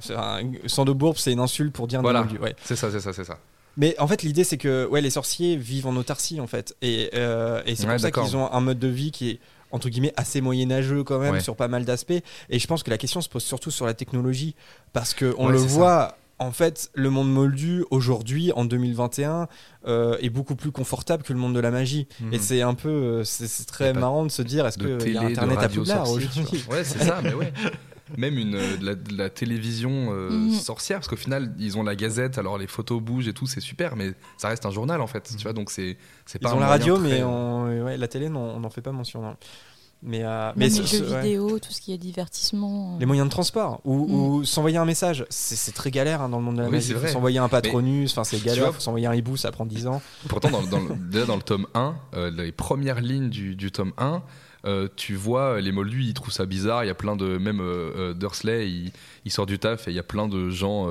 sang 0.66 0.84
de 0.84 0.92
bourbe, 0.92 1.16
c'est 1.18 1.32
une 1.32 1.40
insulte 1.40 1.72
pour 1.74 1.86
dire 1.86 2.01
Voilà. 2.03 2.20
Némoldus, 2.20 2.40
ouais. 2.42 2.57
C'est 2.64 2.76
ça, 2.76 2.90
c'est 2.90 3.01
ça, 3.01 3.12
c'est 3.12 3.24
ça. 3.24 3.38
Mais 3.76 3.94
en 3.99 4.07
fait, 4.07 4.22
l'idée, 4.22 4.44
c'est 4.44 4.57
que 4.57 4.86
ouais, 4.86 5.03
les 5.03 5.11
sorciers 5.11 5.57
vivent 5.57 5.86
en 5.88 5.97
autarcie, 5.97 6.40
en 6.40 6.47
fait. 6.47 6.74
Et, 6.80 7.11
euh, 7.14 7.61
et 7.66 7.74
c'est 7.76 7.84
Ouais, 7.86 7.92
pour 7.94 8.01
ça 8.01 8.11
qu'ils 8.11 8.36
ont 8.36 8.51
un 8.51 8.61
mode 8.61 8.78
de 8.78 8.88
vie 8.88 9.11
qui 9.11 9.30
est, 9.32 9.40
entre 9.70 9.90
guillemets, 9.90 10.14
assez 10.16 10.40
moyenâgeux 10.40 11.05
quand 11.05 11.18
même, 11.18 11.34
Ouais. 11.34 11.40
sur 11.40 11.57
pas 11.57 11.68
mal 11.68 11.84
d'aspects. 11.84 12.22
Et 12.49 12.59
je 12.59 12.66
pense 12.66 12.82
que 12.82 12.88
la 12.90 12.97
question 12.97 13.20
se 13.20 13.28
pose 13.28 13.42
surtout 13.44 13.70
sur 13.70 13.84
la 13.84 13.92
technologie. 13.92 14.55
Parce 14.94 15.12
qu'on 15.12 15.47
Ouais, 15.49 15.53
le 15.53 15.59
ça. 15.59 16.16
En 16.39 16.53
fait, 16.53 16.91
le 16.95 17.09
monde 17.09 17.32
moldu 17.32 17.84
aujourd'hui, 17.91 18.53
en 18.55 18.64
2021, 18.66 19.49
euh, 19.87 20.18
est 20.20 20.28
beaucoup 20.28 20.55
plus 20.55 20.70
confortable 20.70 21.22
que 21.22 21.32
le 21.32 21.39
monde 21.39 21.55
de 21.55 21.61
la 21.61 21.70
magie. 21.70 22.09
Mhm. 22.20 22.34
Et 22.34 22.39
c'est 22.39 22.61
un 22.62 22.74
peu, 22.74 22.89
euh, 22.91 23.24
c'est 23.24 23.64
très 23.66 23.89
a 23.89 23.93
pas 23.95 24.01
marrant 24.01 24.24
de 24.24 24.30
se 24.30 24.43
dire, 24.43 24.66
est-ce 24.66 24.78
de 24.78 24.84
qu'il 24.99 25.14
y 25.14 25.16
a 25.16 25.20
télé, 25.20 25.34
de 25.34 25.39
Internet 25.41 25.59
à 25.61 25.68
Poudlard 25.68 26.11
aujourd'hui. 26.11 26.64
Ouais, 26.70 26.84
c'est 26.84 27.03
ça, 27.03 27.20
mais 27.22 27.32
ouais. 27.34 27.53
Même 28.18 28.39
une, 28.39 28.55
euh, 28.55 28.76
de, 28.76 28.84
la, 28.87 28.95
de 28.95 29.16
la 29.16 29.30
télévision 29.30 30.12
euh, 30.12 30.30
Mhm. 30.30 30.51
sorcière, 30.53 30.99
parce 30.99 31.09
qu'au 31.09 31.16
final, 31.16 31.53
ils 31.59 31.76
ont 31.76 31.82
la 31.82 31.97
gazette, 31.97 32.39
alors 32.39 32.57
les 32.59 32.68
photos 32.68 33.01
bougent 33.03 33.26
et 33.26 33.32
tout, 33.32 33.47
c'est 33.47 33.61
super, 33.61 33.97
mais 33.97 34.12
ça 34.37 34.49
reste 34.49 34.64
un 34.64 34.70
journal 34.70 35.01
en 35.01 35.09
fait, 35.09 35.28
tu 35.37 35.43
vois, 35.43 35.53
donc 35.53 35.70
c'est 35.70 35.97
c'est 36.24 36.41
Ils 36.41 36.45
pas 36.45 36.55
ont 36.55 36.61
la 36.61 36.68
radio, 36.68 36.99
très- 36.99 37.09
mais 37.09 37.22
on- 37.24 37.84
ouais, 37.84 37.97
la 37.97 38.07
télé, 38.09 38.28
non, 38.28 38.43
on 38.55 38.61
n'en 38.61 38.70
fait 38.70 38.80
pas 38.82 38.93
mention. 38.93 39.22
non. 39.22 39.37
Mais, 40.09 40.22
euh, 40.24 40.52
les 40.57 40.70
ce- 40.70 40.82
jeux 40.84 41.11
ouais. 41.11 41.20
vidéo, 41.22 41.59
tout 41.59 41.72
ce 41.72 41.80
qui 41.80 41.92
est 41.92 41.98
divertissement. 41.98 42.94
euh. 42.94 43.00
Les 43.00 43.07
moyens 43.07 43.26
de 43.26 43.30
transport 43.32 43.80
ou, 43.84 44.07
Mm. 44.07 44.14
ou 44.14 44.44
s'envoyer 44.44 44.76
un 44.78 44.84
message, 44.84 45.26
c'est 45.30 45.74
très 45.74 45.90
galère 45.90 46.22
hein, 46.22 46.28
dans 46.28 46.38
le 46.38 46.44
monde 46.44 46.57
de 46.57 46.61
la 46.62 46.68
Oui, 46.68 46.74
magie. 46.76 46.94
s'envoyer 47.12 47.38
un 47.40 47.48
patronus, 47.48 48.12
enfin 48.12 48.22
c'est 48.24 48.42
galère. 48.42 48.80
s'envoyer 48.80 49.07
un 49.09 49.14
hibou, 49.14 49.36
ça 49.36 49.50
prend 49.50 49.66
10 49.66 49.86
ans. 49.88 50.00
Pourtant, 50.28 50.50
dans, 50.50 50.62
dans 50.62 50.78
le- 50.80 50.94
déjà 51.11 51.26
dans 51.26 51.36
le 51.36 51.42
tome 51.42 51.66
1, 51.74 51.96
euh, 52.14 52.30
les 52.30 52.52
premières 52.52 53.00
lignes 53.00 53.28
du, 53.30 53.57
du 53.57 53.70
tome 53.72 53.92
1, 53.98 54.22
euh, 54.64 54.88
tu 54.96 55.14
vois 55.16 55.57
euh, 55.57 55.61
les 55.61 55.72
moldus, 55.72 56.04
ils 56.04 56.14
trouvent 56.14 56.32
ça 56.32 56.46
bizarre. 56.46 56.84
Il 56.84 56.86
y 56.86 56.90
a 56.90 56.94
plein 56.94 57.16
de. 57.16 57.36
Même 57.38 57.61
euh, 57.61 57.92
euh, 57.96 58.14
Dursley, 58.14 58.68
il, 58.70 58.92
il 59.24 59.30
sort 59.32 59.46
du 59.46 59.59
taf 59.59 59.88
et 59.88 59.90
il 59.90 59.94
y 59.96 60.00
a 60.00 60.04
plein 60.04 60.28
de 60.28 60.50
gens. 60.50 60.86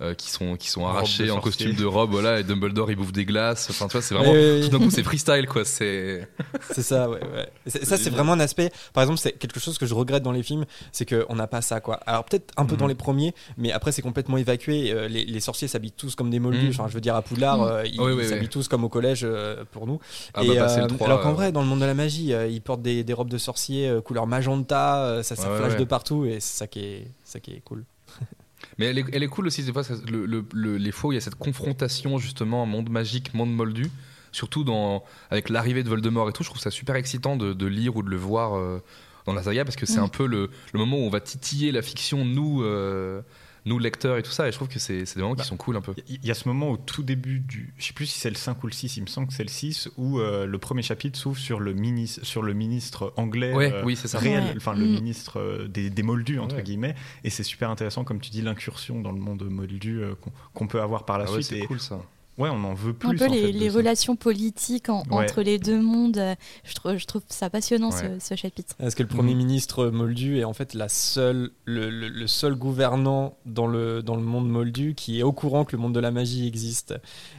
Euh, 0.00 0.14
qui 0.14 0.30
sont 0.30 0.56
qui 0.56 0.68
sont 0.70 0.86
arrachés 0.86 1.30
en 1.30 1.40
costume 1.40 1.74
de 1.74 1.84
robe 1.84 2.10
voilà 2.12 2.38
et 2.38 2.44
Dumbledore 2.44 2.90
il 2.90 2.96
bouffe 2.96 3.10
des 3.12 3.24
glaces 3.24 3.68
enfin 3.70 3.86
tu 3.88 3.92
vois 3.92 4.02
c'est 4.02 4.14
vraiment 4.14 4.30
Oui, 4.32 4.38
oui, 4.38 4.60
oui. 4.62 4.70
tout 4.70 4.78
d'un 4.78 4.84
coup 4.84 4.90
c'est 4.90 5.02
freestyle 5.02 5.46
quoi 5.48 5.64
c'est 5.64 6.28
C'est 6.70 6.82
ça, 6.82 7.08
ouais. 7.10 7.18
ouais. 7.20 7.48
Ça, 7.84 7.96
c'est 7.96 8.10
vraiment 8.10 8.32
un 8.34 8.40
aspect. 8.40 8.70
Par 8.92 9.02
exemple, 9.02 9.18
c'est 9.18 9.32
quelque 9.32 9.58
chose 9.60 9.78
que 9.78 9.86
je 9.86 9.94
regrette 9.94 10.22
dans 10.22 10.32
les 10.32 10.42
films, 10.42 10.64
c'est 10.92 11.04
qu'on 11.06 11.34
n'a 11.34 11.46
pas 11.46 11.60
ça, 11.62 11.80
quoi. 11.80 11.96
Alors 12.06 12.24
peut-être 12.24 12.52
un 12.56 12.64
peu 12.64 12.74
Mhm. 12.74 12.78
dans 12.80 12.86
les 12.86 12.94
premiers, 12.94 13.34
mais 13.56 13.72
après 13.72 13.90
c'est 13.92 14.02
complètement 14.02 14.36
évacué. 14.36 14.92
Euh, 14.92 15.08
les, 15.08 15.24
les 15.24 15.40
sorciers 15.40 15.66
s'habillent 15.68 15.92
tous 15.92 16.14
comme 16.14 16.30
des 16.30 16.38
moldus. 16.38 16.66
Mhm. 16.66 16.68
Enfin, 16.70 16.86
je 16.88 16.94
veux 16.94 17.00
dire 17.00 17.14
à 17.16 17.22
Poudlard, 17.22 17.58
Mhm. 17.58 17.68
euh, 17.68 17.84
ils 17.86 18.00
Oui, 18.00 18.24
s'habillent 18.24 18.42
oui. 18.42 18.48
tous 18.48 18.68
comme 18.68 18.84
au 18.84 18.88
collège 18.88 19.22
euh, 19.24 19.64
pour 19.72 19.86
nous. 19.86 19.98
ah 20.34 20.42
Et, 20.44 20.48
bah 20.48 20.54
passer 20.64 20.80
euh, 20.80 20.86
le 20.88 20.94
3 20.96 21.06
alors 21.06 21.20
qu'en 21.22 21.30
euh, 21.30 21.34
vrai, 21.34 21.52
dans 21.52 21.62
le 21.62 21.66
monde 21.66 21.80
de 21.80 21.86
la 21.86 21.94
magie, 21.94 22.32
euh, 22.32 22.46
ils 22.46 22.60
portent 22.62 22.82
des, 22.82 23.02
des 23.04 23.12
robes 23.12 23.30
de 23.30 23.38
sorcier 23.38 23.88
euh, 23.88 24.00
couleur 24.00 24.26
magenta, 24.26 25.04
euh, 25.04 25.22
ça, 25.22 25.34
ça 25.36 25.50
Ouais, 25.50 25.58
flash 25.58 25.72
ouais. 25.72 25.78
de 25.78 25.84
partout 25.84 26.24
et 26.24 26.38
c'est 26.40 26.58
ça 26.58 26.66
qui 26.66 26.80
est, 26.80 27.06
ça 27.24 27.40
qui 27.40 27.52
est 27.52 27.60
cool. 27.64 27.84
Mais 28.78 28.86
elle 28.86 28.98
est, 28.98 29.04
elle 29.12 29.22
est 29.22 29.28
cool 29.28 29.46
aussi, 29.48 29.62
des 29.64 29.72
fois, 29.72 29.82
le, 30.10 30.24
le- 30.26 30.44
le- 30.52 30.76
les 30.76 30.92
faux, 30.92 31.10
il 31.12 31.16
y 31.16 31.18
a 31.18 31.20
cette 31.20 31.34
confrontation 31.34 32.18
justement, 32.18 32.64
monde 32.66 32.90
magique, 32.90 33.34
monde 33.34 33.52
moldu, 33.54 33.90
surtout 34.32 34.62
dans, 34.64 35.04
avec 35.30 35.48
l'arrivée 35.48 35.82
de 35.82 35.88
Voldemort 35.88 36.28
et 36.28 36.32
tout, 36.32 36.42
je 36.44 36.48
trouve 36.50 36.60
ça 36.60 36.70
super 36.70 36.94
excitant 36.96 37.36
de, 37.36 37.52
de 37.52 37.66
lire 37.66 37.96
ou 37.96 38.02
de 38.02 38.08
le 38.10 38.16
voir 38.16 38.56
euh, 38.56 38.80
dans 39.26 39.32
la 39.34 39.42
saga, 39.42 39.64
parce 39.64 39.76
que 39.76 39.84
c'est 39.86 40.00
Mm. 40.00 40.04
un 40.04 40.08
peu 40.08 40.26
le, 40.26 40.50
le 40.72 40.78
moment 40.78 40.96
où 40.98 41.02
on 41.02 41.10
va 41.10 41.20
titiller 41.20 41.72
la 41.72 41.82
fiction, 41.82 42.24
nous, 42.24 42.62
euh, 42.62 43.20
nous 43.68 43.78
lecteurs 43.78 44.16
et 44.16 44.22
tout 44.22 44.30
ça, 44.30 44.48
et 44.48 44.50
je 44.50 44.56
trouve 44.56 44.68
que 44.68 44.78
c'est 44.78 45.06
c'est 45.06 45.16
des 45.16 45.22
moments 45.22 45.34
Bah, 45.34 45.42
qui 45.42 45.48
sont 45.48 45.56
cool 45.56 45.76
un 45.76 45.80
peu. 45.80 45.94
Il 46.08 46.24
y 46.26 46.30
a 46.30 46.34
ce 46.34 46.48
moment 46.48 46.70
au 46.70 46.76
tout 46.76 47.02
début 47.02 47.38
du. 47.40 47.72
Je 47.78 47.84
sais 47.86 47.92
plus 47.92 48.06
si 48.06 48.18
c'est 48.18 48.30
le 48.30 48.36
5 48.36 48.62
ou 48.64 48.66
le 48.66 48.72
6, 48.72 48.96
il 48.96 49.02
me 49.02 49.06
semble 49.06 49.28
que 49.28 49.34
c'est 49.34 49.42
le 49.44 49.48
6, 49.48 49.90
où 49.96 50.18
euh, 50.18 50.46
le 50.46 50.58
premier 50.58 50.82
chapitre 50.82 51.18
s'ouvre 51.18 51.38
sur, 51.38 51.60
le 51.60 51.72
mini- 51.74 52.08
sur 52.22 52.42
le 52.42 52.52
ministre 52.54 53.12
anglais. 53.16 53.54
Ouais, 53.54 53.72
euh, 53.72 53.82
oui, 53.84 53.94
c'est 53.96 54.08
ça. 54.08 54.18
réel, 54.18 54.42
Ouais. 54.44 54.54
enfin 54.56 54.74
le 54.74 54.86
Mm. 54.86 54.90
ministre 54.92 55.38
euh, 55.40 55.68
des, 55.68 55.90
des 55.90 56.02
moldus 56.02 56.38
entre 56.40 56.56
Ouais. 56.56 56.62
guillemets, 56.62 56.94
et 57.24 57.30
c'est 57.30 57.42
super 57.44 57.70
intéressant 57.70 58.04
comme 58.04 58.20
tu 58.20 58.30
dis 58.30 58.42
l'incursion 58.42 59.00
dans 59.00 59.12
le 59.12 59.20
monde 59.20 59.44
moldu 59.48 60.02
euh, 60.02 60.14
qu'on 60.54 60.66
peut 60.66 60.80
avoir 60.80 61.04
par 61.04 61.18
la 61.18 61.24
Ah 61.28 61.32
ouais, 61.32 61.42
suite. 61.42 61.60
c'est 61.60 61.66
cool 61.66 61.80
ça. 61.80 62.00
Ouais, 62.38 62.48
on 62.50 62.64
en 62.64 62.74
veut 62.74 62.92
plus. 62.92 63.08
un 63.08 63.14
peu 63.14 63.26
en 63.26 63.32
les, 63.32 63.52
fait, 63.52 63.68
relations 63.70 64.16
politiques 64.16 64.88
en- 64.88 65.02
Ouais. 65.10 65.24
entre 65.24 65.42
les 65.42 65.58
deux 65.58 65.80
mondes. 65.80 66.18
euh, 66.18 66.34
Je 66.64 66.74
trouve, 66.74 66.96
je 66.96 67.04
trouve 67.06 67.22
ça 67.28 67.50
passionnant 67.50 67.90
Ouais. 67.90 68.18
ce, 68.20 68.28
ce 68.28 68.34
chapitre. 68.36 68.74
Parce 68.78 68.94
que 68.94 69.02
le 69.02 69.08
premier 69.08 69.32
Mhm. 69.32 69.38
ministre 69.38 69.86
moldu 69.88 70.38
est 70.38 70.44
en 70.44 70.52
fait 70.54 70.74
la 70.74 70.88
seule, 70.88 71.50
le, 71.64 71.90
le- 71.90 72.08
le 72.08 72.26
seul 72.26 72.54
gouvernant 72.54 73.36
dans 73.46 73.66
le, 73.66 74.02
dans 74.02 74.16
le 74.16 74.22
monde 74.22 74.48
moldu 74.48 74.94
qui 74.94 75.18
est 75.18 75.22
au 75.22 75.32
courant 75.32 75.64
que 75.64 75.74
le 75.76 75.82
monde 75.82 75.94
de 75.94 76.00
la 76.00 76.10
magie 76.10 76.46
existe? 76.46 76.94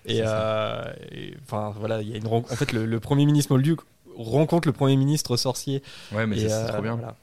Et 0.06 0.22
euh, 0.24 0.84
enfin 1.44 1.74
voilà, 1.80 2.02
il 2.02 2.10
y 2.10 2.14
a 2.14 2.18
une 2.18 2.28
en 2.28 2.42
fait 2.44 2.72
le, 2.72 2.86
le 2.86 3.00
premier 3.00 3.26
ministre 3.26 3.52
moldu 3.52 3.76
rencontre 4.18 4.68
le 4.68 4.74
premier 4.74 4.98
ministre 4.98 5.38
sorcier. 5.38 5.82
Ouais, 6.12 6.28
mais 6.28 6.38
c'est 6.40 6.52
euh, 6.52 6.68
trop 6.68 6.82
bien. 6.82 6.96
voilà. 6.96 7.16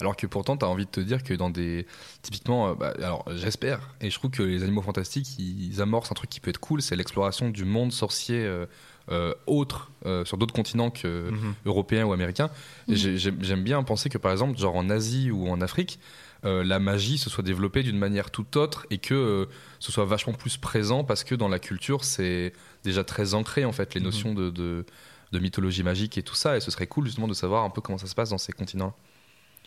Alors 0.00 0.16
que 0.16 0.26
pourtant, 0.26 0.56
tu 0.56 0.64
as 0.64 0.68
envie 0.68 0.84
de 0.86 0.90
te 0.90 1.00
dire 1.00 1.22
que 1.24 1.34
dans 1.34 1.50
des. 1.50 1.86
Typiquement, 2.22 2.68
euh, 2.68 2.74
bah, 2.74 2.92
alors 2.98 3.24
j'espère, 3.34 3.80
et 4.00 4.10
je 4.10 4.18
trouve 4.18 4.30
que 4.30 4.42
les 4.42 4.62
animaux 4.62 4.82
fantastiques, 4.82 5.38
ils 5.38 5.80
amorcent 5.80 6.12
un 6.12 6.14
truc 6.14 6.30
qui 6.30 6.40
peut 6.40 6.50
être 6.50 6.60
cool, 6.60 6.82
c'est 6.82 6.94
l'exploration 6.96 7.50
du 7.50 7.64
monde 7.64 7.92
sorcier 7.92 8.38
euh, 8.44 8.66
euh, 9.10 9.34
autre, 9.46 9.90
euh, 10.06 10.24
sur 10.24 10.36
d'autres 10.36 10.54
continents 10.54 10.90
que 10.90 11.30
Mhm. 11.30 11.54
européens 11.66 12.04
ou 12.04 12.12
américains. 12.12 12.50
Mhm. 12.88 12.94
j'ai- 12.94 13.18
J'aime 13.18 13.62
bien 13.64 13.82
penser 13.82 14.08
que 14.08 14.18
par 14.18 14.32
exemple, 14.32 14.58
genre 14.58 14.76
en 14.76 14.88
Asie 14.90 15.30
ou 15.30 15.48
en 15.48 15.60
Afrique, 15.60 15.98
euh, 16.44 16.62
la 16.62 16.78
magie 16.78 17.18
se 17.18 17.28
soit 17.30 17.42
développée 17.42 17.82
d'une 17.82 17.98
manière 17.98 18.30
tout 18.30 18.56
autre 18.58 18.86
et 18.90 18.98
que 18.98 19.14
euh, 19.14 19.46
ce 19.80 19.90
soit 19.90 20.04
vachement 20.04 20.34
plus 20.34 20.56
présent 20.58 21.02
parce 21.02 21.24
que 21.24 21.34
dans 21.34 21.48
la 21.48 21.58
culture, 21.58 22.04
c'est 22.04 22.52
déjà 22.84 23.02
très 23.02 23.34
ancré 23.34 23.64
en 23.64 23.72
fait, 23.72 23.94
les 23.94 24.00
Mhm. 24.00 24.04
notions 24.06 24.34
de, 24.34 24.50
de, 24.50 24.84
de 25.32 25.38
mythologie 25.40 25.82
magique 25.82 26.16
et 26.18 26.22
tout 26.22 26.36
ça. 26.36 26.56
Et 26.56 26.60
ce 26.60 26.70
serait 26.70 26.86
cool 26.86 27.06
justement 27.06 27.26
de 27.26 27.34
savoir 27.34 27.64
un 27.64 27.70
peu 27.70 27.80
comment 27.80 27.98
ça 27.98 28.06
se 28.06 28.14
passe 28.14 28.30
dans 28.30 28.38
ces 28.38 28.52
continents. 28.52 28.94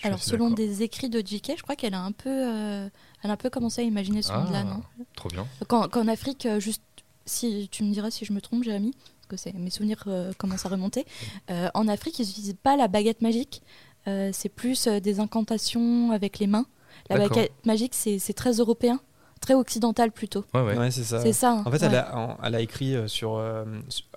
Je 0.02 0.08
Alors, 0.08 0.22
selon 0.24 0.50
des 0.50 0.84
écrits 0.84 1.10
de 1.10 1.22
J.K., 1.26 1.54
je 1.58 1.64
crois 1.64 1.76
qu'elle 1.76 1.94
a 1.94 2.02
un 2.02 2.12
peu, 2.12 2.30
euh, 2.30 2.90
elle 3.24 3.30
a 3.30 3.34
un 3.34 3.38
peu 3.38 3.50
commencé 3.50 3.82
à 3.82 3.84
imaginer 3.84 4.22
ce 4.22 4.32
Ah. 4.32 4.40
monde-là, 4.40 4.64
non? 4.64 4.82
Trop 5.16 5.30
bien. 5.30 5.46
Qu'en 5.68 5.88
qu'en 5.88 6.08
Afrique, 6.08 6.46
euh, 6.46 6.60
juste, 6.60 6.82
si 7.26 7.68
tu 7.72 7.84
me 7.84 7.92
diras 7.94 8.10
si 8.12 8.26
je 8.26 8.34
me 8.34 8.42
trompe, 8.42 8.64
Jérémy, 8.64 8.94
parce 9.30 9.44
que 9.44 9.58
mes 9.58 9.70
souvenirs 9.70 10.04
euh, 10.08 10.34
commencent 10.38 10.66
à 10.66 10.70
remonter. 10.70 11.06
euh, 11.52 11.70
en 11.74 11.88
Afrique, 11.88 12.18
ils 12.20 12.26
n'utilisent 12.28 12.56
pas 12.62 12.76
la 12.78 12.88
baguette 12.88 13.22
magique. 13.22 13.62
c'est 14.06 14.50
plus 14.50 14.88
des 14.88 15.20
incantations 15.20 16.12
avec 16.12 16.40
les 16.40 16.48
mains. 16.48 16.66
La 17.10 17.18
baguette 17.18 17.54
magique, 17.66 17.94
c'est 17.94 18.18
c'est 18.20 18.34
très 18.34 18.54
européen, 18.54 19.00
très 19.42 19.54
occidental 19.56 20.12
plutôt. 20.12 20.46
Ouais, 20.54 20.62
ouais. 20.62 20.78
Ouais, 20.78 20.92
c'est 20.92 21.04
ça. 21.04 21.20
C'est 21.22 21.34
ça. 21.34 21.52
hein, 21.52 21.64
En 21.66 21.72
fait, 21.72 21.82
ouais. 21.82 21.88
elle, 21.88 21.96
a, 21.96 22.16
en- 22.18 22.38
elle 22.44 22.56
a 22.56 22.62
écrit 22.62 22.96
euh, 22.96 23.08
sur, 23.08 23.36
euh, 23.36 23.66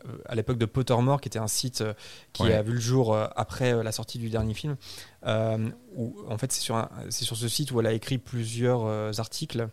euh, 0.06 0.16
à 0.26 0.34
l'époque 0.34 0.58
de 0.58 0.66
Pottermore, 0.66 1.20
qui 1.20 1.28
était 1.28 1.38
un 1.38 1.48
site 1.48 1.80
euh, 1.80 1.94
qui 2.32 2.42
Ouais. 2.44 2.54
a 2.54 2.62
vu 2.62 2.74
le 2.74 2.80
jour 2.80 3.14
euh, 3.14 3.26
après 3.34 3.72
euh, 3.74 3.82
la 3.82 3.90
sortie 3.90 4.18
du 4.18 4.28
dernier 4.30 4.54
film. 4.54 4.76
euh, 5.26 5.70
où, 5.96 6.14
en 6.28 6.36
fait, 6.38 6.52
c'est 6.52 6.60
sur, 6.60 6.88
c'est 7.10 7.24
sur 7.24 7.36
ce 7.36 7.48
site 7.48 7.72
où 7.72 7.80
elle 7.80 7.86
a 7.86 7.92
écrit 7.92 8.18
plusieurs 8.18 8.84
euh, 8.84 9.10
articles. 9.18 9.66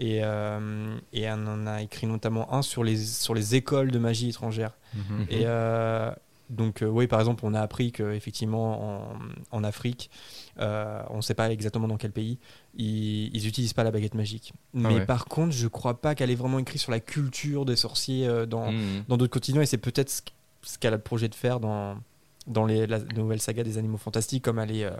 Et, 0.00 0.20
euh, 0.22 0.96
et 1.12 1.22
elle 1.22 1.32
en 1.48 1.66
a 1.66 1.82
écrit 1.82 2.06
notamment 2.06 2.54
un 2.54 2.62
sur 2.62 2.84
les, 2.84 2.96
sur 3.04 3.34
les 3.34 3.56
écoles 3.56 3.90
de 3.90 3.98
magie 3.98 4.28
étrangère. 4.28 4.72
Mhm. 4.94 5.26
Et 5.30 5.42
euh, 5.46 6.12
donc, 6.50 6.82
euh, 6.82 6.86
oui, 6.86 7.06
par 7.06 7.20
exemple, 7.20 7.44
on 7.46 7.54
a 7.54 7.60
appris 7.60 7.92
qu'effectivement, 7.92 9.00
en, 9.10 9.18
en 9.50 9.64
Afrique, 9.64 10.10
euh, 10.60 11.02
on 11.10 11.16
ne 11.16 11.20
sait 11.22 11.34
pas 11.34 11.50
exactement 11.50 11.88
dans 11.88 11.96
quel 11.96 12.12
pays, 12.12 12.38
ils 12.76 13.42
n'utilisent 13.44 13.72
pas 13.74 13.84
la 13.84 13.90
baguette 13.90 14.14
magique. 14.14 14.52
Mais 14.72 14.88
Ah 14.90 14.94
ouais. 14.94 15.06
par 15.06 15.26
contre, 15.26 15.52
je 15.52 15.66
crois 15.68 16.00
pas 16.00 16.14
qu'elle 16.14 16.30
ait 16.30 16.34
vraiment 16.34 16.58
écrit 16.58 16.78
sur 16.78 16.90
la 16.90 17.00
culture 17.00 17.64
des 17.64 17.76
sorciers 17.76 18.26
euh, 18.26 18.46
dans 18.46 18.72
Mhm. 18.72 19.04
dans 19.08 19.16
d'autres 19.16 19.32
continents, 19.32 19.60
et 19.60 19.66
c'est 19.66 19.78
peut-être 19.78 20.10
ce, 20.10 20.22
ce 20.62 20.78
qu'elle 20.78 20.94
a 20.94 20.96
le 20.96 21.02
projet 21.02 21.28
de 21.28 21.34
faire 21.34 21.60
dans, 21.60 21.96
dans 22.46 22.66
les, 22.66 22.86
la 22.86 22.98
nouvelle 22.98 23.40
saga 23.40 23.62
des 23.62 23.78
animaux 23.78 23.98
fantastiques, 23.98 24.44
comme 24.44 24.58
elle 24.58 24.74
est 24.74 24.84
euh, 24.84 24.90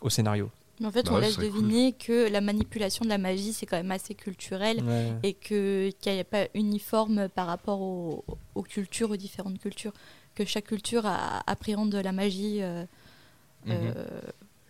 au 0.00 0.10
scénario. 0.10 0.50
Mais 0.80 0.86
en 0.86 0.90
fait, 0.90 1.04
Bah 1.04 1.12
on 1.12 1.14
ouais, 1.14 1.22
laisse 1.22 1.38
deviner 1.38 1.92
que 1.94 2.30
la 2.30 2.42
manipulation 2.42 3.02
de 3.04 3.08
la 3.08 3.16
magie, 3.16 3.54
c'est 3.54 3.64
quand 3.64 3.78
même 3.78 3.90
assez 3.92 4.14
culturel. 4.14 4.82
Ouais. 4.84 5.14
et 5.22 5.32
qu'il 5.32 5.94
n'y 6.06 6.20
a 6.20 6.24
pas 6.24 6.48
uniforme 6.54 7.28
par 7.30 7.46
rapport 7.46 7.80
aux, 7.80 8.24
aux 8.54 8.62
cultures, 8.62 9.10
aux 9.10 9.16
différentes 9.16 9.58
cultures, 9.58 9.92
que 10.36 10.44
chaque 10.44 10.66
culture 10.68 11.04
a- 11.06 11.42
appréhende 11.46 11.94
la 11.96 12.12
magie 12.12 12.62
euh, 12.62 12.84
Mhm. 13.66 13.72
euh, 13.72 14.20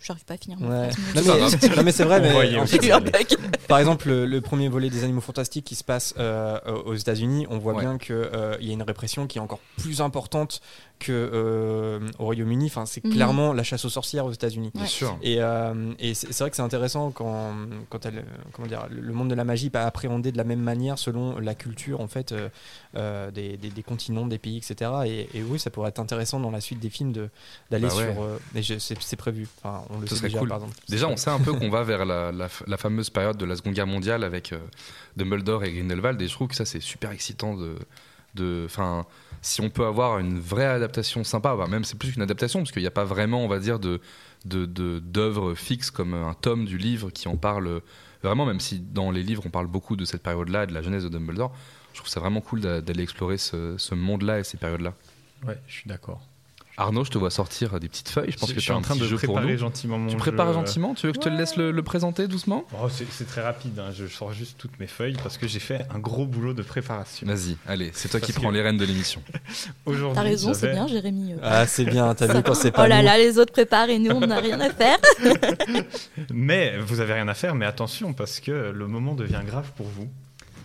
J'arrive 0.03 0.24
pas 0.24 0.34
à 0.34 0.36
finir 0.36 0.61
ma 0.61 0.68
Ouais. 0.68 0.90
phrase, 0.90 0.99
Non 1.26 1.34
mais- 1.34 1.59
mais, 1.68 1.76
non, 1.76 1.82
mais 1.82 1.92
c'est 1.92 2.05
vrai, 2.05 2.20
mais 2.20 2.59
en 2.59 2.66
fait, 2.66 2.80
J'ai 2.82 2.88
eu 2.88 2.92
un 2.92 3.01
bug. 3.01 3.26
Par 3.66 3.78
exemple, 3.78 4.09
le, 4.09 4.26
le 4.26 4.40
premier 4.40 4.68
volet 4.68 4.90
des 4.90 5.03
Animaux 5.05 5.20
Fantastiques 5.22 5.64
qui 5.64 5.74
se 5.74 5.82
passe 5.82 6.14
euh, 6.18 6.59
aux 6.84 6.94
États-Unis, 6.94 7.47
on 7.51 7.59
voit 7.59 7.72
Ouais. 7.74 7.80
bien 7.80 7.99
qu'il 7.99 8.14
y 8.61 8.70
a 8.70 8.72
une 8.72 8.82
répression 8.82 9.26
qui 9.26 9.38
est 9.38 9.40
encore 9.40 9.59
plus 9.78 10.01
importante 10.03 10.61
qu'au 11.05 11.99
Royaume-Uni. 12.18 12.66
Enfin, 12.66 12.86
c'est 12.86 13.05
Mhm. 13.05 13.12
clairement 13.12 13.53
la 13.53 13.62
chasse 13.62 13.84
aux 13.84 13.88
sorcières 13.90 14.26
aux 14.26 14.32
États-Unis. 14.32 14.70
Bien 14.74 14.82
Ouais. 14.84 14.88
sûr. 14.88 15.16
Et, 15.22 15.36
euh, 15.40 15.92
et 15.99 16.14
c'est 16.14 16.38
vrai 16.38 16.51
que 16.51 16.57
c'est 16.57 16.62
intéressant 16.62 17.11
quand, 17.11 17.55
quand 17.88 18.07
elle, 18.07 18.24
comment 18.53 18.68
dire, 18.68 18.86
le 18.90 19.12
monde 19.12 19.28
de 19.30 19.34
la 19.34 19.44
magie 19.44 19.70
pas 19.70 19.84
appréhendé 19.84 20.32
de 20.32 20.36
la 20.36 20.44
même 20.44 20.61
manière 20.61 20.99
selon 20.99 21.38
la 21.38 21.55
culture 21.55 22.01
en 22.01 22.09
fait 22.09 22.32
euh, 22.32 22.49
euh, 22.97 23.30
des, 23.30 23.57
des- 23.57 23.70
des 23.70 23.82
continents, 23.82 24.26
des 24.26 24.38
pays, 24.38 24.59
etc. 24.59 24.90
Et, 25.07 25.28
et 25.38 25.42
oui, 25.42 25.59
ça 25.59 25.70
pourrait 25.70 25.88
être 25.90 25.99
intéressant 26.01 26.40
dans 26.40 26.51
la 26.51 26.61
suite 26.61 26.80
des 26.80 26.90
films 26.90 27.12
de- 27.12 27.28
d'aller 27.70 27.88
Bah 27.88 27.94
ouais. 27.97 28.12
sur. 28.14 28.22
euh, 28.22 28.38
mais 28.55 28.62
je- 28.62 28.78
c'est 28.78 28.97
c'est 29.01 29.16
prévu. 29.16 29.47
Enfin, 29.62 29.82
on 29.91 30.01
le 30.01 30.07
Ce 30.07 30.14
sait 30.14 30.18
serait 30.20 30.28
déjà 30.28 30.39
cool. 30.41 30.49
par 30.49 30.59
exemple. 30.59 30.76
Déjà, 30.89 31.09
on 31.09 31.16
sait 31.16 31.30
un 31.30 31.39
peu 31.39 31.53
qu'on 31.53 31.70
va 31.70 31.82
vers 31.82 32.05
la, 32.05 32.32
la- 32.32 32.49
la 32.66 32.76
fameuse 32.76 33.11
période 33.11 33.37
de 33.37 33.45
la 33.45 33.57
Seconde 33.57 33.74
Guerre 33.74 33.87
mondiale 33.87 34.24
avec 34.24 34.53
euh, 34.53 34.59
Dumbledore 35.16 35.64
et 35.64 35.72
Grindelwald, 35.72 36.20
et 36.20 36.28
je 36.28 36.32
trouve 36.32 36.49
que 36.49 36.55
ça, 36.55 36.64
c'est 36.64 36.80
super 36.80 37.11
excitant 37.11 37.55
de. 37.55 37.74
de- 38.34 38.64
Enfin, 38.66 39.07
si 39.43 39.61
on 39.61 39.70
peut 39.70 39.84
avoir 39.87 40.18
une 40.18 40.39
vraie 40.41 40.66
adaptation 40.66 41.22
sympa, 41.24 41.55
bah, 41.57 41.66
même 41.68 41.84
c'est 41.84 41.99
plus 41.99 42.12
qu'une 42.12 42.22
adaptation, 42.22 42.61
parce 42.61 42.72
qu'il 42.72 42.82
n'y 42.82 42.89
a 42.89 42.91
pas 42.93 43.05
vraiment, 43.05 43.45
on 43.45 43.49
va 43.49 43.59
dire, 43.59 43.78
de 43.78 44.01
de- 44.45 44.66
de- 44.66 45.01
d'œuvres 45.01 45.55
fixes 45.55 45.91
comme 45.91 46.14
un 46.14 46.34
tome 46.34 46.66
du 46.66 46.78
livre 46.78 47.11
qui 47.11 47.26
en 47.26 47.37
parle 47.37 47.80
vraiment, 48.22 48.47
même 48.47 48.61
si 48.61 48.78
dans 48.78 49.11
les 49.11 49.22
livres 49.24 49.43
on 49.45 49.51
parle 49.51 49.66
beaucoup 49.66 49.97
de 49.97 50.05
cette 50.05 50.22
période-là 50.22 50.64
et 50.64 50.66
de 50.68 50.74
la 50.74 50.82
jeunesse 50.82 51.03
de 51.03 51.09
Dumbledore. 51.09 51.53
Je 51.93 51.99
trouve 51.99 52.09
ça 52.11 52.20
vraiment 52.20 52.41
cool 52.41 52.61
d'a- 52.61 52.80
d'aller 52.80 53.03
explorer 53.03 53.39
ce, 53.39 53.76
ce 53.78 53.95
monde-là 53.97 54.39
et 54.41 54.45
ces 54.45 54.57
périodes-là. 54.57 54.93
Ouais, 55.47 55.59
je 55.66 55.72
suis 55.72 55.89
d'accord. 55.89 56.20
Arnaud, 56.78 57.04
je 57.04 57.10
te 57.10 57.16
vois 57.18 57.30
sortir 57.30 57.80
des 57.80 57.88
petites 57.88 58.08
feuilles. 58.10 58.30
Je 58.32 58.36
pense 58.36 58.50
je 58.50 58.54
que 58.54 58.60
tu 58.60 58.70
as 58.70 58.76
en 58.76 58.82
train 58.82 58.96
de 58.96 59.04
jeu 59.06 59.16
pour 59.16 59.34
préparer 59.34 59.52
nous. 59.54 59.58
gentiment 59.58 59.96
mon 59.98 60.06
Tu 60.08 60.12
jeu. 60.12 60.18
prépares 60.18 60.52
gentiment 60.52 60.94
Tu 60.94 61.06
veux 61.06 61.12
que 61.12 61.18
je 61.18 61.24
te 61.24 61.28
le 61.30 61.36
laisse 61.36 61.56
le, 61.56 61.70
le 61.70 61.82
présenter 61.82 62.28
doucement? 62.28 62.64
Oh, 62.74 62.88
c'est 62.90 63.24
très 63.26 63.40
rapide, 63.42 63.78
hein. 63.78 63.92
je 63.96 64.06
sors 64.06 64.32
juste 64.32 64.56
toutes 64.58 64.78
mes 64.78 64.86
feuilles 64.86 65.16
parce 65.22 65.38
que 65.38 65.48
j'ai 65.48 65.58
fait 65.58 65.86
un 65.94 65.98
gros 65.98 66.26
boulot 66.26 66.52
de 66.52 66.62
préparation. 66.62 67.26
Vas-y, 67.26 67.56
allez, 67.66 67.90
c'est 67.94 68.08
toi 68.10 68.20
qui 68.20 68.32
prends 68.32 68.50
les 68.50 68.60
rênes 68.60 68.76
de 68.76 68.84
l'émission. 68.84 69.22
Aujourd'hui, 69.86 70.16
T'as 70.16 70.22
raison, 70.22 70.52
c'est 70.54 70.70
bien, 70.72 70.86
Jérémy. 70.86 71.32
euh. 71.32 71.38
Ah, 71.42 71.66
c'est 71.66 71.84
bien. 71.86 72.14
T'as 72.14 72.26
vu 72.26 72.42
quand 72.42 72.54
c'est 72.54 72.72
pas 72.72 72.84
Oh 72.84 72.88
là 72.88 73.00
là, 73.02 73.16
les 73.16 73.38
autres 73.38 73.52
préparent 73.52 73.88
et 73.88 73.98
nous, 73.98 74.10
on 74.14 74.26
n'a 74.26 74.38
rien 74.40 74.60
à 74.60 74.70
faire. 74.70 74.98
Mais 76.30 76.76
vous 76.78 77.00
avez 77.00 77.14
rien 77.14 77.28
à 77.28 77.34
faire, 77.34 77.54
mais 77.54 77.66
attention 77.66 78.12
parce 78.12 78.40
que 78.40 78.50
le 78.74 78.86
moment 78.86 79.14
devient 79.14 79.40
grave 79.46 79.70
pour 79.76 79.86
vous. 79.86 80.08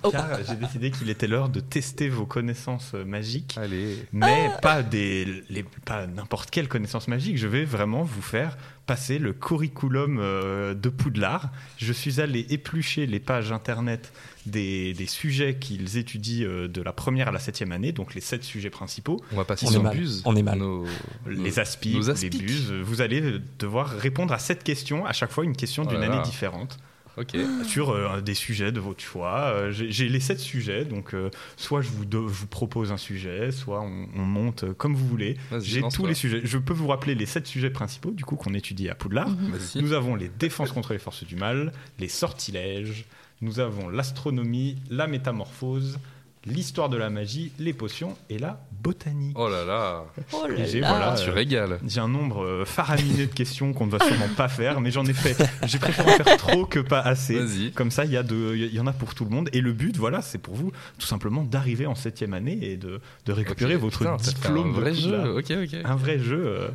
Oh. 0.03 0.09
Car 0.11 0.39
j'ai 0.47 0.55
décidé 0.55 0.91
qu'il 0.91 1.09
était 1.09 1.27
l'heure 1.27 1.49
de 1.49 1.59
tester 1.59 2.09
vos 2.09 2.25
connaissances 2.25 2.91
euh, 2.95 3.05
magiques. 3.05 3.55
Allez. 3.57 3.97
Mais 4.11 4.49
pas, 4.61 4.81
des, 4.83 5.43
les, 5.49 5.63
pas 5.85 6.07
n'importe 6.07 6.49
quelle 6.49 6.67
connaissance 6.67 7.07
magique. 7.07 7.37
Je 7.37 7.47
vais 7.47 7.65
vraiment 7.65 8.03
vous 8.03 8.21
faire 8.21 8.57
passer 8.87 9.19
le 9.19 9.31
curriculum 9.31 10.17
euh, 10.19 10.73
de 10.73 10.89
Poudlard. 10.89 11.51
Je 11.77 11.93
suis 11.93 12.19
allé 12.19 12.45
éplucher 12.49 13.05
les 13.05 13.19
pages 13.19 13.51
internet 13.51 14.11
des, 14.47 14.93
des 14.93 15.05
sujets 15.05 15.55
qu'ils 15.55 15.97
étudient 15.97 16.47
euh, 16.47 16.67
de 16.67 16.81
la 16.81 16.93
première 16.93 17.27
à 17.27 17.31
la 17.31 17.39
septième 17.39 17.71
année, 17.71 17.91
donc 17.91 18.15
les 18.15 18.21
sept 18.21 18.43
sujets 18.43 18.71
principaux. 18.71 19.21
On 19.31 19.37
va 19.37 19.45
passer 19.45 19.67
On 19.67 19.71
sur. 19.71 19.83
Buse. 19.91 20.23
On 20.25 20.35
est 20.35 20.43
mal. 20.43 20.57
Nos- 20.57 20.85
les 21.27 21.59
aspics, 21.59 21.95
les 22.21 22.29
buses. 22.29 22.71
Vous 22.71 23.01
allez 23.01 23.21
devoir 23.59 23.87
répondre 23.89 24.33
à 24.33 24.39
sept 24.39 24.63
questions, 24.63 25.05
à 25.05 25.13
chaque 25.13 25.31
fois 25.31 25.43
une 25.43 25.55
question 25.55 25.83
Oh 25.85 25.89
d'une 25.89 26.03
année 26.03 26.21
différente. 26.23 26.79
Ok. 27.17 27.35
sur 27.65 27.89
euh, 27.89 28.21
des 28.21 28.33
sujets 28.33 28.71
de 28.71 28.79
votre 28.79 29.01
choix. 29.03 29.51
Euh, 29.53 29.71
J'ai 29.71 30.07
les 30.09 30.19
sept 30.19 30.39
sujets, 30.39 30.85
donc 30.85 31.13
euh, 31.13 31.29
soit 31.57 31.81
je 31.81 31.89
vous, 31.89 32.05
do- 32.05 32.27
je 32.27 32.33
vous 32.33 32.47
propose 32.47 32.91
un 32.91 32.97
sujet, 32.97 33.51
soit 33.51 33.81
on, 33.81 34.07
on 34.15 34.21
monte 34.23 34.63
euh, 34.63 34.73
comme 34.73 34.95
vous 34.95 35.07
voulez. 35.07 35.37
J'ai 35.59 35.81
tous 35.93 36.05
les 36.05 36.13
sujets. 36.13 36.41
Je 36.43 36.57
peux 36.57 36.73
vous 36.73 36.87
rappeler 36.87 37.15
les 37.15 37.25
sept 37.25 37.47
sujets 37.47 37.69
principaux, 37.69 38.11
du 38.11 38.23
coup, 38.25 38.35
qu'on 38.35 38.53
étudie 38.53 38.89
à 38.89 38.95
Poudlard. 38.95 39.29
Mhm. 39.29 39.57
Nous 39.81 39.93
avons 39.93 40.15
les 40.15 40.29
défenses 40.29 40.71
contre 40.71 40.93
les 40.93 40.99
forces 40.99 41.23
du 41.25 41.35
mal, 41.35 41.71
les 41.99 42.07
sortilèges, 42.07 43.05
nous 43.41 43.59
avons 43.59 43.89
l'astronomie, 43.89 44.77
la 44.89 45.07
métamorphose, 45.07 45.99
l'histoire 46.45 46.89
de 46.89 46.97
la 46.97 47.09
magie, 47.09 47.51
les 47.59 47.73
potions 47.73 48.17
et 48.29 48.39
la 48.39 48.59
botanique. 48.81 49.37
Oh 49.37 49.47
là 49.47 49.63
là. 49.63 50.03
Oh 50.33 50.47
j'ai- 50.65 50.79
là 50.79 50.89
voilà, 50.89 51.05
là. 51.11 51.15
Tu 51.15 51.29
euh, 51.29 51.33
régales. 51.33 51.79
J'ai 51.87 51.99
un 51.99 52.07
nombre 52.07 52.43
euh, 52.43 52.65
faraminé 52.65 53.27
de 53.27 53.31
questions 53.33 53.73
qu'on 53.73 53.85
ne 53.85 53.91
va 53.91 53.99
sûrement 53.99 54.27
pas 54.35 54.47
faire, 54.47 54.81
mais 54.81 54.89
j'en 54.91 55.05
ai 55.05 55.13
fait. 55.13 55.37
J'ai 55.65 55.77
préféré 55.77 56.13
en 56.13 56.23
faire 56.23 56.37
trop 56.37 56.65
que 56.65 56.79
pas 56.79 56.99
assez. 57.01 57.35
Vas-y. 57.39 57.71
Comme 57.71 57.91
ça, 57.91 58.05
il 58.05 58.11
y, 58.11 58.17
a 58.17 58.23
de- 58.23 58.55
il 58.55 58.73
y 58.73 58.79
en 58.79 58.87
a 58.87 58.93
pour 58.93 59.13
tout 59.13 59.23
le 59.23 59.29
monde. 59.29 59.49
Et 59.53 59.61
le 59.61 59.71
but, 59.71 59.95
voilà, 59.97 60.21
c'est 60.23 60.39
pour 60.39 60.55
vous, 60.55 60.71
tout 60.97 61.05
simplement, 61.05 61.43
d'arriver 61.43 61.85
en 61.85 61.95
septième 61.95 62.33
année 62.33 62.57
et 62.61 62.77
de, 62.77 62.99
de 63.25 63.31
récupérer 63.33 63.75
Ok, 63.75 63.81
votre 63.81 63.99
putain, 63.99 64.15
diplôme 64.17 64.69
Un 64.69 64.79
vrai 64.79 64.93
jeu. 64.95 65.37
Ok, 65.37 65.51
ok. 65.51 65.77
Un 65.83 65.95
vrai 65.95 66.17
jeu 66.19 66.43
euh. 66.47 66.67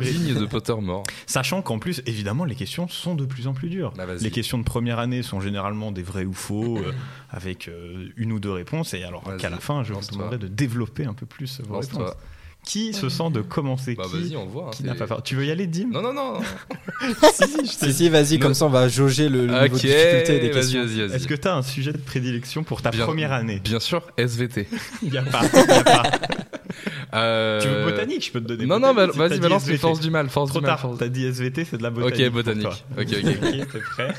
Digne 0.00 0.34
de 0.34 0.46
Pottermore. 0.46 1.04
Sachant 1.26 1.62
qu'en 1.62 1.78
plus, 1.78 2.02
évidemment, 2.06 2.44
les 2.44 2.54
questions 2.54 2.88
sont 2.88 3.14
de 3.14 3.24
plus 3.24 3.46
en 3.46 3.52
plus 3.54 3.68
dures. 3.68 3.92
Bah, 3.96 4.04
les 4.20 4.30
questions 4.30 4.58
de 4.58 4.64
première 4.64 4.98
année 4.98 5.22
sont 5.22 5.40
généralement 5.40 5.92
des 5.92 6.02
vrais 6.02 6.24
ou 6.24 6.32
faux, 6.32 6.78
euh, 6.78 6.92
avec 7.30 7.68
euh, 7.68 8.08
une 8.16 8.32
ou 8.32 8.40
deux 8.40 8.52
réponses. 8.52 8.94
Et 8.94 9.02
alors 9.04 9.22
qu'à 9.38 9.50
la 9.50 9.58
fin, 9.58 9.84
je 9.84 9.92
vous 9.92 10.00
demanderai 10.12 10.38
de 10.38 10.48
développer 10.48 11.04
un 11.04 11.14
peu 11.14 11.26
plus 11.26 11.60
vos 11.66 11.78
réponses. 11.78 12.10
Qui 12.64 12.92
se 12.92 13.08
sent 13.08 13.30
de 13.30 13.42
commencer 13.42 13.94
Bah 13.94 14.02
Qui, 14.10 14.18
vas-y, 14.20 14.36
on 14.36 14.46
voit. 14.46 14.64
hein, 14.64 14.70
qui 14.72 14.82
c'est- 14.82 14.88
n'a 14.88 14.96
pas 14.96 15.20
Tu 15.20 15.36
veux 15.36 15.46
y 15.46 15.52
aller, 15.52 15.68
Dim? 15.68 15.86
Non, 15.92 16.02
non, 16.02 16.12
non. 16.12 16.40
Si, 17.68 17.92
si, 17.92 18.08
vas-y, 18.08 18.40
comme 18.40 18.54
ça 18.54 18.64
on 18.66 18.70
va 18.70 18.88
jauger 18.88 19.28
le, 19.28 19.46
le 19.46 19.52
niveau 19.52 19.76
de 19.76 19.80
difficulté 19.80 20.40
des 20.40 20.50
questions. 20.50 20.84
vas-y, 20.84 20.98
vas-y. 21.06 21.12
Est-ce 21.16 21.28
que 21.28 21.34
tu 21.34 21.46
as 21.46 21.54
un 21.54 21.62
sujet 21.62 21.92
de 21.92 21.98
prédilection 21.98 22.64
pour 22.64 22.82
ta 22.82 22.90
Bien- 22.90 23.04
première 23.04 23.32
année? 23.32 23.60
Bien 23.62 23.78
sûr, 23.78 24.02
SVT. 24.16 24.66
Il 25.04 25.10
n'y 25.12 25.18
a 25.18 25.22
pas. 25.22 25.42
y 25.44 25.58
a 25.70 25.84
pas. 25.84 26.02
Euh, 27.14 27.60
Tu 27.60 27.68
veux 27.68 27.84
botanique 27.84 28.24
Je 28.26 28.32
peux 28.32 28.40
te 28.40 28.46
donner 28.48 28.66
Non, 28.66 28.78
non, 28.80 28.94
bah, 28.94 29.08
si 29.12 29.18
vas-y, 29.18 29.38
balance 29.40 29.66
les 29.68 29.76
forces 29.78 30.00
du 30.00 30.10
mal. 30.10 30.28
Force 30.28 30.50
Trop 30.50 30.60
du 30.60 30.62
mal. 30.66 30.72
tard, 30.72 30.80
force- 30.80 30.98
t'as 30.98 31.08
dit 31.08 31.24
SVT, 31.26 31.64
c'est 31.64 31.78
de 31.78 31.82
la 31.82 31.90
botanique. 31.90 32.26
Ok, 32.26 32.32
botanique. 32.32 32.66
Ok, 32.66 32.98
ok. 32.98 33.06
ok, 33.42 33.72
t'es 33.72 33.78
prêt 33.80 34.14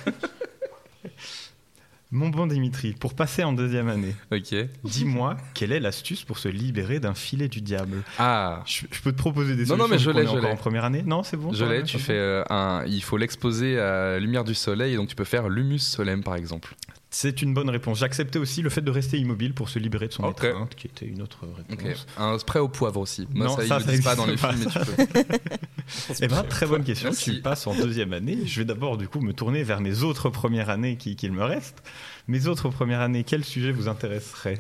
Mon 2.10 2.30
bon 2.30 2.48
Dimitri, 2.48 2.94
pour 2.94 3.14
passer 3.16 3.44
en 3.44 3.52
deuxième 3.52 3.90
année, 3.90 4.16
Ok. 4.32 4.56
dis-moi 4.86 5.36
quelle 5.54 5.74
est 5.74 5.80
l'astuce 5.82 6.24
pour 6.24 6.38
se 6.38 6.48
libérer 6.48 7.02
d'un 7.02 7.14
filet 7.14 7.50
du 7.50 7.60
diable? 7.60 7.98
Ah. 8.18 8.64
je, 8.66 8.86
je 8.90 9.02
peux 9.02 9.12
te 9.12 9.18
proposer 9.18 9.56
des 9.58 9.64
Non, 9.64 9.76
solutions 9.78 9.84
non, 9.84 9.90
mais 9.90 9.98
je 9.98 10.10
l'ai, 10.12 10.26
je 10.26 10.38
l'ai. 10.38 10.48
en 10.48 10.56
première 10.56 10.86
année? 10.86 11.04
Non, 11.06 11.24
c'est 11.24 11.36
bon 11.36 11.52
Je 11.52 11.66
l'ai, 11.66 11.84
tu 11.84 12.00
fais 12.00 12.14
euh, 12.14 12.44
un. 12.50 12.86
Il 12.88 13.04
faut 13.04 13.18
l'exposer 13.18 13.78
à 13.78 14.12
la 14.12 14.20
lumière 14.20 14.46
du 14.46 14.56
soleil, 14.56 14.96
donc 14.96 15.10
tu 15.10 15.16
peux 15.16 15.26
faire 15.26 15.50
l'humus 15.50 15.80
solem 15.80 16.24
par 16.24 16.36
exemple. 16.38 16.76
C'est 17.10 17.42
une 17.42 17.54
bonne 17.54 17.70
réponse. 17.70 18.00
J'acceptais 18.00 18.38
aussi 18.38 18.62
le 18.62 18.70
fait 18.70 18.82
de 18.82 18.92
rester 18.92 19.18
immobile 19.18 19.54
pour 19.54 19.70
se 19.70 19.80
libérer 19.80 20.08
de 20.10 20.14
son 20.14 20.24
Ok. 20.26 20.44
étreinte, 20.44 20.76
qui 20.76 20.88
était 20.88 21.06
une 21.06 21.22
autre 21.22 21.40
réponse. 21.70 22.06
Un 22.18 22.38
spray 22.38 22.60
au 22.60 22.68
poivre 22.68 23.00
aussi. 23.00 23.26
Moi, 23.34 23.48
Non, 23.48 23.56
ça, 23.56 23.64
ils 23.64 23.68
ça, 23.70 23.80
le 23.80 23.86
ça 23.98 24.04
pas 24.04 24.16
dans 24.18 24.26
les 24.26 24.36
films, 24.36 24.56
mais 24.60 24.66
tu 24.66 24.80
peux. 24.80 25.38
Eh 26.22 26.28
ben, 26.28 26.44
très 26.44 26.66
bonne 26.66 26.84
question. 26.84 27.10
Merci. 27.10 27.36
Tu 27.36 27.42
passes 27.42 27.66
en 27.66 27.74
deuxième 27.74 28.12
année. 28.12 28.40
Je 28.46 28.60
vais 28.60 28.66
d'abord, 28.66 28.98
du 28.98 29.08
coup, 29.08 29.22
me 29.22 29.32
tourner 29.32 29.64
vers 29.64 29.80
mes 29.80 30.04
autres 30.04 30.30
premières 30.30 30.70
années 30.70 30.98
qui- 30.98 31.16
qu'il 31.16 31.32
me 31.32 31.44
reste. 31.46 31.82
Mes 32.28 32.48
autres 32.48 32.68
premières 32.70 33.00
années, 33.00 33.24
quel 33.24 33.46
sujet 33.46 33.72
vous 33.72 33.88
intéresserait? 33.88 34.60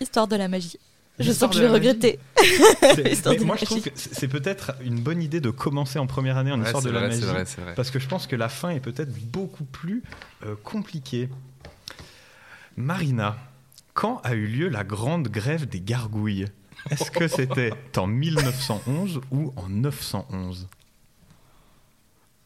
Histoire 0.00 0.26
de 0.26 0.34
la 0.34 0.48
magie. 0.48 0.78
Je 1.18 1.32
sens 1.32 1.50
que 1.50 1.56
je 1.56 1.62
vais 1.62 1.68
regretter. 1.68 2.18
Mais 3.26 3.38
Moi, 3.38 3.56
je 3.56 3.64
trouve 3.64 3.82
que 3.82 3.90
c'est 3.94 4.28
peut-être 4.28 4.72
une 4.82 5.00
bonne 5.00 5.22
idée 5.22 5.40
de 5.40 5.50
commencer 5.50 5.98
en 5.98 6.06
première 6.06 6.36
année 6.36 6.52
en 6.52 6.58
Ouais, 6.60 6.64
histoire 6.66 6.82
de 6.82 6.90
la 6.90 7.00
vrai, 7.00 7.08
magie. 7.08 7.20
c'est 7.20 7.26
vrai, 7.26 7.44
c'est 7.46 7.60
vrai. 7.60 7.74
Parce 7.74 7.90
que 7.90 7.98
je 7.98 8.06
pense 8.06 8.26
que 8.26 8.36
la 8.36 8.48
fin 8.48 8.70
est 8.70 8.80
peut-être 8.80 9.12
beaucoup 9.30 9.64
plus 9.64 10.02
euh, 10.46 10.54
compliquée. 10.62 11.28
Marina, 12.76 13.36
quand 13.94 14.20
a 14.24 14.34
eu 14.34 14.46
lieu 14.46 14.68
la 14.68 14.84
grande 14.84 15.28
grève 15.28 15.68
des 15.68 15.80
gargouilles? 15.80 16.46
Est-ce 16.90 17.10
que 17.10 17.26
c'était 17.26 17.72
en 17.96 18.06
1911 18.06 19.20
ou 19.32 19.52
en 19.56 19.68
911 19.68 20.68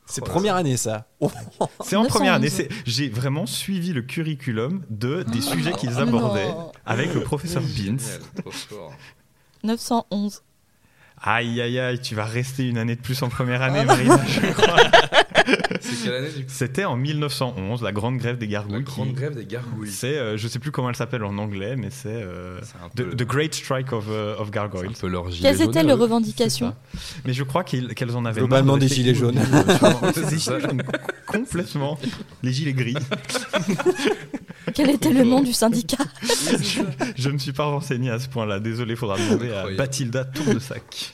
C'est 0.07 0.21
première 0.25 0.57
année 0.57 0.77
ça. 0.77 1.07
Oh, 1.21 1.31
C'est 1.85 1.97
en 1.97 2.03
911. 2.03 2.09
première 2.09 2.35
année. 2.35 2.51
c'est- 2.51 2.69
J'ai 2.85 3.09
vraiment 3.09 3.47
suivi 3.47 3.93
le 3.93 4.03
curriculum 4.03 4.83
de, 4.91 5.23
des 5.23 5.41
sujets 5.41 5.73
qu'ils 5.73 5.95
Oh 5.97 6.01
abordaient 6.01 6.49
non. 6.49 6.73
avec 6.85 7.15
le 7.15 7.21
professeur 7.23 7.63
Beans. 7.63 7.99
Génial, 7.99 8.21
trop 8.43 8.51
fort. 8.51 8.93
911. 9.65 10.43
Aïe 11.25 11.61
aïe 11.61 11.79
aïe, 11.79 12.01
tu 12.01 12.15
vas 12.17 12.25
rester 12.25 12.67
une 12.69 12.79
année 12.79 12.97
de 12.97 13.01
plus 13.01 13.23
en 13.23 13.29
première 13.29 13.63
année, 13.63 13.85
Marina, 13.85 14.21
je 14.27 14.41
crois. 14.53 14.77
C'est 15.95 16.05
quelle 16.05 16.15
année 16.15 16.29
du 16.31 16.45
coup 16.45 16.51
C'était 16.53 16.85
en 16.85 16.97
1911, 16.97 17.83
la 17.83 17.93
grande 17.93 18.19
grève 18.19 18.39
des 18.39 18.47
La 18.47 18.53
gargouilles. 18.53 18.83
grande 18.83 19.09
qui- 19.09 19.15
grève 19.15 19.35
des 19.35 19.45
gargouilles. 19.47 19.91
C'est, 19.91 20.17
euh, 20.19 20.37
je 20.37 20.49
sais 20.49 20.59
plus 20.59 20.71
comment 20.71 20.89
elle 20.91 20.97
s'appelle 20.97 21.25
en 21.25 21.37
anglais, 21.39 21.77
mais 21.77 21.89
c'est 21.91 22.09
euh, 22.09 22.59
C'est 22.63 22.77
un 22.77 22.89
the, 22.91 23.11
peu, 23.11 23.17
the 23.17 23.27
Great 23.29 23.55
Strike 23.55 23.93
of, 23.93 24.07
uh, 24.07 24.11
of 24.11 24.37
c'est 24.39 24.43
un 24.47 24.51
Gargoyles. 24.51 24.93
peu 25.01 25.07
leur 25.09 25.31
gilet 25.31 25.49
Quelles 25.49 25.59
jaune, 25.59 25.69
étaient 25.71 25.83
leurs 25.83 25.97
C'est 25.97 26.03
revendications. 26.03 26.75
Mais 27.25 27.33
je 27.33 27.43
crois 27.43 27.65
qu'ils- 27.65 27.95
qu'elles 27.95 28.17
en 28.17 28.25
avaient 28.25 28.41
Globalement 28.41 28.77
des 28.79 28.89
gilets 28.89 29.15
jaunes. 29.15 29.35
des 30.15 30.39
gilets 30.39 30.61
jaunes, 30.61 30.83
complètement. 31.27 31.99
Les 32.43 32.53
gilets 32.53 32.73
gris. 32.73 32.97
Quel 34.75 34.91
était 34.91 35.13
le 35.13 35.25
nom 35.25 35.41
du 35.43 35.53
syndicat 35.53 35.99
Je 37.17 37.29
ne 37.29 37.35
me 37.35 37.39
suis 37.39 37.53
pas 37.53 37.65
renseigné 37.67 38.11
à 38.11 38.19
ce 38.19 38.29
point-là. 38.29 38.59
Désolé, 38.61 38.97
faudra 38.97 39.19
demander 39.19 39.51
à. 39.53 39.67
Bathilda 39.77 40.25
Tournesac. 40.25 41.13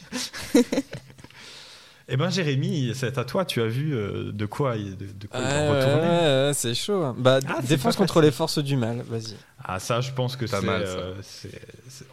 Eh 2.11 2.17
ben 2.17 2.31
Jérémy, 2.31 2.93
c'est 2.95 3.19
à 3.19 3.25
toi. 3.25 3.45
Tu 3.45 3.61
as 3.61 3.67
vu 3.67 3.95
euh, 3.95 4.33
de 4.33 4.47
quoi, 4.47 4.77
de, 4.77 4.95
de 4.95 5.27
quoi 5.27 5.41
ouais, 5.41 6.53
c'est 6.55 6.75
chaud. 6.75 7.03
hein. 7.05 7.15
Bah, 7.19 7.39
Ah, 7.47 7.61
défense 7.63 7.97
contre 7.97 8.21
les 8.23 8.31
forces 8.31 8.59
du 8.59 8.77
mal, 8.77 9.03
vas-y. 9.09 9.37
Ah 9.63 9.79
ça, 9.79 10.01
je 10.01 10.13
pense 10.13 10.35
que 10.37 10.47
c'est, 10.47 10.57
euh, 10.65 11.15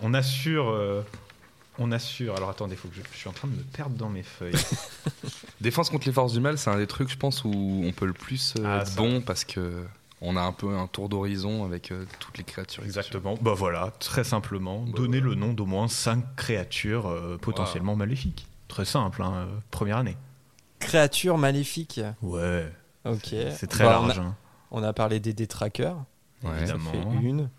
on 0.02 0.14
assure, 0.14 0.70
euh, 0.70 1.02
On 1.80 1.92
assure. 1.94 2.36
Alors 2.36 2.50
attendez, 2.50 2.76
faut 2.76 2.88
que 2.90 2.96
je, 2.96 3.02
je 3.14 3.18
suis 3.18 3.30
en 3.30 3.34
train 3.34 3.48
de 3.48 3.54
me 3.54 3.62
perdre 3.64 3.96
dans 3.96 4.10
mes 4.10 4.24
feuilles. 4.24 4.54
Défense 5.62 5.90
contre 5.90 6.08
les 6.08 6.14
forces 6.14 6.34
du 6.34 6.40
mal, 6.42 6.58
c'est 6.58 6.70
un 6.70 6.78
des 6.78 6.88
trucs, 6.88 7.10
je 7.10 7.18
pense, 7.18 7.44
où 7.46 7.84
on 7.86 7.92
peut 7.94 8.06
le 8.06 8.14
plus 8.14 8.54
euh, 8.60 8.64
Ah, 8.66 8.82
être 8.82 8.96
bon 8.96 9.22
parce 9.22 9.46
que 9.46 9.84
on 10.22 10.36
a 10.38 10.42
un 10.42 10.52
peu 10.54 10.70
un 10.76 10.88
tour 10.88 11.08
d'horizon 11.10 11.66
avec 11.66 11.92
euh, 11.92 12.06
toutes 12.20 12.38
les 12.38 12.44
créatures. 12.44 12.84
Exactement. 12.84 13.38
Bah 13.42 13.54
voilà, 13.56 13.92
très 14.00 14.24
simplement, 14.24 14.82
Bah, 14.82 14.92
donner 14.98 15.20
voilà. 15.20 15.36
le 15.36 15.40
nom 15.40 15.54
d'au 15.54 15.66
moins 15.66 15.88
5 15.88 16.36
créatures 16.36 17.08
euh, 17.08 17.38
potentiellement 17.38 17.96
maléfiques. 17.96 18.48
Très 18.76 18.84
simple, 18.84 19.24
hein, 19.24 19.32
euh, 19.34 19.46
première 19.72 19.96
année. 19.96 20.18
Créature 20.80 21.38
maléfique. 21.38 22.02
Ouais. 22.22 22.70
Ok. 23.06 23.34
C'est 23.56 23.68
très 23.68 23.86
Bah, 23.86 24.00
on 24.02 24.04
a- 24.04 24.08
large. 24.08 24.20
hein. 24.20 24.36
On 24.70 24.84
a 24.84 24.92
parlé 24.92 25.22
des 25.22 25.32
détraqueurs. 25.34 26.04
Ouais. 26.44 26.50
Ça 26.68 26.74
Évidemment. 26.76 26.92
fait 26.92 27.26
une. 27.26 27.50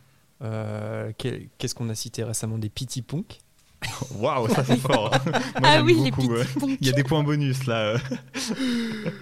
Euh, 0.42 1.12
Qu'est-ce 1.16 1.74
qu'on 1.74 1.88
a 1.88 1.94
cité 1.94 2.22
récemment? 2.22 2.58
Des 2.58 2.68
Pity 2.68 3.00
Punk. 3.00 3.38
Waouh, 4.16 4.46
ça 4.50 4.62
c'est 4.62 4.76
fort. 4.76 5.10
Moi, 5.24 5.40
ah 5.64 5.80
oui, 5.82 5.94
beaucoup. 6.10 6.34
Il 6.80 6.86
y 6.86 6.90
a 6.90 6.92
des 6.92 7.02
points 7.02 7.22
bonus 7.22 7.66
là. 7.66 7.78
euh. 7.94 7.98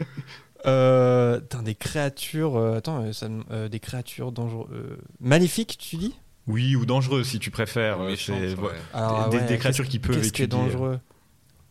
Euh, 0.67 1.41
putain, 1.41 1.63
des 1.63 1.75
créatures. 1.75 2.57
euh, 2.57 2.79
attends, 2.79 3.03
euh, 3.03 3.13
ça 3.13 3.27
euh, 3.51 3.69
des 3.69 3.81
créatures 3.81 4.33
dangereuses. 4.33 4.67
euh, 4.73 4.97
maléfiques, 5.21 5.77
tu 5.79 5.97
dis? 5.97 6.15
Oui, 6.47 6.75
ou 6.75 6.87
dangereux 6.87 7.23
si 7.23 7.39
tu 7.39 7.51
préfères. 7.51 8.01
euh, 8.01 8.07
Méchante, 8.09 8.39
c'est- 8.41 8.59
ouais. 8.59 8.71
Alors, 8.95 9.29
des, 9.29 9.37
ouais, 9.39 9.45
des 9.45 9.59
créatures 9.59 9.87
qui 9.87 9.99
peuvent 9.99 10.17
Qu'est-ce 10.17 10.33
qui 10.33 10.43
est 10.43 10.47
dangereux 10.47 10.99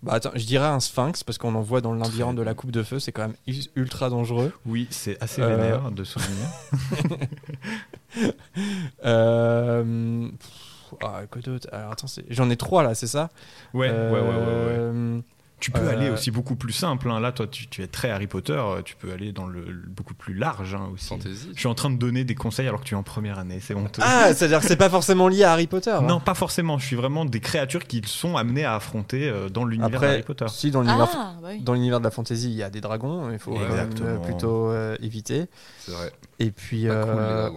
Bah 0.03 0.13
attends, 0.15 0.31
je 0.35 0.45
dirais 0.45 0.67
un 0.67 0.81
sphinx 0.81 1.23
parce 1.23 1.37
qu'on 1.37 1.55
en 1.55 1.61
voit 1.61 1.79
dans 1.79 1.93
le 1.93 1.99
labyrinthe 1.99 2.35
de 2.35 2.41
la 2.41 2.53
coupe 2.53 2.71
de 2.71 2.83
feu, 2.83 2.99
c'est 2.99 3.13
quand 3.13 3.21
même 3.23 3.35
ultra 3.75 4.09
dangereux. 4.09 4.51
Oui, 4.65 4.85
c'est 4.91 5.17
assez 5.23 5.41
Euh, 5.41 5.47
vénère 5.47 5.91
de 5.91 6.03
souvenir. 6.03 6.45
Euh, 9.05 10.27
ah, 11.01 11.21
quoi 11.31 11.41
d'autre? 11.41 11.67
Alors 11.71 11.91
attends, 11.93 12.05
c'est- 12.07 12.25
j'en 12.29 12.49
ai 12.51 12.57
trois 12.57 12.83
là, 12.83 12.93
c'est 12.93 13.07
ça? 13.07 13.29
Ouais, 13.73 13.89
ouais, 13.89 14.19
ouais, 14.19 14.19
ouais, 14.21 14.65
ouais. 15.17 15.21
Euh, 15.63 15.65
Tu 15.65 15.71
peux 15.71 15.79
Euh, 15.87 15.91
aller 15.91 16.09
aussi 16.09 16.29
beaucoup 16.29 16.55
plus 16.55 16.73
simple. 16.73 17.09
hein. 17.09 17.19
Là, 17.21 17.31
toi, 17.31 17.47
tu, 17.47 17.67
tu 17.67 17.81
es 17.83 17.87
très 17.87 18.09
Harry 18.11 18.27
Potter. 18.27 18.53
euh, 18.53 18.81
Tu 18.83 18.95
peux 18.95 19.11
aller 19.13 19.31
dans 19.31 19.45
le, 19.47 19.61
le 19.61 19.87
beaucoup 19.87 20.13
plus 20.13 20.33
large 20.33 20.75
hein, 20.75 20.89
aussi. 20.93 21.07
Fantasy. 21.07 21.49
Je 21.53 21.59
suis 21.59 21.67
en 21.67 21.73
train 21.73 21.89
de 21.89 21.97
donner 21.97 22.23
des 22.25 22.35
conseils 22.35 22.67
alors 22.67 22.81
que 22.81 22.85
tu 22.85 22.95
es 22.95 22.97
en 22.97 23.03
première 23.03 23.39
année. 23.39 23.59
C'est 23.61 23.73
honteux. 23.73 24.01
Ah, 24.05 24.33
c'est-à-dire 24.33 24.59
que 24.59 24.67
c'est 24.67 24.75
pas 24.75 24.89
forcément 24.89 25.27
lié 25.29 25.43
à 25.43 25.53
Harry 25.53 25.67
Potter 25.67 25.91
hein. 25.91 26.01
non, 26.01 26.19
pas 26.19 26.33
forcément. 26.33 26.77
Je 26.77 26.85
suis 26.85 26.95
vraiment 26.95 27.23
des 27.25 27.39
créatures 27.39 27.85
qu'ils 27.87 28.07
sont 28.07 28.35
amenées 28.35 28.65
à 28.65 28.75
affronter 28.75 29.29
euh, 29.29 29.47
dans 29.49 29.63
l'univers 29.65 30.01
d'Harry 30.01 30.23
Potter. 30.23 30.45
si 30.49 30.69
dans 30.71 30.81
l'univers 30.81 31.09
Ah, 31.15 31.33
bah 31.41 31.47
oui. 31.51 31.61
dans 31.61 31.73
l'univers 31.73 31.99
de 31.99 32.03
la 32.05 32.11
fantasy, 32.11 32.49
il 32.51 32.57
y 32.57 32.63
a 32.63 32.69
des 32.69 32.81
dragons, 32.81 33.31
il 33.31 33.39
faut 33.39 33.57
euh, 33.57 34.17
plutôt 34.19 34.69
euh, 34.69 34.95
éviter. 35.01 35.45
C'est 35.79 35.91
vrai. 35.91 36.11
Et 36.39 36.51
puis, 36.51 36.81
cool, 36.81 36.91
euh, 36.91 37.49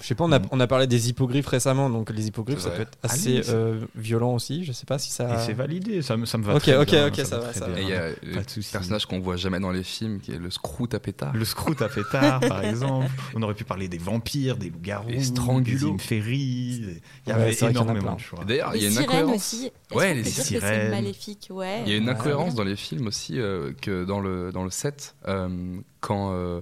je 0.00 0.06
sais 0.06 0.14
pas, 0.14 0.24
on 0.24 0.30
a, 0.32 0.38
on 0.52 0.60
a 0.60 0.66
parlé 0.66 0.86
des 0.86 1.08
hippogriffes 1.08 1.46
récemment, 1.48 1.90
donc 1.90 2.10
les 2.10 2.28
hippogriffes, 2.28 2.60
ça 2.60 2.68
vrai. 2.68 2.76
peut 2.76 2.82
être 2.82 2.98
assez 3.02 3.38
Allez, 3.38 3.50
euh, 3.50 3.80
violent 3.96 4.34
aussi. 4.34 4.64
Je 4.64 4.72
sais 4.72 4.86
pas 4.86 4.98
si 4.98 5.10
ça. 5.10 5.34
Et 5.34 5.38
c'est 5.46 5.52
validé. 5.52 6.02
Ça 6.02 6.16
me, 6.16 6.26
ça 6.26 6.38
me 6.38 6.44
va 6.44 6.54
Ok, 6.54 6.62
très 6.62 6.76
ok, 6.76 6.90
bien. 6.90 7.06
ok, 7.08 7.16
ça 7.24 7.39
ça 7.52 7.66
il 7.76 7.88
y 7.88 7.92
a 7.92 8.10
le 8.22 8.72
personnage 8.72 9.06
qu'on 9.06 9.20
voit 9.20 9.36
jamais 9.36 9.60
dans 9.60 9.70
les 9.70 9.82
films 9.82 10.20
qui 10.20 10.32
est 10.32 10.38
le 10.38 10.50
Scroot 10.50 10.94
à 10.94 11.00
pétard. 11.00 11.34
Le 11.34 11.44
Scroot 11.44 11.80
à 11.82 11.88
pétard, 11.88 12.40
par 12.48 12.64
exemple. 12.64 13.10
On 13.34 13.42
aurait 13.42 13.54
pu 13.54 13.64
parler 13.64 13.88
des 13.88 13.98
vampires, 13.98 14.56
des 14.56 14.70
loups-garous, 14.70 15.60
des 15.62 15.84
Inféries. 15.84 17.00
Il 17.26 17.30
y 17.30 17.32
avait 17.32 17.52
énormément 17.54 18.14
de 18.14 18.20
choix. 18.20 18.44
D'ailleurs, 18.44 18.74
il 18.74 18.82
y 18.82 18.84
a 18.84 18.88
une 18.88 18.94
sirènes 18.94 19.08
incohérence. 19.08 19.36
aussi. 19.36 19.72
Ouais, 19.92 20.14
les 20.14 20.24
sirènes. 20.24 20.90
maléfique, 20.90 21.48
ouais. 21.50 21.82
Il 21.86 21.92
y 21.92 21.94
a 21.94 21.98
une 21.98 22.08
incohérence 22.08 22.54
dans 22.54 22.64
les 22.64 22.76
films 22.76 23.06
aussi 23.06 23.38
euh, 23.40 23.72
que 23.80 24.04
dans 24.04 24.20
le 24.20 24.52
dans 24.52 24.64
le 24.64 24.70
set 24.70 25.14
euh, 25.28 25.76
quand 26.00 26.32
euh, 26.32 26.60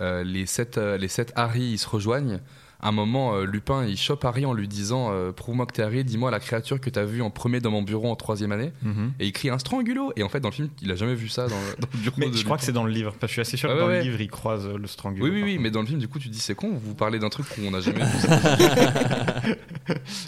euh, 0.00 0.24
les 0.24 0.46
sept 0.46 0.78
euh, 0.78 0.96
les 0.96 1.08
sept 1.08 1.32
Harry 1.36 1.72
ils 1.72 1.78
se 1.78 1.88
rejoignent. 1.88 2.40
À 2.82 2.88
un 2.88 2.92
moment, 2.92 3.34
euh, 3.34 3.44
Lupin 3.44 3.84
il 3.84 3.96
chope 3.98 4.24
Harry 4.24 4.46
en 4.46 4.52
lui 4.54 4.66
disant 4.66 5.08
euh, 5.12 5.32
Prouve-moi 5.32 5.66
que 5.66 5.72
t'es 5.72 5.82
Harry, 5.82 6.02
dis-moi 6.02 6.30
la 6.30 6.40
créature 6.40 6.80
que 6.80 6.88
t'as 6.88 7.04
vue 7.04 7.20
en 7.20 7.28
premier 7.30 7.60
dans 7.60 7.70
mon 7.70 7.82
bureau 7.82 8.10
en 8.10 8.16
troisième 8.16 8.52
année. 8.52 8.72
Mhm. 8.82 9.12
Et 9.20 9.26
il 9.26 9.32
crie 9.32 9.50
un 9.50 9.58
strangulo. 9.58 10.12
Et 10.16 10.22
en 10.22 10.28
fait, 10.30 10.40
dans 10.40 10.48
le 10.48 10.54
film, 10.54 10.70
il 10.80 10.90
a 10.90 10.94
jamais 10.96 11.14
vu 11.14 11.28
ça 11.28 11.46
dans, 11.46 11.56
le- 11.56 11.80
dans 11.82 11.88
le 11.92 11.98
bureau. 12.00 12.16
Mais 12.18 12.28
de 12.30 12.36
je 12.36 12.44
crois 12.44 12.56
que 12.56 12.64
c'est 12.64 12.72
dans 12.72 12.84
le 12.84 12.90
livre, 12.92 13.12
parce 13.20 13.20
que 13.20 13.26
je 13.28 13.32
suis 13.32 13.40
assez 13.42 13.56
sûr 13.58 13.68
Ah 13.70 13.74
que 13.74 13.78
ouais, 13.78 13.84
dans 13.84 13.90
ouais. 13.90 13.98
le 13.98 14.04
livre, 14.10 14.20
il 14.20 14.30
croise 14.30 14.66
euh, 14.66 14.78
le 14.78 14.86
Strangulo. 14.86 15.24
Oui, 15.24 15.30
oui, 15.30 15.42
oui, 15.42 15.58
mais 15.58 15.70
dans 15.70 15.80
le 15.82 15.86
film, 15.86 15.98
du 15.98 16.08
coup, 16.08 16.18
tu 16.18 16.28
dis 16.28 16.38
c'est 16.40 16.54
con, 16.54 16.70
vous 16.72 16.94
parlez 16.94 17.18
d'un 17.18 17.28
truc 17.28 17.46
qu'on 17.54 17.70
n'a 17.70 17.80
jamais 17.80 18.00
vu. 18.04 19.54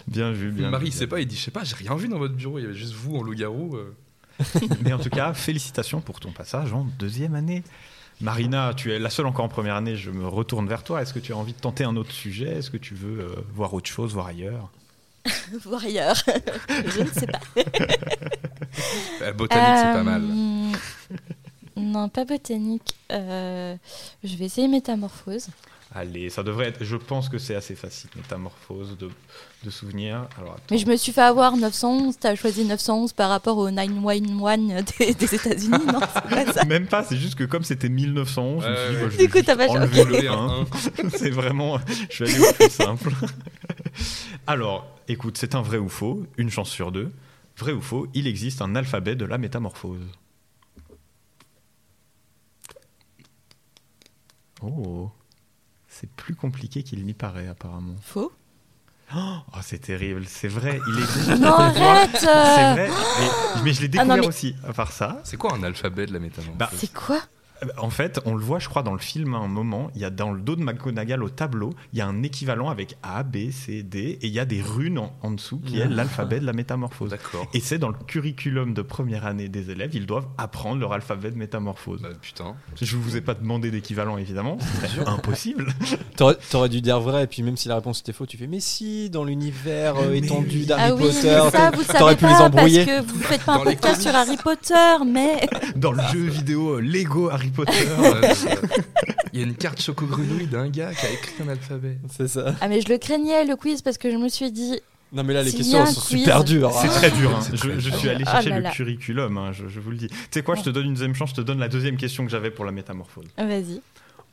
Bien 0.07 0.31
vu, 0.31 0.51
bien 0.51 0.69
Marie, 0.69 0.85
vu. 0.85 0.89
il 0.89 0.93
sait 0.93 1.07
pas, 1.07 1.19
il 1.19 1.27
dit 1.27 1.35
Je 1.35 1.41
sais 1.41 1.51
pas, 1.51 1.63
j'ai 1.63 1.75
rien 1.75 1.95
vu 1.95 2.07
dans 2.07 2.17
votre 2.19 2.35
bureau, 2.35 2.59
il 2.59 2.63
y 2.63 2.65
avait 2.65 2.73
juste 2.75 2.93
vous 2.93 3.15
en 3.15 3.23
loup-garou. 3.23 3.75
euh. 3.77 3.93
Mais 4.83 4.93
en 4.93 4.99
tout 4.99 5.09
cas, 5.09 5.33
félicitations 5.33 6.01
pour 6.01 6.19
ton 6.19 6.31
passage 6.31 6.73
en 6.73 6.85
deuxième 6.99 7.35
année. 7.35 7.63
Marina, 8.23 8.73
tu 8.73 8.93
es 8.93 8.99
la 8.99 9.09
seule 9.09 9.25
encore 9.25 9.43
en 9.43 9.49
première 9.49 9.75
année. 9.75 9.97
Je 9.97 10.09
me 10.09 10.25
retourne 10.25 10.65
vers 10.65 10.83
toi. 10.83 11.01
Est-ce 11.01 11.13
que 11.13 11.19
tu 11.19 11.33
as 11.33 11.37
envie 11.37 11.51
de 11.51 11.59
tenter 11.59 11.83
un 11.83 11.97
autre 11.97 12.13
sujet? 12.13 12.57
Est-ce 12.57 12.69
que 12.71 12.77
tu 12.77 12.95
veux 12.95 13.19
euh, 13.19 13.35
voir 13.53 13.73
autre 13.73 13.89
chose, 13.89 14.13
voir 14.13 14.27
ailleurs? 14.27 14.69
Voir 15.65 15.83
ailleurs. 15.83 16.15
Je 16.69 17.01
ne 17.01 17.09
sais 17.09 17.27
pas. 17.27 17.39
Euh, 19.21 19.33
botanique, 19.33 19.77
c'est 19.77 19.93
pas 19.93 20.03
mal. 20.03 20.21
Euh, 20.23 20.71
Non, 21.77 22.07
pas 22.09 22.25
botanique. 22.25 22.95
Euh, 23.11 23.75
je 24.23 24.35
vais 24.35 24.45
essayer 24.45 24.67
métamorphose. 24.67 25.47
Allez, 25.95 26.31
ça 26.31 26.41
devrait 26.41 26.69
être. 26.69 26.83
Je 26.83 26.95
pense 26.95 27.29
que 27.29 27.37
c'est 27.37 27.53
assez 27.53 27.75
facile. 27.75 28.09
Métamorphose 28.15 28.97
de, 28.97 29.09
de 29.63 29.69
souvenirs. 29.69 30.27
Alors, 30.39 30.53
attends. 30.53 30.63
Mais 30.71 30.79
je 30.79 30.87
me 30.87 30.95
suis 30.95 31.11
fait 31.11 31.21
avoir 31.21 31.55
911. 31.55 32.17
T'as 32.19 32.35
choisi 32.35 32.65
911 32.65 33.13
par 33.13 33.29
rapport 33.29 33.59
au 33.59 33.69
911 33.69 34.83
des, 34.99 35.13
des 35.13 35.35
États-Unis, 35.35 35.85
non 35.85 35.99
pas 35.99 36.51
ça. 36.51 36.65
Même 36.67 36.87
pas, 36.87 37.03
c'est 37.03 37.17
juste 37.17 37.35
que 37.35 37.43
comme 37.43 37.63
c'était 37.63 37.89
1911, 37.89 38.63
je 38.63 39.05
me 39.05 39.09
suis 39.11 39.27
dit, 39.27 39.27
bah, 39.27 39.41
je 39.43 39.55
vais 39.55 39.69
enlever 39.69 40.03
le 40.03 40.11
Lever 40.15 40.27
un 40.29 40.33
1. 40.33 40.61
un. 40.61 41.09
c'est 41.09 41.29
vraiment. 41.29 41.79
Je 42.09 42.23
vais 42.23 42.33
aller 42.33 42.47
au 42.47 42.53
plus 42.53 42.69
simple. 42.71 43.11
Alors, 44.47 44.87
écoute, 45.07 45.37
c'est 45.37 45.53
un 45.53 45.61
vrai 45.61 45.77
ou 45.77 45.89
faux, 45.89 46.25
une 46.37 46.49
chance 46.49 46.69
sur 46.69 46.91
deux. 46.91 47.11
Vrai 47.55 47.71
ou 47.71 47.81
faux, 47.81 48.07
il 48.15 48.25
existe 48.25 48.63
un 48.63 48.75
alphabet 48.75 49.15
de 49.15 49.25
la 49.25 49.37
métamorphose. 49.37 50.01
Oh, 54.63 55.11
c'est 55.99 56.09
plus 56.09 56.35
compliqué 56.35 56.83
qu'il 56.83 57.05
n'y 57.05 57.13
paraît 57.13 57.47
apparemment. 57.47 57.95
Faux. 58.01 58.31
Oh, 59.15 59.37
c'est 59.61 59.77
terrible, 59.79 60.23
c'est 60.27 60.47
vrai, 60.47 60.79
il 60.87 60.99
existe. 60.99 61.29
Non, 61.39 61.53
arrête 61.53 62.09
C'est 62.15 62.25
vrai, 62.25 62.89
mais, 62.89 63.61
mais 63.63 63.73
je 63.73 63.85
l'ai 63.85 63.97
Ah 63.99 64.05
non, 64.05 64.15
découvert 64.15 64.17
mais- 64.23 64.27
aussi. 64.27 64.55
À 64.67 64.73
part 64.73 64.91
ça, 64.91 65.19
C'est 65.23 65.37
quoi 65.37 65.53
un 65.53 65.61
alphabet 65.61 66.05
de 66.07 66.13
la 66.13 66.19
métamorphose? 66.19 66.57
Bah, 66.57 66.69
C'est 66.75 66.91
quoi? 66.91 67.19
En 67.77 67.89
fait, 67.89 68.19
on 68.25 68.35
le 68.35 68.43
voit, 68.43 68.59
je 68.59 68.69
crois, 68.69 68.83
dans 68.83 68.93
le 68.93 68.99
film 68.99 69.33
à 69.35 69.37
un 69.37 69.47
moment. 69.47 69.89
Il 69.95 70.01
y 70.01 70.05
a 70.05 70.09
dans 70.09 70.31
le 70.31 70.41
dos 70.41 70.55
de 70.55 70.63
McGonagall 70.63 71.23
au 71.23 71.29
tableau, 71.29 71.73
il 71.93 71.99
y 71.99 72.01
a 72.01 72.07
un 72.07 72.23
équivalent 72.23 72.69
avec 72.69 72.97
A, 73.03 73.23
B, 73.23 73.51
C, 73.51 73.83
D, 73.83 74.19
et 74.21 74.27
il 74.27 74.33
y 74.33 74.39
a 74.39 74.45
des 74.45 74.61
runes 74.61 74.97
en, 74.99 75.13
en 75.21 75.31
dessous 75.31 75.59
qui 75.59 75.79
est 75.79 75.87
l'alphabet 75.87 76.39
de 76.39 76.45
la 76.45 76.53
métamorphose. 76.53 77.11
D'accord. 77.11 77.47
Et 77.53 77.59
c'est 77.59 77.77
dans 77.77 77.89
le 77.89 77.95
curriculum 78.07 78.73
de 78.73 78.81
première 78.81 79.25
année 79.25 79.49
des 79.49 79.69
élèves, 79.71 79.91
ils 79.93 80.05
doivent 80.05 80.27
apprendre 80.37 80.79
leur 80.79 80.93
alphabet 80.93 81.31
de 81.31 81.37
métamorphose. 81.37 82.01
Bah 82.01 82.09
putain. 82.21 82.55
Je 82.81 82.97
vous 82.97 83.15
ai 83.17 83.21
pas 83.21 83.33
demandé 83.33 83.71
d'équivalent, 83.71 84.17
évidemment, 84.17 84.57
ce 84.81 84.87
serait 84.87 85.07
impossible. 85.07 85.67
T'aurais 86.17 86.37
t'aurais 86.49 86.69
dû 86.69 86.81
dire 86.81 86.99
vrai, 86.99 87.23
et 87.23 87.27
puis 87.27 87.43
même 87.43 87.57
si 87.57 87.67
la 87.67 87.75
réponse 87.75 88.01
était 88.01 88.13
faux, 88.13 88.25
tu 88.25 88.37
fais 88.37 88.47
mais 88.47 88.59
si, 88.59 89.09
dans 89.09 89.23
l'univers 89.23 89.95
euh, 89.97 90.13
étendu 90.13 90.59
oui. 90.59 90.65
d'Harry 90.65 90.83
Ah 90.85 90.95
oui, 90.95 91.01
Potter, 91.03 91.13
mais 91.23 91.51
ça, 91.51 91.71
vous 91.71 91.83
t'aurais 91.83 91.99
savez 91.99 92.15
pu 92.15 92.25
les 92.25 92.31
pas 92.31 92.41
embrouiller. 92.45 92.85
parce 92.85 93.01
que 93.01 93.05
vous 93.11 93.19
faites 93.19 93.43
pas 93.43 93.53
un 93.53 93.57
Dans 93.57 93.63
les 93.63 93.75
podcast 93.75 94.01
sur 94.01 94.15
Harry 94.15 94.37
Potter, 94.37 95.05
mais 95.07 95.39
Dans 95.75 95.91
le 95.91 96.01
jeu 96.11 96.27
vidéo 96.27 96.75
euh, 96.77 96.79
Lego 96.81 97.29
Harry 97.29 97.49
Potter. 97.53 97.71
C'est 97.73 98.33
ça. 98.35 98.55
Il 99.33 99.39
y 99.39 99.43
a 99.43 99.45
une 99.47 99.55
carte 99.55 99.81
choco 99.81 100.05
grenouille 100.05 100.47
d'un 100.47 100.69
gars 100.69 100.93
qui 100.93 101.05
a 101.05 101.11
écrit 101.11 101.33
un 101.43 101.47
alphabet. 101.49 101.97
C'est 102.11 102.27
ça. 102.27 102.55
ah 102.61 102.67
mais 102.67 102.81
je 102.81 102.89
le 102.89 102.97
craignais 102.97 103.45
le 103.45 103.55
quiz 103.55 103.81
parce 103.81 103.97
que 103.97 104.11
je 104.11 104.17
me 104.17 104.29
suis 104.29 104.51
dit 104.51 104.79
Non 105.11 105.23
mais 105.23 105.33
là 105.33 105.41
les 105.43 105.51
questions 105.51 105.85
sont 105.85 106.01
quiz- 106.01 106.19
super 106.19 106.43
dures. 106.43 106.71
C'est 106.73 106.87
hein. 106.87 106.91
très 106.91 107.11
dur. 107.11 107.35
hein. 107.35 107.39
C'est 107.41 107.57
Je, 107.79 107.89
suis 107.89 108.09
allé 108.09 108.23
Ah 108.27 108.33
chercher 108.41 108.49
là 108.49 108.59
le 108.69 108.75
curriculum, 108.75 109.37
hein, 109.37 109.51
je, 109.51 109.67
je 109.67 109.79
vous 109.79 109.91
le 109.91 109.97
dis. 109.97 110.07
Tu 110.07 110.15
sais 110.31 110.43
quoi, 110.43 110.55
je 110.55 110.61
te 110.63 110.69
donne 110.69 110.85
une 110.85 110.93
deuxième 110.93 111.15
chance, 111.15 111.31
je 111.31 111.35
te 111.35 111.41
donne 111.41 111.59
la 111.59 111.69
deuxième 111.69 111.97
question 111.97 112.25
que 112.25 112.31
j'avais 112.31 112.51
pour 112.51 112.65
la 112.65 112.71
métamorphose. 112.71 113.25
vas-y. 113.37 113.81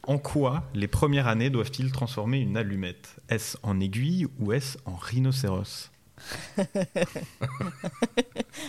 En 0.06 0.16
quoi 0.18 0.64
les 0.74 0.88
premières 0.88 1.28
années 1.28 1.50
doivent-ils 1.50 1.92
transformer 1.92 2.38
une 2.38 2.56
allumette? 2.56 3.16
Est-ce 3.28 3.56
en 3.62 3.80
aiguille 3.80 4.26
ou 4.38 4.52
est-ce 4.52 4.78
en 4.86 4.96
rhinocéros? 4.96 5.90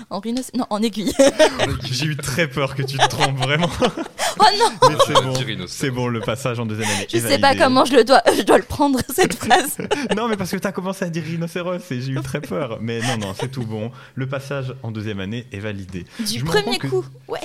En 0.09 0.19
rhinocéros 0.19 0.57
non 0.57 0.65
en 0.69 0.81
aiguille. 0.81 1.13
J'ai 1.83 2.05
eu 2.05 2.17
très 2.17 2.47
peur 2.47 2.75
que 2.75 2.83
tu 2.83 2.97
te 2.97 3.07
trompes 3.07 3.37
vraiment. 3.37 3.69
oh 3.81 4.43
non, 4.59 4.89
Mais 4.89 4.95
c'est 5.05 5.13
bon, 5.13 5.33
c'est 5.67 5.91
bon, 5.91 6.07
le 6.07 6.19
passage 6.21 6.59
en 6.59 6.65
deuxième 6.65 6.89
année. 6.89 7.07
je 7.11 7.17
sais 7.17 7.39
pas 7.39 7.55
comment 7.55 7.85
je 7.85 7.95
le 7.95 8.03
dois 8.03 8.21
je 8.35 8.41
dois 8.43 8.57
le 8.57 8.63
prendre 8.63 8.99
cette 9.13 9.33
phrase. 9.35 9.77
Non, 10.15 10.27
mais 10.27 10.35
parce 10.37 10.51
que 10.51 10.57
t'as 10.57 10.71
commencé 10.71 11.05
à 11.05 11.09
dire 11.09 11.23
rhinocéros 11.23 11.79
et 11.91 12.01
j'ai 12.01 12.11
eu 12.11 12.21
très 12.21 12.41
peur. 12.41 12.79
Mais 12.81 12.99
non, 13.01 13.17
non, 13.17 13.33
c'est 13.33 13.49
tout 13.49 13.63
bon. 13.65 13.91
Le 14.15 14.27
passage 14.27 14.73
en 14.83 14.91
deuxième 14.91 15.19
année 15.19 15.45
est 15.51 15.59
validé. 15.59 16.05
Du 16.19 16.39
Je 16.39 16.45
premier 16.45 16.77
coup. 16.79 17.05
Ouais. 17.27 17.39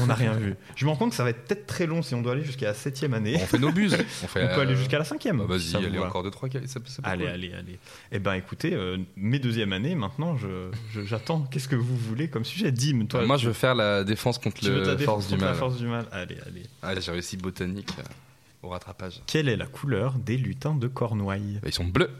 On 0.00 0.06
n'a 0.06 0.14
rien 0.14 0.32
vu. 0.32 0.56
Je 0.76 0.84
me 0.84 0.90
rends 0.90 0.96
compte 0.96 1.10
que 1.10 1.16
ça 1.16 1.24
va 1.24 1.30
être 1.30 1.44
peut-être 1.44 1.66
très 1.66 1.86
long 1.86 2.02
si 2.02 2.14
on 2.14 2.22
doit 2.22 2.32
aller 2.32 2.44
jusqu'à 2.44 2.66
la 2.66 2.74
septième 2.74 3.14
année. 3.14 3.36
On 3.36 3.46
fait 3.46 3.58
nos 3.58 3.72
buses. 3.72 3.96
On, 4.22 4.26
fait, 4.26 4.44
On 4.44 4.54
peut 4.54 4.60
aller 4.62 4.72
euh, 4.72 4.76
jusqu'à 4.76 4.98
la 4.98 5.04
cinquième. 5.04 5.44
bah, 5.46 5.56
si 5.58 5.72
Vas-y, 5.72 5.86
allez, 5.86 5.98
encore 5.98 6.22
deux, 6.22 6.30
trois. 6.30 6.48
ça- 6.50 6.58
ça 6.66 6.80
peut 6.80 6.88
Allez, 7.04 7.24
cool. 7.24 7.32
allez, 7.34 7.52
allez. 7.52 7.78
Eh 8.12 8.18
ben, 8.18 8.34
écoutez, 8.34 8.72
euh, 8.74 8.98
mes 9.30 9.38
deuxièmes 9.38 9.72
années, 9.72 9.94
maintenant, 9.94 10.36
je, 10.36 10.70
je- 10.92 11.02
j'attends. 11.04 11.40
Qu'est-ce 11.50 11.68
que 11.68 11.76
vous 11.76 11.96
voulez 11.96 12.28
comme 12.28 12.44
sujet? 12.44 12.72
Dim, 12.72 13.06
toi. 13.06 13.24
Moi, 13.24 13.36
je 13.36 13.46
veux 13.48 13.52
faire 13.54 13.74
la 13.74 14.02
défense 14.04 14.38
contre 14.38 14.68
le 14.68 14.82
défense 14.96 15.04
force 15.04 15.26
du 15.28 15.34
contre 15.34 15.44
la 15.44 15.50
mal. 15.52 15.58
force 15.58 15.76
du 15.78 15.86
mal. 15.86 16.06
Allez, 16.12 16.36
allez. 16.46 16.62
Ah, 16.82 16.98
j'ai 16.98 17.12
réussi 17.12 17.36
botanique 17.36 17.90
euh, 17.98 18.02
au 18.64 18.68
rattrapage. 18.70 19.20
Quelle 19.26 19.48
est 19.48 19.56
la 19.56 19.66
couleur 19.66 20.14
des 20.14 20.36
lutins 20.36 20.74
de 20.74 20.88
Cornouailles? 20.88 21.60
Bah, 21.62 21.68
ils 21.68 21.72
sont 21.74 21.84
bleus. 21.84 22.10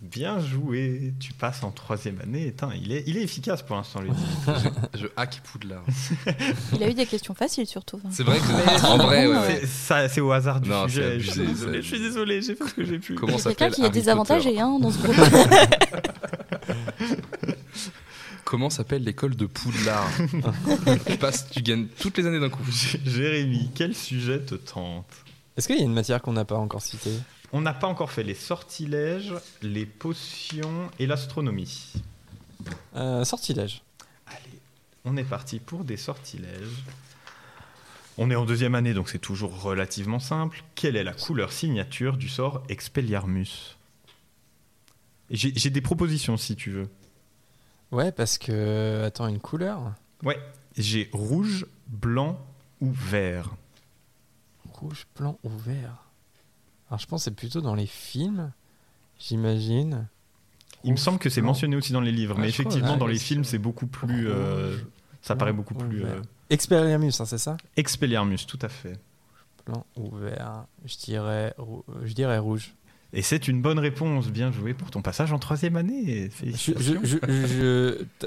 Bien 0.00 0.38
joué. 0.38 1.12
Tu 1.18 1.32
passes 1.32 1.64
en 1.64 1.72
troisième 1.72 2.20
année. 2.20 2.52
Putain, 2.52 2.70
il 2.80 2.92
est, 2.92 3.02
il 3.08 3.16
est 3.16 3.22
efficace 3.22 3.62
pour 3.62 3.74
l'instant, 3.74 4.00
lui. 4.00 4.10
Je 4.94 5.06
hack 5.16 5.40
Poudlard. 5.50 5.82
Il 6.72 6.82
a 6.84 6.88
eu 6.88 6.94
des 6.94 7.04
questions 7.04 7.34
faciles 7.34 7.66
surtout. 7.66 8.00
hein. 8.04 8.08
C'est 8.12 8.22
vrai 8.22 8.38
que 8.38 8.86
en 8.86 8.96
vrai, 8.96 9.26
ouais, 9.26 9.34
ouais. 9.36 9.58
C'est- 9.62 9.66
ça, 9.66 10.08
c'est 10.08 10.20
au 10.20 10.30
hasard 10.30 10.60
du 10.60 10.70
Non, 10.70 10.86
sujet. 10.86 11.14
abusé, 11.14 11.20
je 11.26 11.30
suis 11.32 11.46
désolé. 11.48 11.82
Je 11.82 11.86
suis 11.86 11.96
abusé. 11.96 12.08
désolé. 12.10 12.42
J'ai 12.42 12.54
fait 12.54 12.64
ce 12.68 12.74
que 12.74 12.84
j'ai 12.84 12.98
pu. 13.00 13.14
Comment 13.16 13.32
Il 13.32 13.38
y 13.38 13.40
a 13.40 13.44
quelqu'un 13.54 13.70
qui 13.70 13.80
est 13.80 13.84
Harry 13.86 13.92
désavantagé 13.94 14.50
Potter 14.50 14.60
hein, 14.60 14.78
dans 14.80 14.90
ce 14.92 14.98
groupe. 15.02 15.16
Comment 18.44 18.70
s'appelle 18.70 19.04
l'école 19.04 19.36
de 19.36 19.46
Poudlard 19.46 20.08
Tu 21.06 21.16
passes, 21.18 21.50
tu 21.50 21.60
gagnes 21.62 21.86
toutes 22.00 22.16
les 22.18 22.26
années 22.26 22.40
d'un 22.40 22.48
coup. 22.48 22.62
Jérémy, 23.04 23.70
quel 23.74 23.94
sujet 23.94 24.40
te 24.40 24.54
tente? 24.54 25.06
Est-ce 25.56 25.66
qu'il 25.68 25.76
y 25.76 25.80
a 25.80 25.84
une 25.84 25.92
matière 25.92 26.22
qu'on 26.22 26.32
n'a 26.32 26.44
pas 26.46 26.56
encore 26.56 26.80
citée? 26.80 27.12
On 27.52 27.60
n'a 27.60 27.74
pas 27.74 27.86
encore 27.86 28.10
fait 28.10 28.22
les 28.22 28.34
sortilèges, 28.34 29.34
les 29.62 29.84
potions 29.86 30.90
et 30.98 31.06
l'astronomie. 31.06 31.92
euh, 32.96 33.24
Sortilège. 33.24 33.82
Allez, 34.26 34.58
on 35.04 35.16
est 35.16 35.24
parti 35.24 35.58
pour 35.58 35.84
des 35.84 35.96
sortilèges. 35.96 36.84
On 38.18 38.30
est 38.30 38.34
en 38.34 38.44
deuxième 38.44 38.74
année, 38.74 38.94
donc 38.94 39.08
c'est 39.08 39.18
toujours 39.18 39.62
relativement 39.62 40.18
simple. 40.20 40.62
Quelle 40.74 40.96
est 40.96 41.04
la 41.04 41.12
couleur 41.12 41.52
signature 41.52 42.16
du 42.16 42.28
sort 42.28 42.62
Expelliarmus? 42.68 43.76
J'ai 45.30 45.70
des 45.70 45.80
propositions 45.80 46.36
si 46.36 46.56
tu 46.56 46.70
veux. 46.70 46.88
Ouais, 47.92 48.12
parce 48.12 48.38
que. 48.38 49.02
Attends, 49.04 49.26
une 49.28 49.40
couleur? 49.40 49.92
Ouais, 50.22 50.38
j'ai 50.76 51.08
rouge, 51.12 51.66
blanc 51.86 52.38
ou 52.80 52.90
vert. 52.92 53.50
Rouge, 54.72 55.06
blanc 55.16 55.38
ou 55.44 55.48
vert? 55.50 56.04
Alors 56.88 56.98
je 57.00 57.06
pense 57.06 57.20
que 57.22 57.24
c'est 57.24 57.36
plutôt 57.36 57.60
dans 57.60 57.74
les 57.74 57.86
films, 57.86 58.52
j'imagine. 59.18 60.06
Il 60.84 60.92
me 60.92 60.96
semble 60.96 61.18
que 61.18 61.28
c'est 61.28 61.42
mentionné 61.42 61.76
aussi 61.76 61.92
dans 61.92 62.00
les 62.00 62.12
livres, 62.12 62.38
mais 62.38 62.48
effectivement, 62.48 62.96
dans 62.96 63.06
les 63.06 63.18
films, 63.18 63.44
c'est 63.44 63.58
beaucoup 63.58 63.86
plus. 63.86 64.28
euh, 64.30 64.70
Rouge, 64.70 64.86
ça 65.22 65.36
paraît 65.36 65.52
beaucoup 65.52 65.74
ou 65.74 65.78
plus. 65.78 66.04
euh, 66.04 66.20
Expelliarmus, 66.50 67.12
hein, 67.20 67.26
c'est 67.26 67.38
ça? 67.38 67.56
Expelliarmus, 67.76 68.38
tout 68.46 68.58
à 68.62 68.68
fait. 68.68 68.98
Blanc 69.66 69.84
ou 69.96 70.14
vert 70.16 70.64
Je 70.84 70.96
dirais, 70.96 71.52
rou- 71.58 71.84
je 72.04 72.12
dirais 72.14 72.38
rouge. 72.38 72.74
Et 73.14 73.22
c'est 73.22 73.48
une 73.48 73.62
bonne 73.62 73.78
réponse. 73.78 74.28
Bien 74.28 74.52
joué 74.52 74.74
pour 74.74 74.90
ton 74.90 75.00
passage 75.00 75.32
en 75.32 75.38
troisième 75.38 75.76
année. 75.76 76.28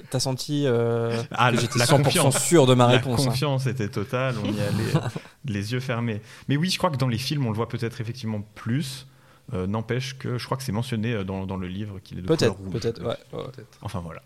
T'as- 0.10 0.20
senti 0.20 0.64
euh, 0.66 1.22
Ah, 1.32 1.52
que 1.52 1.56
la- 1.56 1.62
j'étais 1.62 1.80
la 1.80 1.86
100% 1.86 2.04
confiance. 2.04 2.44
sûr 2.44 2.66
de 2.66 2.74
ma 2.74 2.88
La 2.88 2.94
réponse. 2.94 3.22
hein. 3.22 3.26
confiance 3.26 3.68
était 3.68 3.90
totale, 3.90 4.36
on 4.44 4.46
y 4.46 4.50
allait 4.60 5.08
les 5.46 5.74
yeux 5.74 5.80
fermés. 5.80 6.22
Mais 6.48 6.58
oui, 6.58 6.70
je 6.70 6.78
crois 6.78 6.90
que 6.90 6.98
dans 6.98 7.08
les 7.08 7.18
films, 7.20 7.46
on 7.46 7.50
le 7.50 7.56
voit 7.56 7.70
peut-être 7.70 8.02
effectivement 8.02 8.42
plus. 8.56 9.08
Euh, 9.54 9.68
N'empêche 9.68 10.18
que 10.18 10.38
je 10.38 10.46
crois 10.46 10.58
que 10.58 10.64
c'est 10.64 10.72
mentionné 10.72 11.14
euh, 11.14 11.24
dans, 11.24 11.46
dans 11.46 11.58
le 11.58 11.68
livre 11.68 12.00
qu'il 12.04 12.20
est 12.20 12.22
de 12.22 12.28
Peut-être, 12.28 12.56
peut-être, 12.72 13.02
ouais, 13.04 13.18
ouais. 13.34 13.44
Enfin 13.82 14.00
voilà. 14.00 14.22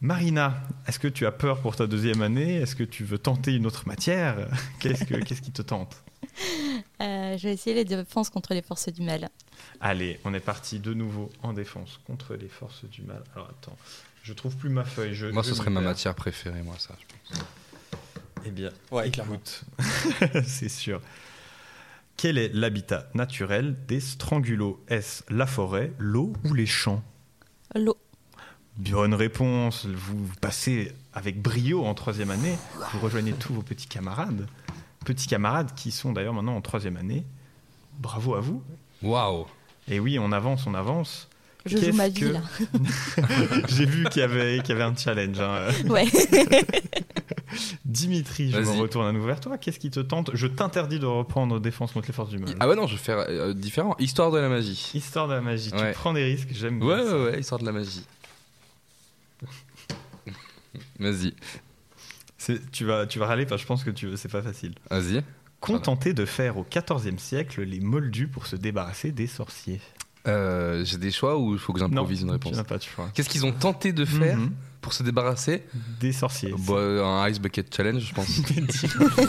Marina, 0.00 0.54
est-ce 0.86 0.98
que 1.00 1.08
tu 1.08 1.26
as 1.26 1.32
peur 1.32 1.60
pour 1.60 1.74
ta 1.74 1.86
deuxième 1.86 2.22
année? 2.22 2.56
Est-ce 2.56 2.76
que 2.76 2.84
tu 2.84 3.04
veux 3.04 3.18
tenter 3.18 3.54
une 3.54 3.66
autre 3.66 3.84
matière? 3.88 4.36
Qu'est-ce 4.78 5.04
que- 5.04 5.14
qu'est-ce 5.16 5.42
qui 5.42 5.50
te 5.50 5.62
tente? 5.62 5.96
Euh, 7.00 7.36
je 7.38 7.48
vais 7.48 7.54
essayer 7.54 7.74
les 7.74 7.84
défenses 7.84 8.30
contre 8.30 8.54
les 8.54 8.62
forces 8.62 8.88
du 8.88 9.02
mal. 9.02 9.28
Allez, 9.80 10.18
on 10.24 10.34
est 10.34 10.40
parti 10.40 10.78
de 10.80 10.92
nouveau 10.94 11.30
en 11.42 11.52
défense 11.52 12.00
contre 12.06 12.34
les 12.34 12.48
forces 12.48 12.84
du 12.84 13.02
mal. 13.02 13.22
Alors 13.34 13.48
attends, 13.50 13.76
je 14.22 14.32
trouve 14.32 14.56
plus 14.56 14.68
ma 14.70 14.84
feuille. 14.84 15.14
Je, 15.14 15.26
Moi, 15.26 15.42
je 15.42 15.48
ce 15.50 15.54
serait 15.54 15.70
ma 15.70 15.80
matière 15.80 16.14
préférée, 16.14 16.62
moi, 16.62 16.74
ça. 16.78 16.94
je 17.00 17.32
pense. 17.32 17.44
Eh 18.44 18.50
bien, 18.50 18.70
Ouais, 18.90 19.10
clairement. 19.10 19.34
écoute, 19.34 19.62
c'est 20.46 20.68
sûr. 20.68 21.00
Quel 22.16 22.36
est 22.38 22.52
l'habitat 22.52 23.08
naturel 23.14 23.76
des 23.86 24.00
strangulos 24.00 24.82
Est-ce 24.88 25.22
la 25.32 25.46
forêt, 25.46 25.92
l'eau 25.98 26.32
ou 26.44 26.54
les 26.54 26.66
champs? 26.66 27.02
L'eau. 27.74 27.96
Bonne 28.76 29.14
réponse. 29.14 29.86
Vous 29.86 30.26
passez 30.40 30.92
avec 31.12 31.40
brio 31.42 31.84
en 31.84 31.94
troisième 31.94 32.30
année. 32.30 32.56
Vous 32.92 33.00
rejoignez 33.00 33.32
tous 33.32 33.52
vos 33.54 33.62
petits 33.62 33.86
camarades. 33.88 34.46
Petits 35.08 35.26
camarades 35.26 35.72
qui 35.74 35.90
sont 35.90 36.12
d'ailleurs 36.12 36.34
maintenant 36.34 36.54
en 36.54 36.60
troisième 36.60 36.98
année. 36.98 37.24
Bravo 37.98 38.34
à 38.34 38.40
vous. 38.40 38.62
Waouh 39.02 39.46
Et 39.88 40.00
oui, 40.00 40.18
on 40.18 40.32
avance, 40.32 40.66
on 40.66 40.74
avance. 40.74 41.28
Je 41.64 41.78
joue 41.78 41.92
ma 41.96 42.08
vie 42.08 42.20
que- 42.20 42.26
là. 42.26 42.42
J'ai 43.68 43.86
vu 43.86 44.04
qu'il 44.10 44.20
y, 44.20 44.22
avait, 44.22 44.58
qu'il 44.58 44.68
y 44.68 44.72
avait 44.72 44.82
un 44.84 44.94
challenge. 44.94 45.40
hein. 45.40 45.68
Ouais. 45.88 46.04
Dimitri, 47.86 48.50
je 48.50 48.58
me 48.60 48.80
retourne 48.82 49.06
à 49.06 49.12
nouveau 49.12 49.26
vers 49.28 49.40
toi. 49.40 49.56
Qu'est-ce 49.56 49.78
qui 49.78 49.90
te 49.90 50.00
tente? 50.00 50.30
Je 50.34 50.46
t'interdis 50.46 50.98
de 50.98 51.06
reprendre 51.06 51.58
Défense 51.58 51.92
contre 51.92 52.06
les 52.08 52.12
forces 52.12 52.28
du 52.28 52.36
mal. 52.38 52.54
Ah 52.60 52.68
ouais, 52.68 52.76
non, 52.76 52.86
je 52.86 52.92
vais 52.96 53.02
faire 53.02 53.18
euh, 53.30 53.54
différent. 53.54 53.96
Histoire 53.98 54.30
de 54.30 54.38
la 54.38 54.50
magie. 54.50 54.90
Histoire 54.94 55.26
de 55.26 55.32
la 55.32 55.40
magie. 55.40 55.70
Ouais. 55.72 55.92
Tu 55.92 55.98
prends 55.98 56.12
des 56.12 56.24
risques, 56.24 56.50
j'aime 56.52 56.78
bien 56.80 56.88
Ouais, 56.88 57.02
ça. 57.04 57.16
ouais, 57.16 57.24
ouais, 57.30 57.40
histoire 57.40 57.60
de 57.60 57.64
la 57.66 57.72
magie. 57.72 58.04
Vas-y, 61.00 61.34
Tu 62.72 62.84
vas, 62.84 63.06
tu 63.06 63.18
vas 63.18 63.26
râler 63.26 63.46
parce 63.46 63.60
que 63.60 63.64
je 63.64 63.68
pense 63.68 63.84
que 63.84 63.90
tu, 63.90 64.16
c'est 64.16 64.30
pas 64.30 64.42
facile. 64.42 64.74
vas-y. 64.90 65.22
Qu'ont 65.60 65.78
tenté 65.80 66.12
de 66.12 66.24
faire 66.24 66.56
au 66.56 66.64
XIVe 66.64 67.18
siècle 67.18 67.62
les 67.62 67.80
Moldus 67.80 68.28
pour 68.28 68.46
se 68.46 68.54
débarrasser 68.56 69.10
des 69.10 69.26
sorciers 69.26 69.80
Euh, 70.28 70.84
J'ai 70.84 70.98
des 70.98 71.10
choix 71.10 71.36
ou 71.38 71.54
il 71.54 71.58
faut 71.58 71.72
que 71.72 71.80
j'improvise 71.80 72.22
une 72.22 72.30
réponse 72.30 72.54
n'as 72.56 72.62
pas 72.64 72.78
de 72.78 72.82
choix. 72.84 73.08
Qu'est-ce 73.14 73.28
qu'ils 73.28 73.44
ont 73.46 73.52
tenté 73.52 73.92
de 73.92 74.04
faire 74.04 74.36
Mhm. 74.36 74.52
pour 74.80 74.92
se 74.92 75.02
débarrasser 75.02 75.64
Des 76.00 76.12
sorciers. 76.12 76.54
Bah, 76.68 76.74
Un 76.78 77.28
Ice 77.28 77.40
Bucket 77.40 77.74
Challenge, 77.74 78.00
je 78.00 78.14
pense. 78.14 78.28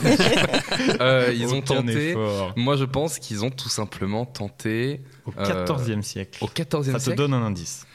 Euh, 1.02 1.34
ils 1.36 1.54
ont 1.54 1.62
tenté. 1.62 2.16
Moi, 2.56 2.76
je 2.76 2.86
pense 2.86 3.20
qu'ils 3.20 3.44
ont 3.44 3.50
tout 3.50 3.70
simplement 3.70 4.26
tenté 4.26 5.02
Au 5.26 5.34
Euh, 5.38 5.66
XIVe 5.66 6.02
siècle. 6.02 6.44
au 6.44 6.48
14e 6.48 6.92
Ça 6.94 6.98
te 7.00 7.04
siècle. 7.04 7.18
donne 7.18 7.34
un 7.34 7.44
indice. 7.44 7.86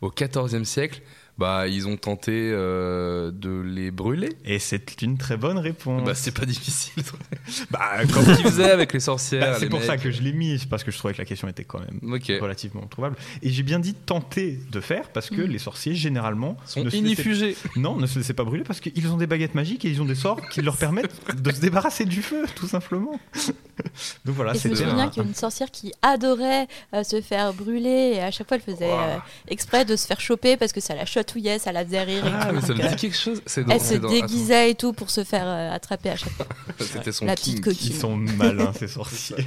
Au 0.00 0.10
14e 0.10 0.64
siècle, 0.64 1.02
bah, 1.38 1.68
ils 1.68 1.86
ont 1.86 1.96
tenté 1.96 2.32
euh, 2.52 3.30
de 3.30 3.60
les 3.60 3.90
brûler. 3.90 4.30
Et 4.44 4.58
c'est 4.58 5.02
une 5.02 5.18
très 5.18 5.36
bonne 5.36 5.58
réponse. 5.58 6.04
Bah, 6.04 6.14
c'est 6.14 6.32
pas 6.36 6.46
difficile. 6.46 7.02
Bah, 7.70 7.98
Comme 8.12 8.24
ils 8.28 8.36
faisaient 8.44 8.70
avec 8.70 8.92
les 8.92 9.00
sorcières. 9.00 9.52
Bah, 9.52 9.56
c'est 9.58 9.68
pour 9.68 9.82
ça 9.82 9.96
que 9.96 10.10
je 10.10 10.20
l'ai 10.22 10.32
mis, 10.32 10.58
c'est 10.58 10.68
parce 10.68 10.82
que 10.84 10.90
je 10.90 10.98
trouvais 10.98 11.14
que 11.14 11.18
la 11.18 11.24
question 11.24 11.46
était 11.48 11.64
quand 11.64 11.78
même 11.80 12.00
relativement 12.40 12.86
trouvable. 12.86 13.16
Et 13.42 13.50
j'ai 13.50 13.62
bien 13.62 13.78
dit 13.78 13.94
tenter 13.94 14.58
de 14.72 14.80
faire 14.80 15.08
parce 15.10 15.30
que 15.30 15.40
les 15.42 15.58
sorciers 15.58 15.94
généralement 15.94 16.56
Sont 16.66 16.82
ne 16.84 16.90
se 16.90 16.96
laissaient- 16.96 17.06
inifugés. 17.06 17.56
non, 17.76 17.96
ne 17.96 18.06
se 18.06 18.18
laissaient 18.18 18.34
pas 18.34 18.44
brûler 18.44 18.64
parce 18.64 18.80
qu'ils 18.80 19.06
ont 19.08 19.16
des 19.16 19.26
baguettes 19.26 19.54
magiques 19.54 19.84
et 19.84 19.88
ils 19.90 20.02
ont 20.02 20.04
des 20.06 20.14
sorts 20.14 20.40
qui 20.48 20.60
leur 20.62 20.76
permettent 20.76 21.14
de 21.40 21.52
se 21.52 21.60
débarrasser 21.60 22.04
du 22.04 22.22
feu, 22.22 22.44
tout 22.56 22.66
simplement. 22.68 23.18
Donc 24.24 24.34
voilà, 24.34 24.54
Et 24.54 24.58
je 24.58 24.68
me 24.68 24.74
souviens 24.74 24.98
un- 24.98 25.08
qu'il 25.08 25.22
y 25.22 25.26
a 25.26 25.28
une 25.28 25.34
sorcière 25.34 25.70
qui 25.70 25.92
adorait 26.02 26.66
euh, 26.94 27.04
se 27.04 27.20
faire 27.20 27.52
brûler 27.52 28.12
et 28.16 28.20
à 28.22 28.30
chaque 28.30 28.48
fois 28.48 28.56
elle 28.56 28.62
faisait 28.74 28.90
euh, 28.90 29.16
exprès 29.48 29.84
de 29.84 29.94
se 29.96 30.06
faire 30.06 30.20
choper 30.20 30.56
parce 30.56 30.72
que 30.72 30.80
ça 30.80 30.94
la 30.94 31.04
chatouillait, 31.26 31.58
ça 31.58 31.72
la 31.72 31.84
faisait 31.84 32.02
rire. 32.02 32.26
et 32.26 32.30
Ah, 32.32 32.46
tout. 32.48 32.54
mais 32.54 32.60
ça 32.60 32.66
Donc, 32.68 32.78
me 32.78 32.84
euh, 32.84 32.88
dit 32.90 32.96
quelque 32.96 33.16
chose. 33.16 33.42
C'est 33.46 33.64
dans- 33.64 33.72
elle 33.74 33.80
se 33.80 33.94
déguisait 33.94 34.70
et 34.70 34.74
tout 34.74 34.92
pour 34.92 35.10
se 35.10 35.24
faire 35.24 35.46
euh, 35.46 35.72
attraper 35.72 36.10
à 36.10 36.16
chaque 36.16 36.32
fois. 36.32 36.46
C'était 36.80 37.12
son 37.12 37.24
La 37.26 37.34
petite 37.34 37.62
coquille. 37.62 37.90
Ils 37.90 37.96
sont 37.96 38.16
malins, 38.16 38.72
ces 38.72 38.88
sorciers. 38.88 39.36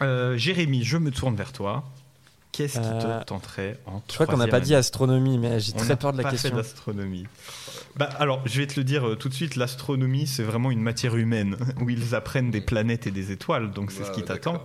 Euh, 0.00 0.36
Jérémy, 0.36 0.84
je 0.84 0.96
me 0.96 1.10
tourne 1.10 1.34
vers 1.34 1.52
toi. 1.52 1.82
Qu'est-ce 2.52 2.78
qui 2.78 2.86
Euh, 2.86 3.20
te 3.20 3.24
tenterait 3.24 3.78
en 3.86 4.00
Je 4.08 4.14
crois 4.14 4.26
qu'on 4.26 4.36
n'a 4.36 4.46
pas 4.46 4.60
dit 4.60 4.74
astronomie, 4.76 5.38
mais 5.38 5.58
j'ai 5.58 5.72
très 5.72 5.96
peur 5.96 6.12
de 6.12 6.18
la 6.18 6.22
pas 6.22 6.30
question. 6.30 6.50
fait 6.50 6.54
d'astronomie. 6.56 7.26
Bah, 7.96 8.08
alors, 8.20 8.40
je 8.46 8.60
vais 8.60 8.66
te 8.68 8.78
le 8.78 8.84
dire 8.84 9.06
euh, 9.08 9.16
tout 9.16 9.28
de 9.28 9.34
suite, 9.34 9.56
l'astronomie, 9.56 10.28
c'est 10.28 10.44
vraiment 10.44 10.70
une 10.70 10.80
matière 10.82 11.16
humaine, 11.16 11.56
où 11.80 11.90
ils 11.90 12.14
apprennent 12.14 12.52
des 12.52 12.60
planètes 12.60 13.08
et 13.08 13.10
des 13.10 13.32
étoiles, 13.32 13.72
donc 13.72 13.90
c'est 13.90 14.04
ce 14.04 14.12
qui 14.12 14.20
Ouais, 14.20 14.26
t'attend. 14.26 14.62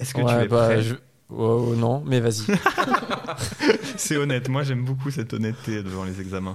Est-ce 0.00 0.12
que 0.14 0.22
Ouais, 0.22 0.38
tu 0.40 0.44
es 0.44 0.48
bah, 0.48 0.66
prêt 0.66 0.82
je- 0.82 0.94
Oh, 1.30 1.74
non, 1.76 2.02
mais 2.06 2.20
vas-y. 2.20 2.46
C'est 3.96 4.16
honnête, 4.16 4.48
moi 4.48 4.62
j'aime 4.62 4.84
beaucoup 4.84 5.10
cette 5.10 5.34
honnêteté 5.34 5.82
devant 5.82 6.04
les 6.04 6.20
examens. 6.20 6.54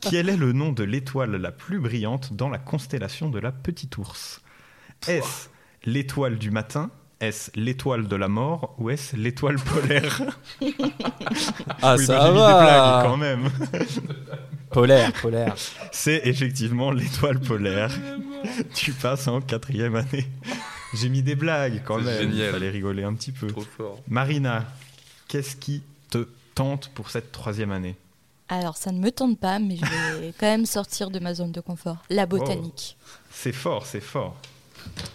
Quel 0.00 0.28
est 0.28 0.36
le 0.36 0.52
nom 0.52 0.72
de 0.72 0.84
l'étoile 0.84 1.36
la 1.36 1.52
plus 1.52 1.78
brillante 1.80 2.34
dans 2.34 2.48
la 2.50 2.58
constellation 2.58 3.30
de 3.30 3.38
la 3.38 3.50
Petite 3.52 3.96
Ourse 3.96 4.42
Est-ce 5.08 5.48
l'étoile 5.84 6.36
du 6.38 6.50
matin? 6.50 6.90
Est-ce 7.20 7.50
l'étoile 7.54 8.08
de 8.08 8.16
la 8.16 8.28
mort? 8.28 8.74
Ou 8.78 8.90
est-ce 8.90 9.16
l'étoile 9.16 9.56
polaire? 9.56 10.20
Ah, 11.82 11.94
Oui, 11.98 12.04
ça 12.06 12.18
bah, 12.18 12.30
va. 12.30 12.52
des 12.52 12.64
blagues 12.64 13.04
quand 13.04 13.16
même. 13.16 13.50
Polaire, 14.70 15.12
polaire. 15.20 15.54
C'est 15.92 16.22
effectivement 16.24 16.90
l'étoile 16.92 17.40
polaire. 17.40 17.90
tu 18.74 18.92
passes 18.92 19.28
en 19.28 19.40
quatrième 19.40 19.96
année. 19.96 20.26
J'ai 20.94 21.08
mis 21.08 21.22
des 21.22 21.36
blagues 21.36 21.82
quand 21.84 22.00
même. 22.00 22.30
Il 22.30 22.36
génial. 22.36 22.52
fallait 22.52 22.70
rigoler 22.70 23.02
un 23.04 23.14
petit 23.14 23.32
peu. 23.32 23.46
Trop 23.46 23.62
fort. 23.62 24.00
Marina, 24.08 24.66
qu'est-ce 25.28 25.56
qui 25.56 25.82
te 26.10 26.26
tente 26.54 26.90
pour 26.94 27.10
cette 27.10 27.32
troisième 27.32 27.70
année? 27.70 27.96
Alors 28.48 28.76
ça 28.76 28.90
ne 28.90 28.98
me 28.98 29.12
tente 29.12 29.38
pas, 29.38 29.60
mais 29.60 29.76
je 29.76 29.84
vais 30.20 30.34
quand 30.40 30.46
même 30.46 30.66
sortir 30.66 31.10
de 31.10 31.20
ma 31.20 31.34
zone 31.34 31.52
de 31.52 31.60
confort. 31.60 31.98
La 32.10 32.26
botanique. 32.26 32.96
C'est 33.30 33.52
fort, 33.52 33.86
c'est 33.86 34.00
fort. 34.00 34.36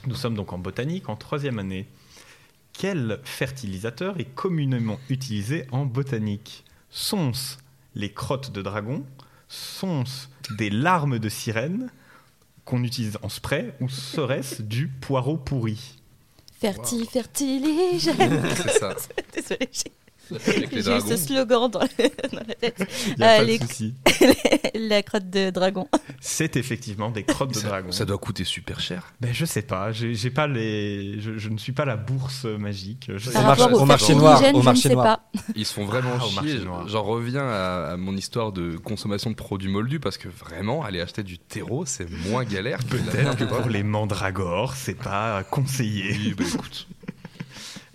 Nous 0.08 0.16
sommes 0.16 0.36
donc 0.36 0.54
en 0.54 0.58
botanique, 0.58 1.10
en 1.10 1.16
troisième 1.16 1.60
année. 1.60 1.88
Quel 2.74 3.20
fertilisateur 3.24 4.20
est 4.20 4.34
communément 4.36 5.00
utilisé 5.10 5.66
en 5.72 5.86
botanique? 5.86 6.64
Sont-ce 6.90 7.58
les 7.96 8.12
crottes 8.12 8.52
de 8.52 8.62
dragon? 8.62 9.06
Sont-ce 9.48 10.28
des 10.56 10.70
larmes 10.70 11.20
de 11.20 11.30
sirène? 11.30 11.90
Qu'on 12.66 12.84
utilise 12.84 13.18
en 13.22 13.30
spray 13.30 13.74
Ou 13.80 13.90
serait-ce 13.90 14.62
du 14.62 14.88
poireau 14.88 15.38
pourri 15.38 15.96
Ferti, 16.60 17.06
fertiligène. 17.06 18.44
C'est 18.56 18.80
ça. 18.80 18.96
Désolée, 19.34 19.70
j'ai 20.72 20.82
ce 21.02 21.18
slogan 21.18 21.70
dans, 21.70 21.80
dans 21.80 21.88
la 22.34 22.56
tête. 22.56 22.88
Il 23.18 23.20
y 23.20 23.24
a 23.24 23.34
Euh, 23.34 23.38
pas 23.38 23.44
les- 23.44 23.60
de 23.60 23.66
la 24.90 25.04
crotte 25.04 25.30
de 25.30 25.50
dragon. 25.50 25.88
C'est 26.20 26.56
effectivement 26.58 27.12
des 27.12 27.24
crottes 27.24 27.50
de 27.54 27.60
Ça, 27.60 27.68
dragon. 27.68 27.92
ça 27.92 28.06
doit 28.06 28.18
coûter 28.18 28.44
super 28.44 28.80
cher. 28.80 29.14
Ben, 29.22 29.34
je 29.34 29.46
sais 29.46 29.62
pas, 29.62 29.92
j'ai 29.92 30.14
j'ai 30.16 30.30
pas 30.30 30.48
les, 30.48 31.20
je, 31.20 31.38
je 31.38 31.50
ne 31.50 31.58
suis 31.58 31.72
pas 31.74 31.86
la 31.86 31.96
bourse 31.98 32.46
magique. 32.46 33.10
Je 33.16 33.30
sais 33.30 33.34
Par 33.34 33.44
Au 33.74 33.86
marché- 33.86 34.14
au 34.14 34.18
noir, 34.18 34.42
au 34.54 34.62
je 34.62 34.66
marché 34.66 34.88
ne 34.90 34.90
sais 34.90 34.96
noir. 34.96 35.20
pas. 35.34 35.40
Ils 35.56 35.66
se 35.66 35.74
font 35.74 35.86
vraiment 35.86 36.12
Ah, 36.20 36.42
chier. 36.44 36.60
noir. 36.60 36.88
J'en 36.88 37.04
reviens 37.04 37.48
à, 37.48 37.92
à 37.94 37.98
mon 37.98 38.16
histoire 38.16 38.52
de 38.52 38.78
consommation 38.78 39.30
de 39.30 39.36
produits 39.36 39.70
moldus 39.70 40.00
parce 40.00 40.18
que 40.18 40.28
vraiment, 40.28 40.84
aller 40.84 41.02
acheter 41.02 41.24
du 41.24 41.38
terreau, 41.38 41.86
c'est 41.86 42.10
moins 42.28 42.44
galère 42.44 42.80
Peut-être 42.86 43.38
que 43.38 43.44
pour 43.46 43.70
les 43.70 43.84
mandragores, 43.84 44.76
c'est 44.76 44.98
pas 44.98 45.44
conseillé. 45.44 46.12
Oui, 46.12 46.34
bah, 46.38 46.44
écoute. 46.48 46.88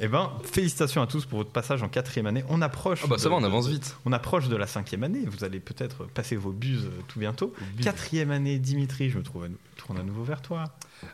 Eh 0.02 0.08
ben, 0.08 0.32
félicitations 0.44 1.02
à 1.02 1.06
tous 1.06 1.26
pour 1.26 1.38
votre 1.38 1.50
passage 1.50 1.82
en 1.82 1.88
quatrième 1.88 2.26
année. 2.26 2.42
On 2.48 2.62
approche. 2.62 3.00
Ah 3.04 3.06
bah 3.06 3.18
ça 3.18 3.24
de- 3.24 3.28
va, 3.30 3.36
on 3.36 3.44
avance 3.44 3.68
vite. 3.68 3.96
On 4.06 4.12
approche 4.12 4.48
de 4.48 4.56
la 4.56 4.66
cinquième 4.66 5.04
année. 5.04 5.24
Vous 5.26 5.44
allez 5.44 5.60
peut-être 5.60 6.04
passer 6.06 6.36
vos 6.36 6.52
buses 6.52 6.86
euh, 6.86 7.00
tout 7.08 7.18
bientôt. 7.18 7.52
Quatrième 7.82 8.30
année, 8.30 8.58
Dimitri, 8.58 9.10
je 9.10 9.18
me 9.18 9.22
trouve 9.22 9.44
à- 9.44 9.48
tourne 9.76 9.98
à 9.98 10.02
nouveau 10.02 10.24
vers 10.24 10.40
toi. 10.40 10.64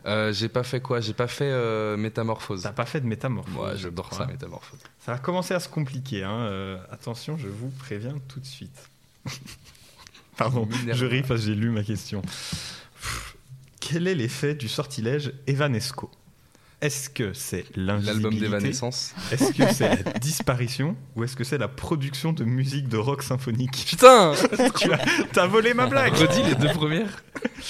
Euh, 0.05 0.31
j'ai 0.31 0.47
pas 0.47 0.63
fait 0.63 0.79
quoi? 0.79 1.01
J'ai 1.01 1.13
pas 1.13 1.27
fait 1.27 1.49
euh, 1.51 1.97
métamorphose. 1.97 2.63
T'as 2.63 2.71
pas 2.71 2.85
fait 2.85 3.01
de 3.01 3.07
métamorphose. 3.07 3.53
Moi, 3.53 3.75
je 3.75 3.83
j'adore 3.83 4.13
ça, 4.13 4.25
métamorphose. 4.25 4.79
Ça 5.05 5.11
va 5.11 5.17
commencer 5.17 5.53
à 5.53 5.59
se 5.59 5.67
compliquer. 5.67 6.23
hein. 6.23 6.31
Euh, 6.39 6.77
attention, 6.89 7.37
je 7.37 7.47
vous 7.49 7.69
préviens 7.69 8.15
tout 8.29 8.39
de 8.39 8.45
suite. 8.45 8.89
Pardon, 10.37 10.67
je 10.91 11.05
ris 11.05 11.23
parce 11.23 11.41
que 11.41 11.47
j'ai 11.47 11.55
lu 11.55 11.71
ma 11.71 11.83
question. 11.83 12.21
Quel 13.81 14.07
est 14.07 14.15
l'effet 14.15 14.55
du 14.55 14.67
sortilège 14.69 15.33
Evanesco? 15.47 16.09
Est-ce 16.79 17.09
que 17.09 17.33
c'est 17.33 17.65
L'album 17.75 18.35
d'Evanescence. 18.35 19.15
Est-ce 19.31 19.51
que 19.51 19.73
c'est 19.73 20.03
la 20.03 20.13
disparition 20.19 20.95
Ou 21.15 21.23
est-ce 21.23 21.35
que 21.35 21.43
c'est 21.43 21.57
la 21.57 21.67
production 21.67 22.33
de 22.33 22.43
musique 22.43 22.87
de 22.87 22.97
rock 22.97 23.23
symphonique 23.23 23.85
Putain 23.87 24.33
Tu 24.79 24.93
as, 24.93 24.99
t'as 25.33 25.47
volé 25.47 25.73
ma 25.73 25.87
blague 25.87 26.13
Redis 26.15 26.43
les 26.43 26.53
deux 26.53 26.71
premières 26.73 27.23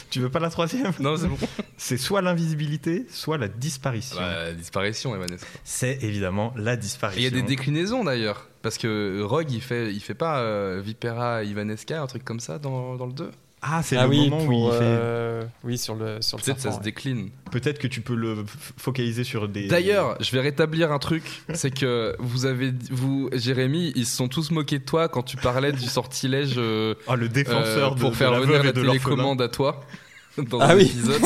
Tu 0.10 0.20
veux 0.20 0.30
pas 0.30 0.40
la 0.40 0.50
troisième 0.50 0.92
Non, 1.00 1.16
c'est 1.16 1.28
bon. 1.28 1.38
C'est 1.78 1.98
soit 1.98 2.22
l'invisibilité, 2.22 3.06
soit 3.10 3.38
la 3.38 3.48
disparition. 3.48 4.18
Bah, 4.18 4.44
la 4.44 4.54
disparition, 4.54 5.16
Evanescence. 5.16 5.48
C'est 5.64 6.04
évidemment 6.04 6.54
la 6.58 6.76
disparition. 6.76 7.22
il 7.22 7.24
y 7.24 7.28
a 7.28 7.32
des 7.32 7.48
déclinaisons 7.48 8.04
d'ailleurs. 8.04 8.50
Parce 8.62 8.78
que 8.78 9.22
Rogue, 9.22 9.52
il 9.52 9.62
fait, 9.62 9.94
il 9.94 10.02
fait 10.02 10.16
pas 10.16 10.40
euh, 10.40 10.82
Vipera 10.84 11.46
Ivanesca, 11.46 12.02
un 12.02 12.08
truc 12.08 12.26
comme 12.26 12.42
ça 12.42 12.60
dans, 12.60 12.96
dans 12.98 13.06
le 13.06 13.14
2 13.14 13.32
Ah, 13.62 13.82
c'est 13.84 13.98
Ah 13.98 14.04
le 14.04 14.10
oui, 14.10 14.30
moment 14.30 14.46
pour, 14.46 14.64
où 14.64 14.68
il 14.68 14.72
fait. 14.72 14.78
euh, 14.84 15.44
oui, 15.64 15.78
sur 15.80 15.96
le 15.96 16.22
sur 16.22 16.38
Peut-être 16.38 16.58
ça 16.58 16.64
serpent, 16.70 16.78
se 16.78 16.84
décline. 16.84 17.30
Peut-être 17.52 17.80
que 17.80 17.88
tu 17.88 18.02
peux 18.02 18.14
le 18.16 18.46
focaliser 18.78 19.24
sur 19.24 19.48
des. 19.50 19.68
D'ailleurs, 19.68 20.16
je 20.22 20.32
vais 20.32 20.42
rétablir 20.42 20.92
un 20.92 21.00
truc, 21.00 21.42
c'est 21.54 21.72
que 21.72 22.16
vous 22.20 22.46
avez, 22.46 22.72
vous, 22.92 23.30
Jérémy, 23.34 23.94
ils 23.96 24.06
se 24.06 24.16
sont 24.16 24.28
tous 24.28 24.52
moqués 24.52 24.78
de 24.80 24.84
toi 24.86 25.10
quand 25.10 25.24
tu 25.24 25.38
parlais 25.38 25.72
du 25.72 25.86
sortilège 25.86 26.54
euh, 26.58 26.94
Ah, 27.08 27.16
le 27.16 27.30
défenseur 27.30 27.94
euh, 27.94 27.96
de- 27.96 28.00
pour 28.00 28.12
de 28.12 28.16
faire 28.16 28.32
la 28.32 28.40
venir 28.42 28.64
la 28.64 28.72
de 28.72 28.82
télécommande 28.82 29.42
à 29.42 29.50
toi. 29.50 29.82
Dans 30.38 30.60
Ah 30.60 30.74
un 30.74 30.76
oui. 30.76 30.84
épisode 30.84 31.22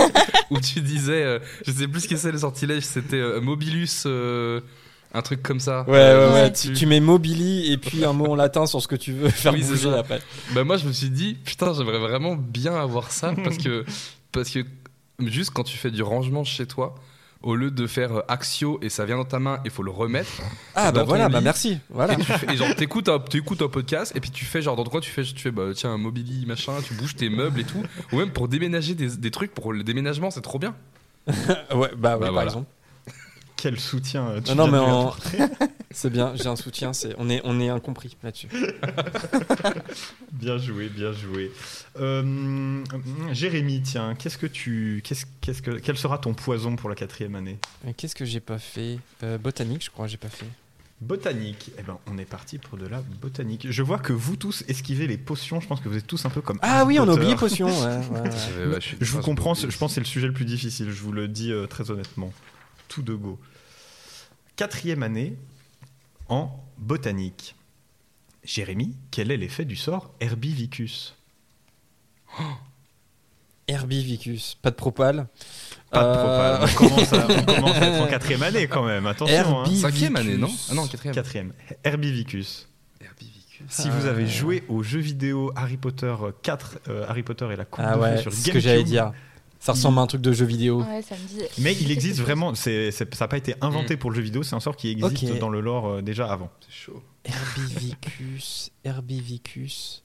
où 0.52 0.60
tu 0.62 0.80
disais, 0.80 1.24
euh, 1.24 1.40
je 1.68 1.72
sais 1.74 1.88
plus 1.90 1.99
ce 2.02 2.08
que 2.08 2.16
c'est 2.16 2.32
le 2.32 2.38
sortilège, 2.38 2.84
c'était 2.84 3.18
euh, 3.18 3.41
Mobilus, 3.41 4.03
euh, 4.06 4.62
un 5.14 5.22
truc 5.22 5.42
comme 5.44 5.60
ça. 5.60 5.84
Ouais, 5.84 5.92
ouais, 5.94 6.00
Euh, 6.00 6.34
ouais. 6.46 6.52
Tu, 6.54 6.86
mets 6.86 7.00
mobili 7.00 7.72
et 7.72 7.78
puis 7.78 8.06
un 8.06 8.14
mot 8.14 8.28
en 8.32 8.36
latin 8.36 8.66
sur 8.66 8.82
ce 8.82 8.88
que 8.88 8.96
tu 8.96 9.12
veux 9.12 9.30
faire 9.30 9.54
Oui, 9.54 9.62
bouger 9.64 9.94
après. 9.94 10.22
Bah 10.54 10.64
moi 10.64 10.78
je 10.78 10.86
me 10.88 10.94
suis 10.94 11.10
dit 11.10 11.36
putain 11.44 11.74
j'aimerais 11.74 12.00
vraiment 12.00 12.36
bien 12.36 12.74
avoir 12.76 13.12
ça 13.12 13.34
parce 13.44 13.58
que 13.58 13.84
parce 14.32 14.50
que 14.50 14.60
juste 15.20 15.52
quand 15.54 15.64
tu 15.64 15.78
fais 15.78 15.92
du 15.92 16.02
rangement 16.04 16.44
chez 16.44 16.66
toi 16.66 16.96
au 17.44 17.56
lieu 17.56 17.72
de 17.72 17.88
faire 17.88 18.18
euh, 18.18 18.22
axio 18.28 18.80
et 18.84 18.90
ça 18.90 19.04
vient 19.06 19.18
dans 19.18 19.26
ta 19.26 19.40
main 19.40 19.60
il 19.66 19.72
faut 19.72 19.82
le 19.84 19.92
remettre 19.92 20.30
Ah 20.76 20.92
bah 20.92 21.00
Dans 21.00 21.02
ton 21.02 21.08
voilà, 21.10 21.28
bah 21.28 21.40
lit. 21.40 21.44
merci. 21.44 21.80
Voilà. 21.90 22.14
et, 22.14 22.18
tu 22.18 22.24
fais, 22.24 22.54
et 22.54 22.56
genre 22.56 22.74
t'écoutes 22.78 23.10
un, 23.10 23.20
t'écoutes 23.20 23.62
un 23.64 23.68
podcast 23.68 24.14
et 24.16 24.20
puis 24.20 24.30
tu 24.30 24.46
fais 24.46 24.62
genre 24.62 24.76
dans 24.76 24.84
coin 24.84 25.02
tu 25.02 25.10
fais 25.12 25.24
tu 25.24 25.38
fais 25.40 25.52
bah 25.52 25.64
tiens 25.76 25.90
un 25.92 25.98
mobili 25.98 26.46
machin 26.46 26.74
tu 26.86 26.94
bouges 26.94 27.16
tes 27.16 27.30
meubles 27.30 27.60
et 27.60 27.64
tout 27.66 27.84
ou 28.12 28.18
même 28.18 28.30
pour 28.32 28.48
déménager 28.48 28.94
des, 28.96 29.08
des 29.18 29.32
trucs 29.32 29.54
pour 29.54 29.74
le 29.74 29.84
déménagement 29.84 30.30
c'est 30.32 30.42
trop 30.42 30.60
bien 30.60 30.76
ouais, 31.28 31.36
bah, 31.74 31.80
ouais, 31.80 31.98
par 31.98 32.18
voilà. 32.20 32.44
exemple. 32.44 32.68
Quel 33.62 33.80
soutien 33.80 34.28
euh, 34.28 34.42
tu 34.42 34.50
Non, 34.56 34.66
non, 34.66 34.72
mais 34.72 34.80
en-. 34.80 35.14
C'est 35.92 36.10
bien, 36.10 36.34
j'ai 36.36 36.48
un 36.48 36.56
soutien, 36.56 36.94
c'est 36.94 37.14
on 37.20 37.30
est 37.30 37.42
on 37.44 37.60
est 37.60 37.70
incompris 37.70 38.16
là-dessus. 38.24 38.48
Bien 40.32 40.58
joué, 40.58 40.88
bien 40.90 41.12
joué. 41.12 41.52
Euh, 42.00 42.84
Jérémy, 43.32 43.82
tiens, 43.84 44.16
qu'est-ce 44.16 44.38
que 44.38 44.48
tu, 44.48 45.02
qu'est-ce, 45.04 45.26
qu'est-ce 45.42 45.62
que, 45.62 45.72
quel 45.72 45.98
sera 45.98 46.18
ton 46.18 46.34
poison 46.34 46.76
pour 46.76 46.90
la 46.90 46.96
quatrième 46.96 47.36
année? 47.36 47.60
Mais 47.84 47.94
qu'est-ce 47.94 48.16
que 48.16 48.26
j'ai 48.26 48.40
pas 48.40 48.58
fait? 48.58 48.98
Euh, 49.22 49.38
Botanique, 49.38 49.84
je 49.84 49.92
crois, 49.92 50.08
j'ai 50.08 50.18
pas 50.18 50.30
fait. 50.30 50.48
Botanique. 51.02 51.72
Eh 51.78 51.84
ben, 51.84 51.98
on 52.08 52.18
est 52.18 52.26
parti 52.26 52.58
pour 52.58 52.78
de 52.78 52.88
la 52.88 53.02
botanique. 53.22 53.68
Je 53.70 53.84
vois 53.84 54.00
que 54.00 54.14
vous 54.14 54.36
tous 54.38 54.64
esquivez 54.68 55.06
les 55.08 55.18
potions. 55.18 55.60
Je 55.60 55.68
pense 55.68 55.82
que 55.82 55.90
vous 55.90 55.98
êtes 55.98 56.08
tous 56.08 56.26
un 56.26 56.30
peu 56.30 56.42
comme. 56.42 56.58
Ah 56.62 56.80
Harry 56.82 56.96
oui, 56.96 57.00
on 57.00 57.10
a 57.10 57.14
oublié 57.14 57.36
potion. 57.36 57.68
Ouais, 57.68 57.74
ouais, 57.74 58.20
ouais. 58.22 58.30
Euh, 58.58 58.74
ouais, 58.74 58.82
suis- 58.82 58.98
Je 59.00 59.12
vous 59.12 59.22
comprends. 59.22 59.54
Je 59.54 59.66
pense 59.78 59.92
que 59.92 59.96
c'est 59.96 60.02
le 60.02 60.06
sujet 60.06 60.28
le 60.28 60.34
plus 60.34 60.46
difficile. 60.46 60.90
Je 60.90 61.02
vous 61.02 61.12
le 61.12 61.28
dis 61.28 61.52
euh, 61.52 61.68
très 61.68 61.92
honnêtement. 61.92 62.32
Tout 62.88 63.02
de 63.02 63.14
go. 63.14 63.40
Quatrième 64.66 65.02
année 65.02 65.36
en 66.30 66.52
botanique. 66.78 67.56
Jérémy, 68.44 68.96
quel 69.10 69.32
est 69.32 69.38
l'effet 69.38 69.66
du 69.66 69.76
sort 69.76 70.12
Herbivicus? 70.20 71.16
Herbivicus, 73.68 74.60
pas 74.62 74.70
de 74.70 74.76
propal. 74.76 75.26
Pas 75.90 76.04
de 76.04 76.08
Euh, 76.10 76.58
propale. 76.60 76.70
On 76.70 76.76
commence, 76.78 77.14
à, 77.14 77.28
on 77.28 77.44
commence 77.56 77.76
à 77.78 77.88
être 77.88 78.02
en 78.04 78.08
quatrième 78.12 78.44
année 78.44 78.68
quand 78.68 78.86
même. 78.86 79.08
Attention. 79.08 79.62
hein. 79.64 79.66
Cinquième 79.76 80.16
année 80.16 80.38
non? 80.38 80.52
Ah 80.70 80.76
non 80.76 80.86
quatrième 80.86 81.16
Quatrième. 81.16 81.54
Herbivicus. 81.84 82.68
Herbivicus. 83.04 83.66
Si 83.68 83.90
vous 83.90 84.06
avez 84.06 84.26
Euh. 84.26 84.28
joué 84.28 84.64
au 84.70 84.84
jeu 84.84 85.00
vidéo 85.00 85.52
Harry 85.56 85.78
Potter 85.78 86.14
4, 86.44 86.78
euh, 86.88 87.06
Harry 87.10 87.24
Potter 87.24 87.48
et 87.52 87.56
la 87.56 87.66
coupe 87.66 87.84
Ah 87.88 87.96
de 87.96 88.00
ouais, 88.00 88.22
sur 88.22 88.32
c'est 88.32 88.38
ce 88.38 88.44
GameCube, 88.46 88.54
que 88.54 88.60
j'allais 88.60 88.84
dire. 88.84 89.12
Ça 89.62 89.74
ressemble 89.74 90.00
à 90.00 90.02
un 90.02 90.08
truc 90.08 90.22
de 90.22 90.32
jeu 90.34 90.46
vidéo. 90.46 90.82
Ouais, 90.82 91.02
ça 91.04 91.16
me 91.16 91.28
dit. 91.28 91.46
Mais 91.60 91.74
il 91.80 91.92
existe 91.92 92.20
vraiment, 92.20 92.56
c'est, 92.56 92.90
ça 92.92 93.06
n'a 93.20 93.28
pas 93.28 93.38
été 93.38 93.54
inventé 93.62 93.96
Mm. 93.96 94.00
pour 94.00 94.10
le 94.10 94.16
jeu 94.16 94.24
vidéo, 94.24 94.42
c'est 94.44 94.56
un 94.56 94.60
sort 94.60 94.76
qui 94.76 94.90
existe 94.90 95.38
dans 95.40 95.50
le 95.50 95.62
lore 95.62 95.88
euh, 95.88 96.02
déjà 96.02 96.30
avant. 96.32 96.50
c'est 96.68 96.74
chaud 96.74 97.02
Herbivicus, 97.24 98.72
Herbivicus. 98.84 100.04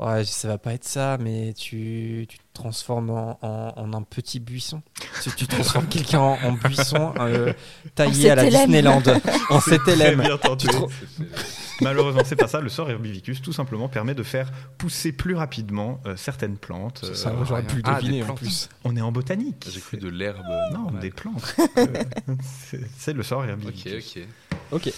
Ouais, 0.00 0.24
ça 0.24 0.48
va 0.48 0.56
pas 0.56 0.72
être 0.72 0.84
ça, 0.84 1.18
mais 1.20 1.52
tu, 1.52 2.24
tu 2.28 2.38
te 2.38 2.42
transformes 2.54 3.10
en, 3.10 3.38
en- 3.42 3.72
en 3.76 3.92
un 3.92 4.02
petit 4.02 4.40
buisson. 4.40 4.80
Tu, 5.22 5.30
tu 5.32 5.46
transformes 5.46 5.86
quelqu'un 5.90 6.20
en, 6.20 6.38
en 6.42 6.52
buisson 6.52 7.12
euh, 7.20 7.52
taillé 7.94 8.30
à 8.30 8.34
la. 8.34 8.48
Disneyland. 8.48 9.02
en 9.50 9.60
CTLM. 9.60 10.22
Malheureusement, 11.82 12.22
c'est 12.24 12.36
pas 12.36 12.48
ça. 12.48 12.60
Le 12.60 12.68
sort 12.68 12.90
Herbivicus, 12.90 13.40
tout 13.42 13.52
simplement, 13.52 13.88
permet 13.88 14.14
de 14.14 14.22
faire 14.22 14.50
pousser 14.78 15.12
plus 15.12 15.34
rapidement 15.34 16.00
euh, 16.06 16.16
certaines 16.16 16.56
plantes. 16.56 17.00
C'est 17.02 17.10
Euh, 17.10 17.14
Ça, 17.14 17.34
j'aurais 17.46 17.62
pu 17.62 17.76
le 17.76 17.82
Ah, 17.84 18.00
deviner 18.00 18.22
en 18.22 18.26
plantes. 18.26 18.38
plus. 18.38 18.68
on 18.84 18.96
est 18.96 19.00
en 19.00 19.12
botanique. 19.12 19.66
j'ai 19.70 19.80
cru 19.80 19.96
de 19.96 20.08
l'herbe 20.08 20.44
Non, 20.72 20.90
des 21.00 21.10
plantes. 21.10 21.56
Euh, 21.78 22.34
c'est, 22.98 23.12
le 23.12 23.22
sort 23.22 23.40
ok 23.40 23.48
Herbivicus. 23.48 24.16
ok 24.72 24.82
Ok. 24.86 24.92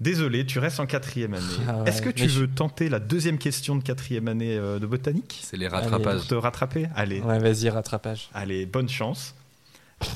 Désolé, 0.00 0.46
tu 0.46 0.58
restes 0.60 0.78
en 0.80 0.86
quatrième 0.86 1.34
année. 1.34 1.44
Ah 1.66 1.78
ouais, 1.78 1.88
Est-ce 1.88 2.02
que 2.02 2.10
tu 2.10 2.28
je- 2.28 2.40
veux 2.40 2.48
tenter 2.48 2.88
la 2.88 3.00
deuxième 3.00 3.36
question 3.38 3.74
de 3.76 3.82
quatrième 3.82 4.28
année 4.28 4.56
euh, 4.56 4.78
de 4.78 4.86
botanique? 4.86 5.40
C'est 5.42 5.56
les 5.56 5.68
pour 5.68 5.78
rattrapages 5.78 6.28
te 6.28 6.34
rattraper? 6.34 6.88
Allez, 6.94 7.20
Ouais, 7.20 7.38
vas-y, 7.38 7.68
rattrapage. 7.68 8.30
allez, 8.34 8.64
bonne 8.66 8.88
chance. 8.88 9.34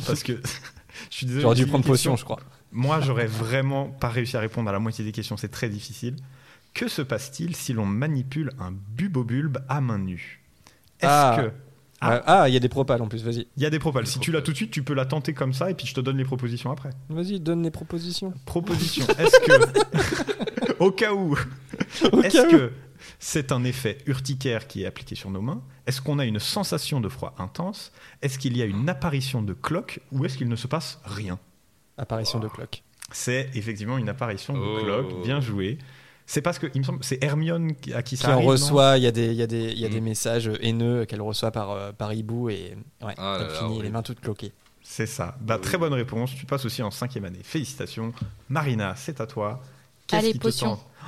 Parce 0.06 0.22
que 0.22 0.32
je 1.10 1.16
suis 1.16 1.26
désolé. 1.26 1.42
J'aurais 1.42 1.56
dû 1.56 1.66
prendre 1.66 1.84
potion, 1.84 2.14
je 2.16 2.24
crois. 2.24 2.38
Moi, 2.70 3.00
j'aurais 3.00 3.26
vraiment 3.26 3.88
pas 3.88 4.08
réussi 4.08 4.36
à 4.36 4.40
répondre 4.40 4.68
à 4.68 4.72
la 4.72 4.78
moitié 4.78 5.04
des 5.04 5.12
questions. 5.12 5.36
C'est 5.36 5.48
très 5.50 5.68
difficile. 5.68 6.16
Que 6.74 6.88
se 6.88 7.02
passe-t-il 7.02 7.54
si 7.56 7.72
l'on 7.72 7.84
manipule 7.84 8.50
un 8.60 8.72
bubobulbe 8.96 9.58
à 9.68 9.80
main 9.80 9.98
nue? 9.98 10.40
Est-ce 11.00 11.10
Ah. 11.10 11.36
que 11.38 11.52
Ah. 12.04 12.22
Ah, 12.26 12.48
il 12.48 12.52
y 12.54 12.56
a 12.56 12.60
des 12.60 12.68
propales 12.68 13.00
en 13.00 13.08
plus, 13.08 13.22
vas-y. 13.24 13.46
il 13.56 13.62
y 13.62 13.66
a 13.66 13.70
des 13.70 13.78
propales 13.78 14.06
Si 14.06 14.18
tu 14.18 14.32
l'as 14.32 14.42
tout 14.42 14.50
de 14.52 14.56
suite, 14.56 14.70
tu 14.70 14.82
peux 14.82 14.94
la 14.94 15.06
tenter 15.06 15.34
comme 15.34 15.52
ça 15.52 15.70
et 15.70 15.74
puis 15.74 15.86
je 15.86 15.94
te 15.94 16.00
donne 16.00 16.16
les 16.18 16.24
propositions 16.24 16.70
après. 16.72 16.90
Vas-y, 17.08 17.38
donne 17.40 17.62
les 17.62 17.70
propositions. 17.70 18.34
Proposition. 18.44 19.06
Est-ce 19.18 19.40
que, 19.40 20.72
au 20.80 20.90
cas 20.90 21.12
où, 21.12 21.36
est-ce 22.24 22.46
que 22.48 22.72
c'est 23.18 23.52
un 23.52 23.64
effet 23.64 23.98
urticaire 24.06 24.66
qui 24.66 24.82
est 24.82 24.86
appliqué 24.86 25.14
sur 25.14 25.30
nos 25.30 25.40
mains? 25.42 25.62
Est-ce 25.86 26.00
qu'on 26.02 26.18
a 26.18 26.24
une 26.24 26.38
sensation 26.40 27.00
de 27.00 27.08
froid 27.08 27.34
intense? 27.38 27.92
Est-ce 28.20 28.38
qu'il 28.38 28.56
y 28.56 28.62
a 28.62 28.64
une 28.64 28.88
apparition 28.88 29.42
de 29.42 29.52
cloque 29.52 30.00
ou 30.12 30.24
est-ce 30.24 30.36
qu'il 30.38 30.48
ne 30.48 30.56
se 30.56 30.66
passe 30.66 31.00
rien? 31.04 31.38
Apparition 31.98 32.38
de 32.40 32.48
cloque. 32.48 32.82
C'est 33.10 33.50
effectivement 33.54 33.98
une 33.98 34.08
apparition 34.08 34.54
de 34.54 34.58
Oh. 34.60 34.78
cloque. 34.82 35.22
Bien 35.24 35.40
joué. 35.40 35.78
C'est 36.26 36.40
parce 36.42 36.58
que, 36.58 36.66
il 36.74 36.80
me 36.80 36.84
semble, 36.84 37.02
c'est 37.04 37.22
Hermione 37.22 37.74
qui- 37.74 37.92
à 37.92 38.02
qui 38.02 38.16
ça 38.16 38.28
Qui 38.28 38.30
en 38.30 38.36
arrive, 38.36 38.48
reçoit, 38.48 38.96
il 38.98 39.02
y 39.02 39.06
a 39.06 39.10
des, 39.10 39.26
il 39.26 39.34
y 39.34 39.42
a 39.42 39.46
des, 39.46 39.72
il 39.72 39.78
y 39.78 39.84
a 39.84 39.88
des 39.88 40.00
messages 40.00 40.50
haineux 40.60 41.04
qu'elle 41.04 41.20
reçoit 41.20 41.50
par, 41.50 41.70
euh, 41.72 41.92
par 41.92 42.12
hibou 42.14 42.48
et 42.48 42.76
ouais, 43.02 43.14
Ah 43.18 43.38
là 43.38 43.38
elle 43.46 43.52
là, 43.52 43.58
finit 43.58 43.82
les 43.82 43.90
mains 43.90 44.02
toutes 44.02 44.20
cloquées. 44.20 44.52
C'est 44.82 45.06
ça. 45.06 45.36
Bah, 45.40 45.56
Oui. 45.56 45.62
Très 45.62 45.78
bonne 45.78 45.92
réponse. 45.92 46.34
Tu 46.34 46.46
passes 46.46 46.64
aussi 46.64 46.82
en 46.82 46.90
cinquième 46.90 47.24
année. 47.24 47.40
Félicitations. 47.42 48.12
Marina, 48.48 48.94
c'est 48.96 49.20
à 49.20 49.26
toi. 49.26 49.62
Allez, 50.12 50.32
qui 50.32 50.38
te 50.38 50.42
potion. 50.42 50.76
tente? 50.76 50.86
Oh, 51.02 51.06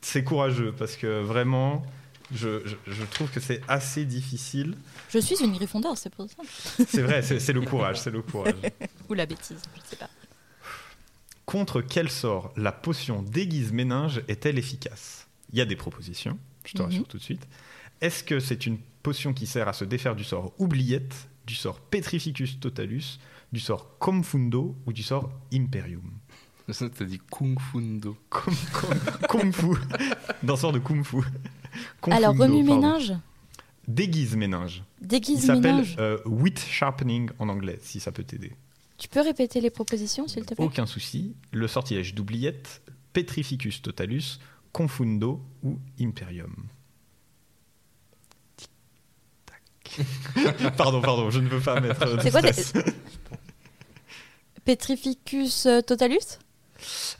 C'est 0.00 0.24
courageux 0.24 0.72
parce 0.78 0.96
que 0.96 1.20
vraiment, 1.22 1.84
je, 2.32 2.66
je- 2.66 2.76
je 2.92 3.02
trouve 3.04 3.30
que 3.30 3.40
c'est 3.40 3.60
assez 3.68 4.04
difficile. 4.04 4.76
Je 5.10 5.18
suis 5.18 5.36
une 5.44 5.52
Gryffondor, 5.54 5.96
c'est 5.98 6.10
pour 6.14 6.26
ça. 6.28 6.36
C'est 6.88 7.02
vrai, 7.02 7.22
c'est 7.22 7.38
c'est 7.40 7.52
le 7.52 7.60
courage, 7.70 8.00
c'est 8.00 8.10
le 8.10 8.22
courage. 8.22 8.54
Ou 9.08 9.14
la 9.14 9.26
bêtise, 9.26 9.56
je 9.76 9.80
sais 9.90 9.96
pas. 9.96 10.08
Contre 11.46 11.82
quel 11.82 12.10
sort 12.10 12.52
la 12.56 12.72
potion 12.72 13.22
déguise 13.22 13.72
méninge 13.72 14.22
est-elle 14.28 14.58
efficace? 14.58 15.26
Il 15.52 15.58
y 15.58 15.60
a 15.60 15.66
des 15.66 15.76
propositions, 15.76 16.38
je 16.64 16.72
te 16.72 16.78
Mhm. 16.82 16.88
rassure 16.88 17.06
tout 17.08 17.18
de 17.18 17.22
suite. 17.22 17.46
Est-ce 18.00 18.24
que 18.24 18.40
c'est 18.40 18.66
une 18.66 18.78
potion 19.02 19.32
qui 19.34 19.46
sert 19.46 19.68
à 19.68 19.72
se 19.72 19.84
défaire 19.84 20.16
du 20.16 20.24
sort 20.24 20.52
oubliette, 20.58 21.28
du 21.46 21.54
sort 21.54 21.78
Petrificus 21.80 22.58
totalus, 22.60 23.18
du 23.52 23.60
sort 23.60 23.98
Confundo 23.98 24.74
ou 24.86 24.92
du 24.92 25.02
sort 25.02 25.30
Imperium? 25.52 26.10
Ça, 26.70 26.88
t'as 26.88 27.04
dit 27.04 27.20
Kung 27.30 27.58
Fundo. 27.60 28.16
Kung, 28.30 28.54
kung- 28.72 29.28
kung 29.28 29.52
fu. 29.52 29.76
D'un 30.42 30.56
sort 30.56 30.72
de 30.72 30.78
kung 30.78 31.04
fu. 31.04 31.18
Confundo, 32.00 32.16
Alors, 32.26 32.36
remue 32.38 32.64
pardon. 32.64 32.80
ménage, 32.80 33.12
Déguise 33.86 34.34
méninge. 34.34 34.82
Il 35.02 35.08
déguise 35.08 35.44
s'appelle 35.44 35.84
euh, 35.98 36.16
wit 36.24 36.58
sharpening 36.58 37.28
en 37.38 37.50
anglais, 37.50 37.78
si 37.82 38.00
ça 38.00 38.12
peut 38.12 38.24
t'aider. 38.24 38.54
Tu 38.98 39.08
peux 39.08 39.20
répéter 39.20 39.60
les 39.60 39.70
propositions, 39.70 40.28
s'il 40.28 40.44
te 40.44 40.54
plaît? 40.54 40.64
Aucun 40.64 40.86
souci. 40.86 41.34
Le 41.52 41.66
sortilège 41.66 42.14
d'oubliette, 42.14 42.82
Petrificus 43.12 43.82
totalus, 43.82 44.38
Confundo 44.72 45.42
ou 45.62 45.78
Imperium. 46.00 46.68
Tic-tac. 48.56 50.06
pardon, 50.76 51.00
pardon, 51.00 51.30
je 51.30 51.40
ne 51.40 51.48
veux 51.48 51.60
pas 51.60 51.80
mettre. 51.80 52.20
C'est 52.22 52.30
quoi 52.30 52.40
stress. 52.40 52.72
Petrificus 54.64 55.66
euh, 55.66 55.80
totalus? 55.80 56.38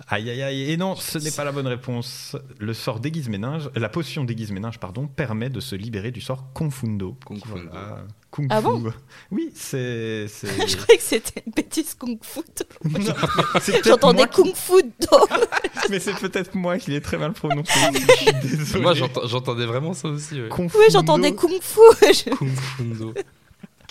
Aïe 0.08 0.30
aïe 0.30 0.42
aïe. 0.42 0.70
Et 0.70 0.76
non, 0.76 0.94
ce 0.96 1.18
n'est 1.18 1.30
pas 1.30 1.44
la 1.44 1.52
bonne 1.52 1.66
réponse. 1.66 2.36
Le 2.58 2.74
sort 2.74 3.00
déguise 3.00 3.28
méninge, 3.28 3.70
la 3.74 3.88
potion 3.88 4.24
déguise 4.24 4.50
méninge, 4.50 4.78
pardon, 4.78 5.06
permet 5.06 5.50
de 5.50 5.60
se 5.60 5.74
libérer 5.74 6.10
du 6.10 6.20
sort 6.20 6.52
Confundo. 6.52 7.16
Kung 7.24 7.38
Fundo. 7.44 7.68
Voilà. 7.70 8.04
Kung 8.34 8.48
Ah 8.50 8.56
fu. 8.60 8.62
bon? 8.64 8.92
Oui, 9.30 9.52
c'est. 9.54 10.26
Je 10.42 10.76
croyais 10.76 10.98
que 10.98 11.02
c'était 11.04 11.44
une 11.46 11.52
bêtise 11.52 11.94
kung 11.94 12.18
fu. 12.20 12.40
Non, 12.84 12.98
mais 12.98 13.60
c'est 13.60 13.72
peut-être 13.72 13.84
J'entendais 13.86 14.18
moi 14.18 14.26
qui- 14.26 14.42
kung 14.42 14.54
fu 14.54 14.82
do. 14.82 15.18
Mais 15.90 16.00
c'est 16.00 16.14
peut-être 16.14 16.54
moi 16.56 16.78
qui 16.78 16.90
l'ai 16.90 17.00
très 17.00 17.16
mal 17.18 17.32
prononcé. 17.32 17.70
Je 17.92 17.98
suis 18.16 18.32
désolé. 18.56 18.82
Moi, 18.82 18.94
j'entends- 18.94 19.26
j'entendais 19.26 19.66
vraiment 19.66 19.92
ça 19.94 20.08
aussi. 20.08 20.40
ouais. 20.42 20.48
Oui, 20.58 20.68
j'entendais 20.90 21.32
kung 21.34 21.52
fu. 21.62 21.80
Je- 22.02 22.30
Kung 22.34 22.50
Fundo. 22.54 23.14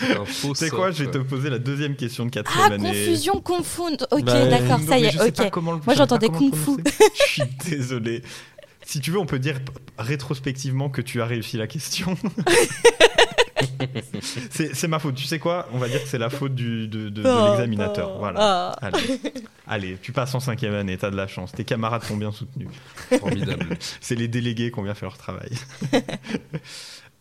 Un 0.02 0.26
faux 0.26 0.56
C'est 0.56 0.70
quoi? 0.70 0.91
Je 0.91 1.03
vais 1.06 1.11
te 1.11 1.20
poser 1.20 1.49
la 1.49 1.60
deuxième 1.60 1.95
question 1.95 2.26
de 2.26 2.30
Ah, 2.34 2.41
quatrième 2.44 2.72
année. 2.74 2.90
confusion, 2.90 3.40
confond. 3.41 3.94
Ok, 4.11 4.24
Bah, 4.24 4.45
d'accord, 4.48 4.80
ça 4.88 4.98
y 4.99 5.06
est, 5.06 5.22
ok. 5.22 5.38
le- 5.56 5.61
Moi, 5.61 5.95
j'entendais 5.95 6.28
kung 6.28 6.53
fu. 6.53 6.72
Je 7.15 7.24
suis 7.24 7.44
désolé. 7.70 8.24
Si 8.86 8.99
tu 8.99 9.11
veux, 9.11 9.20
on 9.20 9.26
peut 9.26 9.40
dire 9.40 9.60
rétrospectivement 9.98 10.90
que 10.90 10.99
tu 11.02 11.22
as 11.22 11.26
réussi 11.26 11.56
la 11.57 11.68
question. 11.68 12.18
C'est 14.50 14.76
c'est 14.76 14.88
ma 14.88 15.00
faute. 15.00 15.16
Tu 15.16 15.26
sais 15.26 15.40
quoi? 15.40 15.68
On 15.74 15.78
va 15.78 15.88
dire 15.88 16.02
que 16.02 16.08
c'est 16.10 16.18
la 16.18 16.30
faute 16.30 16.56
du, 16.56 16.88
de, 16.88 17.10
de- 17.10 17.22
de 17.24 17.30
Oh, 17.30 17.48
l'examinateur. 17.50 18.12
oh, 18.16 18.20
Voilà. 18.20 18.40
ah. 18.42 18.76
Allez. 18.82 19.20
Allez, 19.68 19.98
tu 20.02 20.12
passes 20.12 20.34
en 20.36 20.40
cinquième 20.40 20.74
année, 20.74 20.98
t'as 20.98 21.12
de 21.12 21.16
la 21.16 21.28
chance. 21.28 21.52
Tes 21.52 21.64
camarades 21.64 22.06
t'ont 22.08 22.18
bien 22.18 22.32
soutenu. 22.32 22.68
Formidable. 23.20 23.78
C'est 24.02 24.16
les 24.16 24.28
délégués 24.28 24.72
qui 24.72 24.80
ont 24.80 24.84
bien 24.84 24.94
fait 24.96 25.06
leur 25.06 25.18
travail. 25.18 25.52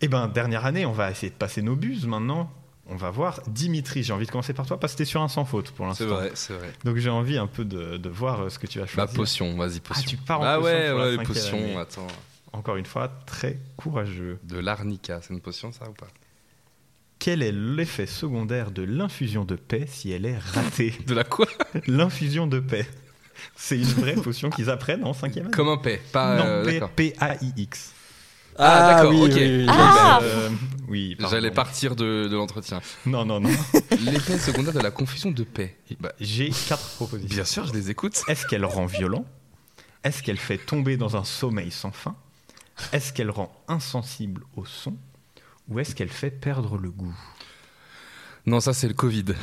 Eh 0.04 0.08
ben, 0.08 0.26
dernière 0.26 0.66
année, 0.66 0.84
on 0.84 0.90
va 0.90 1.12
essayer 1.12 1.30
de 1.30 1.36
passer 1.36 1.62
nos 1.62 1.76
buses 1.76 2.06
maintenant. 2.06 2.50
On 2.88 2.96
va 2.96 3.10
voir. 3.10 3.40
Dimitri, 3.46 4.02
j'ai 4.02 4.12
envie 4.12 4.26
de 4.26 4.32
commencer 4.32 4.52
par 4.52 4.66
toi 4.66 4.80
parce 4.80 4.94
que 4.94 4.98
t'es 4.98 5.04
sur 5.04 5.22
un 5.22 5.28
sans 5.28 5.44
faute 5.44 5.70
pour 5.70 5.86
l'instant. 5.86 6.04
C'est 6.04 6.10
vrai, 6.10 6.30
c'est 6.34 6.54
vrai. 6.54 6.72
Donc 6.84 6.96
j'ai 6.96 7.08
envie 7.08 7.38
un 7.38 7.46
peu 7.46 7.64
de, 7.64 7.98
de 7.98 8.08
voir 8.08 8.40
euh, 8.40 8.48
ce 8.48 8.58
que 8.58 8.66
tu 8.66 8.80
vas 8.80 8.86
Bah, 8.86 8.90
choisir. 8.90 9.14
potion, 9.16 9.56
vas-y, 9.56 9.78
potion. 9.78 10.02
Ah, 10.04 10.08
tu 10.10 10.16
pars 10.16 10.40
en 10.40 10.42
Ah 10.42 10.56
potion 10.58 10.64
ouais, 10.74 10.90
pour 10.90 10.98
la 10.98 11.04
ouais, 11.04 11.10
cinquième 11.18 11.26
potion, 11.26 11.56
année. 11.58 11.76
attends. 11.76 12.06
Encore 12.52 12.74
une 12.76 12.84
fois, 12.86 13.12
très 13.26 13.60
courageux. 13.76 14.40
De 14.42 14.58
l'arnica, 14.58 15.20
c'est 15.22 15.32
une 15.32 15.40
potion, 15.40 15.70
ça 15.70 15.88
ou 15.88 15.92
pas? 15.92 16.08
Quel 17.24 17.40
est 17.44 17.52
l'effet 17.52 18.06
secondaire 18.06 18.72
de 18.72 18.82
l'infusion 18.82 19.44
de 19.44 19.54
paix 19.54 19.84
si 19.86 20.10
elle 20.10 20.26
est 20.26 20.38
ratée 20.38 20.92
De 21.06 21.14
la 21.14 21.22
quoi? 21.22 21.46
L'infusion 21.86 22.48
de 22.48 22.58
paix. 22.58 22.84
C'est 23.54 23.76
une 23.78 23.84
vraie 23.84 24.14
potion 24.14 24.50
qu'ils 24.50 24.68
apprennent 24.68 25.04
en 25.04 25.12
cinquième 25.12 25.44
année. 25.46 25.54
Comme 25.54 25.68
un 25.68 25.76
paix, 25.76 26.02
pas. 26.10 26.34
non, 26.36 26.44
euh, 26.44 26.64
d'accord. 26.64 26.90
P-A-I-X. 26.90 27.92
Ah, 28.58 28.94
d'accord, 28.96 29.14
ok. 29.20 29.40
Ah. 29.68 30.18
Euh, 30.20 30.48
oui, 30.88 31.14
pardon. 31.14 31.30
J'allais 31.36 31.52
partir 31.52 31.94
de, 31.94 32.26
de 32.26 32.34
l'entretien. 32.36 32.80
Non, 33.06 33.24
non, 33.24 33.38
non. 33.38 33.50
L'effet 34.04 34.36
secondaire 34.36 34.74
de 34.74 34.80
la 34.80 34.90
confusion 34.90 35.30
de 35.30 35.44
paix. 35.44 35.76
Bah, 36.00 36.12
J'ai 36.18 36.50
quatre 36.50 36.88
propositions. 36.96 37.36
bien 37.36 37.44
sûr, 37.44 37.66
je 37.66 37.72
les 37.72 37.88
écoute. 37.88 38.20
Est-ce 38.26 38.48
qu'elle 38.48 38.64
rend 38.64 38.86
violent? 38.86 39.24
Est-ce 40.02 40.24
qu'elle 40.24 40.38
fait 40.38 40.58
tomber 40.58 40.96
dans 40.96 41.16
un 41.16 41.22
sommeil 41.22 41.70
sans 41.70 41.92
fin? 41.92 42.16
Est-ce 42.92 43.12
qu'elle 43.12 43.30
rend 43.30 43.52
insensible 43.68 44.42
au 44.56 44.64
son? 44.64 44.96
Ou 45.68 45.78
est-ce 45.80 45.94
qu'elle 45.94 46.08
fait 46.10 46.30
perdre 46.30 46.76
le 46.78 46.90
goût? 46.90 47.14
Non, 48.44 48.58
ça 48.60 48.72
c'est 48.72 48.88
le 48.88 48.94
Covid. 48.94 49.24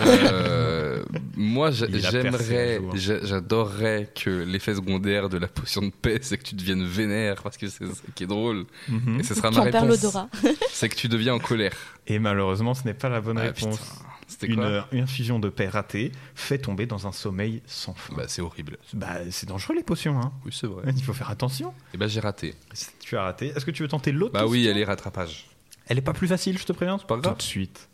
Euh, 0.00 1.04
moi, 1.36 1.70
j'aimerais, 1.70 2.80
j'adorerais 2.94 4.10
que 4.14 4.30
l'effet 4.30 4.74
secondaire 4.74 5.28
de 5.28 5.36
la 5.38 5.46
potion 5.48 5.82
de 5.82 5.90
paix, 5.90 6.18
c'est 6.22 6.38
que 6.38 6.42
tu 6.42 6.54
deviennes 6.54 6.84
vénère, 6.84 7.42
parce 7.42 7.56
que 7.56 7.68
c'est 7.68 7.86
ça 7.86 7.92
qui 8.14 8.24
est 8.24 8.26
drôle. 8.26 8.64
Mhm. 8.88 9.20
Et 9.20 9.22
ce 9.22 9.34
sera 9.34 9.50
ma 9.50 9.62
réponse. 9.62 9.86
l'odorat. 9.88 10.28
C'est 10.72 10.88
que 10.88 10.96
tu 10.96 11.08
deviens 11.08 11.34
en 11.34 11.38
colère. 11.38 11.72
Et 12.06 12.18
malheureusement, 12.18 12.74
ce 12.74 12.84
n'est 12.84 12.94
pas 12.94 13.08
la 13.08 13.20
bonne 13.20 13.38
Ah, 13.38 13.42
réponse. 13.42 13.78
putain. 13.78 13.94
C'était 14.42 14.52
Une 14.92 15.02
infusion 15.02 15.38
de 15.38 15.48
paix 15.48 15.68
ratée 15.68 16.12
fait 16.34 16.58
tomber 16.58 16.86
dans 16.86 17.06
un 17.06 17.12
sommeil 17.12 17.62
sans 17.66 17.94
fin. 17.94 18.14
Bah, 18.14 18.24
c'est 18.28 18.42
horrible. 18.42 18.78
Bah, 18.94 19.18
c'est 19.30 19.48
dangereux 19.48 19.74
les 19.74 19.82
potions. 19.82 20.20
Hein. 20.20 20.32
Oui, 20.44 20.52
c'est 20.52 20.66
vrai. 20.66 20.84
Il 20.94 21.02
faut 21.02 21.12
faire 21.14 21.30
attention. 21.30 21.72
Et 21.94 21.96
bah, 21.96 22.08
j'ai 22.08 22.20
raté. 22.20 22.54
Tu 23.00 23.16
as 23.16 23.22
raté. 23.22 23.48
Est-ce 23.48 23.64
que 23.64 23.70
tu 23.70 23.82
veux 23.82 23.88
tenter 23.88 24.12
l'autre 24.12 24.34
Bah 24.34 24.46
oui, 24.46 24.66
elle 24.66 24.78
est 24.78 24.84
rattrapage. 24.84 25.48
Elle 25.86 25.98
est 25.98 26.02
pas 26.02 26.12
plus 26.12 26.28
facile, 26.28 26.58
je 26.58 26.64
te 26.64 26.72
préviens. 26.72 26.98
pas 26.98 27.16
grave. 27.16 27.32
Tout 27.32 27.38
de 27.38 27.42
suite. 27.42 27.88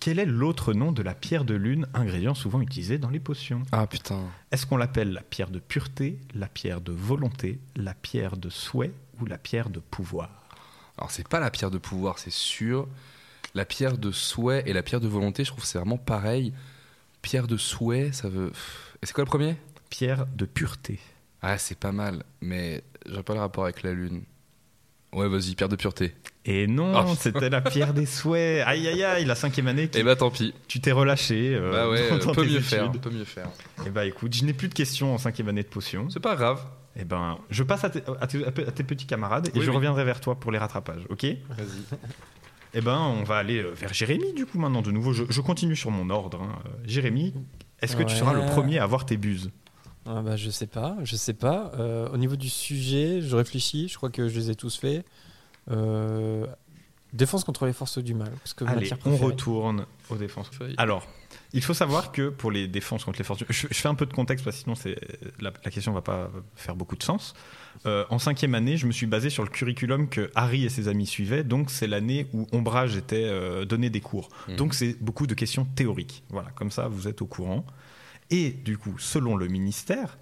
Quel 0.00 0.18
est 0.18 0.26
l'autre 0.26 0.72
nom 0.74 0.90
de 0.90 1.00
la 1.00 1.14
pierre 1.14 1.44
de 1.44 1.54
lune, 1.54 1.86
ingrédient 1.94 2.34
souvent 2.34 2.60
utilisé 2.60 2.98
dans 2.98 3.10
les 3.10 3.20
potions? 3.20 3.62
Ah 3.70 3.86
putain. 3.86 4.20
Est-ce 4.50 4.66
qu'on 4.66 4.76
l'appelle 4.76 5.12
la 5.12 5.22
pierre 5.22 5.48
de 5.50 5.60
pureté, 5.60 6.18
la 6.34 6.48
pierre 6.48 6.80
de 6.80 6.90
volonté, 6.90 7.60
la 7.76 7.94
pierre 7.94 8.36
de 8.36 8.50
souhait 8.50 8.90
ou 9.20 9.26
la 9.26 9.38
pierre 9.38 9.70
de 9.70 9.78
pouvoir? 9.78 10.28
Alors, 10.98 11.12
c'est 11.12 11.26
pas 11.28 11.38
la 11.38 11.50
pierre 11.50 11.70
de 11.70 11.78
pouvoir, 11.78 12.18
c'est 12.18 12.32
sûr. 12.32 12.88
La 13.54 13.64
pierre 13.64 13.98
de 13.98 14.10
souhait 14.10 14.62
et 14.66 14.72
la 14.72 14.82
pierre 14.82 15.00
de 15.00 15.08
volonté, 15.08 15.44
je 15.44 15.50
trouve 15.50 15.64
c'est 15.64 15.78
vraiment 15.78 15.98
pareil. 15.98 16.52
Pierre 17.20 17.46
de 17.46 17.56
souhait, 17.56 18.10
ça 18.12 18.28
veut. 18.28 18.50
Et 19.02 19.06
c'est 19.06 19.12
quoi 19.12 19.24
le 19.24 19.28
premier? 19.28 19.56
Pierre 19.90 20.26
de 20.26 20.44
pureté. 20.46 20.98
Ah, 21.42 21.58
c'est 21.58 21.78
pas 21.78 21.92
mal, 21.92 22.24
mais 22.40 22.82
j'ai 23.06 23.22
pas 23.22 23.34
le 23.34 23.40
rapport 23.40 23.64
avec 23.64 23.82
la 23.82 23.92
lune. 23.92 24.22
Ouais, 25.12 25.28
vas-y, 25.28 25.54
pierre 25.54 25.68
de 25.68 25.76
pureté. 25.76 26.14
Et 26.46 26.66
non, 26.66 26.94
Oh, 26.96 27.00
putain. 27.02 27.14
c'était 27.20 27.50
la 27.50 27.60
pierre 27.60 27.92
des 27.92 28.06
souhaits. 28.06 28.64
Aïe 28.66 28.88
aïe 28.88 29.04
aïe, 29.04 29.24
la 29.26 29.34
cinquième 29.34 29.66
année, 29.68 29.88
qui- 29.88 29.98
Et 29.98 30.02
bah 30.02 30.16
tant 30.16 30.30
pis. 30.30 30.54
tu 30.68 30.80
t'es 30.80 30.92
relâché. 30.92 31.54
euh, 31.54 31.70
bah 31.70 31.88
ouais, 31.90 32.18
dans 32.18 32.30
on 32.30 32.34
peut 32.34 32.46
mieux 32.46 32.60
faire. 32.60 32.90
Peut 32.92 33.10
mieux 33.10 33.24
faire. 33.26 33.48
Et 33.86 33.90
bah 33.90 34.06
écoute, 34.06 34.34
je 34.34 34.44
n'ai 34.46 34.54
plus 34.54 34.68
de 34.68 34.74
questions 34.74 35.12
en 35.14 35.18
cinquième 35.18 35.48
année 35.48 35.62
de 35.62 35.68
potions. 35.68 36.08
C'est 36.08 36.20
pas 36.20 36.34
grave. 36.36 36.64
Et 36.96 37.04
ben, 37.04 37.38
je 37.50 37.62
passe 37.62 37.84
à 37.84 37.90
tes, 37.90 38.02
à 38.20 38.26
tes- 38.26 38.44
à 38.46 38.50
tes 38.50 38.84
petits 38.84 39.06
camarades 39.06 39.48
et 39.48 39.58
Oui, 39.58 39.64
je 39.64 39.70
oui. 39.70 39.76
reviendrai 39.76 40.04
vers 40.04 40.20
toi 40.20 40.40
pour 40.40 40.50
les 40.52 40.58
rattrapages, 40.58 41.04
ok? 41.10 41.24
Vas-y. 41.50 41.98
Eh 42.74 42.80
ben, 42.80 42.98
on 42.98 43.22
va 43.22 43.36
aller 43.36 43.58
euh, 43.62 43.70
vers 43.72 43.92
Jérémy 43.92 44.32
du 44.32 44.46
coup 44.46 44.58
maintenant 44.58 44.82
de 44.82 44.90
nouveau. 44.90 45.12
Je, 45.12 45.24
je 45.28 45.40
continue 45.40 45.76
sur 45.76 45.90
mon 45.90 46.08
ordre. 46.10 46.40
hein. 46.42 46.58
Euh, 46.66 46.68
Jérémy, 46.84 47.34
est-ce 47.80 47.96
que 47.96 48.02
tu 48.02 48.14
seras 48.16 48.32
le 48.32 48.46
premier 48.46 48.78
à 48.78 48.84
avoir 48.84 49.04
tes 49.04 49.16
buses? 49.16 49.50
Ah 50.06 50.20
bah, 50.22 50.36
je 50.36 50.50
sais 50.50 50.66
pas, 50.66 50.96
je 51.04 51.14
sais 51.16 51.34
pas. 51.34 51.70
Euh, 51.78 52.08
au 52.10 52.16
niveau 52.16 52.34
du 52.36 52.48
sujet, 52.48 53.20
je 53.20 53.36
réfléchis, 53.36 53.88
je 53.88 53.96
crois 53.96 54.10
que 54.10 54.28
je 54.28 54.36
les 54.38 54.50
ai 54.50 54.54
tous 54.56 54.76
faits. 54.76 55.04
Euh, 55.70 56.46
défense 57.12 57.44
contre 57.44 57.66
les 57.66 57.72
forces 57.72 57.98
du 57.98 58.14
mal. 58.14 58.30
Parce 58.30 58.54
que 58.54 58.64
Allez, 58.64 58.90
matière 58.90 58.98
on 59.04 59.16
retourne 59.16 59.86
aux 60.10 60.16
défenses. 60.16 60.50
Alors, 60.76 61.06
il 61.52 61.62
faut 61.62 61.74
savoir 61.74 62.12
que 62.12 62.28
pour 62.28 62.50
les 62.50 62.68
défenses 62.68 63.04
contre 63.04 63.18
les 63.18 63.24
forces, 63.24 63.44
je, 63.48 63.66
je 63.70 63.74
fais 63.74 63.88
un 63.88 63.94
peu 63.94 64.06
de 64.06 64.12
contexte 64.12 64.44
parce 64.44 64.56
que 64.56 64.62
sinon 64.62 64.74
c'est 64.74 64.96
la, 65.40 65.52
la 65.64 65.70
question 65.70 65.92
va 65.92 66.00
pas 66.00 66.30
faire 66.56 66.74
beaucoup 66.76 66.96
de 66.96 67.02
sens. 67.02 67.34
Euh, 67.86 68.04
en 68.10 68.18
cinquième 68.18 68.54
année, 68.54 68.76
je 68.76 68.86
me 68.86 68.92
suis 68.92 69.06
basé 69.06 69.30
sur 69.30 69.42
le 69.42 69.50
curriculum 69.50 70.08
que 70.08 70.30
Harry 70.34 70.64
et 70.64 70.68
ses 70.68 70.88
amis 70.88 71.06
suivaient. 71.06 71.44
Donc 71.44 71.70
c'est 71.70 71.86
l'année 71.86 72.26
où 72.32 72.46
Ombrage 72.52 72.96
était 72.96 73.24
euh, 73.24 73.64
donné 73.64 73.90
des 73.90 74.00
cours. 74.00 74.28
Mhm. 74.48 74.56
Donc 74.56 74.74
c'est 74.74 74.96
beaucoup 75.02 75.26
de 75.26 75.34
questions 75.34 75.64
théoriques. 75.64 76.22
Voilà, 76.30 76.50
comme 76.50 76.70
ça 76.70 76.88
vous 76.88 77.08
êtes 77.08 77.22
au 77.22 77.26
courant. 77.26 77.66
Et 78.30 78.50
du 78.50 78.78
coup, 78.78 78.98
selon 78.98 79.36
le 79.36 79.48
ministère, 79.48 80.18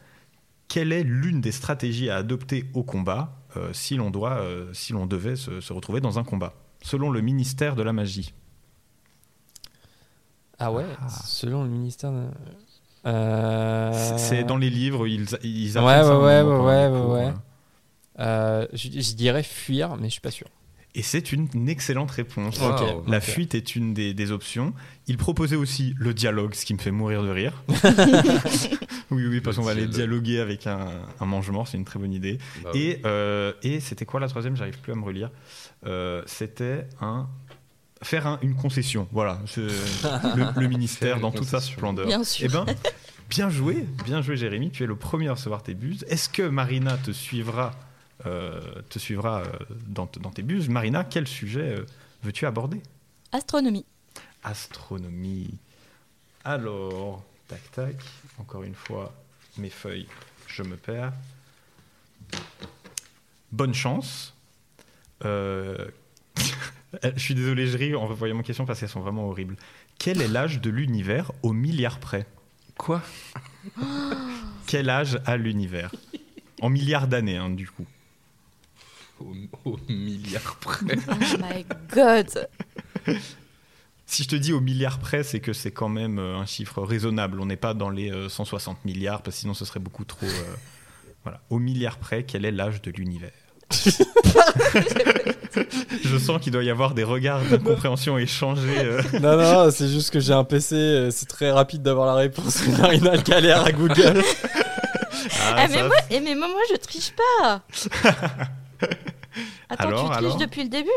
quelle 0.66 0.92
est 0.92 1.04
l'une 1.04 1.40
des 1.40 1.52
stratégies 1.52 2.10
à 2.10 2.16
adopter 2.16 2.64
au 2.74 2.82
combat 2.82 3.36
euh, 3.56 3.72
si 3.72 3.96
l'on 3.96 4.10
doit, 4.10 4.38
euh, 4.38 4.72
si 4.72 4.92
l'on 4.92 5.06
devait 5.06 5.36
se, 5.36 5.60
se 5.60 5.72
retrouver 5.72 6.00
dans 6.00 6.18
un 6.18 6.24
combat, 6.24 6.54
selon 6.82 7.10
le 7.10 7.20
ministère 7.20 7.76
de 7.76 7.82
la 7.82 7.92
magie. 7.92 8.32
Ah 10.58 10.72
ouais, 10.72 10.84
Ah. 11.00 11.08
selon 11.26 11.62
le 11.64 11.70
ministère. 11.70 12.12
de- 12.12 12.26
Euh, 13.06 13.92
C'est- 13.94 14.18
C'est 14.18 14.44
dans 14.44 14.58
les 14.58 14.68
livres, 14.68 15.06
ils, 15.06 15.26
ils 15.42 15.72
Ouais, 15.72 15.78
apprennent 15.78 16.02
ça 16.04 16.18
ouais, 16.20 16.42
moment 16.44 16.64
ouais, 16.66 16.86
ouais, 16.86 16.88
ouais, 16.88 17.00
cours, 17.00 17.12
ouais. 17.14 17.32
euh. 18.20 18.66
je, 18.74 18.88
je 19.00 19.14
dirais 19.14 19.42
fuir, 19.42 19.96
mais 19.96 20.08
je 20.08 20.12
suis 20.12 20.20
pas 20.20 20.30
sûr. 20.30 20.48
Et 20.94 21.02
c'est 21.02 21.32
une 21.32 21.68
excellente 21.68 22.10
réponse. 22.10 22.60
La 23.06 23.20
fuite 23.20 23.54
est 23.54 23.74
une 23.76 23.94
des, 23.94 24.12
des 24.12 24.32
options. 24.32 24.74
Il 25.06 25.16
proposait 25.18 25.56
aussi 25.56 25.94
le 25.96 26.12
dialogue, 26.12 26.52
ce 26.54 26.64
qui 26.66 26.74
me 26.74 26.78
fait 26.80 26.90
mourir 26.90 27.22
de 27.22 27.30
rire. 27.30 27.62
oui, 29.10 29.26
oui, 29.26 29.40
parce 29.40 29.56
qu'on 29.56 29.62
va 29.62 29.72
aller 29.72 29.86
dialogue. 29.86 30.22
dialoguer 30.22 30.40
avec 30.40 30.66
un, 30.66 30.88
un 31.20 31.26
mange-mort, 31.26 31.66
c'est 31.68 31.76
une 31.76 31.84
très 31.84 31.98
bonne 31.98 32.12
idée. 32.12 32.38
Bah 32.62 32.70
oui. 32.74 32.80
Et, 32.80 33.00
euh, 33.04 33.52
et 33.62 33.80
c'était 33.80 34.04
quoi 34.06 34.20
la 34.20 34.28
troisième? 34.28 34.56
J'arrive 34.56 34.78
plus 34.78 34.92
à 34.92 34.96
me 34.96 35.04
relire. 35.04 35.30
Euh, 35.86 36.22
c'était 36.26 36.86
un 37.00 37.28
faire 38.02 38.26
un- 38.26 38.38
une 38.42 38.54
concession. 38.54 39.06
Voilà, 39.12 39.40
le, 39.56 40.60
le 40.60 40.66
ministère 40.68 41.20
dans 41.20 41.30
toute 41.30 41.44
sa 41.48 41.60
splendeur. 41.60 42.06
Bien 42.06 42.24
sûr. 42.24 42.46
Eh 42.46 42.52
ben, 42.52 42.64
Bien 43.28 43.48
joué, 43.48 43.86
bien 44.04 44.22
joué 44.22 44.36
Jérémy, 44.36 44.70
tu 44.72 44.82
es 44.82 44.86
le 44.86 44.96
premier 44.96 45.28
à 45.28 45.34
recevoir 45.34 45.62
tes 45.62 45.74
buses. 45.74 46.04
Est-ce 46.08 46.28
que 46.28 46.42
Marina 46.42 46.96
te 46.96 47.12
suivra, 47.12 47.70
euh, 48.26 48.60
te 48.88 48.98
suivra 48.98 49.42
euh, 49.42 49.44
dans, 49.86 50.10
dans 50.20 50.30
tes 50.30 50.42
buses? 50.42 50.68
Marina, 50.68 51.04
quel 51.04 51.28
sujet 51.28 51.76
euh, 51.78 51.86
veux-tu 52.24 52.44
aborder? 52.46 52.80
Astronomie. 53.30 53.84
Astronomie. 54.42 55.54
Alors, 56.44 57.22
tac 57.50 57.72
tac, 57.72 57.96
encore 58.38 58.62
une 58.62 58.76
fois, 58.76 59.12
mes 59.58 59.70
feuilles, 59.70 60.06
je 60.46 60.62
me 60.62 60.76
perds. 60.76 61.12
Bonne 63.50 63.74
chance. 63.74 64.34
Euh, 65.24 65.88
je 67.02 67.18
suis 67.18 67.34
désolé, 67.34 67.66
je 67.66 67.76
ris 67.76 67.96
en 67.96 68.06
revoyant 68.06 68.36
mon 68.36 68.44
question 68.44 68.66
parce 68.66 68.78
qu'elles 68.78 68.88
sont 68.88 69.00
vraiment 69.00 69.28
horribles. 69.28 69.56
Quel 69.98 70.22
est 70.22 70.28
l'âge 70.28 70.60
de 70.60 70.70
l'univers 70.70 71.32
au 71.42 71.52
milliard 71.52 71.98
près? 71.98 72.24
Quoi? 72.78 73.02
Quel 74.68 74.88
âge 74.88 75.20
a 75.26 75.36
l'univers? 75.36 75.92
En 76.62 76.70
milliards 76.70 77.08
d'années, 77.08 77.36
hein, 77.36 77.50
du 77.50 77.68
coup. 77.68 77.86
au, 79.18 79.34
au 79.64 79.76
milliard 79.88 80.56
près. 80.60 80.96
Oh 81.08 81.36
my 81.40 81.66
god. 81.92 82.48
Si 84.12 84.24
je 84.24 84.28
te 84.28 84.34
dis 84.34 84.52
au 84.52 84.60
milliard 84.60 84.98
près, 84.98 85.22
c'est 85.22 85.38
que 85.38 85.52
c'est 85.52 85.70
quand 85.70 85.88
même 85.88 86.18
euh, 86.18 86.34
un 86.36 86.44
chiffre 86.44 86.82
raisonnable. 86.82 87.38
On 87.40 87.46
n'est 87.46 87.54
pas 87.56 87.74
dans 87.74 87.90
les 87.90 88.10
euh, 88.10 88.28
160 88.28 88.84
milliards, 88.84 89.22
parce 89.22 89.36
que 89.36 89.40
sinon 89.42 89.54
ce 89.54 89.64
serait 89.64 89.78
beaucoup 89.78 90.04
trop. 90.04 90.26
euh, 90.26 90.54
voilà. 91.22 91.40
Au 91.48 91.60
milliard 91.60 91.96
près, 91.96 92.24
quel 92.24 92.44
est 92.44 92.50
l'âge 92.50 92.82
de 92.82 92.90
l'univers? 92.90 93.30
Je 96.04 96.18
sens 96.18 96.40
qu'il 96.40 96.52
doit 96.52 96.64
y 96.64 96.70
avoir 96.70 96.94
des 96.94 97.04
regards 97.04 97.44
d'incompréhension 97.44 98.18
échangés. 98.18 98.78
euh. 98.78 99.00
Non, 99.20 99.36
non, 99.36 99.70
c'est 99.70 99.88
juste 99.88 100.10
que 100.10 100.18
j'ai 100.18 100.32
un 100.32 100.42
PC, 100.42 100.74
euh, 100.74 101.10
c'est 101.12 101.26
très 101.28 101.52
rapide 101.52 101.82
d'avoir 101.82 102.06
la 102.06 102.14
réponse. 102.14 102.66
Marina 102.80 103.16
galère 103.18 103.64
à 103.64 103.70
Google. 103.70 104.22
Ah, 105.40 105.54
Ah, 105.56 105.68
mais, 105.68 105.74
ça, 105.76 105.86
moi, 105.86 105.96
eh, 106.10 106.18
mais 106.20 106.34
moi, 106.34 106.48
moi, 106.48 106.60
je 106.72 106.76
triche 106.78 107.12
pas. 107.40 107.62
Attends, 109.70 109.86
Alors, 109.88 110.00
tu 110.00 110.06
triches 110.10 110.18
alors 110.18 110.36
depuis 110.36 110.62
le 110.64 110.68
début 110.68 110.90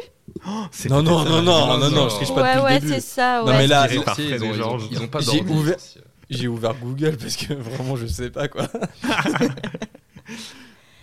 c'est 0.71 0.89
Non, 0.89 1.03
non, 1.03 1.23
non, 1.23 1.41
non, 1.41 1.53
argument. 1.53 1.77
non, 1.77 1.89
non, 1.91 2.09
je 2.09 2.15
triche 2.15 2.33
pas 2.33 2.41
Ouais, 2.41 2.53
depuis 2.55 2.65
ouais, 2.65 2.73
le 2.75 2.79
début. 2.81 2.93
c'est 2.93 2.99
ça. 3.01 3.39
Non, 3.41 3.47
ouais. 3.47 3.57
mais 3.59 3.67
là, 3.67 3.83
Tiré 3.87 3.97
non, 3.97 4.03
par 4.03 4.15
Sorciers, 4.15 4.37
Fred 4.37 4.41
ils, 4.41 4.51
ont, 4.51 4.55
ils, 4.55 4.63
ont, 4.63 4.77
ils 4.91 4.99
ont 5.01 5.07
pas 5.07 5.19
J'ai 5.19 5.41
ouvert-. 5.41 5.75
J'ai 6.29 6.47
ouvert 6.47 6.73
Google 6.75 7.17
parce 7.17 7.35
que 7.35 7.53
vraiment 7.53 7.95
je 7.95 8.07
sais 8.07 8.29
pas 8.31 8.47
quoi. 8.47 8.67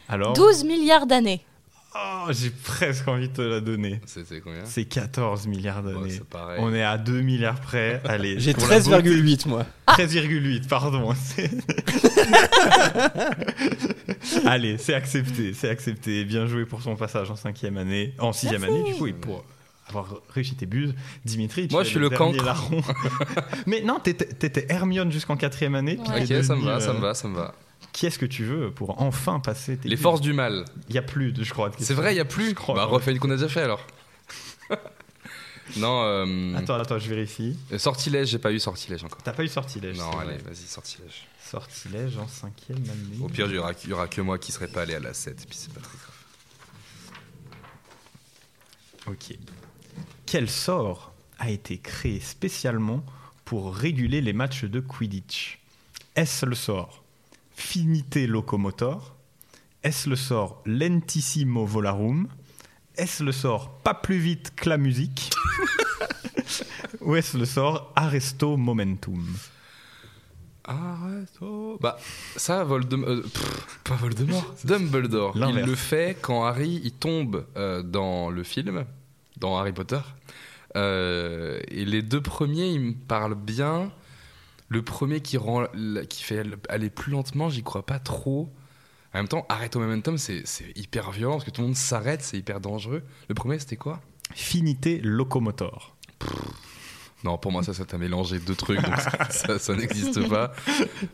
Alors 0.09 0.33
12 0.33 0.65
milliards 0.65 1.07
d'années. 1.07 1.45
Oh, 1.95 2.27
j'ai 2.31 2.51
presque 2.51 3.07
envie 3.09 3.29
de 3.29 3.35
te 3.35 3.43
la 3.43 3.61
donner. 3.61 4.01
C'était 4.07 4.41
combien? 4.41 4.65
C'est 4.65 4.85
14 4.85 5.49
milliards 5.49 5.85
Ouais, 5.85 5.93
d'années. 5.93 6.11
c'est 6.11 6.25
pareil. 6.25 6.61
On 6.63 6.73
est 6.73 6.85
à 6.85 6.97
2 6.99 7.21
milliards 7.21 7.61
près. 7.61 8.01
Allez, 8.05 8.39
J'ai 8.39 8.55
pour 8.55 8.69
la 8.69 8.79
beauté- 8.79 9.11
13,8 9.11 9.49
moi. 9.49 9.67
13,8, 9.89 10.69
pardon. 10.69 11.13
Allez, 14.47 14.77
c'est 14.79 14.95
accepté, 14.95 15.55
c'est 15.55 15.69
accepté. 15.71 16.25
Bien 16.25 16.47
joué 16.47 16.67
pour 16.67 16.83
son 16.83 16.97
passage 16.97 17.31
en 17.31 17.37
cinquième 17.37 17.77
année, 17.77 18.15
en 18.19 18.33
sixième 18.33 18.63
Merci. 18.63 18.77
année, 18.77 18.93
du 18.93 18.99
coup, 18.99 19.07
et 19.07 19.13
pour 19.13 19.45
avoir 19.89 20.15
réussi 20.29 20.55
tes 20.55 20.67
buses. 20.67 20.95
Dimitri, 21.25 21.67
tu 21.69 21.75
Moi, 21.75 21.83
je 21.85 21.89
suis 21.89 21.99
le 21.99 22.11
cancre. 22.11 22.45
larron. 22.45 22.83
Mais 23.67 23.81
non, 23.81 23.99
t'étais 23.99 24.27
t'étais 24.27 24.67
Hermione 24.69 25.11
jusqu'en 25.11 25.37
quatrième 25.37 25.75
année. 25.75 25.97
puis 25.97 26.13
Ouais. 26.13 26.23
Ok, 26.39 26.45
ça 26.45 26.55
me 26.55 26.61
devenu, 26.61 26.65
va, 26.67 26.81
ça 26.81 26.91
euh, 26.91 26.95
me 26.95 27.01
va, 27.01 27.15
ça 27.15 27.29
me 27.29 27.35
va. 27.35 27.55
Qui 27.93 28.07
est-ce 28.07 28.19
que 28.19 28.27
tu 28.27 28.45
veux 28.45 28.71
pour 28.71 29.01
enfin 29.03 29.41
passer 29.41 29.77
tes 29.77 29.89
Les 29.89 29.97
buses 29.97 30.03
forces 30.03 30.21
du 30.21 30.33
mal. 30.33 30.65
Il 30.89 30.95
y 30.95 30.99
a 30.99 31.03
plus, 31.03 31.33
de, 31.33 31.43
je 31.43 31.51
crois. 31.53 31.71
de 31.71 31.75
C'est 31.81 31.95
vrai, 31.95 32.15
il 32.15 32.17
y 32.19 32.21
a 32.21 32.25
plus. 32.25 32.51
Je 32.51 32.55
crois, 32.55 32.75
Bah, 32.77 32.87
ouais. 32.87 32.93
refais 32.93 33.11
une 33.11 33.19
qu'on 33.19 33.31
a 33.31 33.37
déjà 33.37 33.49
fait 33.49 33.63
alors. 33.63 33.85
non, 35.77 36.03
euh, 36.05 36.55
Attends, 36.57 36.75
attends, 36.75 36.99
je 36.99 37.09
vérifie. 37.09 37.57
euh, 37.73 37.79
sortilège, 37.79 38.29
j'ai 38.29 38.39
pas 38.39 38.53
eu 38.53 38.61
sortilège 38.61 39.03
encore. 39.05 39.19
T'as 39.23 39.33
pas 39.33 39.43
eu 39.45 39.49
sortilège 39.49 39.97
Non, 39.97 40.11
allez, 40.19 40.35
vrai. 40.35 40.39
vas-y, 40.45 40.67
sortilège. 40.69 41.27
Sortilège 41.51 42.16
en 42.16 42.28
cinquième 42.28 42.78
année. 42.78 43.18
Au 43.20 43.28
pire, 43.28 43.47
il 43.48 43.56
y 43.56 43.59
aura, 43.59 43.72
il 43.82 43.90
y 43.90 43.93
aura 43.93 44.06
que 44.06 44.20
moi 44.20 44.39
qui 44.39 44.52
serais 44.52 44.68
pas 44.68 44.82
allé 44.82 44.94
à 44.94 45.01
la 45.01 45.12
7, 45.12 45.47
puis 45.48 45.59
c'est 45.59 45.72
pas 45.72 45.81
très 45.81 45.98
grave. 45.98 46.10
Ok. 49.09 49.36
Quel 50.27 50.48
sort 50.48 51.12
a 51.40 51.51
été 51.51 51.78
créé 51.78 52.20
spécialement 52.20 53.05
pour 53.44 53.74
réguler 53.74 54.20
les 54.20 54.32
matchs 54.32 54.64
de 54.64 54.78
Quidditch? 54.78 55.59
Est-ce 56.14 56.47
le 56.47 56.55
sort 56.55 57.02
Finite 57.56 58.14
Locomotor? 58.14 59.16
Est-ce 59.82 60.09
le 60.09 60.14
sort 60.14 60.62
Lentissimo 60.66 61.66
Volarum? 61.66 62.28
Est-ce 62.94 63.24
le 63.24 63.32
sort 63.32 63.77
Pas 63.78 63.94
plus 63.94 64.18
vite 64.18 64.52
que 64.55 64.68
la 64.68 64.78
musique? 64.78 65.32
Ou 67.01 67.16
est-ce 67.16 67.36
le 67.36 67.44
sort 67.44 67.93
Arresto 67.97 68.56
Momentum? 68.56 69.27
Arrête, 70.71 71.33
oh. 71.41 71.79
Bah, 71.81 71.99
ça, 72.37 72.63
Voldemort. 72.63 73.09
euh, 73.11 73.23
pff, 73.23 73.81
pas 73.83 73.97
Voldemort. 73.97 74.55
Dumbledore. 74.65 75.37
Il 75.37 75.65
le 75.67 75.75
fait 75.75 76.17
quand 76.21 76.45
Harry 76.45 76.81
il 76.85 76.93
tombe 76.93 77.45
euh, 77.57 77.83
dans 77.83 78.31
le 78.31 78.45
film, 78.45 78.85
dans 79.37 79.59
Harry 79.59 79.73
Potter. 79.73 79.99
Euh, 80.77 81.61
et 81.67 81.85
les 81.85 82.03
deux 82.03 82.21
premiers, 82.21 82.69
ils 82.69 82.81
me 82.81 82.95
parlent 82.95 83.35
bien. 83.35 83.91
Le 84.69 84.83
premier 84.83 85.21
qui, 85.21 85.37
rend, 85.37 85.67
qui 86.09 86.23
fait 86.23 86.45
aller 86.69 86.91
plus 86.91 87.11
lentement, 87.11 87.49
j'y 87.49 87.65
crois 87.65 87.85
pas 87.85 87.99
trop. 87.99 88.49
En 89.13 89.19
même 89.19 89.27
temps, 89.27 89.45
arrête 89.49 89.75
au 89.75 89.81
momentum, 89.81 90.19
c'est 90.19 90.45
hyper 90.77 91.11
violent 91.11 91.33
parce 91.33 91.45
que 91.45 91.51
tout 91.51 91.63
le 91.63 91.67
monde 91.67 91.77
s'arrête, 91.77 92.23
c'est 92.23 92.39
hyper 92.39 92.61
dangereux. 92.61 93.03
Le 93.29 93.35
premier, 93.35 93.59
c'était 93.59 93.75
quoi? 93.75 94.01
Finite 94.33 95.01
Locomotor. 95.03 95.97
Non, 97.23 97.37
pour 97.37 97.53
moi, 97.53 97.63
ça, 97.63 97.75
ça 97.75 97.85
t'a 97.85 97.99
mélangé 97.99 98.39
deux 98.39 98.55
trucs, 98.55 98.81
donc 98.81 98.97
ça, 98.97 99.11
ça, 99.31 99.59
ça 99.59 99.75
n'existe 99.75 100.27
pas. 100.29 100.53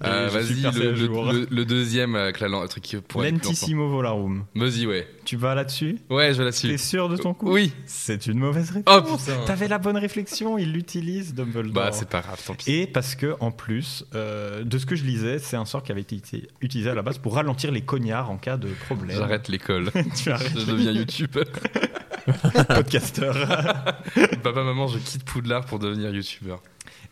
Euh, 0.05 0.29
Vas-y, 0.31 0.61
le, 0.61 0.69
à 0.69 0.71
le- 0.73 0.95
jour. 0.97 1.33
le- 1.33 1.47
le 1.51 1.65
deuxième 1.65 2.15
avec 2.15 2.39
la 2.41 2.49
le 2.49 2.69
truc 2.69 2.85
qui 2.85 2.97
pour 2.97 3.23
aller 3.23 3.31
plus 3.31 3.37
lentement. 3.39 3.51
Lentissimo 3.51 3.89
Volarum. 3.89 4.45
Vas-y, 4.55 4.87
ouais. 4.87 5.09
Tu 5.25 5.37
vas 5.37 5.55
là-dessus 5.57 5.99
Ouais, 6.09 6.33
je 6.33 6.43
vais 6.43 6.51
T'es 6.53 6.69
là-dessus. 6.69 6.79
sûr 6.79 7.09
de 7.09 7.17
ton 7.17 7.35
coup 7.35 7.51
Oui. 7.53 7.73
C'est 7.87 8.27
une 8.29 8.39
mauvaise 8.39 8.73
Oh 8.87 8.93
réponse. 8.95 9.25
putain. 9.25 9.45
T'avais 9.47 9.67
la 9.69 9.79
bonne 9.79 9.97
réflexion, 9.97 10.59
il 10.59 10.73
l'utilise, 10.73 11.35
Dumbledore. 11.35 11.73
Bah, 11.73 11.91
c'est 11.93 12.09
pas 12.09 12.21
grave, 12.21 12.41
tant 12.47 12.55
pis. 12.55 12.71
Et 12.73 12.87
parce 12.87 13.17
que, 13.17 13.35
en 13.41 13.51
plus, 13.51 14.05
euh, 14.15 14.63
de 14.63 14.79
ce 14.79 14.87
que 14.87 14.95
je 14.95 15.05
lisais, 15.05 15.39
c'est 15.41 15.57
un 15.57 15.65
sort 15.65 15.83
qui 15.83 15.91
avait 15.91 16.03
été 16.03 16.17
uti- 16.17 16.47
utilisé 16.61 16.89
à 16.91 16.95
la 16.95 17.03
base 17.03 17.19
pour 17.19 17.35
ralentir 17.35 17.73
les 17.73 17.83
cognards 17.83 18.31
en 18.31 18.37
cas 18.37 18.57
de 18.57 18.69
problème. 18.87 19.17
J'arrête 19.17 19.49
l'école. 19.49 19.91
tu 20.17 20.31
arrêtes 20.31 20.53
je 20.57 20.65
deviens 20.67 20.93
youtubeur. 20.93 21.45
podcasteur. 22.69 23.35
Papa, 24.43 24.63
maman, 24.63 24.89
je 24.89 24.99
quitte 24.99 25.25
Poudlard 25.25 25.65
pour 25.65 25.79
devenir 25.79 26.11
youtubeur. 26.11 26.63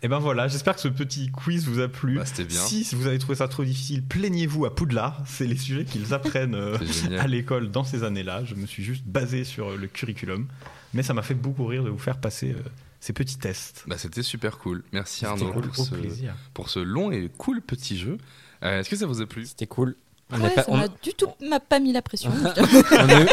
Et 0.02 0.08
ben 0.08 0.18
voilà, 0.18 0.48
j'espère 0.48 0.74
que 0.74 0.80
ce 0.80 0.88
petit 0.88 1.30
quiz 1.30 1.66
vous 1.66 1.80
a 1.80 1.88
plu. 1.88 2.16
Bah, 2.16 2.24
bien. 2.36 2.60
Si 2.60 2.86
vous 2.94 3.06
avez 3.06 3.18
trouvé 3.18 3.36
ça 3.36 3.48
trop 3.48 3.64
difficile, 3.64 4.02
plaignez-vous 4.04 4.66
à 4.66 4.74
Poudlard. 4.74 5.22
C'est 5.26 5.46
les 5.46 5.56
sujets 5.56 5.84
qu'ils 5.84 6.12
apprennent 6.12 6.54
euh, 6.54 6.76
à 7.18 7.26
l'école 7.26 7.70
dans 7.70 7.84
ces 7.84 8.04
années-là. 8.04 8.44
Je 8.44 8.54
me 8.54 8.66
suis 8.66 8.84
juste 8.84 9.04
basé 9.04 9.44
sur 9.44 9.70
euh, 9.70 9.76
le 9.76 9.86
curriculum. 9.86 10.46
Mais 10.94 11.02
ça 11.02 11.12
m'a 11.12 11.22
fait 11.22 11.34
beaucoup 11.34 11.66
rire 11.66 11.84
de 11.84 11.90
vous 11.90 11.98
faire 11.98 12.18
passer 12.18 12.52
euh, 12.52 12.62
ces 13.00 13.12
petits 13.12 13.36
tests. 13.36 13.84
Bah, 13.86 13.98
c'était 13.98 14.22
super 14.22 14.58
cool. 14.58 14.84
Merci 14.92 15.26
Arnaud 15.26 15.52
cool, 15.52 15.68
pour, 15.68 15.84
ce, 15.84 15.94
plaisir. 15.94 16.34
pour 16.54 16.70
ce 16.70 16.78
long 16.78 17.10
et 17.10 17.30
cool 17.36 17.60
petit 17.60 17.98
jeu. 17.98 18.18
Euh, 18.62 18.80
Est-ce 18.80 18.88
que 18.88 18.96
ça 18.96 19.06
vous 19.06 19.20
a 19.20 19.26
plu? 19.26 19.44
C'était 19.44 19.66
cool. 19.66 19.96
On 20.32 20.40
Ouais, 20.40 20.54
ça 20.54 20.64
on- 20.68 20.76
m'a 20.78 20.88
du 20.88 21.12
tout 21.14 21.26
m'a 21.46 21.60
pas 21.60 21.78
mis 21.78 21.92
la 21.92 22.02
pression. 22.02 22.30
on 22.92 23.08
est- 23.08 23.28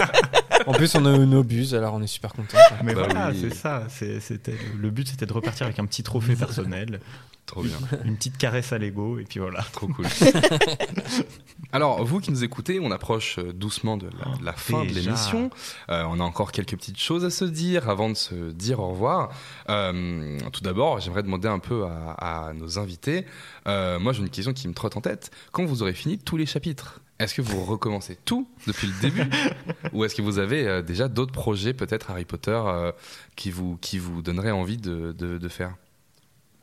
En 0.67 0.73
plus, 0.73 0.93
on 0.95 1.05
a 1.05 1.15
eu 1.15 1.25
nos 1.25 1.43
bus, 1.43 1.73
alors 1.73 1.93
on 1.95 2.01
est 2.01 2.07
super 2.07 2.33
contents. 2.33 2.57
Mais 2.83 2.93
Bah 2.93 3.03
voilà, 3.05 3.29
oui. 3.31 3.39
c'est 3.41 3.55
ça. 3.55 3.87
C'était 3.89 4.55
le 4.79 4.89
but, 4.91 5.07
c'était 5.07 5.25
de 5.25 5.33
repartir 5.33 5.65
avec 5.65 5.79
un 5.79 5.85
petit 5.85 6.03
trophée 6.03 6.35
personnel, 6.35 6.99
Trop 7.45 7.63
bien. 7.63 7.77
une 8.05 8.15
petite 8.15 8.37
caresse 8.37 8.71
à 8.71 8.77
l'ego, 8.77 9.19
et 9.19 9.23
puis 9.25 9.39
voilà. 9.39 9.61
Trop 9.73 9.87
cool. 9.87 10.05
Alors, 11.73 12.03
vous 12.03 12.19
qui 12.19 12.31
nous 12.31 12.43
écoutez, 12.43 12.79
on 12.81 12.91
approche 12.91 13.39
euh, 13.39 13.53
doucement 13.53 13.95
de 13.97 14.07
la, 14.07 14.37
de 14.37 14.43
la 14.45 14.53
fin 14.53 14.83
de 14.83 14.89
l'émission. 14.89 15.49
Euh, 15.89 16.03
on 16.09 16.19
a 16.19 16.23
encore 16.23 16.51
quelques 16.51 16.75
petites 16.75 16.99
choses 16.99 17.23
à 17.23 17.29
se 17.29 17.45
dire 17.45 17.89
avant 17.89 18.09
de 18.09 18.15
se 18.15 18.51
dire 18.51 18.79
au 18.79 18.89
revoir. 18.89 19.29
Euh, 19.69 20.37
tout 20.51 20.61
d'abord, 20.61 20.99
j'aimerais 20.99 21.23
demander 21.23 21.47
un 21.47 21.59
peu 21.59 21.85
à, 21.85 22.47
à 22.49 22.53
nos 22.53 22.77
invités. 22.79 23.25
Euh, 23.67 23.99
moi, 23.99 24.11
j'ai 24.13 24.21
une 24.21 24.29
question 24.29 24.53
qui 24.53 24.67
me 24.67 24.73
trotte 24.73 24.97
en 24.97 25.01
tête. 25.01 25.31
Quand 25.51 25.63
vous 25.65 25.81
aurez 25.81 25.93
fini 25.93 26.17
tous 26.17 26.35
les 26.37 26.45
chapitres, 26.45 26.99
est-ce 27.19 27.33
que 27.35 27.41
vous 27.41 27.63
recommencez 27.63 28.17
tout 28.25 28.49
depuis 28.67 28.87
le 28.87 28.93
début 29.01 29.29
Ou 29.93 30.03
est-ce 30.03 30.15
que 30.15 30.21
vous 30.21 30.39
avez 30.39 30.67
euh, 30.67 30.81
déjà 30.81 31.07
d'autres 31.07 31.31
projets, 31.33 31.73
peut-être 31.73 32.11
Harry 32.11 32.25
Potter, 32.25 32.59
euh, 32.65 32.91
qui, 33.35 33.49
vous, 33.51 33.77
qui 33.77 33.97
vous 33.97 34.21
donneraient 34.21 34.51
envie 34.51 34.77
de, 34.77 35.13
de- 35.17 35.37
de 35.37 35.47
faire? 35.47 35.75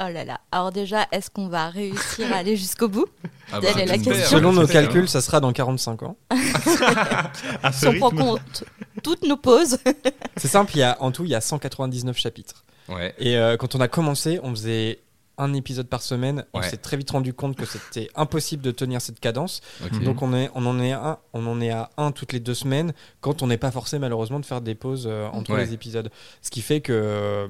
Oh 0.01 0.09
là 0.13 0.25
là. 0.25 0.41
Alors 0.53 0.71
déjà, 0.71 1.07
est-ce 1.11 1.29
qu'on 1.31 1.49
va 1.49 1.71
réussir 1.71 2.33
à 2.33 2.37
aller 2.37 2.57
jusqu'au 2.57 2.89
bout 2.89 3.07
Ah 3.53 3.59
est 3.63 3.85
la 3.87 3.99
question. 3.99 4.15
Selon 4.39 4.53
nos 4.53 4.67
calculs, 4.67 5.09
ça 5.09 5.21
sera 5.21 5.41
dans 5.41 5.53
45 5.53 6.03
ans. 6.05 6.17
À 7.63 7.73
ce 7.73 7.81
Si 7.81 7.87
on 7.89 7.99
prend 7.99 8.11
compte 8.11 8.65
toutes 9.03 9.23
nos 9.27 9.37
pauses. 9.37 9.79
C'est 10.37 10.49
simple, 10.49 10.73
il 10.75 10.79
y 10.81 10.83
a, 10.83 10.97
en 11.03 11.11
tout, 11.11 11.25
il 11.25 11.31
y 11.31 11.35
a 11.35 11.41
199 11.41 12.17
chapitres. 12.17 12.65
Ouais. 12.89 13.15
Et 13.19 13.37
euh, 13.37 13.57
quand 13.57 13.75
on 13.75 13.81
a 13.81 13.89
commencé, 13.89 14.39
on 14.43 14.51
faisait 14.51 15.01
un 15.37 15.53
épisode 15.55 15.87
par 15.89 16.03
semaine. 16.03 16.45
On 16.53 16.63
s'est 16.63 16.77
très 16.79 16.97
vite 16.97 17.11
rendu 17.11 17.33
compte 17.35 17.57
que 17.57 17.65
c'était 17.67 18.09
impossible 18.17 18.63
de 18.63 18.71
tenir 18.73 19.01
cette 19.01 19.21
cadence. 19.21 19.61
ok. 19.85 20.03
Donc 20.03 20.23
on, 20.23 20.35
est, 20.35 20.51
on, 20.55 20.67
en 20.67 20.81
est 20.81 20.93
un, 20.93 21.19
on 21.33 21.47
en 21.47 21.61
est 21.61 21.71
à 21.71 21.91
un 21.97 22.11
toutes 22.13 22.33
les 22.33 22.41
deux 22.41 22.55
semaines 22.55 22.93
quand 23.21 23.43
on 23.43 23.47
n'est 23.49 23.57
pas 23.59 23.71
forcé 23.71 23.99
malheureusement 23.99 24.41
de 24.41 24.47
faire 24.47 24.61
des 24.61 24.75
pauses 24.75 25.07
euh, 25.09 25.29
entre 25.33 25.53
Ouais. 25.55 25.65
les 25.65 25.75
épisodes. 25.75 26.11
Ce 26.43 26.51
qui 26.51 26.61
fait 26.61 26.81
que 26.81 26.93
euh, 26.93 27.49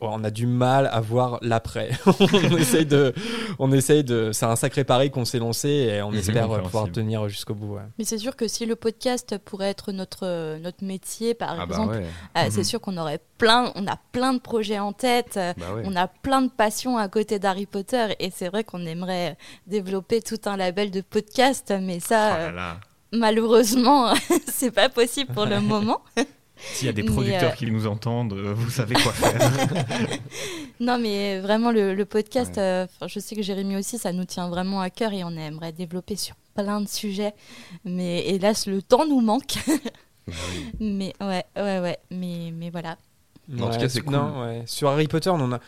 on 0.00 0.22
a 0.22 0.30
du 0.30 0.46
mal 0.46 0.88
à 0.92 1.00
voir 1.00 1.38
l'après. 1.42 1.90
on 2.06 2.56
essaye 2.56 2.86
de, 2.86 3.12
on 3.58 3.72
essaye 3.72 4.04
de, 4.04 4.30
c'est 4.32 4.46
un 4.46 4.54
sacré 4.56 4.84
pari 4.84 5.10
qu'on 5.10 5.24
s'est 5.24 5.38
lancé 5.40 5.68
et 5.68 6.02
on 6.02 6.10
Mhm. 6.12 6.18
espère 6.18 6.50
euh, 6.52 6.60
pouvoir 6.60 6.90
tenir 6.92 7.28
jusqu'au 7.28 7.54
bout. 7.54 7.74
ouais. 7.74 7.82
Mais 7.98 8.04
c'est 8.04 8.18
sûr 8.18 8.36
que 8.36 8.46
si 8.48 8.64
le 8.66 8.76
podcast 8.76 9.38
pourrait 9.44 9.70
être 9.70 9.90
notre, 9.92 10.24
euh, 10.26 10.58
notre 10.60 10.84
métier, 10.84 11.34
par 11.34 11.50
Ah 11.52 11.56
bah 11.56 11.62
exemple, 11.64 11.94
ouais. 11.96 12.06
ah, 12.34 12.44
Mhm. 12.44 12.50
c'est 12.52 12.64
sûr 12.64 12.80
qu'on 12.80 12.96
aurait 12.96 13.20
plein, 13.38 13.72
on 13.74 13.86
a 13.88 13.96
plein 14.12 14.32
de 14.34 14.38
projets 14.40 14.78
en 14.78 14.92
tête. 14.92 15.36
euh, 15.36 15.52
Bah 15.56 15.74
ouais. 15.74 15.82
On 15.84 15.96
a 15.96 16.06
plein 16.06 16.42
de 16.42 16.50
passions 16.50 16.96
à 16.96 17.08
côté 17.08 17.38
d'Harry 17.38 17.66
Potter 17.66 18.14
et 18.20 18.30
c'est 18.30 18.48
vrai 18.48 18.62
qu'on 18.64 18.86
aimerait 18.86 19.36
développer 19.66 20.22
tout 20.22 20.38
un 20.46 20.56
label 20.56 20.90
de 20.90 21.00
podcast, 21.00 21.72
mais 21.80 21.98
ça, 22.00 22.30
Oh 22.34 22.38
là 22.38 22.48
euh, 22.48 22.52
là. 22.52 22.80
malheureusement, 23.12 24.12
c'est 24.46 24.70
pas 24.70 24.88
possible 24.88 25.32
pour 25.32 25.44
le 25.46 25.60
moment. 25.72 26.00
S'il 26.60 26.86
y 26.86 26.88
a 26.88 26.92
des 26.92 27.02
producteurs 27.04 27.52
euh, 27.52 27.54
qui 27.54 27.66
nous 27.70 27.86
entendent, 27.86 28.32
euh, 28.34 28.52
vous 28.54 28.70
savez 28.70 28.94
quoi 28.94 29.12
faire. 29.12 29.38
Non, 30.80 30.98
mais 30.98 31.40
vraiment, 31.40 31.72
le, 31.72 31.94
le 31.94 32.04
podcast, 32.04 32.56
Ouais. 32.56 32.62
euh, 32.62 32.86
je 33.06 33.18
sais 33.18 33.34
que 33.34 33.42
Jérémy 33.42 33.76
aussi, 33.76 33.98
ça 33.98 34.12
nous 34.12 34.24
tient 34.24 34.48
vraiment 34.48 34.80
à 34.80 34.90
cœur 34.90 35.12
et 35.12 35.24
on 35.24 35.30
aimerait 35.30 35.72
développer 35.72 36.14
sur 36.16 36.36
plein 36.54 36.80
de 36.80 36.88
sujets. 36.88 37.34
Mais 37.84 38.26
hélas, 38.28 38.66
le 38.66 38.80
temps 38.82 39.06
nous 39.06 39.20
manque. 39.20 39.54
Bah 39.66 40.32
oui. 40.52 40.70
mais 40.80 41.12
ouais, 41.20 41.44
ouais, 41.56 41.80
ouais. 41.80 41.98
Mais, 42.10 42.52
mais 42.54 42.70
voilà. 42.70 42.96
En 43.60 43.70
tout 43.70 43.78
cas, 43.78 43.88
c'est 43.88 44.02
cool. 44.02 44.12
Non, 44.14 44.42
ouais. 44.42 44.62
Sur 44.66 44.88
Harry 44.90 45.08
Potter, 45.08 45.30
on 45.30 45.52
a. 45.52 45.60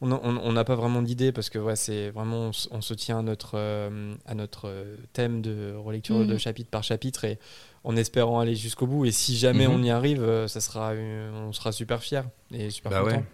On 0.00 0.12
a- 0.12 0.20
on 0.22 0.36
on 0.36 0.52
n'a 0.52 0.62
pas 0.62 0.76
vraiment 0.76 1.02
d'idée 1.02 1.32
parce 1.32 1.50
que 1.50 1.58
ouais, 1.58 1.74
c'est 1.74 2.10
vraiment 2.10 2.52
on, 2.70 2.80
se 2.80 2.94
tient 2.94 3.18
à 3.18 3.22
notre 3.22 3.54
euh, 3.56 4.14
à 4.26 4.34
notre 4.36 4.68
euh, 4.68 4.94
thème 5.12 5.42
de 5.42 5.74
relecture 5.76 6.14
Mhm. 6.18 6.28
de 6.28 6.36
chapitre 6.38 6.70
par 6.70 6.84
chapitre 6.84 7.24
et 7.24 7.40
en 7.84 7.96
espérant 7.96 8.40
aller 8.40 8.54
jusqu'au 8.54 8.86
bout 8.86 9.04
et 9.06 9.12
si 9.12 9.36
jamais 9.36 9.66
Mhm. 9.66 9.74
on 9.74 9.82
y 9.82 9.90
arrive 9.90 10.22
euh, 10.22 10.48
ça 10.48 10.60
sera 10.60 10.92
on 10.92 11.52
sera 11.52 11.72
super 11.72 12.02
fier 12.02 12.24
et 12.52 12.70
super 12.70 12.90
Bah 12.90 13.00
content. 13.02 13.16
ouais. 13.16 13.24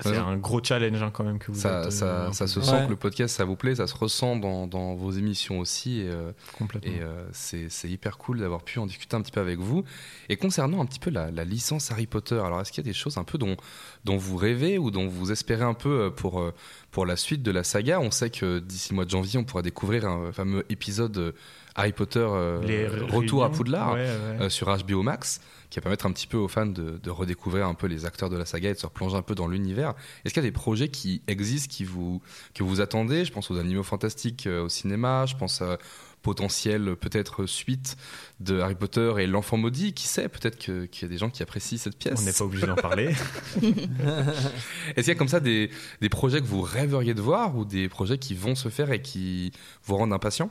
C'est 0.00 0.10
Ouais. 0.10 0.16
un 0.16 0.36
gros 0.36 0.62
challenge 0.62 1.02
hein, 1.02 1.10
quand 1.12 1.24
même 1.24 1.40
que 1.40 1.50
vous 1.50 1.58
Ça, 1.58 1.80
êtes, 1.80 1.86
euh, 2.04 2.30
ça, 2.30 2.46
se 2.46 2.60
sent 2.60 2.70
Ouais. 2.72 2.84
que 2.84 2.90
le 2.90 2.94
podcast, 2.94 3.34
ça 3.34 3.44
vous 3.44 3.56
plaît, 3.56 3.74
ça 3.74 3.88
se 3.88 3.96
ressent 3.96 4.36
dans, 4.36 4.68
dans 4.68 4.94
vos 4.94 5.10
émissions 5.10 5.58
aussi. 5.58 6.02
Et, 6.02 6.08
euh, 6.08 6.30
complètement. 6.56 6.92
et 6.92 7.00
euh, 7.02 7.26
c'est 7.32 7.68
c'est 7.68 7.88
hyper 7.90 8.16
cool 8.16 8.38
d'avoir 8.38 8.62
pu 8.62 8.78
en 8.78 8.86
discuter 8.86 9.16
un 9.16 9.22
petit 9.22 9.32
peu 9.32 9.40
avec 9.40 9.58
vous. 9.58 9.82
Et 10.28 10.36
concernant 10.36 10.80
un 10.80 10.86
petit 10.86 11.00
peu 11.00 11.10
la, 11.10 11.32
la 11.32 11.42
licence 11.44 11.90
Harry 11.90 12.06
Potter, 12.06 12.38
alors 12.38 12.60
est-ce 12.60 12.70
qu'il 12.70 12.84
y 12.84 12.86
a 12.86 12.90
des 12.90 12.96
choses 12.96 13.18
un 13.18 13.24
peu 13.24 13.38
dont, 13.38 13.56
dont 14.04 14.16
vous 14.16 14.36
rêvez 14.36 14.78
ou 14.78 14.92
dont 14.92 15.08
vous 15.08 15.32
espérez 15.32 15.64
un 15.64 15.74
peu 15.74 16.12
pour, 16.14 16.48
pour 16.92 17.04
la 17.04 17.16
suite 17.16 17.42
de 17.42 17.50
la 17.50 17.64
saga? 17.64 17.98
On 17.98 18.12
sait 18.12 18.30
que 18.30 18.60
d'ici 18.60 18.90
le 18.90 18.94
mois 18.94 19.04
de 19.04 19.10
janvier, 19.10 19.40
on 19.40 19.44
pourra 19.44 19.62
découvrir 19.62 20.04
un 20.06 20.30
fameux 20.30 20.64
épisode 20.68 21.18
euh, 21.18 21.32
Harry 21.78 21.92
Potter 21.92 22.26
euh, 22.28 22.60
Les 22.62 22.86
Retour 22.88 23.44
à. 23.44 23.50
Poudlard. 23.50 23.92
Ouais, 23.94 24.00
ouais. 24.00 24.42
euh, 24.42 24.48
sur 24.50 24.66
HBO 24.66 25.02
Max, 25.02 25.40
qui 25.70 25.78
va 25.78 25.82
permettre 25.82 26.06
un 26.06 26.12
petit 26.12 26.26
peu 26.26 26.36
aux 26.36 26.48
fans 26.48 26.66
de, 26.66 26.98
de 27.02 27.10
redécouvrir 27.10 27.66
un 27.66 27.74
peu 27.74 27.86
les 27.86 28.04
acteurs 28.04 28.28
de 28.30 28.36
la 28.36 28.44
saga 28.44 28.70
et 28.70 28.74
de 28.74 28.78
se 28.78 28.86
replonger 28.86 29.16
un 29.16 29.22
peu 29.22 29.34
dans 29.36 29.46
l'univers. 29.46 29.94
Est-ce 30.24 30.34
qu'il 30.34 30.42
y 30.42 30.46
a 30.46 30.48
des 30.48 30.52
projets 30.52 30.88
qui 30.88 31.22
existent, 31.28 31.72
qui 31.72 31.84
vous, 31.84 32.20
que 32.52 32.64
vous 32.64 32.80
attendez? 32.80 33.24
Je 33.24 33.32
pense 33.32 33.50
aux 33.50 33.58
animaux 33.58 33.84
fantastiques 33.84 34.46
euh, 34.48 34.64
au 34.64 34.68
cinéma, 34.68 35.24
je 35.26 35.36
pense 35.36 35.62
à 35.62 35.78
potentielle 36.22 36.96
peut-être 36.96 37.46
suite 37.46 37.96
de 38.40 38.58
Harry 38.58 38.74
Potter 38.74 39.12
et 39.18 39.28
l'enfant 39.28 39.56
maudit, 39.56 39.94
qui 39.94 40.08
sait, 40.08 40.28
peut-être 40.28 40.58
qu'il 40.58 40.88
y 41.00 41.04
a 41.04 41.08
des 41.08 41.16
gens 41.16 41.30
qui 41.30 41.44
apprécient 41.44 41.78
cette 41.78 41.96
pièce. 41.96 42.18
On 42.20 42.24
n'est 42.24 42.32
pas 42.32 42.44
obligé 42.44 42.66
d'en 42.66 42.74
parler. 42.74 43.14
Est-ce 43.62 44.94
qu'il 44.96 45.06
y 45.06 45.10
a 45.10 45.14
comme 45.14 45.28
ça 45.28 45.38
des, 45.38 45.70
des 46.00 46.08
projets 46.08 46.40
que 46.40 46.46
vous 46.46 46.60
rêveriez 46.60 47.14
de 47.14 47.22
voir 47.22 47.56
ou 47.56 47.64
des 47.64 47.88
projets 47.88 48.18
qui 48.18 48.34
vont 48.34 48.56
se 48.56 48.68
faire 48.68 48.90
et 48.90 49.00
qui 49.00 49.52
vous 49.84 49.96
rendent 49.96 50.12
impatient? 50.12 50.50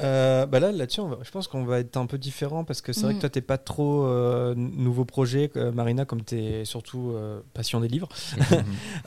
Euh, 0.00 0.46
bah 0.46 0.60
là, 0.60 0.70
là-dessus, 0.70 1.00
va- 1.00 1.18
je 1.22 1.30
pense 1.32 1.48
qu'on 1.48 1.64
va 1.64 1.80
être 1.80 1.96
un 1.96 2.06
peu 2.06 2.16
différent 2.16 2.62
parce 2.64 2.80
que 2.80 2.92
c'est 2.92 3.02
vrai 3.02 3.12
Mm. 3.12 3.16
que 3.16 3.20
toi, 3.22 3.28
t'es 3.30 3.40
pas 3.40 3.58
trop 3.58 4.04
euh, 4.06 4.54
nouveau 4.56 5.04
projet, 5.04 5.50
euh, 5.56 5.72
Marina, 5.72 6.04
comme 6.04 6.22
t'es 6.22 6.64
surtout 6.64 7.10
euh, 7.14 7.40
passion 7.54 7.80
des 7.80 7.88
livres. 7.88 8.08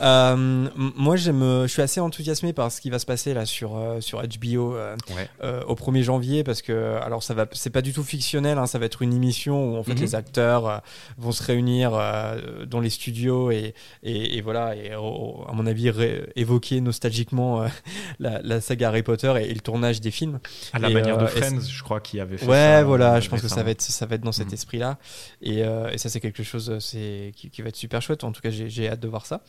Euh, 0.02 0.34
m- 0.34 0.72
moi, 0.96 1.16
je 1.16 1.66
suis 1.68 1.82
assez 1.82 2.00
enthousiasmé 2.00 2.52
par 2.54 2.72
ce 2.72 2.82
qui 2.82 2.90
va 2.90 3.00
se 3.00 3.06
passer 3.06 3.34
là 3.34 3.46
sur 3.46 3.76
euh, 3.78 4.02
sur 4.02 4.22
HBO 4.22 4.76
euh, 4.76 4.96
Ouais. 5.16 5.30
euh, 5.44 5.64
au 5.66 5.76
1er 5.76 6.02
janvier 6.04 6.44
parce 6.44 6.62
que 6.62 6.98
alors 7.02 7.24
ça 7.24 7.34
va, 7.34 7.46
c'est 7.52 7.70
pas 7.70 7.82
du 7.82 7.94
tout 7.94 8.04
fictionnel, 8.04 8.58
hein, 8.58 8.66
ça 8.68 8.80
va 8.80 8.86
être 8.86 9.02
une 9.02 9.14
émission 9.14 9.74
où 9.74 9.78
en 9.78 9.84
fait 9.84 9.94
Mhm. 9.94 10.02
les 10.02 10.16
acteurs 10.16 10.68
euh, 10.68 10.78
vont 11.18 11.32
se 11.32 11.44
réunir 11.44 11.92
euh, 11.94 12.66
dans 12.66 12.80
les 12.80 12.90
studios 12.90 13.52
et, 13.52 13.74
et, 14.04 14.38
et 14.38 14.42
voilà 14.42 14.76
et 14.76 14.92
oh, 14.98 15.44
à 15.48 15.54
mon 15.54 15.66
avis 15.66 15.90
ré- 15.90 16.30
évoquer 16.36 16.82
nostalgiquement 16.82 17.64
euh, 17.64 17.68
la, 18.20 18.42
la 18.42 18.60
saga 18.62 18.90
Harry 18.90 19.04
Potter 19.04 19.34
et, 19.40 19.50
et 19.52 19.54
le 19.54 19.62
tournage 19.62 20.02
des 20.02 20.12
films. 20.12 20.40
À 20.74 20.80
la 20.80 20.90
Et, 20.90 20.94
manière 20.94 21.20
de 21.20 21.26
euh, 21.26 21.28
Friends, 21.28 21.62
je 21.62 21.84
crois 21.84 22.00
qu'il 22.02 22.18
y 22.18 22.22
avait 22.22 22.36
fait 22.38 22.48
Ouais, 22.48 22.56
ça, 22.80 22.84
voilà, 22.84 23.14
euh, 23.16 23.22
je 23.22 23.30
pense 23.30 23.42
que 23.42 23.48
ça 23.48 23.62
va 23.62 23.70
être, 23.70 23.82
ça 23.84 24.08
va 24.08 24.16
être 24.16 24.22
dans 24.24 24.32
cet 24.32 24.48
Mhm. 24.48 24.54
esprit-là. 24.56 24.98
Et, 25.42 25.64
euh, 25.64 25.90
et 25.92 26.00
ça, 26.00 26.10
c'est 26.10 26.20
quelque 26.20 26.42
chose 26.42 26.76
qui, 26.82 27.32
qui 27.52 27.62
va 27.62 27.70
être 27.70 27.76
super 27.76 28.02
chouette. 28.02 28.24
En 28.24 28.32
tout 28.32 28.42
cas, 28.42 28.50
j'ai, 28.50 28.90
hâte 28.90 29.00
de 29.00 29.08
voir 29.08 29.26
ça. 29.28 29.42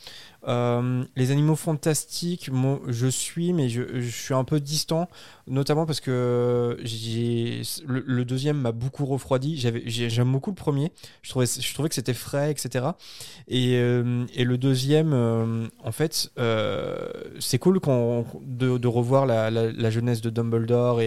Les 1.15 1.31
animaux 1.31 1.55
fantastiques, 1.55 2.49
je 2.87 3.07
suis, 3.07 3.53
mais 3.53 3.69
je, 3.69 3.99
je 4.01 4.09
suis 4.09 4.33
un 4.35 4.43
peu 4.43 4.59
distant, 4.59 5.09
notamment 5.47 5.85
parce 5.85 5.99
que 5.99 6.77
le, 7.87 8.23
deuxième 8.23 8.57
m'a 8.57 8.71
beaucoup 8.71 9.05
refroidi. 9.05 9.57
J'aime 9.57 10.31
beaucoup 10.31 10.49
le 10.49 10.55
premier. 10.55 10.91
Je 11.21 11.29
trouvais, 11.29 11.89
que 11.89 11.95
c'était 11.95 12.13
frais, 12.13 12.51
etc. 12.51 12.87
Et, 13.47 13.75
euh, 13.75 14.25
et 14.33 14.43
le 14.43 14.57
deuxième, 14.57 15.13
euh, 15.13 15.67
en 15.83 15.91
fait, 15.91 16.31
euh, 16.39 17.07
c'est 17.39 17.59
cool 17.59 17.79
de, 18.41 18.77
de 18.77 18.87
revoir 18.87 19.25
la, 19.25 19.89
jeunesse 19.89 20.21
de 20.21 20.29
Dumbledore 20.29 21.01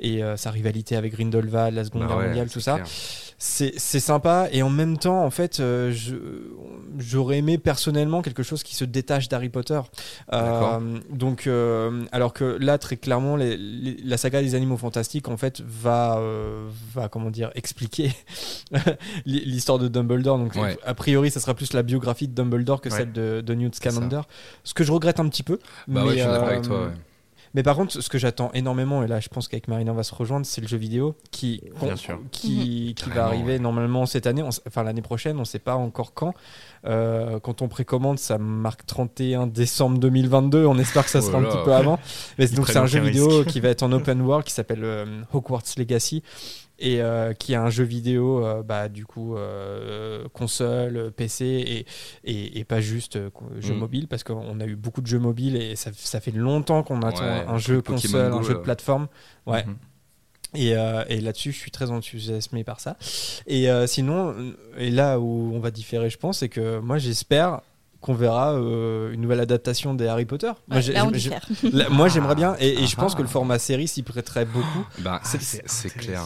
et 0.00 0.24
euh, 0.24 0.36
sa 0.36 0.50
rivalité 0.50 0.96
avec 0.96 1.12
Grindelwald, 1.14 1.74
la 1.74 1.84
Seconde 1.84 2.02
Bah 2.02 2.08
Guerre 2.08 2.16
ouais, 2.18 2.26
mondiale, 2.28 2.50
tout 2.50 2.60
ça. 2.60 2.78
C'est 3.42 3.72
c'est 3.78 4.00
sympa 4.00 4.48
et 4.52 4.62
en 4.62 4.68
même 4.68 4.98
temps, 4.98 5.24
en 5.24 5.30
fait, 5.30 5.60
euh, 5.60 5.94
j'aurais 6.98 7.38
aimé 7.38 7.56
personnellement 7.56 8.20
quelque 8.20 8.42
chose 8.42 8.62
qui 8.62 8.74
se 8.74 8.84
détache 8.84 9.28
d'Harry 9.30 9.48
Potter. 9.48 9.80
Euh, 10.32 10.98
donc, 11.10 11.46
euh, 11.46 12.04
alors 12.12 12.34
que 12.34 12.44
là, 12.60 12.76
très 12.76 12.96
clairement, 12.96 13.36
les- 13.36 13.56
les- 13.56 13.96
la 14.04 14.18
saga 14.18 14.42
des 14.42 14.54
animaux 14.54 14.76
fantastiques, 14.76 15.28
en 15.28 15.38
fait, 15.38 15.62
va, 15.66 16.20
va 16.94 17.08
comment 17.08 17.30
dire, 17.30 17.50
expliquer 17.54 18.10
l'histoire 19.26 19.78
de 19.78 19.88
Dumbledore. 19.88 20.38
Donc, 20.38 20.54
Ouais. 20.56 20.76
a 20.84 20.94
priori, 20.94 21.30
ça 21.30 21.40
sera 21.40 21.54
plus 21.54 21.72
la 21.72 21.82
biographie 21.82 22.28
de 22.28 22.34
Dumbledore 22.34 22.80
que 22.82 22.90
Ouais. 22.90 22.96
celle 22.98 23.12
de, 23.12 23.40
de 23.40 23.54
Newt. 23.54 23.74
Scamander. 23.74 24.20
Ce 24.64 24.74
que 24.74 24.84
je 24.84 24.92
regrette 24.92 25.20
un 25.20 25.28
petit 25.28 25.42
peu. 25.42 25.58
Bah 25.88 26.02
mais, 26.04 26.10
je 26.10 26.16
suis 26.18 26.24
d'accord 26.26 26.48
avec 26.48 26.62
toi. 26.62 26.90
Mais 27.54 27.62
par 27.62 27.76
contre, 27.76 28.00
ce 28.00 28.08
que 28.08 28.18
j'attends 28.18 28.50
énormément, 28.52 29.02
et 29.02 29.06
là 29.06 29.20
je 29.20 29.28
pense 29.28 29.48
qu'avec 29.48 29.68
Marina 29.68 29.92
on 29.92 29.94
va 29.94 30.02
se 30.02 30.14
rejoindre, 30.14 30.46
c'est 30.46 30.60
le 30.60 30.68
jeu 30.68 30.76
vidéo 30.76 31.16
qui, 31.30 31.62
Bien 31.82 31.96
sûr. 31.96 32.20
qui, 32.30 32.94
qui 32.96 33.10
va 33.10 33.26
arriver 33.26 33.54
ouais. 33.54 33.58
normalement 33.58 34.06
cette 34.06 34.26
année, 34.26 34.42
on 34.42 34.50
enfin 34.66 34.82
l'année 34.82 35.02
prochaine, 35.02 35.36
on 35.36 35.40
ne 35.40 35.44
sait 35.44 35.58
pas 35.58 35.74
encore 35.74 36.14
quand. 36.14 36.34
Euh, 36.86 37.40
quand 37.40 37.62
on 37.62 37.68
précommande, 37.68 38.18
ça 38.18 38.38
marque 38.38 38.86
31 38.86 39.46
décembre 39.46 39.98
2022, 39.98 40.64
on 40.64 40.78
espère 40.78 41.04
que 41.04 41.10
ça 41.10 41.18
Oh 41.20 41.26
sera 41.26 41.38
un 41.38 41.44
petit 41.44 41.64
peu 41.64 41.74
avant. 41.74 41.98
Mais 42.38 42.46
Ils 42.46 42.56
donc 42.56 42.68
c'est 42.68 42.78
un 42.78 42.86
jeu 42.86 43.00
vidéo 43.00 43.44
qui 43.44 43.60
va 43.60 43.68
être 43.68 43.82
en 43.82 43.92
open 43.92 44.20
world 44.22 44.44
qui 44.44 44.52
s'appelle 44.52 44.84
euh, 44.84 45.22
Hogwarts 45.32 45.62
Legacy 45.76 46.22
et 46.80 47.00
euh, 47.02 47.32
qui 47.34 47.52
est 47.52 47.56
un 47.56 47.70
jeu 47.70 47.84
vidéo 47.84 48.44
euh, 48.44 48.62
bah, 48.62 48.88
du 48.88 49.04
coup 49.06 49.36
euh, 49.36 50.26
console, 50.32 51.12
PC 51.14 51.44
et, 51.44 51.86
et, 52.24 52.58
et 52.58 52.64
pas 52.64 52.80
juste 52.80 53.16
euh, 53.16 53.30
jeu 53.60 53.74
Mm. 53.74 53.78
mobile 53.78 54.08
parce 54.08 54.24
qu'on 54.24 54.58
a 54.60 54.66
eu 54.66 54.76
beaucoup 54.76 55.00
de 55.02 55.06
jeux 55.06 55.18
mobiles 55.18 55.56
et 55.56 55.76
ça, 55.76 55.90
ça 55.94 56.20
fait 56.20 56.30
longtemps 56.32 56.82
qu'on 56.82 57.02
attend 57.02 57.22
Ouais, 57.24 57.44
un 57.46 57.58
jeu 57.58 57.82
console, 57.82 58.30
Go, 58.30 58.38
un 58.38 58.42
jeu 58.42 58.54
de 58.54 58.58
plateforme. 58.60 59.08
Ouais. 59.46 59.64
Mhm. 59.64 59.76
Et, 60.56 60.74
euh, 60.76 61.04
et 61.08 61.20
là-dessus, 61.20 61.52
je 61.52 61.58
suis 61.58 61.70
très 61.70 61.90
enthousiasmé 61.92 62.64
par 62.64 62.80
ça. 62.80 62.96
Et 63.46 63.70
euh, 63.70 63.86
sinon, 63.86 64.34
euh, 64.36 64.52
et 64.78 64.90
là 64.90 65.20
où 65.20 65.52
on 65.54 65.60
va 65.60 65.70
différer, 65.70 66.10
je 66.10 66.18
pense, 66.18 66.38
c'est 66.38 66.48
que 66.48 66.80
moi, 66.80 66.98
j'espère 66.98 67.60
qu'on 68.00 68.14
verra 68.14 68.54
euh, 68.54 69.12
une 69.12 69.20
nouvelle 69.20 69.40
adaptation 69.40 69.94
des 69.94 70.06
Harry 70.06 70.24
Potter. 70.24 70.50
Moi, 70.68 70.78
Ouais, 70.78 72.08
j'aimerais 72.08 72.34
bien, 72.34 72.56
et, 72.58 72.82
et 72.82 72.86
je 72.86 72.94
Ah. 72.96 73.00
pense 73.00 73.14
que 73.14 73.22
le 73.22 73.28
format 73.28 73.58
série 73.58 73.88
s'y 73.88 74.02
prêterait 74.02 74.46
beaucoup. 74.46 74.86
Bah, 75.00 75.20
C'est- 75.24 75.90
clair. 75.96 76.22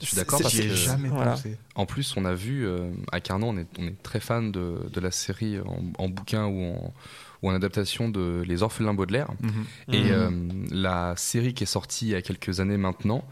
Je 0.00 0.06
suis 0.06 0.16
d'accord 0.16 0.40
parce 0.42 0.54
que 0.56 0.68
jamais 0.68 1.08
Voilà. 1.08 1.32
pensé. 1.32 1.56
En 1.76 1.86
plus, 1.86 2.14
on 2.16 2.24
a 2.24 2.34
vu 2.34 2.66
euh, 2.66 2.90
à 3.12 3.20
Carnot, 3.20 3.46
on 3.48 3.56
est, 3.56 3.66
on 3.78 3.86
est 3.86 4.02
très 4.02 4.20
fan 4.20 4.52
de, 4.52 4.80
de 4.92 5.00
la 5.00 5.10
série 5.10 5.58
en, 5.60 5.82
en 6.02 6.08
bouquin 6.08 6.44
ou 6.46 6.62
en, 6.62 6.92
ou 7.42 7.50
en 7.50 7.54
adaptation 7.54 8.08
de 8.08 8.42
Les 8.46 8.62
Orphelins 8.62 8.92
Baudelaire. 8.94 9.28
Mhm. 9.40 9.94
Et 9.94 10.02
Mhm. 10.02 10.10
euh, 10.10 10.30
la 10.72 11.14
série 11.16 11.54
qui 11.54 11.62
est 11.62 11.66
sortie 11.66 12.06
il 12.08 12.10
y 12.10 12.14
a 12.16 12.22
quelques 12.22 12.60
années 12.60 12.76
maintenant, 12.76 13.24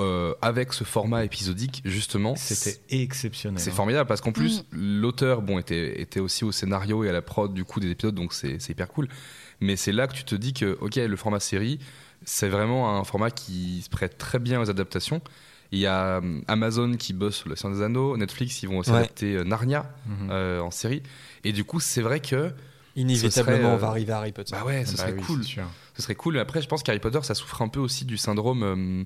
euh, 0.00 0.34
avec 0.42 0.72
ce 0.72 0.84
format 0.84 1.24
épisodique, 1.24 1.82
justement, 1.84 2.34
C'était 2.36 2.78
exceptionnel. 2.90 3.60
c'est 3.60 3.70
hein. 3.70 3.74
formidable 3.74 4.08
parce 4.08 4.20
qu'en 4.20 4.32
plus, 4.32 4.64
l'auteur 4.72 5.42
bon, 5.42 5.58
était, 5.58 6.00
était 6.00 6.20
aussi 6.20 6.44
au 6.44 6.52
scénario 6.52 7.04
et 7.04 7.08
à 7.08 7.12
la 7.12 7.22
prod 7.22 7.52
du 7.52 7.64
coup 7.64 7.80
des 7.80 7.90
épisodes, 7.90 8.14
donc 8.14 8.32
c'est 8.32 8.68
hyper 8.68 8.88
cool. 8.88 9.08
Mais 9.60 9.76
c'est 9.76 9.92
là 9.92 10.06
que 10.06 10.12
tu 10.14 10.24
te 10.24 10.34
dis 10.34 10.52
que, 10.52 10.78
ok, 10.80 10.96
le 10.96 11.16
format 11.16 11.40
série, 11.40 11.78
c'est 12.24 12.48
vraiment 12.48 12.98
un 12.98 13.04
format 13.04 13.30
qui 13.30 13.82
se 13.82 13.88
prête 13.88 14.18
très 14.18 14.38
bien 14.38 14.60
aux 14.60 14.70
adaptations. 14.70 15.20
Il 15.72 15.78
y 15.80 15.86
a 15.86 16.20
euh, 16.22 16.40
Amazon 16.48 16.96
qui 16.96 17.12
bosse 17.12 17.36
sur 17.36 17.48
Le 17.48 17.56
Seigneur 17.56 17.76
des 17.78 17.84
Anneaux, 17.84 18.16
Netflix, 18.16 18.62
ils 18.62 18.68
vont 18.68 18.78
aussi 18.78 18.90
Ouais. 18.90 18.98
adapter 18.98 19.34
euh, 19.36 19.44
Narnia 19.44 19.92
Mhm. 20.06 20.28
euh, 20.30 20.60
en 20.60 20.70
série. 20.70 21.02
Et 21.44 21.52
du 21.52 21.64
coup, 21.64 21.78
c'est 21.80 22.00
vrai 22.02 22.20
que, 22.20 22.52
Inévitablement, 22.96 23.68
euh, 23.70 23.74
on 23.74 23.76
va 23.76 23.88
arriver 23.88 24.12
à 24.12 24.18
Harry 24.18 24.32
Potter. 24.32 24.52
bah 24.52 24.64
ouais, 24.64 24.84
ce 24.84 24.92
Bah 24.96 25.02
serait 25.04 25.12
oui, 25.12 25.22
cool. 25.22 25.44
Ce 25.44 26.02
serait 26.02 26.14
cool. 26.16 26.34
Mais 26.34 26.40
après, 26.40 26.62
je 26.62 26.66
pense 26.68 26.82
qu'Harry 26.82 26.98
Potter, 26.98 27.20
ça 27.22 27.34
souffre 27.34 27.62
un 27.62 27.68
peu 27.68 27.78
aussi 27.80 28.04
du 28.04 28.16
syndrome 28.16 28.62
euh, 28.62 29.04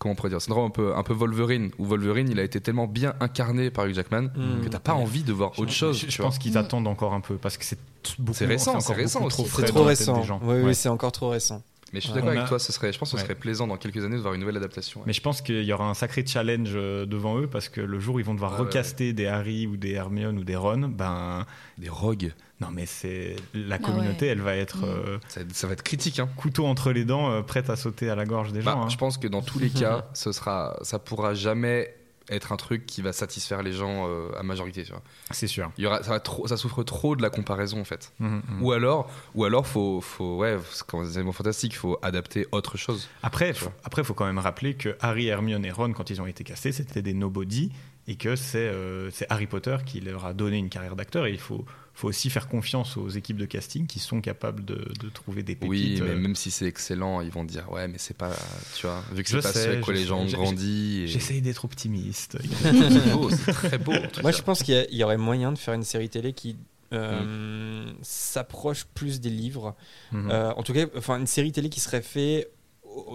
comment 0.00 0.12
on 0.12 0.14
pourrait 0.16 0.30
dire, 0.30 0.40
syndrome 0.42 0.64
un 0.66 0.70
peu, 0.70 0.96
un 0.96 1.02
peu 1.04 1.12
Wolverine, 1.12 1.70
où 1.78 1.84
Wolverine, 1.84 2.28
il 2.28 2.40
a 2.40 2.42
été 2.42 2.60
tellement 2.60 2.88
bien 2.88 3.14
incarné 3.20 3.70
par 3.70 3.86
Hugh 3.86 3.94
Jackman 3.94 4.22
Mm. 4.34 4.64
que 4.64 4.68
t'as 4.68 4.80
pas 4.80 4.94
envie 4.94 5.22
de 5.22 5.32
voir 5.32 5.56
autre 5.58 5.70
chose. 5.70 6.04
Je, 6.08 6.22
pense 6.22 6.38
qu'ils 6.38 6.54
Mm. 6.54 6.56
attendent 6.56 6.86
encore 6.88 7.12
un 7.14 7.20
peu 7.20 7.36
parce 7.36 7.56
que 7.56 7.64
c'est 7.64 7.78
beaucoup 8.18 8.36
C'est 8.36 8.46
récent, 8.46 8.80
c'est 8.80 8.94
récent 8.94 9.28
trop 9.28 9.44
C'est 9.46 9.64
trop 9.66 9.84
récent. 9.84 10.22
gens. 10.24 10.40
Oui, 10.42 10.62
Ouais. 10.62 10.74
c'est 10.74 10.88
encore 10.88 11.12
trop 11.12 11.28
récent. 11.28 11.62
Mais 11.92 12.00
je 12.00 12.04
suis 12.06 12.14
d'accord 12.14 12.30
avec 12.30 12.42
a- 12.44 12.46
toi, 12.48 12.58
ce 12.60 12.72
serait, 12.72 12.92
je 12.92 12.98
pense 12.98 13.10
que 13.10 13.16
ce 13.18 13.22
Ouais. 13.22 13.26
serait 13.28 13.34
plaisant 13.38 13.66
dans 13.66 13.76
quelques 13.76 14.04
années 14.04 14.14
de 14.16 14.20
voir 14.22 14.32
une 14.32 14.40
nouvelle 14.40 14.56
adaptation. 14.56 15.00
ouais. 15.00 15.06
Mais 15.08 15.12
je 15.12 15.20
pense 15.20 15.42
qu'il 15.42 15.64
y 15.64 15.72
aura 15.72 15.90
un 15.90 15.94
sacré 15.94 16.24
challenge 16.24 16.70
euh, 16.74 17.04
devant 17.04 17.38
eux 17.40 17.48
parce 17.48 17.68
que 17.68 17.80
le 17.80 17.98
jour 17.98 18.14
où 18.14 18.18
ils 18.20 18.24
vont 18.24 18.34
devoir 18.34 18.52
Ah 18.54 18.60
ouais. 18.60 18.68
recaster 18.68 19.12
des 19.12 19.26
Harry 19.26 19.66
ou 19.66 19.76
des 19.76 19.90
Hermione 19.90 20.38
ou 20.38 20.44
des 20.44 20.54
Ron, 20.56 20.88
ben 20.88 21.46
Des 21.78 21.88
rogues, 21.88 22.32
non 22.60 22.68
mais 22.72 22.86
c'est 22.86 23.36
la 23.54 23.76
Ah 23.76 23.78
communauté, 23.78 24.26
ouais. 24.26 24.32
elle 24.32 24.40
va 24.40 24.54
être 24.56 24.78
Mm. 24.78 24.84
euh, 24.84 25.18
ça, 25.28 25.40
ça 25.52 25.66
va 25.66 25.72
être 25.72 25.82
critique. 25.82 26.18
Hein. 26.18 26.28
couteau 26.36 26.66
entre 26.66 26.92
les 26.92 27.04
dents, 27.04 27.30
euh, 27.30 27.42
prête 27.42 27.70
à 27.70 27.76
sauter 27.76 28.10
à 28.10 28.14
la 28.14 28.24
gorge 28.26 28.52
des 28.52 28.60
Bah, 28.62 28.72
gens. 28.72 28.82
hein. 28.84 28.88
Je 28.88 28.96
pense 28.96 29.18
que 29.18 29.26
dans 29.28 29.42
tous 29.42 29.58
les 29.58 29.70
cas, 29.70 30.06
ce 30.14 30.32
sera, 30.32 30.76
ça 30.82 30.98
pourra 30.98 31.34
jamais 31.34 31.94
être 32.32 32.52
un 32.52 32.56
truc 32.56 32.86
qui 32.86 33.02
va 33.02 33.12
satisfaire 33.12 33.60
les 33.64 33.72
gens 33.72 34.06
euh, 34.08 34.28
à 34.38 34.44
majorité. 34.44 34.84
Tu 34.84 34.92
vois. 34.92 35.02
C'est 35.32 35.48
sûr. 35.48 35.72
Il 35.78 35.82
y 35.84 35.86
aura, 35.88 36.00
ça, 36.04 36.10
va 36.10 36.20
trop, 36.20 36.46
ça 36.46 36.56
souffre 36.56 36.84
trop 36.84 37.16
de 37.16 37.22
la 37.22 37.30
comparaison 37.30 37.80
en 37.80 37.84
fait. 37.84 38.12
Mhm, 38.20 38.42
mhm. 38.48 38.62
Ou 38.62 38.70
alors, 38.72 39.10
ou 39.34 39.44
alors 39.44 39.66
faut, 39.66 40.00
faut, 40.00 40.36
ouais, 40.36 40.56
c'est 40.70 40.84
des 41.02 41.14
éléments 41.16 41.32
fantastiques, 41.32 41.74
faut 41.76 41.98
adapter 42.02 42.46
autre 42.52 42.76
chose. 42.76 43.08
Après, 43.24 43.52
faut, 43.52 43.70
après, 43.82 44.04
faut 44.04 44.14
quand 44.14 44.26
même 44.26 44.38
rappeler 44.38 44.74
que 44.74 44.96
Harry, 45.00 45.26
Hermione 45.26 45.64
et 45.64 45.72
Ron, 45.72 45.92
quand 45.92 46.08
ils 46.10 46.22
ont 46.22 46.26
été 46.26 46.44
castés, 46.44 46.70
c'était 46.70 47.02
des 47.02 47.14
nobody 47.14 47.72
et 48.06 48.14
que 48.14 48.36
c'est 48.36 48.58
euh, 48.58 49.10
c'est 49.10 49.26
Harry 49.28 49.46
Potter 49.46 49.76
qui 49.84 50.00
leur 50.00 50.24
a 50.24 50.32
donné 50.32 50.56
une 50.58 50.68
carrière 50.68 50.94
d'acteur. 50.94 51.26
Et 51.26 51.32
il 51.32 51.40
faut, 51.40 51.64
faut 52.00 52.08
aussi 52.08 52.30
faire 52.30 52.48
confiance 52.48 52.96
aux 52.96 53.10
équipes 53.10 53.36
de 53.36 53.44
casting 53.44 53.86
qui 53.86 53.98
sont 53.98 54.22
capables 54.22 54.64
de, 54.64 54.90
de 55.00 55.08
trouver 55.10 55.42
des 55.42 55.54
pépites. 55.54 55.68
Oui, 55.70 56.00
mais 56.02 56.10
euh, 56.10 56.18
même 56.18 56.34
si 56.34 56.50
c'est 56.50 56.64
excellent, 56.64 57.20
ils 57.20 57.30
vont 57.30 57.44
dire 57.44 57.70
ouais, 57.70 57.88
mais 57.88 57.98
c'est 57.98 58.16
pas, 58.16 58.30
tu 58.74 58.86
vois, 58.86 59.04
vu 59.12 59.22
que 59.22 59.28
c'est 59.28 59.42
pas 59.42 59.52
sais, 59.52 59.64
ce 59.64 59.68
avec 59.68 59.80
quoi 59.82 59.92
les 59.92 60.04
gens 60.04 60.20
ont 60.20 60.26
grandi. 60.26 61.02
et- 61.02 61.06
J'essaye 61.08 61.42
d'être 61.42 61.66
optimiste. 61.66 62.38
C'est 62.62 63.12
beau, 63.12 63.28
c'est 63.44 63.52
très 63.52 63.76
beau. 63.78 63.92
Moi, 64.22 64.32
je 64.32 64.40
pense 64.40 64.62
qu'il 64.62 64.86
y, 64.90 65.04
aurait 65.04 65.18
moyen 65.18 65.52
de 65.52 65.58
faire 65.58 65.74
une 65.74 65.84
série 65.84 66.08
télé 66.08 66.32
qui 66.32 66.56
euh, 66.94 67.84
s'approche 68.00 68.86
plus 68.94 69.20
des 69.20 69.30
livres. 69.30 69.76
Mhm. 70.12 70.30
Euh, 70.30 70.52
en 70.54 70.62
tout 70.62 70.72
cas, 70.72 70.86
enfin, 70.96 71.18
une 71.18 71.26
série 71.26 71.52
télé 71.52 71.68
qui 71.68 71.80
serait 71.80 72.02
faite 72.02 72.50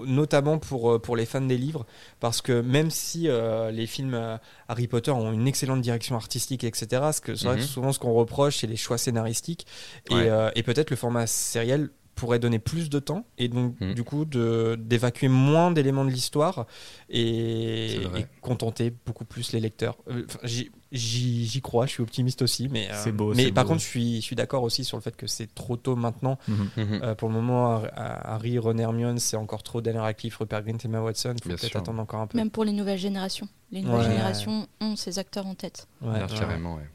notamment 0.05 0.57
pour, 0.57 0.91
euh, 0.91 0.99
pour 0.99 1.15
les 1.15 1.25
fans 1.25 1.41
des 1.41 1.57
livres, 1.57 1.85
parce 2.19 2.41
que 2.41 2.61
même 2.61 2.89
si 2.89 3.27
euh, 3.27 3.71
les 3.71 3.87
films 3.87 4.13
euh, 4.13 4.37
Harry 4.67 4.87
Potter 4.87 5.11
ont 5.11 5.31
une 5.31 5.47
excellente 5.47 5.81
direction 5.81 6.15
artistique, 6.15 6.63
etc., 6.63 6.87
ce 7.13 7.21
que 7.21 7.31
Mhm. 7.31 7.61
souvent 7.61 7.91
ce 7.91 7.99
qu'on 7.99 8.13
reproche, 8.13 8.57
c'est 8.57 8.67
les 8.67 8.77
choix 8.77 8.97
scénaristiques, 8.97 9.65
et, 10.09 10.13
euh, 10.15 10.49
et 10.55 10.63
peut-être 10.63 10.89
le 10.89 10.95
format 10.95 11.27
sériel 11.27 11.89
pourrait 12.15 12.39
donner 12.39 12.59
plus 12.59 12.89
de 12.89 12.99
temps 12.99 13.25
et 13.37 13.49
donc 13.49 13.79
Mhm. 13.81 13.93
du 13.93 14.03
coup 14.03 14.23
de 14.25 14.77
d'évacuer 14.79 15.27
moins 15.27 15.69
d'éléments 15.71 16.05
de 16.05 16.09
l'histoire 16.09 16.65
et, 17.09 17.97
contenter 18.41 18.93
beaucoup 19.05 19.25
plus 19.25 19.51
les 19.51 19.59
lecteurs. 19.59 19.97
Euh, 20.09 20.23
enfin, 20.27 20.39
j'y- 20.43 21.61
crois, 21.61 21.85
je 21.87 21.91
suis 21.91 22.03
optimiste 22.03 22.41
aussi, 22.41 22.69
mais 22.69 22.89
euh, 22.89 22.93
C'est 23.03 23.11
beau, 23.11 23.33
Mais 23.33 23.51
par 23.51 23.65
beau. 23.65 23.71
contre, 23.71 23.81
je 23.81 23.87
suis, 23.87 24.15
je 24.17 24.21
suis 24.21 24.35
d'accord 24.35 24.63
aussi 24.63 24.83
sur 24.85 24.95
le 24.97 25.01
fait 25.01 25.15
que 25.15 25.27
c'est 25.27 25.53
trop 25.53 25.75
tôt 25.77 25.95
maintenant 25.95 26.37
Mhm. 26.47 26.69
Mhm. 26.77 26.99
euh, 27.03 27.15
pour 27.15 27.27
le 27.27 27.33
moment, 27.35 27.71
Har- 27.71 27.89
Harry, 27.95 28.57
Ron, 28.59 28.77
Hermione, 28.77 29.19
c'est 29.19 29.35
encore 29.37 29.63
trop 29.63 29.81
Daniel 29.81 30.01
Radcliffe, 30.03 30.37
Rupert 30.37 30.63
Grint, 30.63 30.77
Emma 30.85 31.01
Watson. 31.01 31.33
Il 31.35 31.43
faut 31.43 31.49
peut-être 31.57 31.75
attendre 31.75 31.99
encore 32.01 32.21
un 32.21 32.27
peu. 32.27 32.37
Même 32.37 32.49
pour 32.51 32.63
les 32.63 32.71
nouvelles 32.71 32.99
générations. 32.99 33.47
Les 33.71 33.81
nouvelles 33.81 33.99
Ouais. 34.01 34.11
générations 34.11 34.67
ont 34.79 34.95
ces 34.95 35.19
acteurs 35.19 35.47
en 35.47 35.55
tête. 35.55 35.87
Ouais, 36.01 36.09
ouais. 36.11 36.25
Carrément, 36.27 36.75
ouais. 36.75 36.87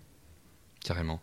Carrément. 0.83 1.21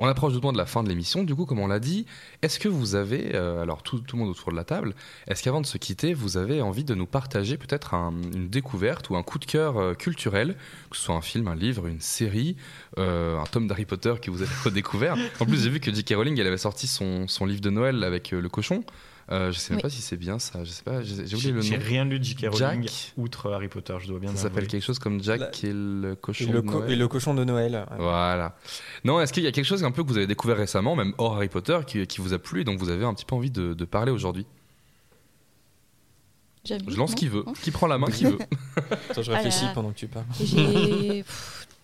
On 0.00 0.06
approche 0.06 0.32
doucement 0.32 0.52
de 0.52 0.58
la 0.58 0.66
fin 0.66 0.84
de 0.84 0.88
l'émission, 0.88 1.24
du 1.24 1.34
coup, 1.34 1.44
comme 1.44 1.58
on 1.58 1.66
l'a 1.66 1.80
dit, 1.80 2.06
est-ce 2.42 2.58
que 2.60 2.68
vous 2.68 2.94
avez, 2.94 3.34
euh, 3.34 3.60
alors 3.62 3.82
tout, 3.82 3.98
tout 3.98 4.14
le 4.16 4.22
monde 4.22 4.30
autour 4.30 4.52
de 4.52 4.56
la 4.56 4.62
table, 4.64 4.94
est-ce 5.26 5.42
qu'avant 5.42 5.60
de 5.60 5.66
se 5.66 5.76
quitter, 5.76 6.14
vous 6.14 6.36
avez 6.36 6.62
envie 6.62 6.84
de 6.84 6.94
nous 6.94 7.06
partager 7.06 7.56
peut-être 7.56 7.94
un- 7.94 8.14
une 8.32 8.48
découverte 8.48 9.10
ou 9.10 9.16
un 9.16 9.24
coup 9.24 9.38
de 9.40 9.44
cœur 9.44 9.76
euh, 9.76 9.94
culturel, 9.94 10.56
que 10.90 10.96
ce 10.96 11.02
soit 11.02 11.16
un 11.16 11.20
film, 11.20 11.48
un 11.48 11.56
livre, 11.56 11.86
une 11.88 12.00
série, 12.00 12.56
euh, 12.98 13.38
un 13.40 13.44
tome 13.46 13.66
d'Harry 13.66 13.86
Potter 13.86 14.14
que 14.22 14.30
vous 14.30 14.42
avez 14.42 14.54
redécouvert 14.64 15.16
En 15.40 15.46
plus, 15.46 15.62
j'ai 15.64 15.70
vu 15.70 15.80
que 15.80 15.92
J.K. 15.92 16.14
Rowling, 16.14 16.38
elle 16.38 16.46
avait 16.46 16.58
sorti 16.58 16.86
son, 16.86 17.26
son 17.26 17.44
livre 17.44 17.60
de 17.60 17.70
Noël 17.70 18.04
avec 18.04 18.30
le 18.30 18.48
cochon. 18.48 18.84
Euh, 19.30 19.52
je 19.52 19.58
sais 19.58 19.72
même 19.74 19.76
Oui. 19.78 19.82
pas 19.82 19.90
si 19.90 20.00
c'est 20.00 20.16
bien 20.16 20.38
ça, 20.38 20.64
je 20.64 20.70
sais 20.70 20.82
pas, 20.82 21.02
j'ai 21.02 21.26
j'ai 21.26 21.36
oublié 21.36 21.38
J'ai 21.40 21.52
le 21.52 21.60
j'ai 21.60 21.76
nom. 21.78 21.84
rien 21.84 22.04
lu 22.06 22.18
de 22.18 22.24
J.K. 22.24 22.46
Rowling 22.50 22.82
Jack. 22.84 23.12
outre 23.18 23.52
Harry 23.52 23.68
Potter, 23.68 23.94
je 24.00 24.06
dois 24.08 24.18
bien 24.18 24.30
Ça 24.34 24.44
s'appelle 24.44 24.66
quelque 24.66 24.82
chose 24.84 24.98
comme 24.98 25.22
Jack 25.22 25.40
La- 25.40 25.50
et 25.68 25.72
le 25.74 26.12
Et 26.12 26.16
cochon 26.16 26.46
le, 26.50 26.62
de 26.62 26.66
co- 26.66 26.78
Noël. 26.78 26.90
et 26.92 26.96
le 26.96 27.08
cochon 27.08 27.34
de 27.34 27.44
Noël. 27.44 27.84
Voilà. 27.98 28.56
Non, 29.04 29.20
est-ce 29.20 29.34
qu'il 29.34 29.42
y 29.42 29.46
a 29.46 29.52
quelque 29.52 29.66
chose 29.66 29.84
un 29.84 29.90
peu 29.90 30.02
que 30.02 30.08
vous 30.08 30.16
avez 30.16 30.26
découvert 30.26 30.56
récemment, 30.56 30.96
même 30.96 31.12
hors 31.18 31.36
Harry 31.36 31.48
Potter, 31.48 31.78
qui, 31.86 32.06
qui 32.06 32.22
vous 32.22 32.32
a 32.32 32.38
plu 32.38 32.62
et 32.62 32.64
dont 32.64 32.76
vous 32.76 32.88
avez 32.88 33.04
un 33.04 33.12
petit 33.12 33.26
peu 33.26 33.34
envie 33.34 33.50
de, 33.50 33.74
de 33.74 33.84
parler 33.84 34.12
aujourd'hui? 34.12 34.46
J'aime 36.64 36.80
Je 36.88 36.96
lance 36.96 37.10
non 37.10 37.16
qui 37.16 37.28
veut, 37.28 37.44
Non 37.46 37.52
qui 37.62 37.70
prend 37.70 37.86
la 37.86 37.98
main, 37.98 38.08
qui 38.08 38.24
veut. 38.24 38.38
Attends, 39.10 39.22
je 39.22 39.30
Ah 39.32 39.36
réfléchis 39.36 39.64
là. 39.64 39.72
pendant 39.74 39.90
que 39.90 39.96
tu 39.98 40.06
parles. 40.08 40.24
J'ai 40.42 41.24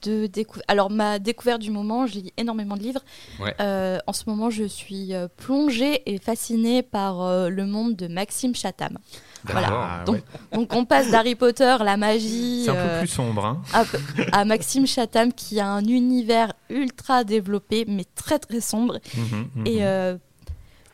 de 0.05 0.29
Alors 0.69 0.91
ma 0.91 1.19
découverte 1.19 1.61
du 1.61 1.71
moment, 1.71 2.07
je 2.07 2.15
lis 2.15 2.33
énormément 2.37 2.77
de 2.77 2.83
livres. 2.83 3.01
Ouais. 3.41 3.55
Euh, 3.61 3.99
en 4.07 4.13
ce 4.13 4.25
moment, 4.27 4.51
je 4.51 4.65
suis 4.65 5.15
euh, 5.15 5.29
plongée 5.37 6.03
et 6.07 6.19
fascinée 6.19 6.83
par 6.83 7.23
euh, 7.23 7.49
le 7.49 7.67
monde 7.67 7.97
de 7.97 8.07
Maxime 8.09 8.55
Chatham. 8.55 8.99
Voilà. 9.45 9.69
Ah, 9.71 10.05
Donc, 10.07 10.17
ouais. 10.17 10.23
Donc 10.53 10.73
on 10.75 10.85
passe 10.85 11.11
d'Harry 11.11 11.35
Potter, 11.35 11.77
la 11.81 11.97
magie, 11.97 12.63
C'est 12.65 12.71
un 12.71 12.75
peu 12.95 12.99
plus 13.01 13.09
sombre. 13.09 13.45
Hein. 13.45 13.63
à, 13.73 14.41
à 14.41 14.45
Maxime 14.45 14.87
Chatham 14.87 15.33
qui 15.33 15.61
a 15.61 15.67
un 15.69 15.85
univers 15.85 16.53
ultra 16.71 17.25
développé, 17.25 17.85
mais 17.87 18.05
très 18.15 18.39
très 18.39 18.61
sombre 18.61 18.99
Mhm, 19.17 19.49
mhm. 19.57 19.67
et 19.67 19.85
euh, 19.85 20.17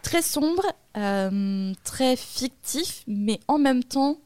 très 0.02 0.22
sombre, 0.22 0.64
euh, 0.96 1.72
très 1.84 2.16
fictif, 2.16 3.04
mais 3.06 3.38
en 3.46 3.58
même 3.58 3.84
temps 3.84 4.16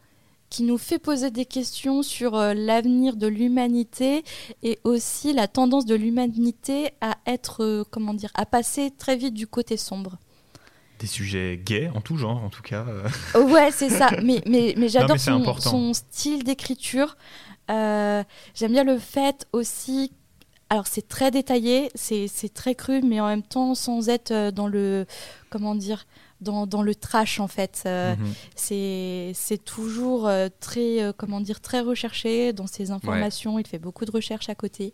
qui 0.55 0.63
nous 0.63 0.79
fait 0.79 1.01
poser 1.01 1.33
des 1.33 1.47
questions 1.47 2.05
sur 2.05 2.37
euh, 2.37 2.55
l'avenir 2.55 3.17
de 3.17 3.27
l'humanité 3.27 4.23
et 4.63 4.79
aussi 4.85 5.33
la 5.33 5.49
tendance 5.49 5.85
de 5.85 5.97
l'humanité 5.97 6.91
à 7.01 7.17
être, 7.27 7.65
euh, 7.65 7.83
comment 7.91 8.15
dire, 8.15 8.31
à 8.35 8.47
passer 8.47 8.93
très 8.97 9.17
vite 9.17 9.35
du 9.35 9.49
côté 9.49 9.77
sombre. 9.77 10.17
Des 11.01 11.09
sujets 11.09 11.61
gays 11.61 11.91
en 11.93 12.01
tout 12.01 12.17
genre, 12.17 12.41
en 12.45 12.51
tout 12.51 12.63
cas. 12.63 12.87
euh. 12.87 13.43
Ouais, 13.47 13.73
c'est 13.73 13.91
ça. 13.91 14.11
Mais, 14.23 14.43
mais, 14.47 14.75
mais 14.77 14.89
j'adore 14.89 15.19
son, 15.19 15.93
style 15.93 16.45
d'écriture. 16.45 17.17
Euh, 17.69 18.23
J'aime 18.55 18.71
bien 18.71 18.85
le 18.85 18.99
fait 19.01 19.49
aussi. 19.53 20.13
Alors, 20.71 20.87
c'est 20.87 21.09
très 21.09 21.33
détaillé, 21.33 21.91
c'est 21.97 22.29
très 22.55 22.77
cru, 22.77 23.03
mais 23.03 23.21
en 23.21 23.27
même 23.27 23.43
temps, 23.43 23.75
sans 23.75 24.09
être 24.09 24.51
dans 24.51 24.69
le. 24.69 25.05
Comment 25.51 25.75
dire 25.75 26.07
dans, 26.45 26.67
dans 26.67 26.83
le 26.83 26.95
trash, 26.95 27.41
en 27.41 27.49
fait. 27.49 27.83
Euh, 27.87 28.15
Mhm. 28.15 28.33
c'est 28.55 29.33
c'est 29.35 29.63
toujours 29.65 30.29
euh, 30.29 30.49
très 30.61 31.03
euh, 31.03 31.13
comment 31.17 31.41
dire 31.41 31.61
très 31.61 31.81
recherché 31.81 32.53
dans 32.53 32.67
ses 32.69 32.91
informations. 32.93 33.59
Il 33.59 33.67
fait 33.67 33.79
beaucoup 33.81 34.05
de 34.05 34.11
recherches 34.13 34.49
à 34.49 34.55
côté. 34.55 34.93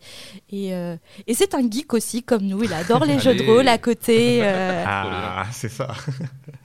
Et, 0.50 0.72
euh, 0.74 0.96
et 1.26 1.34
c'est 1.34 1.54
un 1.54 1.68
geek 1.70 1.92
aussi 1.92 2.22
comme 2.22 2.44
nous. 2.46 2.62
Il 2.64 2.72
adore 2.72 3.04
les 3.04 3.18
jeux 3.24 3.34
de 3.34 3.42
rôle 3.44 3.68
à 3.68 3.76
côté 3.78 4.40
euh, 4.44 4.84
Ah, 4.86 5.46
c'est 5.52 5.68
ça. 5.68 5.94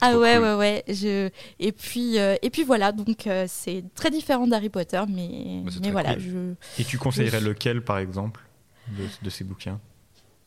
ah 0.00 0.16
ouais 0.18 0.38
ouais 0.38 0.54
ouais. 0.54 0.84
Je 0.88 1.28
et 1.58 1.72
puis 1.72 2.18
euh, 2.18 2.36
et 2.42 2.50
puis 2.50 2.62
voilà. 2.64 2.92
Donc 2.92 3.26
euh, 3.26 3.44
c'est 3.48 3.84
très 3.94 4.10
différent 4.10 4.46
d'Harry 4.46 4.68
Potter 4.70 5.02
mais 5.08 5.62
Mais 5.64 5.70
c'est 5.70 5.80
mais 5.80 5.90
voilà 5.90 6.14
cool. 6.14 6.22
je 6.22 6.82
Et 6.82 6.84
tu 6.84 6.96
conseillerais 6.98 7.40
Je- 7.40 7.46
lequel, 7.48 7.82
par 7.82 7.98
exemple, 7.98 8.40
de, 8.88 9.04
de 9.22 9.30
ces 9.30 9.42
bouquins? 9.44 9.80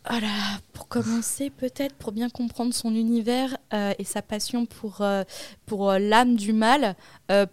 Voilà, 0.09 0.27
pour 0.73 0.87
commencer, 0.87 1.49
peut-être 1.51 1.93
pour 1.95 2.11
bien 2.11 2.29
comprendre 2.29 2.73
son 2.73 2.95
univers 2.95 3.57
euh, 3.73 3.93
et 3.99 4.03
sa 4.03 4.21
passion 4.21 4.65
pour, 4.65 5.01
euh, 5.01 5.23
pour 5.67 5.91
euh, 5.91 5.99
l'âme 5.99 6.35
du 6.35 6.51
mal. 6.51 6.95
euh, 7.29 7.45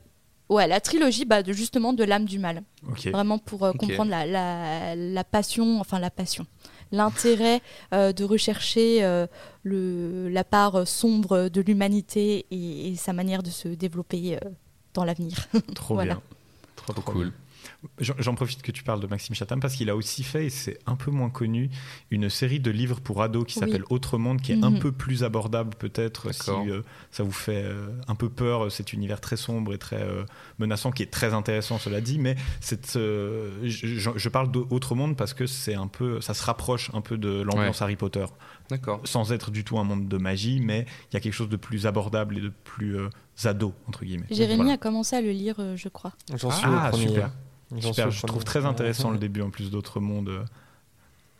ouais, 0.48 0.66
la 0.66 0.80
trilogie, 0.80 1.26
bah, 1.26 1.42
de, 1.42 1.52
justement, 1.52 1.92
de 1.92 2.02
l'âme 2.02 2.24
du 2.24 2.38
mal. 2.38 2.62
Ok. 2.88 3.08
Vraiment 3.08 3.38
pour 3.38 3.64
euh, 3.64 3.72
comprendre 3.72 4.10
la, 4.10 4.24
la, 4.26 4.96
la 4.96 5.24
passion, 5.24 5.80
enfin 5.80 5.98
la 5.98 6.10
passion, 6.10 6.46
l'intérêt 6.92 7.60
euh, 7.92 8.12
de 8.12 8.24
rechercher 8.24 9.04
euh, 9.04 9.26
le, 9.62 10.28
la 10.30 10.44
part 10.44 10.86
sombre 10.88 11.48
de 11.50 11.60
l'humanité 11.60 12.46
et, 12.50 12.88
et 12.88 12.96
sa 12.96 13.12
manière 13.12 13.42
de 13.42 13.50
se 13.50 13.68
développer 13.68 14.36
euh, 14.36 14.48
dans 14.94 15.04
l'avenir. 15.04 15.36
Trop 15.74 15.94
Voilà. 15.94 16.14
bien. 16.14 16.22
Trop, 16.76 16.92
Trop 16.94 17.02
trop 17.02 17.12
cool. 17.12 17.24
bien. 17.26 17.32
J'en 18.00 18.34
profite 18.34 18.62
que 18.62 18.72
tu 18.72 18.82
parles 18.82 19.00
de 19.00 19.06
Maxime 19.06 19.34
Chatham 19.34 19.60
parce 19.60 19.74
qu'il 19.74 19.88
a 19.90 19.96
aussi 19.96 20.22
fait, 20.22 20.46
et 20.46 20.50
c'est 20.50 20.78
un 20.86 20.96
peu 20.96 21.10
moins 21.10 21.30
connu, 21.30 21.70
une 22.10 22.28
série 22.30 22.60
de 22.60 22.70
livres 22.70 23.00
pour 23.00 23.22
ados 23.22 23.44
qui 23.46 23.58
Oui. 23.58 23.66
s'appelle 23.66 23.84
Autre 23.90 24.18
Monde, 24.18 24.40
qui 24.40 24.52
est 24.52 24.62
un 24.64 24.70
Mhm. 24.70 24.78
peu 24.80 24.92
plus 24.92 25.24
abordable 25.24 25.74
peut-être 25.78 26.32
si 26.34 26.50
euh, 26.50 26.82
ça 27.10 27.22
vous 27.22 27.32
fait 27.32 27.62
euh, 27.64 27.88
un 28.08 28.14
peu 28.14 28.28
peur, 28.28 28.70
cet 28.70 28.92
univers 28.92 29.20
très 29.20 29.36
sombre 29.36 29.72
et 29.74 29.78
très 29.78 30.02
euh, 30.02 30.24
menaçant, 30.58 30.90
qui 30.90 31.02
est 31.02 31.10
très 31.10 31.34
intéressant, 31.34 31.78
cela 31.78 32.00
dit. 32.00 32.18
Mais 32.18 32.36
c'est, 32.60 32.96
euh, 32.96 33.50
je, 33.64 34.28
parle 34.28 34.50
d'Autre 34.50 34.94
Monde 34.94 35.16
parce 35.16 35.34
que 35.34 35.46
c'est 35.46 35.74
un 35.74 35.86
peu, 35.88 36.20
ça 36.20 36.34
se 36.34 36.44
rapproche 36.44 36.90
un 36.94 37.00
peu 37.00 37.16
de 37.18 37.42
l'ambiance 37.42 37.82
Harry 37.82 37.96
Potter, 37.96 38.26
D'accord. 38.70 39.00
sans 39.04 39.32
être 39.32 39.50
du 39.50 39.64
tout 39.64 39.78
un 39.78 39.84
monde 39.84 40.08
de 40.08 40.16
magie, 40.18 40.60
mais 40.60 40.86
il 41.10 41.14
y 41.14 41.16
a 41.16 41.20
quelque 41.20 41.32
chose 41.34 41.48
de 41.48 41.56
plus 41.56 41.86
abordable 41.86 42.38
et 42.38 42.40
de 42.40 42.52
plus 42.64 42.96
euh, 42.98 43.08
ado 43.44 43.74
entre 43.88 44.04
guillemets. 44.04 44.26
Jérémy 44.30 44.56
Voilà. 44.56 44.72
a 44.74 44.76
commencé 44.78 45.14
à 45.16 45.20
le 45.20 45.30
lire, 45.30 45.56
euh, 45.58 45.76
je 45.76 45.88
crois. 45.88 46.12
J'en 46.34 46.50
suis 46.50 46.66
Ah, 46.68 46.88
au 46.88 46.90
premier. 46.90 47.08
super. 47.08 47.30
Super, 47.80 48.10
je 48.10 48.26
trouve 48.26 48.44
très 48.44 48.64
intéressant 48.64 49.10
le 49.10 49.18
début 49.18 49.42
en 49.42 49.50
plus 49.50 49.70
d'autres 49.70 50.00
mondes. 50.00 50.28
euh, 50.28 50.44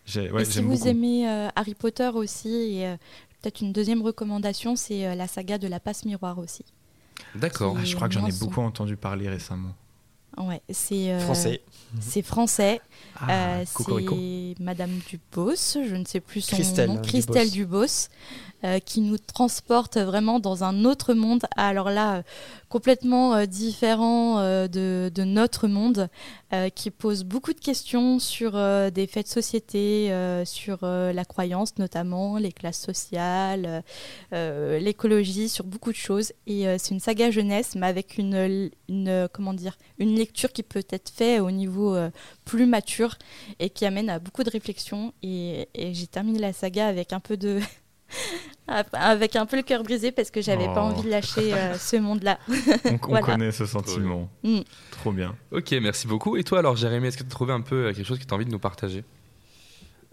J'ai- 0.05 0.31
ouais, 0.31 0.43
et 0.43 0.45
si 0.45 0.61
vous 0.61 0.71
beaucoup. 0.77 0.89
aimez 0.89 1.29
euh, 1.29 1.49
Harry 1.57 1.75
Potter 1.75 2.11
aussi, 2.15 2.49
et 2.49 2.87
euh, 2.87 2.97
peut-être 3.43 3.61
une 3.61 3.73
deuxième 3.73 4.03
recommandation, 4.03 4.77
c'est 4.77 5.07
euh, 5.07 5.15
la 5.15 5.27
saga 5.29 5.59
de 5.59 5.67
la 5.69 5.81
passe 5.81 6.05
miroir 6.05 6.39
aussi. 6.39 6.65
D'accord. 7.35 7.77
Ah, 7.79 7.85
je 7.85 7.95
crois 7.97 8.09
que 8.09 8.15
j'en 8.15 8.21
ai 8.21 8.25
Mensonge. 8.25 8.41
beaucoup 8.41 8.61
entendu 8.61 8.97
parler 8.97 9.29
récemment. 9.29 9.75
Ouais, 10.39 10.61
c'est 10.71 11.11
euh, 11.13 11.21
Français. 11.21 11.63
C'est 11.99 12.21
français. 12.23 12.81
Ah, 13.19 13.61
Euh, 13.61 13.65
c'est 13.65 14.55
Madame 14.61 14.91
Dubos, 15.09 15.55
je 15.75 15.95
ne 15.97 16.05
sais 16.05 16.21
plus 16.21 16.43
son 16.43 16.57
Christelle 16.57 16.91
nom, 16.91 17.01
Christelle 17.03 17.51
Dubos, 17.51 18.09
euh, 18.65 18.79
qui 18.79 19.03
nous 19.03 19.19
transporte 19.19 19.99
vraiment 19.99 20.41
dans 20.41 20.65
un 20.65 20.87
autre 20.87 21.13
monde. 21.13 21.45
Alors 21.57 21.91
là, 21.91 22.17
euh, 22.17 22.23
complètement 22.71 23.35
euh, 23.35 23.45
différent 23.45 24.37
de, 24.67 25.11
notre 25.25 25.69
monde, 25.69 26.09
qui 26.75 26.91
pose 26.91 27.25
beaucoup 27.25 27.53
de 27.53 27.61
questions 27.61 28.19
sur 28.19 28.53
des 28.53 29.07
faits 29.07 29.27
de 29.27 29.31
société, 29.31 30.43
sur 30.45 30.79
la 30.83 31.25
croyance 31.25 31.77
notamment, 31.79 32.39
les 32.39 32.53
classes 32.53 32.81
sociales, 32.81 33.83
l'écologie, 34.33 35.49
sur 35.49 35.65
beaucoup 35.65 35.91
de 35.91 35.97
choses. 35.97 36.33
Et 36.47 36.67
c'est 36.79 36.95
une 36.95 37.01
saga 37.01 37.31
jeunesse, 37.31 37.75
mais 37.75 37.87
avec 37.87 38.17
une, 38.17 38.71
comment 39.33 39.55
dire, 39.55 39.77
une 39.99 40.15
lecture 40.15 40.53
qui 40.53 40.63
peut 40.63 40.85
être 40.91 41.11
faite 41.11 41.41
au 41.41 41.51
niveau 41.51 41.97
plus 42.45 42.67
mature 42.67 43.17
et 43.59 43.69
qui 43.69 43.85
amène 43.85 44.09
à 44.09 44.21
beaucoup 44.21 44.45
de 44.45 44.51
réflexions. 44.51 45.13
Et 45.23 45.69
j'ai 45.75 46.07
terminé 46.07 46.39
la 46.39 46.53
saga 46.53 46.87
avec 46.87 47.13
un 47.13 47.21
peu 47.21 47.37
de. 47.37 47.61
Avec 48.93 49.37
un 49.37 49.47
peu 49.47 49.57
le 49.57 49.63
cœur 49.63 49.83
brisé 49.83 50.11
parce 50.13 50.31
que 50.31 50.41
j'avais 50.43 50.67
pas 50.67 50.83
Oh. 50.85 50.91
envie 50.93 51.03
de 51.03 51.11
lâcher 51.11 51.55
euh, 51.55 51.75
ce 51.79 51.97
monde-là. 51.97 52.39
On, 52.85 52.99
on 53.17 53.21
connaît 53.21 53.53
ce 53.53 53.65
sentiment. 53.67 54.29
Mm. 54.43 54.61
Trop 54.91 55.13
bien. 55.13 55.35
Ok, 55.53 55.73
merci 55.81 56.07
beaucoup. 56.07 56.37
Et 56.37 56.45
toi 56.45 56.59
alors, 56.59 56.77
Jérémy, 56.77 57.09
est-ce 57.09 57.17
que 57.17 57.23
tu 57.23 57.29
as 57.29 57.31
trouvé 57.31 57.53
un 57.53 57.61
peu 57.61 57.87
euh, 57.87 57.93
quelque 57.93 58.07
chose 58.07 58.19
que 58.19 58.25
tu 58.25 58.33
as 58.33 58.37
envie 58.37 58.45
de 58.47 58.51
nous 58.51 58.59
partager? 58.59 59.05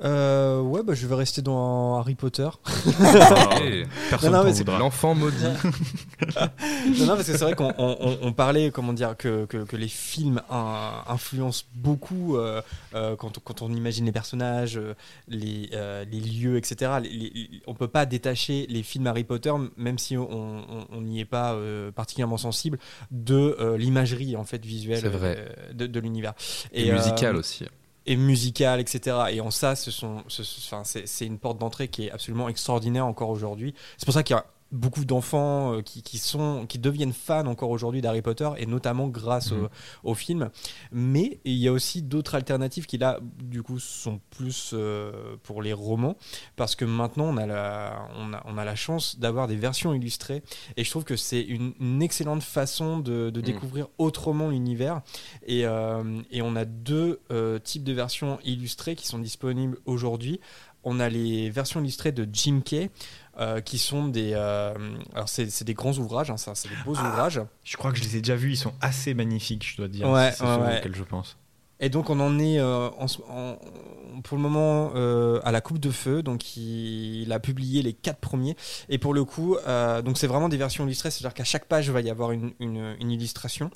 Euh, 0.03 0.60
ouais, 0.61 0.82
bah, 0.84 0.94
je 0.95 1.06
vais 1.07 1.15
rester 1.15 1.41
dans 1.41 1.98
Harry 1.98 2.15
Potter. 2.15 2.49
Ok. 2.88 3.88
Personne 4.10 4.32
Non, 4.32 4.44
non, 4.44 4.52
mais. 4.52 4.78
L'enfant 4.80 5.15
maudit. 5.15 5.44
non, 5.44 7.06
non, 7.06 7.15
parce 7.15 7.26
que 7.28 7.38
c'est 7.38 7.44
vrai 7.44 7.53
qu'on 7.56 7.74
on- 7.78 7.98
on- 7.99 8.18
on 8.22 8.34
parlait, 8.34 8.72
comment 8.72 8.94
dire, 8.94 9.15
que, 9.18 9.45
que, 9.45 9.57
que 9.64 9.76
les 9.78 9.88
films 9.88 10.41
in- 10.49 11.03
influencent 11.07 11.65
beaucoup 11.76 12.38
euh, 12.38 12.61
euh, 12.95 13.15
quand, 13.15 13.38
on- 13.38 13.41
quand 13.44 13.61
on 13.61 13.72
imagine 13.72 14.06
les 14.06 14.11
personnages, 14.11 14.78
euh, 14.78 14.94
les, 15.28 15.70
euh, 15.74 16.06
les 16.11 16.20
lieux, 16.20 16.57
etc. 16.57 16.94
Les- 17.02 17.10
les- 17.10 17.61
on 17.68 17.74
peut 17.74 17.88
pas 17.88 18.06
détacher 18.06 18.65
les 18.70 18.84
films 18.84 19.07
Harry 19.07 19.24
Potter, 19.24 19.53
même 19.78 19.98
si 19.98 20.18
on 20.18 21.02
n'y 21.02 21.20
est 21.20 21.26
pas 21.26 21.53
euh, 21.53 21.91
particulièrement 21.91 22.38
sensible, 22.38 22.80
de 23.11 23.56
euh, 23.60 23.78
l'imagerie 23.78 24.36
en 24.36 24.44
fait 24.44 24.64
visuelle 24.65 24.99
C'est 25.02 25.10
vrai. 25.10 25.36
euh, 25.38 25.74
de, 25.74 25.88
de 25.88 25.99
l'univers. 25.99 26.34
Et, 26.74 26.91
euh, 26.91 26.95
musical 26.95 27.36
aussi. 27.36 27.65
Et 28.06 28.16
musical, 28.16 28.80
etc. 28.80 29.18
Et 29.32 29.42
en 29.42 29.52
ça, 29.52 29.76
ce 29.76 29.92
sont, 29.92 30.24
ce- 30.28 30.44
ce- 30.44 30.76
c'est, 30.84 31.08
c'est 31.08 31.26
une 31.26 31.40
porte 31.40 31.58
d'entrée 31.58 31.88
qui 31.88 32.08
est 32.08 32.12
absolument 32.12 32.50
extraordinaire 32.50 33.06
encore 33.06 33.30
aujourd'hui. 33.30 33.74
C'est 33.98 34.06
pour 34.06 34.14
ça 34.14 34.24
qu'il 34.24 34.36
y 34.36 34.40
a 34.40 34.46
beaucoup 34.74 35.06
d'enfants 35.06 35.76
euh, 35.76 35.82
qui, 35.82 36.02
qui 36.04 36.18
sont, 36.18 36.66
qui 36.68 36.80
deviennent 36.80 37.14
fans 37.14 37.45
encore 37.45 37.70
aujourd'hui 37.70 38.02
d'Harry 38.02 38.22
Potter 38.22 38.50
et 38.58 38.66
notamment 38.66 39.08
grâce 39.08 39.52
Mhm. 39.52 39.70
au, 40.04 40.10
au 40.12 40.14
film. 40.16 40.50
Mais 40.91 41.40
il 41.45 41.54
y 41.54 41.68
a 41.68 41.72
aussi 41.72 42.02
d'autres 42.02 42.36
alternatives 42.36 42.86
qui 42.86 42.98
là, 42.98 43.20
du 43.41 43.64
coup, 43.64 43.80
sont 43.80 44.20
plus 44.32 44.72
euh, 44.74 45.36
pour 45.44 45.62
les 45.62 45.74
romans 45.74 46.18
parce 46.56 46.76
que 46.76 46.86
maintenant 46.86 47.26
on 47.26 47.38
a 47.38 47.45
la, 47.45 48.08
on 48.18 48.34
a, 48.34 48.44
on 48.45 48.58
a 48.58 48.66
la 48.66 48.76
chance 48.76 49.20
d'avoir 49.20 49.48
des 49.48 49.56
versions 49.56 49.94
illustrées 49.94 50.44
et 50.76 50.84
je 50.84 50.90
trouve 50.90 51.04
que 51.06 51.16
c'est 51.16 51.41
une, 51.41 51.74
une 51.80 52.02
excellente 52.02 52.44
façon 52.44 52.98
de, 53.00 53.30
de 53.30 53.40
Mhm. 53.40 53.45
découvrir 53.45 53.88
autrement 53.98 54.50
l'univers. 54.50 55.02
Et, 55.45 55.66
euh, 55.66 56.22
et 56.32 56.41
on 56.41 56.56
a 56.56 56.66
deux 56.66 57.20
euh, 57.32 57.60
types 57.60 57.84
de 57.84 57.94
versions 57.94 58.40
illustrées 58.44 58.95
qui 58.95 59.06
sont 59.08 59.20
disponibles 59.20 59.78
aujourd'hui. 59.86 60.40
On 60.86 61.00
a 61.00 61.08
les 61.08 61.50
versions 61.50 61.80
illustrées 61.80 62.12
de 62.12 62.28
Jim 62.34 62.60
Kay, 62.66 62.90
euh, 63.39 63.61
qui 63.61 63.77
sont 63.77 64.07
des. 64.07 64.31
euh, 64.34 64.73
alors, 65.14 65.30
c'est 65.30 65.49
c'est 65.49 65.65
des 65.65 65.73
grands 65.73 65.93
ouvrages, 65.97 66.30
hein, 66.31 66.38
ça, 66.38 66.53
c'est 66.55 66.69
des 66.69 66.76
beaux 66.85 66.93
Ah. 66.97 67.07
ouvrages. 67.10 67.41
Je 67.64 67.77
crois 67.77 67.91
que 67.91 67.97
je 67.97 68.03
les 68.03 68.18
ai 68.18 68.19
déjà 68.22 68.35
vus, 68.35 68.51
ils 68.51 68.57
sont 68.57 68.73
assez 68.81 69.14
magnifiques, 69.14 69.68
je 69.69 69.77
dois 69.77 69.88
dire. 69.88 70.10
Ouais, 70.10 70.31
c'est 70.35 70.43
ouais, 70.43 70.55
ceux 70.55 70.61
ouais. 70.61 70.77
auxquels 70.80 70.95
je 70.95 71.03
pense. 71.03 71.38
Et 71.80 71.89
donc 71.89 72.10
on 72.10 72.19
en 72.22 72.39
est 72.39 72.60
euh, 72.60 72.89
en 72.97 73.07
ce- 73.10 73.22
en- 73.27 73.57
pour 74.23 74.38
le 74.38 74.43
moment 74.43 74.91
euh, 74.95 75.41
à 75.43 75.51
la 75.51 75.60
coupe 75.60 75.80
de 75.80 75.89
feu. 75.91 76.22
Donc 76.23 76.55
il, 76.55 77.30
a 77.34 77.39
publié 77.41 77.81
les 77.81 77.91
quatre 77.91 78.19
premiers. 78.19 78.55
Et 78.88 78.97
pour 78.99 79.14
le 79.14 79.26
coup, 79.26 79.57
euh, 79.68 80.01
donc 80.01 80.18
c'est 80.18 80.27
vraiment 80.27 80.47
des 80.47 80.55
versions 80.55 80.85
illustrées, 80.85 81.11
c'est-à-dire 81.11 81.34
qu'à 81.34 81.43
chaque 81.43 81.65
page 81.65 81.88
il 81.88 81.91
va 81.91 81.99
y 81.99 82.10
avoir 82.10 82.31
une, 82.31 82.53
une- 82.61 82.95
une 83.01 83.11
illustration. 83.11 83.69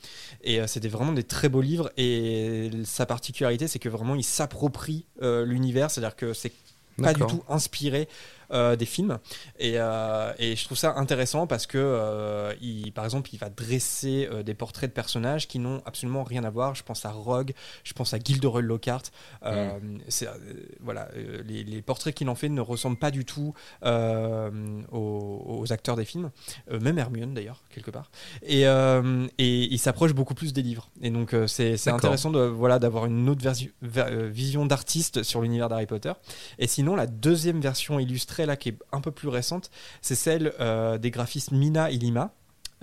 Et 0.43 0.61
euh, 0.61 0.67
c'est 0.67 0.79
des- 0.79 0.88
vraiment 0.88 1.11
des 1.11 1.23
très 1.23 1.49
beaux 1.49 1.59
livres. 1.59 1.91
Et 1.97 2.69
sa 2.85 3.05
particularité, 3.05 3.67
c'est 3.67 3.79
que 3.79 3.89
vraiment 3.89 4.15
il 4.15 4.23
s'approprie 4.23 5.05
euh, 5.21 5.43
l'univers, 5.43 5.91
c'est-à-dire 5.91 6.15
que 6.15 6.31
c'est 6.34 6.53
pas 7.01 7.13
du 7.13 7.21
tout 7.25 7.43
inspiré 7.49 8.01
euh, 8.01 8.05
des 8.49 8.86
films. 8.86 9.19
Et, 9.60 9.74
euh, 9.76 10.32
et 10.40 10.56
je 10.56 10.65
trouve 10.65 10.78
ça 10.78 10.94
intéressant 10.95 11.48
parce 11.48 11.68
que 11.68 11.78
euh, 11.78 12.53
il, 12.61 12.91
par 12.94 13.06
exemple 13.06 13.30
il 13.34 13.40
va 13.40 13.49
dresser 13.49 14.28
euh, 14.32 14.44
des 14.44 14.53
portraits 14.53 14.90
de 14.90 14.94
personnages 14.94 15.48
qui 15.48 15.60
n'ont 15.60 15.82
absolument 15.86 16.24
rien 16.24 16.44
à 16.44 16.49
voir. 16.49 16.76
Je 16.76 16.84
pense 16.84 17.06
à 17.06 17.11
Rogue 17.11 17.53
je 17.84 17.94
pense 17.94 18.14
à 18.14 18.19
Gilderoy 18.19 18.61
Lockhart. 18.61 19.03
Euh, 19.44 19.80
c'est, 20.07 20.28
euh, 20.28 20.32
voilà 20.80 21.10
euh, 21.15 21.41
les, 21.48 21.64
les 21.64 21.82
portraits 21.82 22.14
qu'il 22.14 22.30
en 22.30 22.36
fait 22.36 22.49
ne 22.49 22.61
ressemblent 22.61 22.98
pas 22.98 23.11
du 23.11 23.26
tout 23.26 23.53
euh, 23.84 24.49
aux, 24.91 25.60
aux 25.61 25.74
acteurs 25.74 25.95
des 25.95 26.06
films. 26.06 26.32
Euh, 26.72 26.80
même 26.80 26.98
Hermione 26.98 27.34
d'ailleurs 27.34 27.64
quelque 27.69 27.91
part. 27.91 28.10
Et, 28.44 28.68
euh, 28.68 29.28
et 29.38 29.64
il 29.64 29.80
s'approche 29.80 30.14
beaucoup 30.14 30.36
plus 30.36 30.53
des 30.53 30.61
livres. 30.61 30.90
Et 31.02 31.10
donc 31.10 31.34
euh, 31.34 31.48
c'est, 31.48 31.78
c'est 31.78 31.90
intéressant 31.90 32.32
de, 32.32 32.40
voilà, 32.40 32.80
d'avoir 32.80 33.06
une 33.06 33.28
autre 33.30 33.41
versi- 33.44 33.72
ver- 33.82 34.07
euh, 34.10 34.28
vision 34.28 34.65
d'artiste 34.65 35.24
sur 35.24 35.41
l'univers 35.41 35.69
d'Harry 35.69 35.86
Potter. 35.86 36.11
Et 36.60 36.68
sinon, 36.68 36.95
la 36.95 37.07
deuxième 37.07 37.60
version 37.61 37.99
illustrée, 37.99 38.36
là, 38.45 38.55
qui 38.55 38.69
est 38.69 38.77
un 38.91 39.01
peu 39.01 39.11
plus 39.11 39.30
récente, 39.30 39.69
c'est 40.01 40.15
celle 40.15 40.53
euh, 40.59 40.97
des 40.97 41.11
graphistes 41.11 41.51
Mina 41.51 41.91
et 41.91 41.97
Lima. 41.97 42.34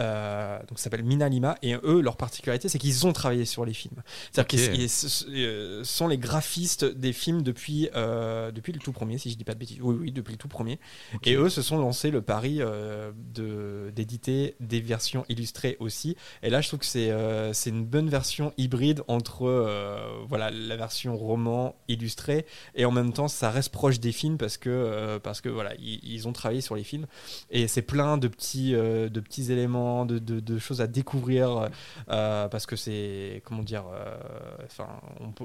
Euh, 0.01 0.59
donc 0.69 0.79
ça 0.79 0.85
s'appelle 0.85 1.05
Mina 1.05 1.29
Lima. 1.29 1.57
Et 1.63 1.75
eux 1.85 2.01
leur 2.01 2.17
particularité 2.17 2.69
c'est 2.69 2.79
qu'ils 2.79 3.07
ont 3.07 3.13
travaillé 3.13 3.45
sur 3.45 3.65
les 3.65 3.75
films. 3.75 4.03
C'est-à-dire 4.33 4.49
qu'ils 4.49 4.89
euh, 5.29 5.85
sont 5.85 6.09
les 6.09 6.19
graphistes 6.19 6.85
des 6.85 7.13
films 7.13 7.43
depuis 7.43 7.89
euh, 7.95 8.51
depuis 8.51 8.73
le 8.73 8.81
tout 8.81 8.93
premier 8.93 9.19
si 9.19 9.31
je 9.31 9.37
dis 9.37 9.45
pas 9.45 9.55
de 9.55 9.59
bêtises. 9.59 9.79
Oui 9.81 9.97
oui 9.99 10.13
depuis 10.13 10.33
le 10.33 10.39
tout 10.39 10.49
premier. 10.49 10.79
Et 11.25 11.35
eux 11.35 11.49
se 11.49 11.63
sont 11.63 11.79
lancés 11.79 12.11
le 12.11 12.23
pari 12.23 12.59
euh, 12.61 13.13
de 13.35 13.93
d'éditer 13.95 14.57
des 14.61 14.81
versions 14.81 15.25
illustrées 15.29 15.77
aussi. 15.81 16.17
Et 16.43 16.51
là 16.51 16.61
je 16.61 16.69
trouve 16.69 16.81
que 16.81 16.87
c'est 16.87 17.13
c'est 17.53 17.71
une 17.71 17.85
bonne 17.85 18.09
version 18.09 18.53
hybride 18.57 19.03
entre 19.09 20.27
voilà 20.29 20.51
la 20.51 20.77
version 20.77 21.17
roman 21.17 21.77
illustrée 21.89 22.47
et 22.75 22.85
en 22.85 22.91
même 22.91 23.13
temps 23.13 23.29
ça 23.29 23.51
reste 23.51 23.71
proche 23.71 24.01
des 24.01 24.13
films 24.13 24.39
parce 24.39 24.57
que 24.57 25.19
parce 25.19 25.41
que 25.41 25.49
voilà 25.49 25.75
ils, 25.77 26.01
ils 26.03 26.27
ont 26.29 26.33
travaillé 26.33 26.61
sur 26.61 26.75
les 26.75 26.85
films. 26.85 27.07
Et 27.51 27.69
c'est 27.69 27.83
plein 27.83 28.19
de 28.19 28.29
petits 28.29 28.73
de 28.73 29.21
petits 29.21 29.53
éléments 29.53 29.84
de, 30.07 30.19
de- 30.19 30.41
de 30.41 30.59
choses 30.59 30.81
à 30.81 30.87
découvrir 30.87 31.69
euh, 32.11 32.49
parce 32.49 32.67
que 32.67 32.77
c'est 32.77 33.43
comment 33.45 33.63
dire 33.63 33.85
euh, 33.93 34.17
enfin 34.65 34.89
peut- 35.37 35.45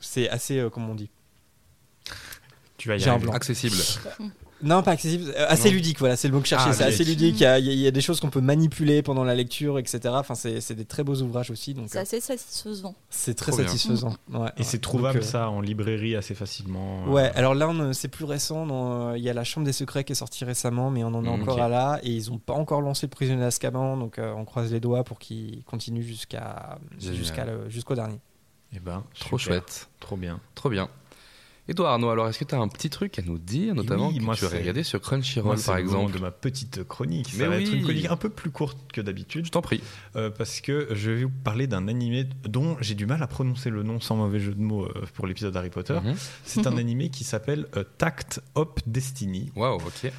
c'est 0.00 0.28
assez 0.28 0.58
euh, 0.58 0.70
comment 0.70 0.92
on 0.92 0.94
dit 0.94 1.10
Tu 2.76 2.88
vas 2.88 2.96
y 2.96 3.00
J'ai 3.00 3.08
un 3.08 3.12
arriver. 3.12 3.26
blanc. 3.26 3.34
Accessible. 3.34 3.76
non 4.62 4.82
pas 4.82 4.92
accessible 4.92 5.32
euh, 5.36 5.46
assez 5.48 5.68
Non. 5.68 5.74
ludique 5.76 5.98
voilà 5.98 6.16
c'est 6.16 6.28
le 6.28 6.34
mot 6.34 6.40
que 6.40 6.46
je 6.46 6.50
cherchais 6.50 6.70
Ah, 6.70 6.72
c'est 6.74 6.84
assez 6.84 7.04
ludique. 7.04 7.36
il 7.40 7.42
y, 7.42 7.46
a, 7.46 7.58
il 7.58 7.66
y 7.72 7.90
des 7.90 8.00
choses 8.00 8.20
qu'on 8.20 8.30
peut 8.30 8.40
manipuler 8.40 9.02
pendant 9.02 9.24
la 9.24 9.34
lecture 9.34 9.78
etc 9.78 10.00
enfin 10.14 10.34
c'est 10.34 10.72
des 10.74 10.84
très 10.84 11.02
beaux 11.02 11.16
ouvrages 11.22 11.50
aussi 11.50 11.74
C'est 11.88 11.98
euh, 11.98 12.02
assez 12.02 12.20
satisfaisant. 12.20 12.94
c'est 13.08 13.34
très 13.34 13.52
Trop 13.52 13.62
satisfaisant 13.62 14.16
ouais, 14.32 14.38
Et 14.56 14.60
ouais. 14.60 14.62
c'est 14.62 14.80
trouvable 14.80 15.18
Donc, 15.20 15.26
euh, 15.28 15.30
ça 15.30 15.48
en 15.50 15.60
librairie 15.60 16.14
assez 16.16 16.34
facilement. 16.34 17.04
euh, 17.06 17.10
Ouais, 17.10 17.30
alors 17.34 17.54
là, 17.54 17.70
c'est 17.92 18.08
plus 18.08 18.24
récent. 18.24 18.66
dans, 18.66 19.10
euh, 19.10 19.18
Il 19.18 19.24
y 19.24 19.30
a 19.30 19.32
La 19.32 19.44
Chambre 19.44 19.64
des 19.66 19.72
Secrets 19.72 20.04
qui 20.04 20.12
est 20.12 20.16
sortie 20.16 20.44
récemment, 20.44 20.90
mais 20.90 21.04
on 21.04 21.08
en 21.14 21.24
est 21.24 21.28
Mm, 21.28 21.42
encore 21.42 21.60
à 21.62 21.68
là. 21.68 21.98
Et 22.02 22.10
ils 22.10 22.30
n'ont 22.30 22.38
pas 22.38 22.54
encore 22.54 22.80
lancé 22.82 23.06
le 23.06 23.10
prisonnier 23.10 23.40
d'Azkaban, 23.40 23.96
donc 23.96 24.18
euh, 24.18 24.32
on 24.36 24.44
croise 24.44 24.70
les 24.72 24.80
doigts 24.80 25.04
pour 25.04 25.18
qu'il 25.18 25.62
continue 25.64 26.02
jusqu'à 26.02 26.78
jusqu'au 27.68 27.94
dernier. 27.94 28.18
Eh 28.74 28.78
ben, 28.80 29.02
Trop 29.18 29.38
super. 29.38 29.54
chouette. 29.56 29.88
Trop 30.00 30.16
bien. 30.16 30.40
Trop 30.54 30.70
bien. 30.70 30.88
Et 31.68 31.74
toi 31.74 31.92
Arnaud, 31.92 32.08
alors 32.10 32.26
est-ce 32.28 32.38
que 32.38 32.44
tu 32.44 32.54
as 32.54 32.58
un 32.58 32.66
petit 32.68 32.90
truc 32.90 33.18
à 33.18 33.22
nous 33.22 33.38
dire, 33.38 33.74
notamment 33.76 34.08
oui, 34.08 34.18
que 34.18 34.22
moi, 34.24 34.34
tu 34.34 34.44
aurais 34.44 34.58
regardé 34.58 34.82
sur 34.82 34.98
Moi, 34.98 35.04
Crunchyroll 35.04 35.58
c'est 35.58 35.66
par 35.66 35.76
le 35.76 35.82
exemple 35.82 36.12
de 36.14 36.18
ma 36.18 36.30
petite 36.32 36.82
chronique. 36.84 37.28
Ça 37.28 37.36
Mais 37.44 37.46
va 37.48 37.56
être 37.60 37.68
oui. 37.70 37.76
une 37.78 37.82
chronique 37.84 38.06
un 38.06 38.16
peu 38.16 38.28
plus 38.28 38.50
courte 38.50 38.76
que 38.92 39.00
d'habitude. 39.00 39.46
Je 39.46 39.50
t'en 39.52 39.62
prie. 39.62 39.80
Euh, 40.16 40.30
parce 40.30 40.60
que 40.60 40.88
je 40.92 41.10
vais 41.12 41.24
vous 41.24 41.30
parler 41.44 41.66
d'un 41.68 41.86
animé 41.86 42.26
dont 42.48 42.76
j'ai 42.80 42.94
du 42.96 43.06
mal 43.06 43.22
à 43.22 43.26
prononcer 43.28 43.70
le 43.70 43.82
nom 43.84 44.00
sans 44.00 44.16
mauvais 44.16 44.40
jeu 44.40 44.52
de 44.54 44.60
mots 44.60 44.84
euh, 44.86 45.04
pour 45.14 45.26
l'épisode 45.28 45.56
Harry 45.56 45.70
Potter. 45.70 45.98
Mhm. 46.02 46.14
C'est 46.44 46.66
un 46.66 46.76
animé 46.76 47.08
qui 47.10 47.22
s'appelle 47.22 47.66
euh, 47.76 47.84
Tact 47.98 48.40
Up 48.56 48.80
Destiny, 48.86 49.52
Waouh, 49.54 49.76
ok. 49.76 50.10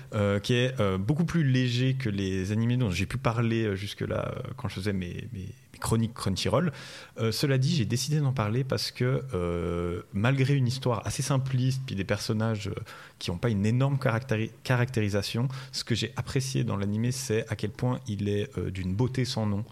qui 0.44 0.54
est 0.54 0.98
beaucoup 1.00 1.26
plus 1.26 1.44
léger 1.44 1.96
que 1.96 2.10
les 2.10 2.52
animés 2.52 2.78
dont 2.78 2.92
j'ai 2.92 3.06
pu 3.06 3.18
parler 3.18 3.76
jusque-là 3.76 4.36
quand 4.58 4.70
je 4.70 4.76
faisais 4.76 4.94
mes, 4.94 5.28
mes- 5.34 5.54
mes 5.82 5.88
chroniques 5.88 6.14
Crunchyroll. 6.14 6.72
Euh, 7.20 7.32
cela 7.32 7.58
dit, 7.58 7.76
j'ai 7.76 7.86
décidé 7.86 8.20
d'en 8.20 8.32
parler 8.32 8.64
parce 8.64 8.92
que 8.92 9.24
euh, 9.34 10.02
malgré 10.14 10.56
une 10.56 10.68
histoire 10.68 11.02
assez 11.06 11.24
simpliste 11.24 11.82
puis 11.86 11.96
des 11.96 12.04
personnages 12.04 12.68
euh, 12.68 12.76
qui 13.20 13.32
n'ont 13.32 13.38
pas 13.38 13.50
une 13.50 13.66
énorme 13.66 13.98
caractéri- 13.98 14.52
caractérisation, 14.64 15.48
ce 15.72 15.84
que 15.84 15.96
j'ai 15.96 16.14
apprécié 16.16 16.64
dans 16.64 16.78
l'animé, 16.78 17.12
c'est 17.12 17.46
à 17.50 17.56
quel 17.56 17.72
point 17.72 18.00
il 18.08 18.30
est 18.30 18.50
d'une 18.70 18.94
beauté 18.94 19.26
sans 19.26 19.46
nom. 19.46 19.66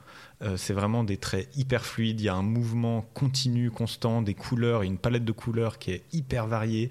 C'est 0.56 0.74
vraiment 0.74 1.04
des 1.04 1.18
traits 1.18 1.50
hyper 1.58 1.86
fluides, 1.86 2.22
il 2.22 2.26
y 2.26 2.30
a 2.30 2.36
un 2.36 2.44
mouvement 2.44 3.02
continu, 3.14 3.72
constant, 3.72 4.22
des 4.22 4.36
couleurs, 4.36 4.84
une 4.84 4.98
palette 4.98 5.26
de 5.26 5.32
couleurs 5.34 5.80
qui 5.80 5.92
est 5.92 6.04
hyper 6.14 6.48
variée. 6.48 6.90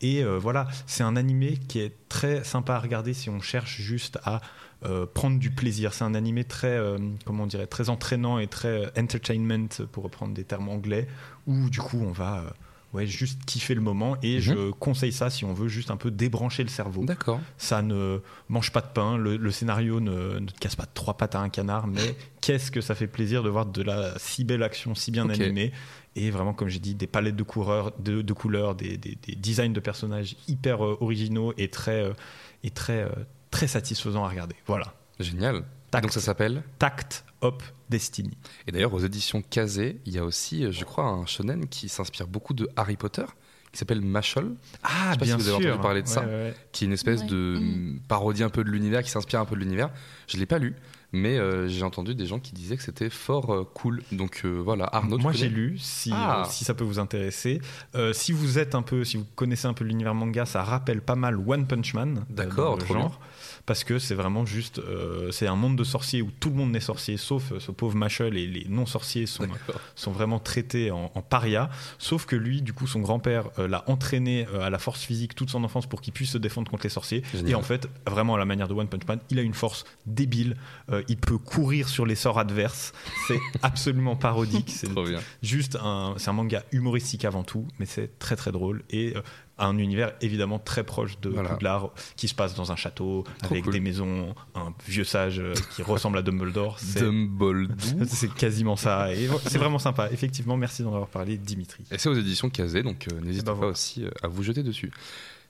Et 0.00 0.24
voilà, 0.24 0.68
c'est 0.86 1.02
un 1.02 1.16
animé 1.16 1.58
qui 1.68 1.80
est 1.80 1.92
très 2.08 2.42
sympa 2.44 2.74
à 2.74 2.78
regarder 2.78 3.12
si 3.12 3.28
on 3.28 3.40
cherche 3.40 3.80
juste 3.80 4.18
à 4.24 4.40
euh, 4.84 5.06
prendre 5.06 5.38
du 5.38 5.50
plaisir. 5.50 5.94
C'est 5.94 6.04
un 6.04 6.14
animé 6.14 6.44
très, 6.44 6.68
euh, 6.76 6.98
comment 7.24 7.44
on 7.44 7.46
dirait, 7.46 7.66
très 7.66 7.88
entraînant 7.88 8.38
et 8.38 8.46
très 8.46 8.68
euh, 8.68 8.88
entertainment, 8.98 9.68
pour 9.92 10.04
reprendre 10.04 10.34
des 10.34 10.44
termes 10.44 10.68
anglais, 10.68 11.06
où 11.46 11.70
du 11.70 11.80
coup 11.80 11.98
on 12.02 12.12
va 12.12 12.44
ouais, 12.92 13.06
juste 13.06 13.44
kiffer 13.46 13.74
le 13.74 13.80
moment. 13.80 14.16
Et 14.22 14.36
Mhm. 14.36 14.40
je 14.40 14.70
conseille 14.72 15.12
ça 15.12 15.28
si 15.30 15.44
on 15.44 15.52
veut 15.54 15.68
juste 15.68 15.90
un 15.90 15.96
peu 15.96 16.10
débrancher 16.10 16.62
le 16.62 16.68
cerveau. 16.68 17.04
D'accord. 17.04 17.40
Ça 17.58 17.82
ne 17.82 18.20
mange 18.48 18.70
pas 18.72 18.80
de 18.80 18.86
pain, 18.86 19.16
le, 19.18 19.36
le 19.36 19.50
scénario 19.50 20.00
ne, 20.00 20.38
ne 20.38 20.46
te 20.46 20.58
casse 20.58 20.76
pas 20.76 20.84
de 20.84 20.90
trois 20.94 21.16
pattes 21.16 21.34
à 21.34 21.40
un 21.40 21.48
canard, 21.48 21.86
mais 21.86 22.14
qu'est-ce 22.40 22.70
que 22.70 22.80
ça 22.80 22.94
fait 22.94 23.06
plaisir 23.06 23.42
de 23.42 23.48
voir 23.48 23.66
de 23.66 23.82
la 23.82 24.18
si 24.18 24.44
belle 24.44 24.62
action, 24.62 24.94
si 24.94 25.10
bien 25.10 25.28
animée, 25.28 25.72
et 26.14 26.30
vraiment, 26.30 26.54
comme 26.54 26.68
j'ai 26.68 26.78
dit, 26.78 26.94
des 26.94 27.06
palettes 27.06 27.36
de, 27.36 27.42
coureurs, 27.42 27.92
de, 27.98 28.22
de 28.22 28.32
couleurs, 28.32 28.74
des, 28.74 28.96
des- 28.96 29.18
des 29.26 29.34
designs 29.34 29.72
de 29.74 29.80
personnages 29.80 30.34
hyper 30.48 30.82
euh, 30.84 30.96
originaux 31.00 31.52
et 31.58 31.68
très, 31.68 32.02
euh, 32.02 32.12
et 32.64 32.70
très, 32.70 33.02
euh, 33.02 33.10
très 33.50 33.66
satisfaisants 33.66 34.24
à 34.24 34.28
regarder. 34.28 34.56
Voilà. 34.66 34.94
Génial. 35.20 35.64
Tact. 35.90 36.04
Donc 36.04 36.12
ça 36.12 36.20
s'appelle. 36.20 36.62
Tact 36.78 37.24
Hop 37.42 37.62
Destiny. 37.90 38.36
Et 38.66 38.72
d'ailleurs, 38.72 38.92
aux 38.94 38.98
éditions 38.98 39.42
Kazé, 39.42 40.00
il 40.06 40.12
y 40.14 40.18
a 40.18 40.24
aussi, 40.24 40.64
euh, 40.64 40.72
je 40.72 40.84
crois, 40.84 41.04
un 41.04 41.26
shonen 41.26 41.66
qui 41.68 41.88
s'inspire 41.88 42.26
beaucoup 42.26 42.54
de 42.54 42.68
Harry 42.76 42.96
Potter, 42.96 43.24
qui 43.72 43.78
s'appelle 43.78 44.00
Mashol, 44.00 44.54
Ah, 44.82 45.12
sais 45.12 45.18
pas 45.18 45.24
si 45.24 45.30
bien 45.30 45.36
vous 45.36 45.48
avez 45.48 45.62
sûr. 45.62 45.70
entendu 45.72 45.82
parler 45.82 46.02
de 46.02 46.08
ça. 46.08 46.20
Ouais, 46.22 46.26
ouais, 46.26 46.32
ouais. 46.32 46.54
qui 46.72 46.84
est 46.84 46.86
une 46.86 46.92
espèce 46.94 47.20
Ouais. 47.20 47.26
de 47.28 47.58
Mm. 47.60 48.00
parodie 48.08 48.42
un 48.42 48.48
peu 48.50 48.64
de 48.64 48.70
l'univers, 48.70 49.02
qui 49.02 49.10
s'inspire 49.10 49.38
un 49.40 49.44
peu 49.44 49.54
de 49.54 49.60
l'univers. 49.60 49.90
Je 50.26 50.38
l'ai 50.38 50.46
pas 50.46 50.58
lu, 50.58 50.74
mais 51.12 51.38
euh, 51.38 51.68
j'ai 51.68 51.82
entendu 51.84 52.14
des 52.14 52.26
gens 52.26 52.40
qui 52.40 52.52
disaient 52.52 52.76
que 52.78 52.82
c'était 52.82 53.10
fort 53.10 53.52
euh, 53.54 53.64
cool. 53.74 54.02
Donc 54.12 54.40
euh, 54.44 54.58
voilà, 54.58 54.88
Arnaud. 54.92 55.18
Moi 55.18 55.32
j'ai 55.32 55.48
lu, 55.50 55.76
si, 55.78 56.10
Ah. 56.12 56.40
euh, 56.40 56.44
si 56.50 56.64
ça 56.64 56.72
peut 56.74 56.84
vous 56.84 56.98
intéresser. 56.98 57.60
Euh, 57.94 58.12
si 58.14 58.32
vous 58.32 58.58
êtes 58.58 58.74
un 58.74 58.82
peu, 58.82 59.04
si 59.04 59.18
vous 59.18 59.26
connaissez 59.36 59.66
un 59.66 59.74
peu 59.74 59.84
l'univers 59.84 60.14
manga, 60.14 60.46
ça 60.46 60.62
rappelle 60.64 61.00
pas 61.02 61.14
mal 61.16 61.36
One 61.46 61.66
Punch 61.66 61.92
Man. 61.94 62.24
D'accord, 62.30 62.80
genre. 62.86 63.20
Parce 63.66 63.82
que 63.82 63.98
c'est 63.98 64.14
vraiment 64.14 64.46
juste, 64.46 64.78
euh, 64.78 65.32
c'est 65.32 65.48
un 65.48 65.56
monde 65.56 65.76
de 65.76 65.82
sorciers 65.82 66.22
où 66.22 66.30
tout 66.38 66.50
le 66.50 66.54
monde 66.54 66.74
est 66.76 66.80
sorcier, 66.80 67.16
sauf 67.16 67.50
euh, 67.50 67.58
ce 67.58 67.72
pauvre 67.72 67.96
Machel 67.96 68.36
et 68.36 68.46
les 68.46 68.64
non-sorciers 68.68 69.26
sont, 69.26 69.48
sont 69.96 70.12
vraiment 70.12 70.38
traités 70.38 70.92
en, 70.92 71.10
en 71.12 71.20
paria. 71.22 71.68
Sauf 71.98 72.26
que 72.26 72.36
lui, 72.36 72.62
du 72.62 72.72
coup, 72.72 72.86
son 72.86 73.00
grand-père 73.00 73.50
euh, 73.58 73.66
l'a 73.66 73.82
entraîné 73.88 74.46
à 74.62 74.70
la 74.70 74.78
force 74.78 75.02
physique 75.02 75.34
toute 75.34 75.50
son 75.50 75.64
enfance 75.64 75.86
pour 75.86 76.00
qu'il 76.00 76.12
puisse 76.12 76.30
se 76.30 76.38
défendre 76.38 76.70
contre 76.70 76.84
les 76.84 76.90
sorciers. 76.90 77.24
Génial. 77.32 77.50
Et 77.50 77.54
en 77.56 77.62
fait, 77.62 77.88
vraiment 78.06 78.36
à 78.36 78.38
la 78.38 78.44
manière 78.44 78.68
de 78.68 78.74
One 78.74 78.86
Punch 78.88 79.06
Man, 79.08 79.18
il 79.30 79.38
a 79.40 79.42
une 79.42 79.54
force 79.54 79.84
débile. 80.06 80.56
Il 81.08 81.16
peut 81.16 81.38
courir 81.38 81.88
sur 81.88 82.06
les 82.06 82.14
sorts 82.14 82.38
adverses. 82.38 82.92
C'est 83.26 83.40
absolument 83.62 84.14
parodique. 84.14 84.70
C'est 84.72 84.88
Trop 84.88 85.04
bien. 85.04 85.20
juste 85.42 85.76
un, 85.82 86.14
c'est 86.18 86.30
un 86.30 86.34
manga 86.34 86.62
humoristique 86.70 87.24
avant 87.24 87.42
tout, 87.42 87.66
mais 87.80 87.86
c'est 87.86 88.18
très 88.20 88.36
très 88.36 88.52
drôle 88.52 88.84
et 88.90 89.14
un 89.58 89.78
univers 89.78 90.12
évidemment 90.20 90.58
très 90.58 90.84
proche 90.84 91.18
de 91.20 91.30
Voilà. 91.30 91.50
Poudlard 91.50 91.90
qui 92.16 92.28
se 92.28 92.34
passe 92.34 92.54
dans 92.54 92.72
un 92.72 92.76
château 92.76 93.24
Trop 93.42 93.52
avec 93.54 93.64
cool. 93.64 93.72
des 93.72 93.80
maisons, 93.80 94.34
un 94.54 94.72
vieux 94.86 95.04
sage 95.04 95.40
euh, 95.40 95.54
qui 95.74 95.82
ressemble 95.82 96.18
à 96.18 96.22
Dumbledore. 96.22 96.78
C'est, 96.78 97.00
Dumbledore. 97.00 97.76
c'est 98.06 98.32
quasiment 98.34 98.76
ça 98.76 99.12
et 99.14 99.28
c'est 99.46 99.58
vraiment 99.58 99.78
sympa. 99.78 100.08
Effectivement, 100.12 100.56
merci 100.56 100.82
d'en 100.82 100.92
avoir 100.92 101.08
parlé, 101.08 101.38
Dimitri. 101.38 101.84
Et 101.90 101.98
c'est 101.98 102.08
aux 102.08 102.14
éditions 102.14 102.50
Kazé, 102.50 102.82
donc 102.82 103.06
euh, 103.10 103.20
n'hésitez 103.20 103.44
ben 103.44 103.52
pas 103.52 103.56
voilà. 103.58 103.72
aussi 103.72 104.04
euh, 104.04 104.10
à 104.22 104.28
vous 104.28 104.42
jeter 104.42 104.62
dessus. 104.62 104.90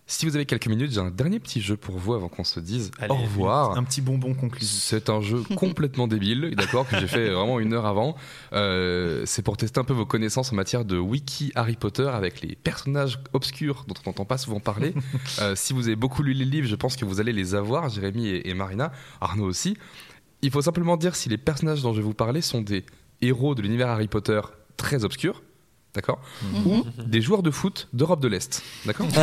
Si 0.09 0.25
vous 0.25 0.37
avez 0.37 0.47
quelques 0.47 0.69
minutes, 0.69 0.93
j'ai 0.93 1.01
un 1.01 1.11
dernier 1.11 1.41
petit 1.41 1.61
jeu 1.61 1.77
pour 1.77 1.99
vous 1.99 2.15
avant 2.15 2.29
qu'on 2.29 2.45
se 2.45 2.61
dise 2.61 2.93
Allez, 3.01 3.13
au 3.13 3.17
revoir. 3.17 3.77
Un 3.77 3.83
petit 3.83 4.01
bonbon 4.01 4.35
conclusif. 4.35 4.81
C'est 4.81 5.11
un 5.11 5.21
jeu 5.21 5.43
complètement 5.57 6.07
débile, 6.07 6.55
d'accord, 6.55 6.87
que 6.89 6.97
j'ai 7.01 7.09
fait 7.09 7.31
vraiment 7.31 7.59
une 7.59 7.73
heure 7.73 7.87
avant. 7.87 8.15
Euh, 8.53 9.25
c'est 9.27 9.43
pour 9.43 9.57
tester 9.57 9.81
un 9.81 9.85
peu 9.85 9.95
vos 9.95 10.07
connaissances 10.07 10.53
en 10.53 10.57
matière 10.57 10.85
de 10.85 10.97
wiki 10.97 11.51
Harry 11.57 11.75
Potter 11.75 12.09
avec 12.09 12.41
les 12.41 12.55
personnages 12.55 13.19
obscurs 13.33 13.85
dont 13.89 13.95
on 14.05 14.11
n'entend 14.11 14.25
pas 14.25 14.39
souvent 14.39 14.61
parler. 14.61 14.95
Euh, 15.41 15.55
si 15.55 15.73
vous 15.73 15.87
avez 15.87 15.97
beaucoup 15.97 16.23
lu 16.23 16.33
les 16.33 16.45
livres, 16.45 16.69
je 16.69 16.77
pense 16.77 16.97
que 16.97 17.05
vous 17.05 17.21
allez 17.21 17.33
les 17.33 17.55
avoir, 17.55 17.89
Jérémy 17.89 18.29
et, 18.29 18.49
et 18.49 18.55
Marina, 18.55 18.93
Arnaud 19.21 19.45
aussi. 19.45 19.77
Il 20.41 20.51
faut 20.51 20.63
simplement 20.63 20.97
dire 20.97 21.15
si 21.17 21.29
les 21.29 21.37
personnages 21.37 21.83
dont 21.83 21.93
je 21.93 21.99
vais 21.99 22.05
vous 22.05 22.15
parler 22.15 22.41
sont 22.41 22.61
des 22.63 22.85
héros 23.21 23.55
de 23.55 23.63
l'univers 23.63 23.89
Harry 23.89 24.09
Potter 24.09 24.41
très 24.77 25.05
obscurs, 25.05 25.43
d'accord, 25.97 26.21
ou 26.65 26.85
des 27.05 27.21
joueurs 27.21 27.43
de 27.43 27.51
foot 27.51 27.89
d'Europe 27.93 28.21
de 28.21 28.29
l'Est, 28.29 28.63
d'accord. 28.85 29.09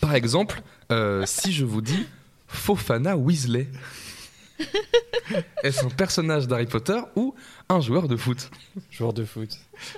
Par 0.00 0.14
exemple, 0.14 0.62
euh, 0.92 1.22
si 1.26 1.52
je 1.52 1.64
vous 1.64 1.80
dis 1.80 2.06
Fofana 2.48 3.16
Weasley, 3.16 3.68
est-ce 5.62 5.84
un 5.84 5.88
personnage 5.88 6.46
d'Harry 6.46 6.66
Potter 6.66 6.98
ou 7.16 7.34
un 7.68 7.80
joueur 7.80 8.06
de 8.08 8.16
foot 8.16 8.50
Joueur 8.90 9.12
de 9.12 9.24
foot. 9.24 9.48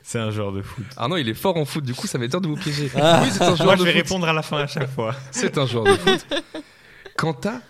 C'est 0.02 0.18
un 0.20 0.30
joueur 0.30 0.52
de 0.52 0.62
foot. 0.62 0.84
Ah 0.96 1.08
non, 1.08 1.16
il 1.16 1.28
est 1.28 1.34
fort 1.34 1.56
en 1.56 1.64
foot, 1.64 1.84
du 1.84 1.94
coup 1.94 2.06
ça 2.06 2.16
va 2.18 2.24
être 2.24 2.30
dur 2.30 2.40
de 2.40 2.48
vous 2.48 2.56
piéger. 2.56 2.90
Ah. 2.96 3.22
Oui, 3.24 3.30
c'est 3.32 3.42
un 3.42 3.54
joueur 3.56 3.66
Moi, 3.66 3.74
de 3.76 3.80
je 3.80 3.84
vais 3.84 3.92
foot. 3.92 4.02
répondre 4.02 4.28
à 4.28 4.32
la 4.32 4.42
fin 4.42 4.58
à 4.58 4.66
chaque 4.66 4.90
fois. 4.90 5.14
C'est 5.30 5.58
un 5.58 5.66
joueur 5.66 5.84
de 5.84 5.94
foot. 5.96 6.26
Quant 7.16 7.36
à 7.44 7.60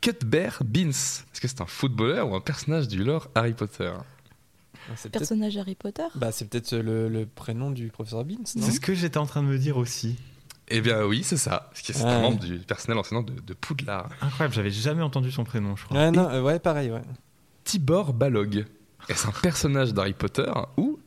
Cuthbert 0.00 0.58
Beans, 0.64 0.90
est-ce 0.90 1.40
que 1.40 1.48
c'est 1.48 1.60
un 1.62 1.66
footballeur 1.66 2.28
ou 2.30 2.36
un 2.36 2.40
personnage 2.40 2.86
du 2.86 3.02
lore 3.02 3.28
Harry 3.34 3.54
Potter? 3.54 3.92
Personnage 5.12 5.56
Harry 5.56 5.74
Potter 5.74 6.04
bah, 6.14 6.32
c'est 6.32 6.48
peut-être 6.48 6.74
le, 6.76 7.08
le 7.08 7.26
prénom 7.26 7.70
du 7.70 7.88
professeur 7.88 8.24
Beans, 8.24 8.36
non? 8.38 8.44
C'est 8.66 8.72
ce 8.72 8.80
que 8.80 8.94
j'étais 8.94 9.18
en 9.18 9.26
train 9.26 9.42
de 9.42 9.48
me 9.48 9.58
dire 9.58 9.76
aussi. 9.76 10.16
Eh 10.68 10.80
bien 10.80 11.04
oui, 11.04 11.22
c'est 11.22 11.36
ça. 11.36 11.70
C'est 11.74 11.96
Ouais. 11.96 12.02
un 12.04 12.20
membre 12.22 12.40
du 12.40 12.58
personnel 12.58 12.98
enseignant 12.98 13.22
de, 13.22 13.32
de 13.40 13.54
Poudlard. 13.54 14.08
Incroyable, 14.20 14.54
j'avais 14.54 14.70
jamais 14.70 15.02
entendu 15.02 15.30
son 15.30 15.44
prénom, 15.44 15.76
je 15.76 15.84
crois. 15.84 15.96
Ouais, 15.98 16.10
non, 16.10 16.28
euh, 16.28 16.42
ouais, 16.42 16.58
pareil, 16.58 16.90
ouais. 16.90 17.02
Tibor 17.64 18.12
Balog, 18.12 18.64
est-ce 19.08 19.26
un 19.28 19.32
personnage 19.42 19.92
d'Harry 19.94 20.12
Potter 20.12 20.50
ou 20.76 20.98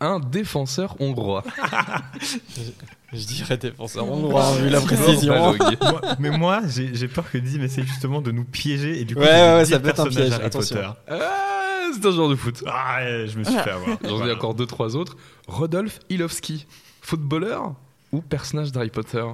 un 0.00 0.20
défenseur 0.20 0.96
hongrois? 1.00 1.44
Je 3.12 3.24
dirais 3.24 3.56
défenseur 3.56 4.10
hongrois, 4.10 4.56
vu 4.56 4.68
la 4.68 4.80
précision. 4.80 5.34
Moi- 5.80 6.00
mais 6.18 6.30
moi, 6.30 6.60
j'ai 6.66 6.94
j'ai 6.94 7.06
peur 7.08 7.30
que 7.30 7.38
Dim 7.38 7.62
essaye 7.62 7.86
justement 7.86 8.20
de 8.20 8.32
nous 8.32 8.44
piéger 8.44 9.00
et 9.00 9.04
du 9.04 9.14
coup, 9.14 9.20
Ouais, 9.20 9.26
ouais, 9.28 9.54
ouais, 9.56 9.64
ça 9.64 9.78
peut 9.78 9.88
être 9.90 10.00
un 10.00 10.04
personnage 10.04 10.28
piège, 10.28 10.32
Harry 10.40 10.44
attention. 10.46 10.76
Potter. 10.76 10.90
Ah, 11.22 11.90
c'est 11.94 12.04
un 12.06 12.10
joueur 12.10 12.28
de 12.28 12.34
foot. 12.34 12.64
Ah, 12.66 12.98
ouais, 13.04 13.26
je 13.28 13.38
me 13.38 13.44
suis 13.44 13.54
fait 13.54 13.70
avoir. 13.70 13.96
J'en 14.02 14.08
ai 14.08 14.16
Voilà. 14.16 14.34
encore 14.34 14.54
deux, 14.54 14.66
trois 14.66 14.96
autres. 14.96 15.16
Rodolphe 15.46 16.00
Ilowski, 16.10 16.66
footballeur 17.00 17.74
ou 18.12 18.20
personnage 18.22 18.72
d'Harry 18.72 18.90
Potter? 18.90 19.24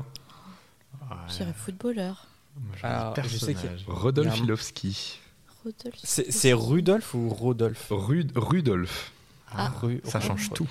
Je 1.28 1.36
dirais 1.38 1.54
footballeur. 1.56 2.26
Moi, 2.56 2.74
Alors, 2.82 3.14
je 3.22 3.36
sais 3.38 3.46
personnage. 3.54 3.84
Rodolphe 3.86 4.38
Ilowski. 4.38 5.18
Rodolphe. 5.64 5.98
C'est 6.02 6.30
c'est 6.30 6.52
Rudolf 6.52 7.14
ou 7.14 7.28
Rodolphe? 7.30 7.86
Rud- 7.90 8.32
Rudolph. 8.36 9.12
Ah. 9.50 9.70
Ru- 9.80 10.00
Ça 10.04 10.20
change 10.20 10.50
tout. 10.50 10.68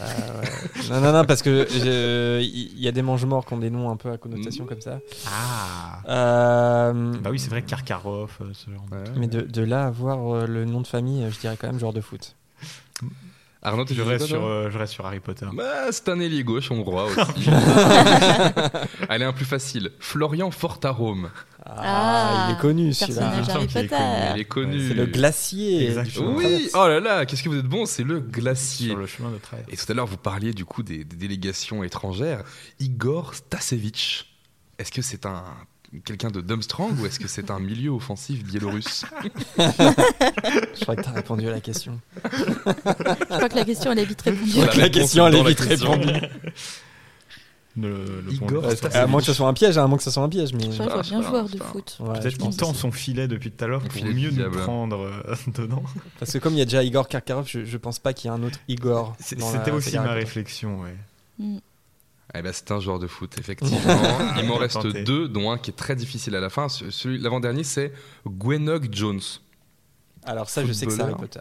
Ah, 0.00 0.04
ouais. 0.04 0.88
Non, 0.90 1.00
non, 1.00 1.12
non, 1.12 1.24
parce 1.24 1.42
que 1.42 1.66
il 2.40 2.78
y 2.80 2.88
a 2.88 2.92
des 2.92 3.02
mange-morts 3.02 3.44
qui 3.44 3.52
ont 3.52 3.58
des 3.58 3.70
noms 3.70 3.90
un 3.90 3.96
peu 3.96 4.10
à 4.10 4.16
connotation 4.18 4.64
comme 4.64 4.80
ça. 4.80 4.98
Ah 5.26 6.00
Euh, 6.08 7.12
Bah 7.20 7.30
oui, 7.30 7.38
c'est 7.38 7.50
vrai, 7.50 7.62
Karkarov, 7.62 8.30
euh, 8.40 8.50
ce 8.54 8.70
genre 8.70 8.86
de... 8.90 9.18
Mais 9.18 9.26
de, 9.26 9.42
de 9.42 9.62
là 9.62 9.84
à 9.84 9.86
avoir 9.88 10.34
euh, 10.34 10.46
le 10.46 10.64
nom 10.64 10.80
de 10.80 10.86
famille, 10.86 11.26
je 11.30 11.38
dirais 11.38 11.56
quand 11.60 11.66
même 11.66 11.78
joueur 11.78 11.92
de 11.92 12.00
foot. 12.00 12.34
Arnaud, 13.64 13.84
tu 13.84 13.94
Je 13.94 14.02
reste, 14.02 14.26
sur, 14.26 14.44
euh, 14.44 14.70
je 14.70 14.78
reste 14.78 14.92
sur 14.92 15.06
Harry 15.06 15.20
Potter. 15.20 15.46
Bah, 15.52 15.92
c'est 15.92 16.08
un 16.08 16.18
ailier 16.18 16.42
gauche 16.42 16.70
hongrois 16.72 17.04
aussi. 17.04 17.48
Allez, 19.08 19.24
un 19.24 19.32
plus 19.32 19.44
facile. 19.44 19.92
Florian 20.00 20.50
Fortarome. 20.50 21.30
Ah, 21.64 22.48
il 22.48 22.54
est 22.54 22.58
connu 22.58 22.92
celui-là. 22.92 23.34
Il 23.36 23.62
est 23.62 23.66
Potter. 23.66 24.04
Il 24.34 24.40
est 24.40 24.44
connu. 24.46 24.88
C'est 24.88 24.94
le 24.94 25.06
glacier. 25.06 25.86
Exactement. 25.86 26.34
Oui, 26.34 26.70
oh 26.74 26.88
là 26.88 26.98
là, 26.98 27.24
qu'est-ce 27.24 27.44
que 27.44 27.48
vous 27.48 27.58
êtes 27.58 27.66
bon, 27.66 27.86
c'est 27.86 28.02
le 28.02 28.18
glacier. 28.18 28.88
Sur 28.88 28.96
le 28.96 29.06
chemin 29.06 29.30
de 29.30 29.38
traverse. 29.38 29.68
Et 29.72 29.76
tout 29.76 29.90
à 29.90 29.94
l'heure, 29.94 30.06
vous 30.06 30.16
parliez 30.16 30.52
du 30.52 30.64
coup 30.64 30.82
des, 30.82 31.04
des 31.04 31.16
délégations 31.16 31.84
étrangères. 31.84 32.42
Igor 32.80 33.34
Stasevich, 33.34 34.26
est-ce 34.78 34.90
que 34.90 35.02
c'est 35.02 35.24
un 35.24 35.44
quelqu'un 36.00 36.30
de 36.30 36.40
Dumstrang 36.40 36.90
ou 36.98 37.06
est-ce 37.06 37.20
que 37.20 37.28
c'est 37.28 37.50
un 37.50 37.58
milieu 37.58 37.90
offensif 37.90 38.44
biélorusse 38.44 39.04
Je 39.58 40.80
crois 40.82 40.96
que 40.96 41.02
t'as 41.02 41.12
répondu 41.12 41.46
à 41.48 41.50
la 41.50 41.60
question. 41.60 42.00
Je 42.24 43.24
crois 43.24 43.48
que 43.48 43.56
la 43.56 43.64
question, 43.64 43.92
elle 43.92 43.98
est 44.00 44.04
vite 44.04 44.22
répondue. 44.22 44.50
Voilà. 44.52 44.74
La 44.74 44.82
réponse 44.84 44.98
question, 44.98 45.26
elle 45.26 45.34
est 45.34 45.42
la 45.42 45.48
vite 45.48 45.60
répondue. 45.60 46.12
Le, 47.74 48.20
le 48.20 48.32
Igor 48.32 48.64
Euh, 48.66 48.74
à 48.92 49.06
moins 49.06 49.20
que 49.20 49.26
ce 49.26 49.32
soit 49.32 49.48
un 49.48 49.54
piège, 49.54 49.78
à 49.78 49.86
moins 49.86 49.96
que 49.96 50.04
ce 50.04 50.10
soit 50.10 50.22
un 50.22 50.28
piège, 50.28 50.52
mais. 50.52 50.70
Je 50.70 50.82
crois 50.82 51.00
bien 51.02 51.22
pas 51.22 51.28
joueur 51.28 51.48
de 51.48 51.56
foot. 51.58 51.96
Ouais, 52.00 52.20
Peut-être 52.20 52.36
qu'il 52.36 52.56
tend 52.56 52.74
son 52.74 52.92
filet 52.92 53.28
depuis 53.28 53.50
tout 53.50 53.64
à 53.64 53.68
l'heure 53.68 53.82
pour 53.82 54.04
mieux 54.04 54.30
nous 54.30 54.50
prendre 54.50 55.00
euh, 55.00 55.34
dedans. 55.56 55.82
Parce 56.18 56.32
que 56.32 56.38
comme 56.38 56.52
il 56.52 56.58
y 56.58 56.62
a 56.62 56.66
déjà 56.66 56.82
Igor 56.82 57.08
Karkarov, 57.08 57.48
je, 57.48 57.64
je 57.64 57.76
pense 57.78 57.98
pas 57.98 58.12
qu'il 58.12 58.30
y 58.30 58.34
ait 58.34 58.36
un 58.36 58.42
autre 58.42 58.58
Igor. 58.68 59.16
La 59.18 59.46
C'était 59.46 59.70
aussi 59.70 59.94
ma 59.96 60.12
réflexion, 60.12 60.80
ouais. 60.80 60.96
Mm. 61.38 61.58
Eh 62.34 62.40
ben, 62.42 62.52
c'est 62.52 62.70
un 62.70 62.80
joueur 62.80 62.98
de 62.98 63.06
foot, 63.06 63.36
effectivement. 63.38 63.78
Il 64.38 64.46
m'en 64.46 64.56
reste 64.56 64.80
Tenté. 64.80 65.02
deux, 65.04 65.28
dont 65.28 65.50
un 65.50 65.58
qui 65.58 65.70
est 65.70 65.74
très 65.74 65.94
difficile 65.96 66.34
à 66.34 66.40
la 66.40 66.48
fin. 66.50 66.68
Ce- 66.68 66.90
Celui, 66.90 67.18
l'avant-dernier, 67.18 67.62
c'est 67.64 67.92
Gwenog 68.26 68.88
Jones. 68.90 69.20
Alors 70.24 70.48
ça, 70.48 70.64
je 70.64 70.72
sais 70.72 70.86
que 70.86 70.92
c'est 70.92 71.02
Harry. 71.02 71.14
Potter. 71.14 71.40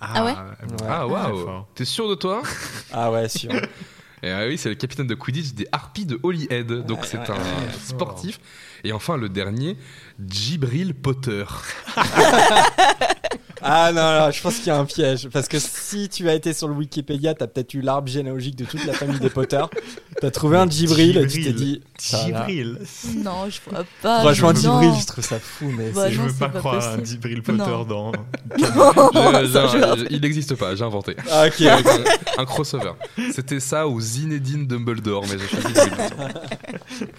Ah 0.00 0.24
ouais 0.24 0.34
Ah, 0.36 0.66
Très 0.76 1.04
waouh 1.04 1.44
fort. 1.44 1.68
T'es 1.74 1.84
sûr 1.84 2.08
de 2.08 2.14
toi? 2.14 2.42
Ah 2.92 3.10
ouais, 3.10 3.28
sûr. 3.28 3.50
Et 4.22 4.30
ah 4.30 4.46
oui, 4.46 4.58
c'est 4.58 4.68
le 4.68 4.74
capitaine 4.74 5.06
de 5.06 5.14
Quidditch 5.14 5.54
des 5.54 5.66
Harpies 5.72 6.04
de 6.04 6.20
Holyhead. 6.22 6.66
Donc 6.84 7.00
Ouais, 7.00 7.06
c'est 7.10 7.18
ouais, 7.18 7.30
un 7.30 7.34
ouais. 7.34 7.72
sportif. 7.82 8.38
Et 8.84 8.92
enfin, 8.92 9.16
le 9.16 9.28
dernier, 9.30 9.78
Jibril 10.28 10.94
Potter. 10.94 11.44
Ah 13.62 13.92
non, 13.92 14.20
non, 14.26 14.30
je 14.30 14.40
pense 14.40 14.56
qu'il 14.56 14.66
y 14.68 14.70
a 14.70 14.78
un 14.78 14.84
piège. 14.84 15.28
Parce 15.32 15.48
que 15.48 15.58
si 15.58 16.08
tu 16.08 16.28
as 16.28 16.34
été 16.34 16.52
sur 16.52 16.68
le 16.68 16.74
Wikipédia, 16.74 17.34
t'as 17.34 17.46
peut-être 17.46 17.74
eu 17.74 17.80
l'arbre 17.82 18.08
généalogique 18.08 18.56
de 18.56 18.64
toute 18.64 18.84
la 18.86 18.92
famille 18.92 19.20
des 19.20 19.30
Potter. 19.30 19.62
T'as 20.20 20.30
trouvé 20.30 20.56
un 20.56 20.68
Djibril 20.68 21.18
et 21.18 21.26
tu 21.26 21.42
t'es 21.42 21.52
dit. 21.52 21.82
Djibril. 22.00 22.78
Non, 23.16 23.48
je 23.50 23.58
vois 23.70 23.84
pas. 24.02 24.20
Franchement. 24.20 24.54
Djibril, 24.54 24.92
je 25.00 25.06
trouve 25.06 25.24
ça 25.24 25.38
fou, 25.38 25.66
mais 25.76 25.90
Bah, 25.90 26.10
Je 26.10 26.20
veux 26.20 26.32
pas 26.32 26.48
pas 26.48 26.58
croire 26.58 26.82
à 26.86 26.94
un. 26.94 27.04
Djibril 27.04 27.42
Potter 27.42 27.58
Non. 27.58 27.84
dans. 27.84 28.12
Je- 28.58 28.64
je- 28.64 29.46
je- 29.46 30.00
je- 30.00 30.06
il 30.10 30.20
n'existe 30.20 30.54
pas, 30.56 30.74
j'ai 30.74 30.84
inventé. 30.84 31.14
Ah, 31.30 31.46
ok. 31.46 31.60
Un, 31.62 32.42
un 32.42 32.44
crossover. 32.44 32.92
C'était 33.32 33.60
ça 33.60 33.86
ou 33.86 34.00
Zinedine 34.00 34.66
Dumbledore, 34.66 35.24
mais 35.30 35.38
j'ai 35.38 35.48
choisi 35.48 35.72
Dumbledore. 35.74 36.42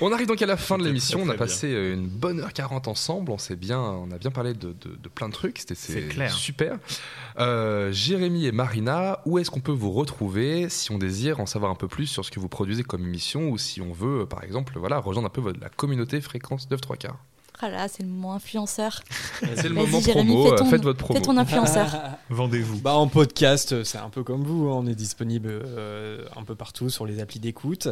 On 0.00 0.12
arrive 0.12 0.26
donc 0.28 0.40
à 0.42 0.46
la 0.46 0.56
fin 0.56 0.78
de 0.78 0.84
l'émission. 0.84 1.18
On 1.20 1.28
a 1.28 1.32
passé 1.38 1.66
euh, 1.72 1.94
une 1.94 2.06
bonne 2.06 2.40
heure 2.40 2.52
40 2.52 2.86
ensemble. 2.88 3.32
On 3.32 3.38
s'est 3.38 3.56
bien, 3.56 3.80
on 3.80 4.10
a 4.12 4.18
bien 4.18 4.30
parlé 4.30 4.54
de, 4.54 4.68
de- 4.68 4.96
de 5.02 5.08
plein 5.08 5.28
de 5.28 5.32
trucs. 5.34 5.58
C'était 5.58 5.74
super. 6.30 6.78
Euh, 7.38 7.90
Jérémy 7.92 8.46
et 8.46 8.52
Marina, 8.52 9.20
où 9.26 9.38
est-ce 9.38 9.50
qu'on 9.50 9.60
peut 9.60 9.72
vous 9.72 9.90
retrouver 9.90 10.68
si 10.68 10.90
on 10.92 10.98
désire 10.98 11.40
en 11.40 11.46
savoir 11.46 11.70
un 11.70 11.74
peu 11.76 11.88
plus 11.88 12.06
sur 12.06 12.24
ce 12.24 12.30
que 12.30 12.38
vous 12.40 12.48
produisez 12.48 12.82
comme 12.84 13.02
émission 13.04 13.48
ou 13.50 13.58
si 13.58 13.80
on 13.80 13.92
veut, 13.92 14.20
euh, 14.22 14.26
par 14.26 14.44
exemple, 14.44 14.78
voilà, 14.78 14.98
rejoindre 14.98 15.26
un 15.26 15.30
peu 15.30 15.40
votre- 15.40 15.60
la 15.60 15.68
communauté 15.68 16.20
fréquence 16.20 16.70
9 16.70 16.80
3 16.80 16.96
quarts? 16.96 17.18
Ah 17.60 17.68
là, 17.70 17.88
c'est 17.88 18.02
le 18.04 18.08
moment 18.08 18.34
influenceur. 18.34 19.00
C'est 19.40 19.68
le 19.68 19.74
Vas-y, 19.74 19.86
moment 19.86 20.00
Jérémy, 20.00 20.30
promo. 20.32 20.44
fais 20.46 20.52
euh, 20.52 20.56
ton- 20.58 20.64
Faites 20.70 20.82
votre 20.82 20.98
promo. 20.98 21.18
Fais 21.18 21.24
ton 21.24 21.36
influenceur. 21.36 21.88
Vendez-vous. 22.30 22.78
Bah 22.80 22.94
en 22.94 23.08
podcast, 23.08 23.72
euh, 23.72 23.82
c'est 23.84 23.98
un 23.98 24.10
peu 24.10 24.22
comme 24.22 24.44
vous, 24.44 24.68
hein, 24.68 24.76
on 24.76 24.86
est 24.86 24.94
disponible 24.94 25.48
euh, 25.50 26.24
un 26.36 26.44
peu 26.44 26.54
partout 26.54 26.88
sur 26.90 27.04
les 27.06 27.20
applis 27.20 27.40
d'écoute. 27.40 27.88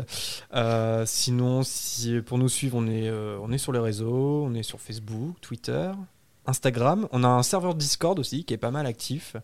Euh, 0.54 1.02
sinon, 1.06 1.62
si, 1.64 2.20
pour 2.24 2.38
nous 2.38 2.48
suivre, 2.48 2.76
on 2.78 2.86
est, 2.86 3.08
euh, 3.08 3.38
on 3.42 3.50
est 3.50 3.58
sur 3.58 3.72
les 3.72 3.80
réseaux, 3.80 4.44
on 4.46 4.54
est 4.54 4.62
sur 4.62 4.80
Facebook, 4.80 5.34
Twitter, 5.40 5.90
Instagram. 6.46 7.08
On 7.12 7.24
a 7.24 7.28
un 7.28 7.42
serveur 7.42 7.74
Discord 7.74 8.18
aussi 8.18 8.44
qui 8.44 8.54
est 8.54 8.58
pas 8.58 8.70
mal 8.70 8.86
actif. 8.86 9.36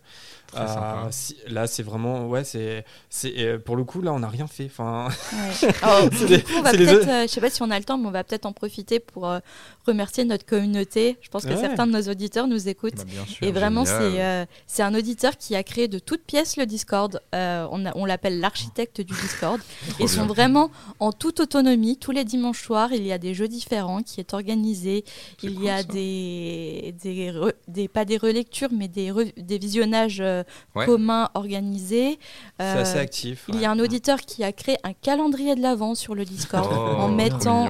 Euh, 0.55 0.57
Très 0.65 0.67
sympa. 0.67 1.07
si- 1.09 1.35
là, 1.47 1.65
c'est 1.65 1.81
vraiment, 1.81 2.27
ouais, 2.27 2.43
c'est, 2.43 2.85
c'est 3.09 3.33
euh, 3.39 3.57
pour 3.57 3.75
le 3.75 3.83
coup 3.83 4.01
là, 4.03 4.13
on 4.13 4.19
n'a 4.19 4.29
rien 4.29 4.45
fait. 4.45 4.65
Enfin, 4.65 5.07
Ouais. 5.33 5.69
Alors, 5.81 6.09
coup, 6.11 6.15
on 6.57 6.61
va 6.61 6.71
peut-être, 6.71 7.07
euh, 7.09 7.21
je 7.23 7.27
sais 7.27 7.41
pas 7.41 7.49
si 7.49 7.61
on 7.63 7.71
a 7.71 7.77
le 7.79 7.83
temps, 7.85 7.97
mais 7.97 8.07
on 8.07 8.11
va 8.11 8.23
peut-être 8.23 8.45
en 8.45 8.53
profiter 8.53 8.99
pour 8.99 9.27
euh, 9.27 9.39
remercier 9.87 10.25
notre 10.25 10.45
communauté. 10.45 11.17
Je 11.21 11.29
pense 11.29 11.43
que 11.45 11.49
Ouais. 11.49 11.57
certains 11.59 11.87
de 11.87 11.91
nos 11.93 12.03
auditeurs 12.03 12.45
nous 12.47 12.67
écoutent. 12.69 12.93
Bah, 12.97 13.03
sûr. 13.27 13.47
Et 13.47 13.51
vraiment, 13.51 13.83
c'est 13.83 14.21
euh, 14.21 14.45
c'est 14.67 14.83
un 14.83 14.93
auditeur 14.93 15.37
qui 15.37 15.55
a 15.55 15.63
créé 15.63 15.87
de 15.87 15.97
toutes 15.97 16.23
pièces 16.23 16.55
le 16.57 16.65
Discord. 16.67 17.19
Euh, 17.33 17.67
on 17.71 17.85
a- 17.87 17.91
on 17.95 18.05
l'appelle 18.05 18.39
l'architecte 18.39 19.01
du 19.01 19.13
Discord. 19.13 19.59
Ils 19.99 20.07
sont 20.09 20.27
vraiment 20.27 20.69
en 20.99 21.11
toute 21.11 21.39
autonomie. 21.39 21.97
Tous 21.97 22.11
les 22.11 22.25
dimanches 22.25 22.61
soirs, 22.63 22.93
il 22.93 23.05
y 23.07 23.11
a 23.11 23.17
des 23.17 23.33
jeux 23.33 23.47
différents 23.47 24.03
qui 24.03 24.19
est 24.19 24.33
organisé. 24.35 25.03
C'est 25.39 25.47
Il 25.47 25.55
cool, 25.55 25.65
y 25.65 25.69
a 25.71 25.77
ça. 25.77 25.83
des, 25.83 26.92
des, 27.01 27.31
re- 27.31 27.53
des- 27.67 27.87
pas 27.87 28.05
des 28.05 28.17
relectures, 28.17 28.69
mais 28.71 28.87
des, 28.87 29.11
re- 29.11 29.33
des 29.37 29.57
visionnages 29.57 30.21
euh, 30.21 30.43
Ouais. 30.75 30.85
communs 30.85 31.29
organisés. 31.33 32.19
c'est 32.59 32.65
Euh, 32.65 32.81
assez 32.81 32.99
actif. 32.99 33.45
il 33.49 33.59
y 33.59 33.65
a 33.65 33.71
un 33.71 33.79
auditeur 33.79 34.19
qui 34.21 34.43
a 34.43 34.51
créé 34.51 34.77
un 34.83 34.93
calendrier 34.93 35.55
de 35.55 35.61
l'avant 35.61 35.95
sur 35.95 36.15
le 36.15 36.23
Discord 36.25 36.69
Oh, 36.71 36.75
en 37.01 37.09
mettant. 37.09 37.69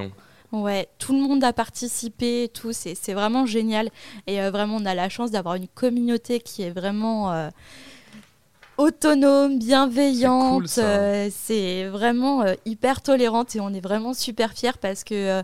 Ouais, 0.52 0.86
tout 0.98 1.12
le 1.12 1.18
monde 1.20 1.42
a 1.42 1.52
participé, 1.52 2.48
tout, 2.54 2.72
c'est 2.72 2.94
c'est 2.94 3.12
vraiment 3.14 3.44
génial. 3.44 3.88
Et 4.28 4.40
euh, 4.40 4.52
vraiment, 4.52 4.76
on 4.76 4.86
a 4.86 4.94
la 4.94 5.08
chance 5.08 5.32
d'avoir 5.32 5.56
une 5.56 5.66
communauté 5.66 6.38
qui 6.38 6.62
est 6.62 6.70
vraiment 6.70 7.32
euh, 7.32 7.48
autonome, 8.76 9.58
bienveillante. 9.58 10.78
euh, 10.78 11.28
C'est 11.32 11.86
vraiment 11.88 12.44
hyper 12.64 13.02
tolérante 13.02 13.54
et 13.56 13.60
on 13.60 13.70
est 13.74 13.80
vraiment 13.80 14.14
super 14.14 14.52
fiers 14.52 14.78
parce 14.80 15.04
que 15.04 15.42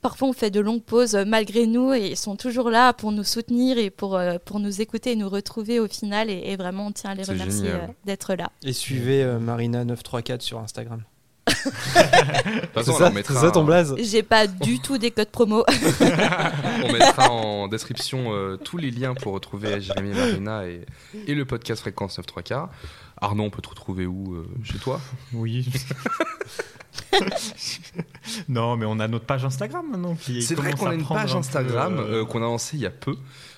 parfois 0.00 0.28
on 0.28 0.32
fait 0.32 0.50
de 0.50 0.60
longues 0.60 0.82
pauses 0.82 1.14
euh, 1.14 1.24
malgré 1.26 1.66
nous 1.66 1.92
et 1.92 2.08
ils 2.08 2.16
sont 2.16 2.36
toujours 2.36 2.70
là 2.70 2.92
pour 2.92 3.12
nous 3.12 3.24
soutenir 3.24 3.78
et 3.78 3.90
pour, 3.90 4.16
euh, 4.16 4.38
pour 4.44 4.60
nous 4.60 4.80
écouter 4.80 5.12
et 5.12 5.16
nous 5.16 5.28
retrouver 5.28 5.80
au 5.80 5.88
final. 5.88 6.30
Et, 6.30 6.42
et 6.46 6.56
vraiment, 6.56 6.86
on 6.86 6.92
tient 6.92 7.10
à 7.10 7.14
les 7.14 7.24
remercier 7.24 7.70
euh, 7.70 7.86
d'être 8.04 8.34
là. 8.34 8.50
Et 8.64 8.72
suivez 8.72 9.22
euh, 9.22 9.38
Marina934 9.38 10.40
sur 10.40 10.58
Instagram. 10.58 11.02
C'est 12.74 12.92
ça, 12.92 13.10
ça 13.22 13.50
ton 13.50 13.64
blaze 13.64 13.94
J'ai 13.98 14.22
pas 14.22 14.46
du 14.46 14.80
tout 14.80 14.98
des 14.98 15.10
codes 15.10 15.30
promo. 15.30 15.64
On 16.84 16.92
mettra 16.92 17.30
en 17.30 17.68
description 17.68 18.32
euh, 18.34 18.56
tous 18.56 18.76
les 18.76 18.90
liens 18.90 19.14
pour 19.14 19.32
retrouver 19.32 19.80
Jérémy 19.80 20.10
et 20.10 20.14
Marina 20.14 20.66
et, 20.66 20.84
et 21.26 21.34
le 21.34 21.44
podcast 21.44 21.80
Fréquence 21.80 22.18
9 22.18 22.26
3 22.26 22.42
quarts. 22.42 22.70
Arnaud, 23.20 23.44
on 23.44 23.50
peut 23.50 23.62
te 23.62 23.68
retrouver 23.68 24.06
où 24.06 24.34
euh, 24.34 24.46
Chez 24.62 24.78
toi? 24.78 25.00
Oui. 25.32 25.66
non, 28.48 28.76
mais 28.76 28.86
on 28.86 28.98
a 29.00 29.08
notre 29.08 29.24
page 29.26 29.44
Instagram 29.44 29.86
maintenant 29.90 30.16
C'est 30.22 30.54
vrai 30.54 30.72
qu'on 30.72 30.86
a 30.86 30.94
une 30.94 31.04
page 31.06 31.34
Instagram 31.34 31.96
euh, 31.98 32.22
euh, 32.22 32.24
qu'on 32.24 32.38
a 32.38 32.42
lancée 32.46 32.76
il 32.76 32.80
y 32.82 32.86
a 32.86 32.90
peu. 32.90 33.16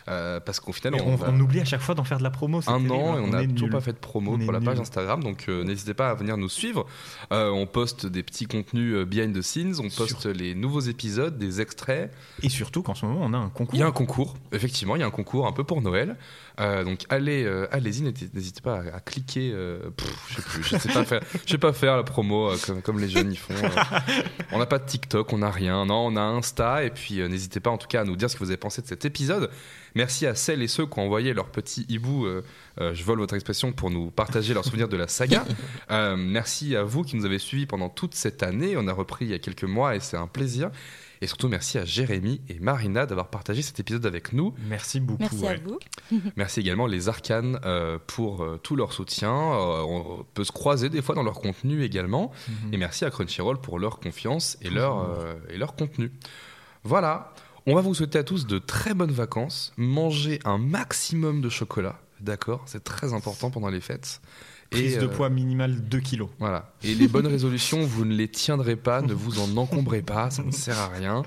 euh, 0.09 0.41
parce 0.41 0.61
qu'au 0.61 0.73
final, 0.73 0.95
on, 0.95 1.12
on, 1.12 1.17
va- 1.17 1.29
on 1.31 1.41
oublie 1.41 1.61
à 1.61 1.65
chaque 1.65 1.81
fois 1.81 1.95
d'en 1.95 2.05
faire 2.05 2.19
de 2.19 2.23
la 2.23 2.31
promo. 2.31 2.59
un 2.59 2.62
terrible, 2.62 2.93
an 2.93 3.17
et 3.17 3.19
hein. 3.19 3.23
on 3.25 3.27
n'a 3.29 3.47
toujours 3.47 3.71
pas 3.71 3.81
fait 3.81 3.93
de 3.93 3.99
promo 3.99 4.35
On 4.35 4.39
pour 4.39 4.53
la 4.53 4.61
page. 4.61 4.81
Instagram. 4.81 5.23
Donc 5.23 5.47
euh, 5.49 5.65
n'hésitez 5.65 5.95
pas 5.95 6.11
à 6.11 6.15
venir 6.15 6.37
nous 6.37 6.49
suivre. 6.49 6.87
Euh, 7.33 7.51
on 7.51 7.67
poste 7.67 8.07
des 8.07 8.23
petits 8.23 8.47
contenus 8.47 9.05
behind 9.07 9.37
the 9.37 9.43
scenes. 9.43 9.75
On 9.79 9.89
poste 9.89 10.27
les 10.27 10.55
nouveaux 10.55 10.81
épisodes, 10.81 11.37
des 11.39 11.61
extraits. 11.61 12.12
Et 12.43 12.49
surtout 12.49 12.83
qu'en 12.83 12.95
ce 12.95 13.07
moment, 13.07 13.21
on 13.23 13.33
a 13.35 13.39
un 13.39 13.49
concours. 13.51 13.75
Il 13.75 13.81
y 13.81 13.83
a 13.83 13.87
un 13.87 13.93
concours, 13.93 14.37
effectivement, 14.53 14.97
il 14.97 15.01
y 15.01 15.03
a 15.03 15.07
un 15.07 15.11
concours 15.11 15.47
un 15.47 15.53
peu 15.53 15.65
pour 15.65 15.83
Noël. 15.83 16.17
Euh, 16.61 16.85
donc 16.85 17.01
allez, 17.09 17.45
euh, 17.45 17.66
allez-y, 17.70 18.03
n'hésitez 18.03 18.61
pas 18.61 18.81
à, 18.81 18.97
à 18.97 19.01
cliquer. 19.01 19.51
euh, 19.55 19.91
pff, 19.97 20.62
je 20.62 20.77
sais 20.77 20.93
pas 20.93 21.05
faire, 21.05 21.20
je 21.47 21.53
sais 21.53 21.59
pas 21.59 21.73
faire 21.73 21.97
la 21.97 22.03
promo 22.03 22.53
comme, 22.66 22.82
comme 22.82 23.01
les 23.01 23.09
jeunes 23.09 23.32
y 23.32 23.37
font. 23.37 23.55
on 24.53 24.59
n'a 24.59 24.66
pas 24.66 24.78
de 24.78 24.85
TikTok, 24.87 25.32
on 25.32 25.39
n'a 25.39 25.51
rien. 25.51 25.87
Non, 25.87 26.07
on 26.07 26.16
a 26.16 26.20
Insta 26.20 26.85
et 26.85 26.91
puis 26.91 27.27
n'hésitez 27.28 27.61
pas 27.61 27.70
en 27.70 27.78
tout 27.78 27.89
cas 27.89 28.03
à 28.03 28.05
nous 28.05 28.16
dire 28.16 28.28
ce 28.28 28.35
que 28.35 28.41
vous 28.41 28.51
avez 28.51 28.59
pensé 28.59 28.82
de 28.82 28.87
cet 28.87 29.05
épisode. 29.05 29.51
Merci 29.95 30.27
à 30.27 30.35
celles 30.35 30.62
et 30.62 30.69
ceux 30.69 30.87
qui 30.87 30.99
ont 30.99 31.03
envoyé 31.05 31.32
leur 31.32 31.49
petit 31.49 31.87
hibou. 31.89 32.27
je 32.78 33.05
vole 33.05 33.19
votre 33.19 33.35
expression 33.35 33.73
pour 33.73 33.91
nous 33.91 34.11
partager 34.11 34.53
leurs 34.55 34.65
souvenirs 34.65 34.89
de 34.89 34.97
la 34.97 35.09
saga. 35.09 35.45
Merci 36.16 36.77
à 36.77 36.82
vous 36.85 37.03
qui 37.03 37.16
nous 37.16 37.24
avez 37.24 37.39
suivis 37.39 37.66
pendant 37.66 37.89
toute 37.89 38.15
cette 38.15 38.43
année. 38.43 38.77
On 38.77 38.87
a 38.87 38.93
repris 38.93 39.24
il 39.24 39.31
y 39.31 39.35
a 39.35 39.39
quelques 39.39 39.65
mois 39.65 39.97
et 39.97 40.01
c'est 40.01 40.16
un 40.16 40.27
plaisir. 40.27 40.70
Et 41.22 41.26
surtout, 41.26 41.48
merci 41.48 41.76
à 41.76 41.84
Jérémy 41.84 42.40
et 42.48 42.59
Marina 42.60 43.05
d'avoir 43.05 43.28
partagé 43.28 43.60
cet 43.60 43.78
épisode 43.78 44.06
avec 44.06 44.32
nous. 44.32 44.55
Merci 44.66 45.01
beaucoup. 45.01 45.20
Merci 45.20 45.47
à 45.47 45.56
vous. 45.56 45.78
Merci 46.36 46.60
également 46.60 46.86
les 46.86 47.10
Arcanes 47.10 47.60
euh, 47.64 47.98
pour 48.06 48.42
euh, 48.42 48.59
tout 48.62 48.74
leur 48.74 48.94
soutien. 48.94 49.30
Euh, 49.30 49.82
on 49.82 50.24
peut 50.32 50.44
se 50.44 50.52
croiser 50.52 50.88
des 50.88 51.02
fois 51.02 51.14
dans 51.14 51.22
leur 51.22 51.40
contenu 51.40 51.84
également. 51.84 52.32
Mhm. 52.48 52.74
Et 52.74 52.76
merci 52.78 53.05
à 53.05 53.10
Crunchyroll 53.10 53.60
pour 53.60 53.78
leur 53.78 54.01
confiance 54.01 54.56
et 54.62 54.70
leur, 54.70 55.01
euh, 55.01 55.34
et 55.51 55.59
leur 55.59 55.76
contenu. 55.76 56.10
Voilà. 56.84 57.34
On 57.66 57.74
va 57.74 57.82
vous 57.82 57.94
souhaiter 57.94 58.18
à 58.18 58.24
tous 58.24 58.47
de 58.47 58.59
très 58.59 58.94
bonnes 58.94 59.12
vacances. 59.12 59.74
Mangez 59.76 60.38
un 60.47 60.56
maximum 60.56 61.42
de 61.42 61.51
chocolat. 61.51 62.01
D'accord? 62.20 62.62
C'est 62.64 62.82
très 62.82 63.12
important 63.12 63.51
pendant 63.51 63.68
les 63.68 63.80
fêtes. 63.80 64.22
Prise 64.70 64.98
de 64.98 65.06
euh, 65.06 65.09
poids 65.09 65.28
minimale 65.30 65.80
2 65.88 65.98
kilos. 66.01 66.28
voilà. 66.38 66.72
Et 66.84 66.94
les 66.94 67.09
bonnes 67.09 67.26
résolutions, 67.26 67.80
vous 67.84 68.05
ne 68.05 68.14
les 68.14 68.28
tiendrez 68.28 68.76
pas, 68.76 69.02
ne 69.02 69.12
vous 69.12 69.40
en 69.40 69.56
encombrez 69.56 70.01
pas, 70.02 70.30
ça 70.30 70.42
ne 70.44 70.52
sert 70.52 70.78
à 70.78 70.88
rien. 70.88 71.24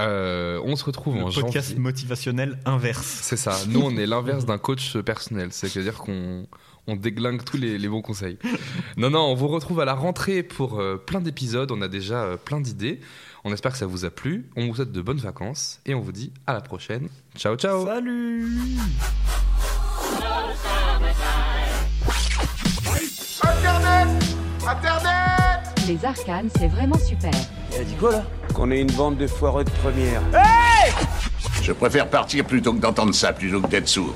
Euh, 0.00 0.60
on 0.64 0.76
se 0.76 0.84
retrouve 0.84 1.16
en 1.16 1.28
Le 1.28 1.32
podcast 1.34 1.68
janvier. 1.68 1.80
motivationnel 1.80 2.58
inverse. 2.66 3.06
C'est 3.22 3.36
ça. 3.38 3.56
Nous, 3.68 3.80
on 3.80 3.96
est 3.96 4.06
l'inverse 4.06 4.44
d'un 4.44 4.58
coach 4.58 4.96
personnel. 4.98 5.48
C'est-à-dire 5.50 5.94
qu'on 5.98 6.46
on 6.86 6.96
déglingue 6.96 7.42
tous 7.42 7.56
les, 7.56 7.78
les 7.78 7.88
bons 7.88 8.02
conseils. 8.02 8.38
Non, 8.98 9.08
non, 9.08 9.20
on 9.20 9.34
vous 9.34 9.48
retrouve 9.48 9.80
à 9.80 9.86
la 9.86 9.94
rentrée 9.94 10.42
pour 10.42 10.78
euh, 10.78 10.96
plein 10.98 11.22
d'épisodes. 11.22 11.70
On 11.72 11.80
a 11.80 11.88
déjà 11.88 12.24
euh, 12.24 12.36
plein 12.36 12.60
d'idées. 12.60 13.00
On 13.44 13.52
espère 13.54 13.72
que 13.72 13.78
ça 13.78 13.86
vous 13.86 14.04
a 14.04 14.10
plu. 14.10 14.50
On 14.56 14.66
vous 14.66 14.74
souhaite 14.74 14.92
de 14.92 15.00
bonnes 15.00 15.16
vacances 15.16 15.80
et 15.86 15.94
on 15.94 16.00
vous 16.00 16.12
dit 16.12 16.32
à 16.46 16.52
la 16.52 16.60
prochaine. 16.60 17.08
Ciao, 17.36 17.56
ciao. 17.56 17.86
Salut 17.86 18.46
Les 25.86 26.02
arcanes, 26.04 26.48
c'est 26.58 26.68
vraiment 26.68 26.98
super. 26.98 27.30
Qu'on 28.54 28.70
est 28.70 28.80
une 28.80 28.90
bande 28.92 29.18
de 29.18 29.26
foireux 29.26 29.64
de 29.64 29.70
première. 29.70 30.22
Je 31.62 31.72
préfère 31.72 32.08
partir 32.08 32.44
plutôt 32.44 32.72
que 32.72 32.78
d'entendre 32.78 33.14
ça, 33.14 33.32
plutôt 33.32 33.60
que 33.60 33.66
d'être 33.66 33.88
sourd. 33.88 34.14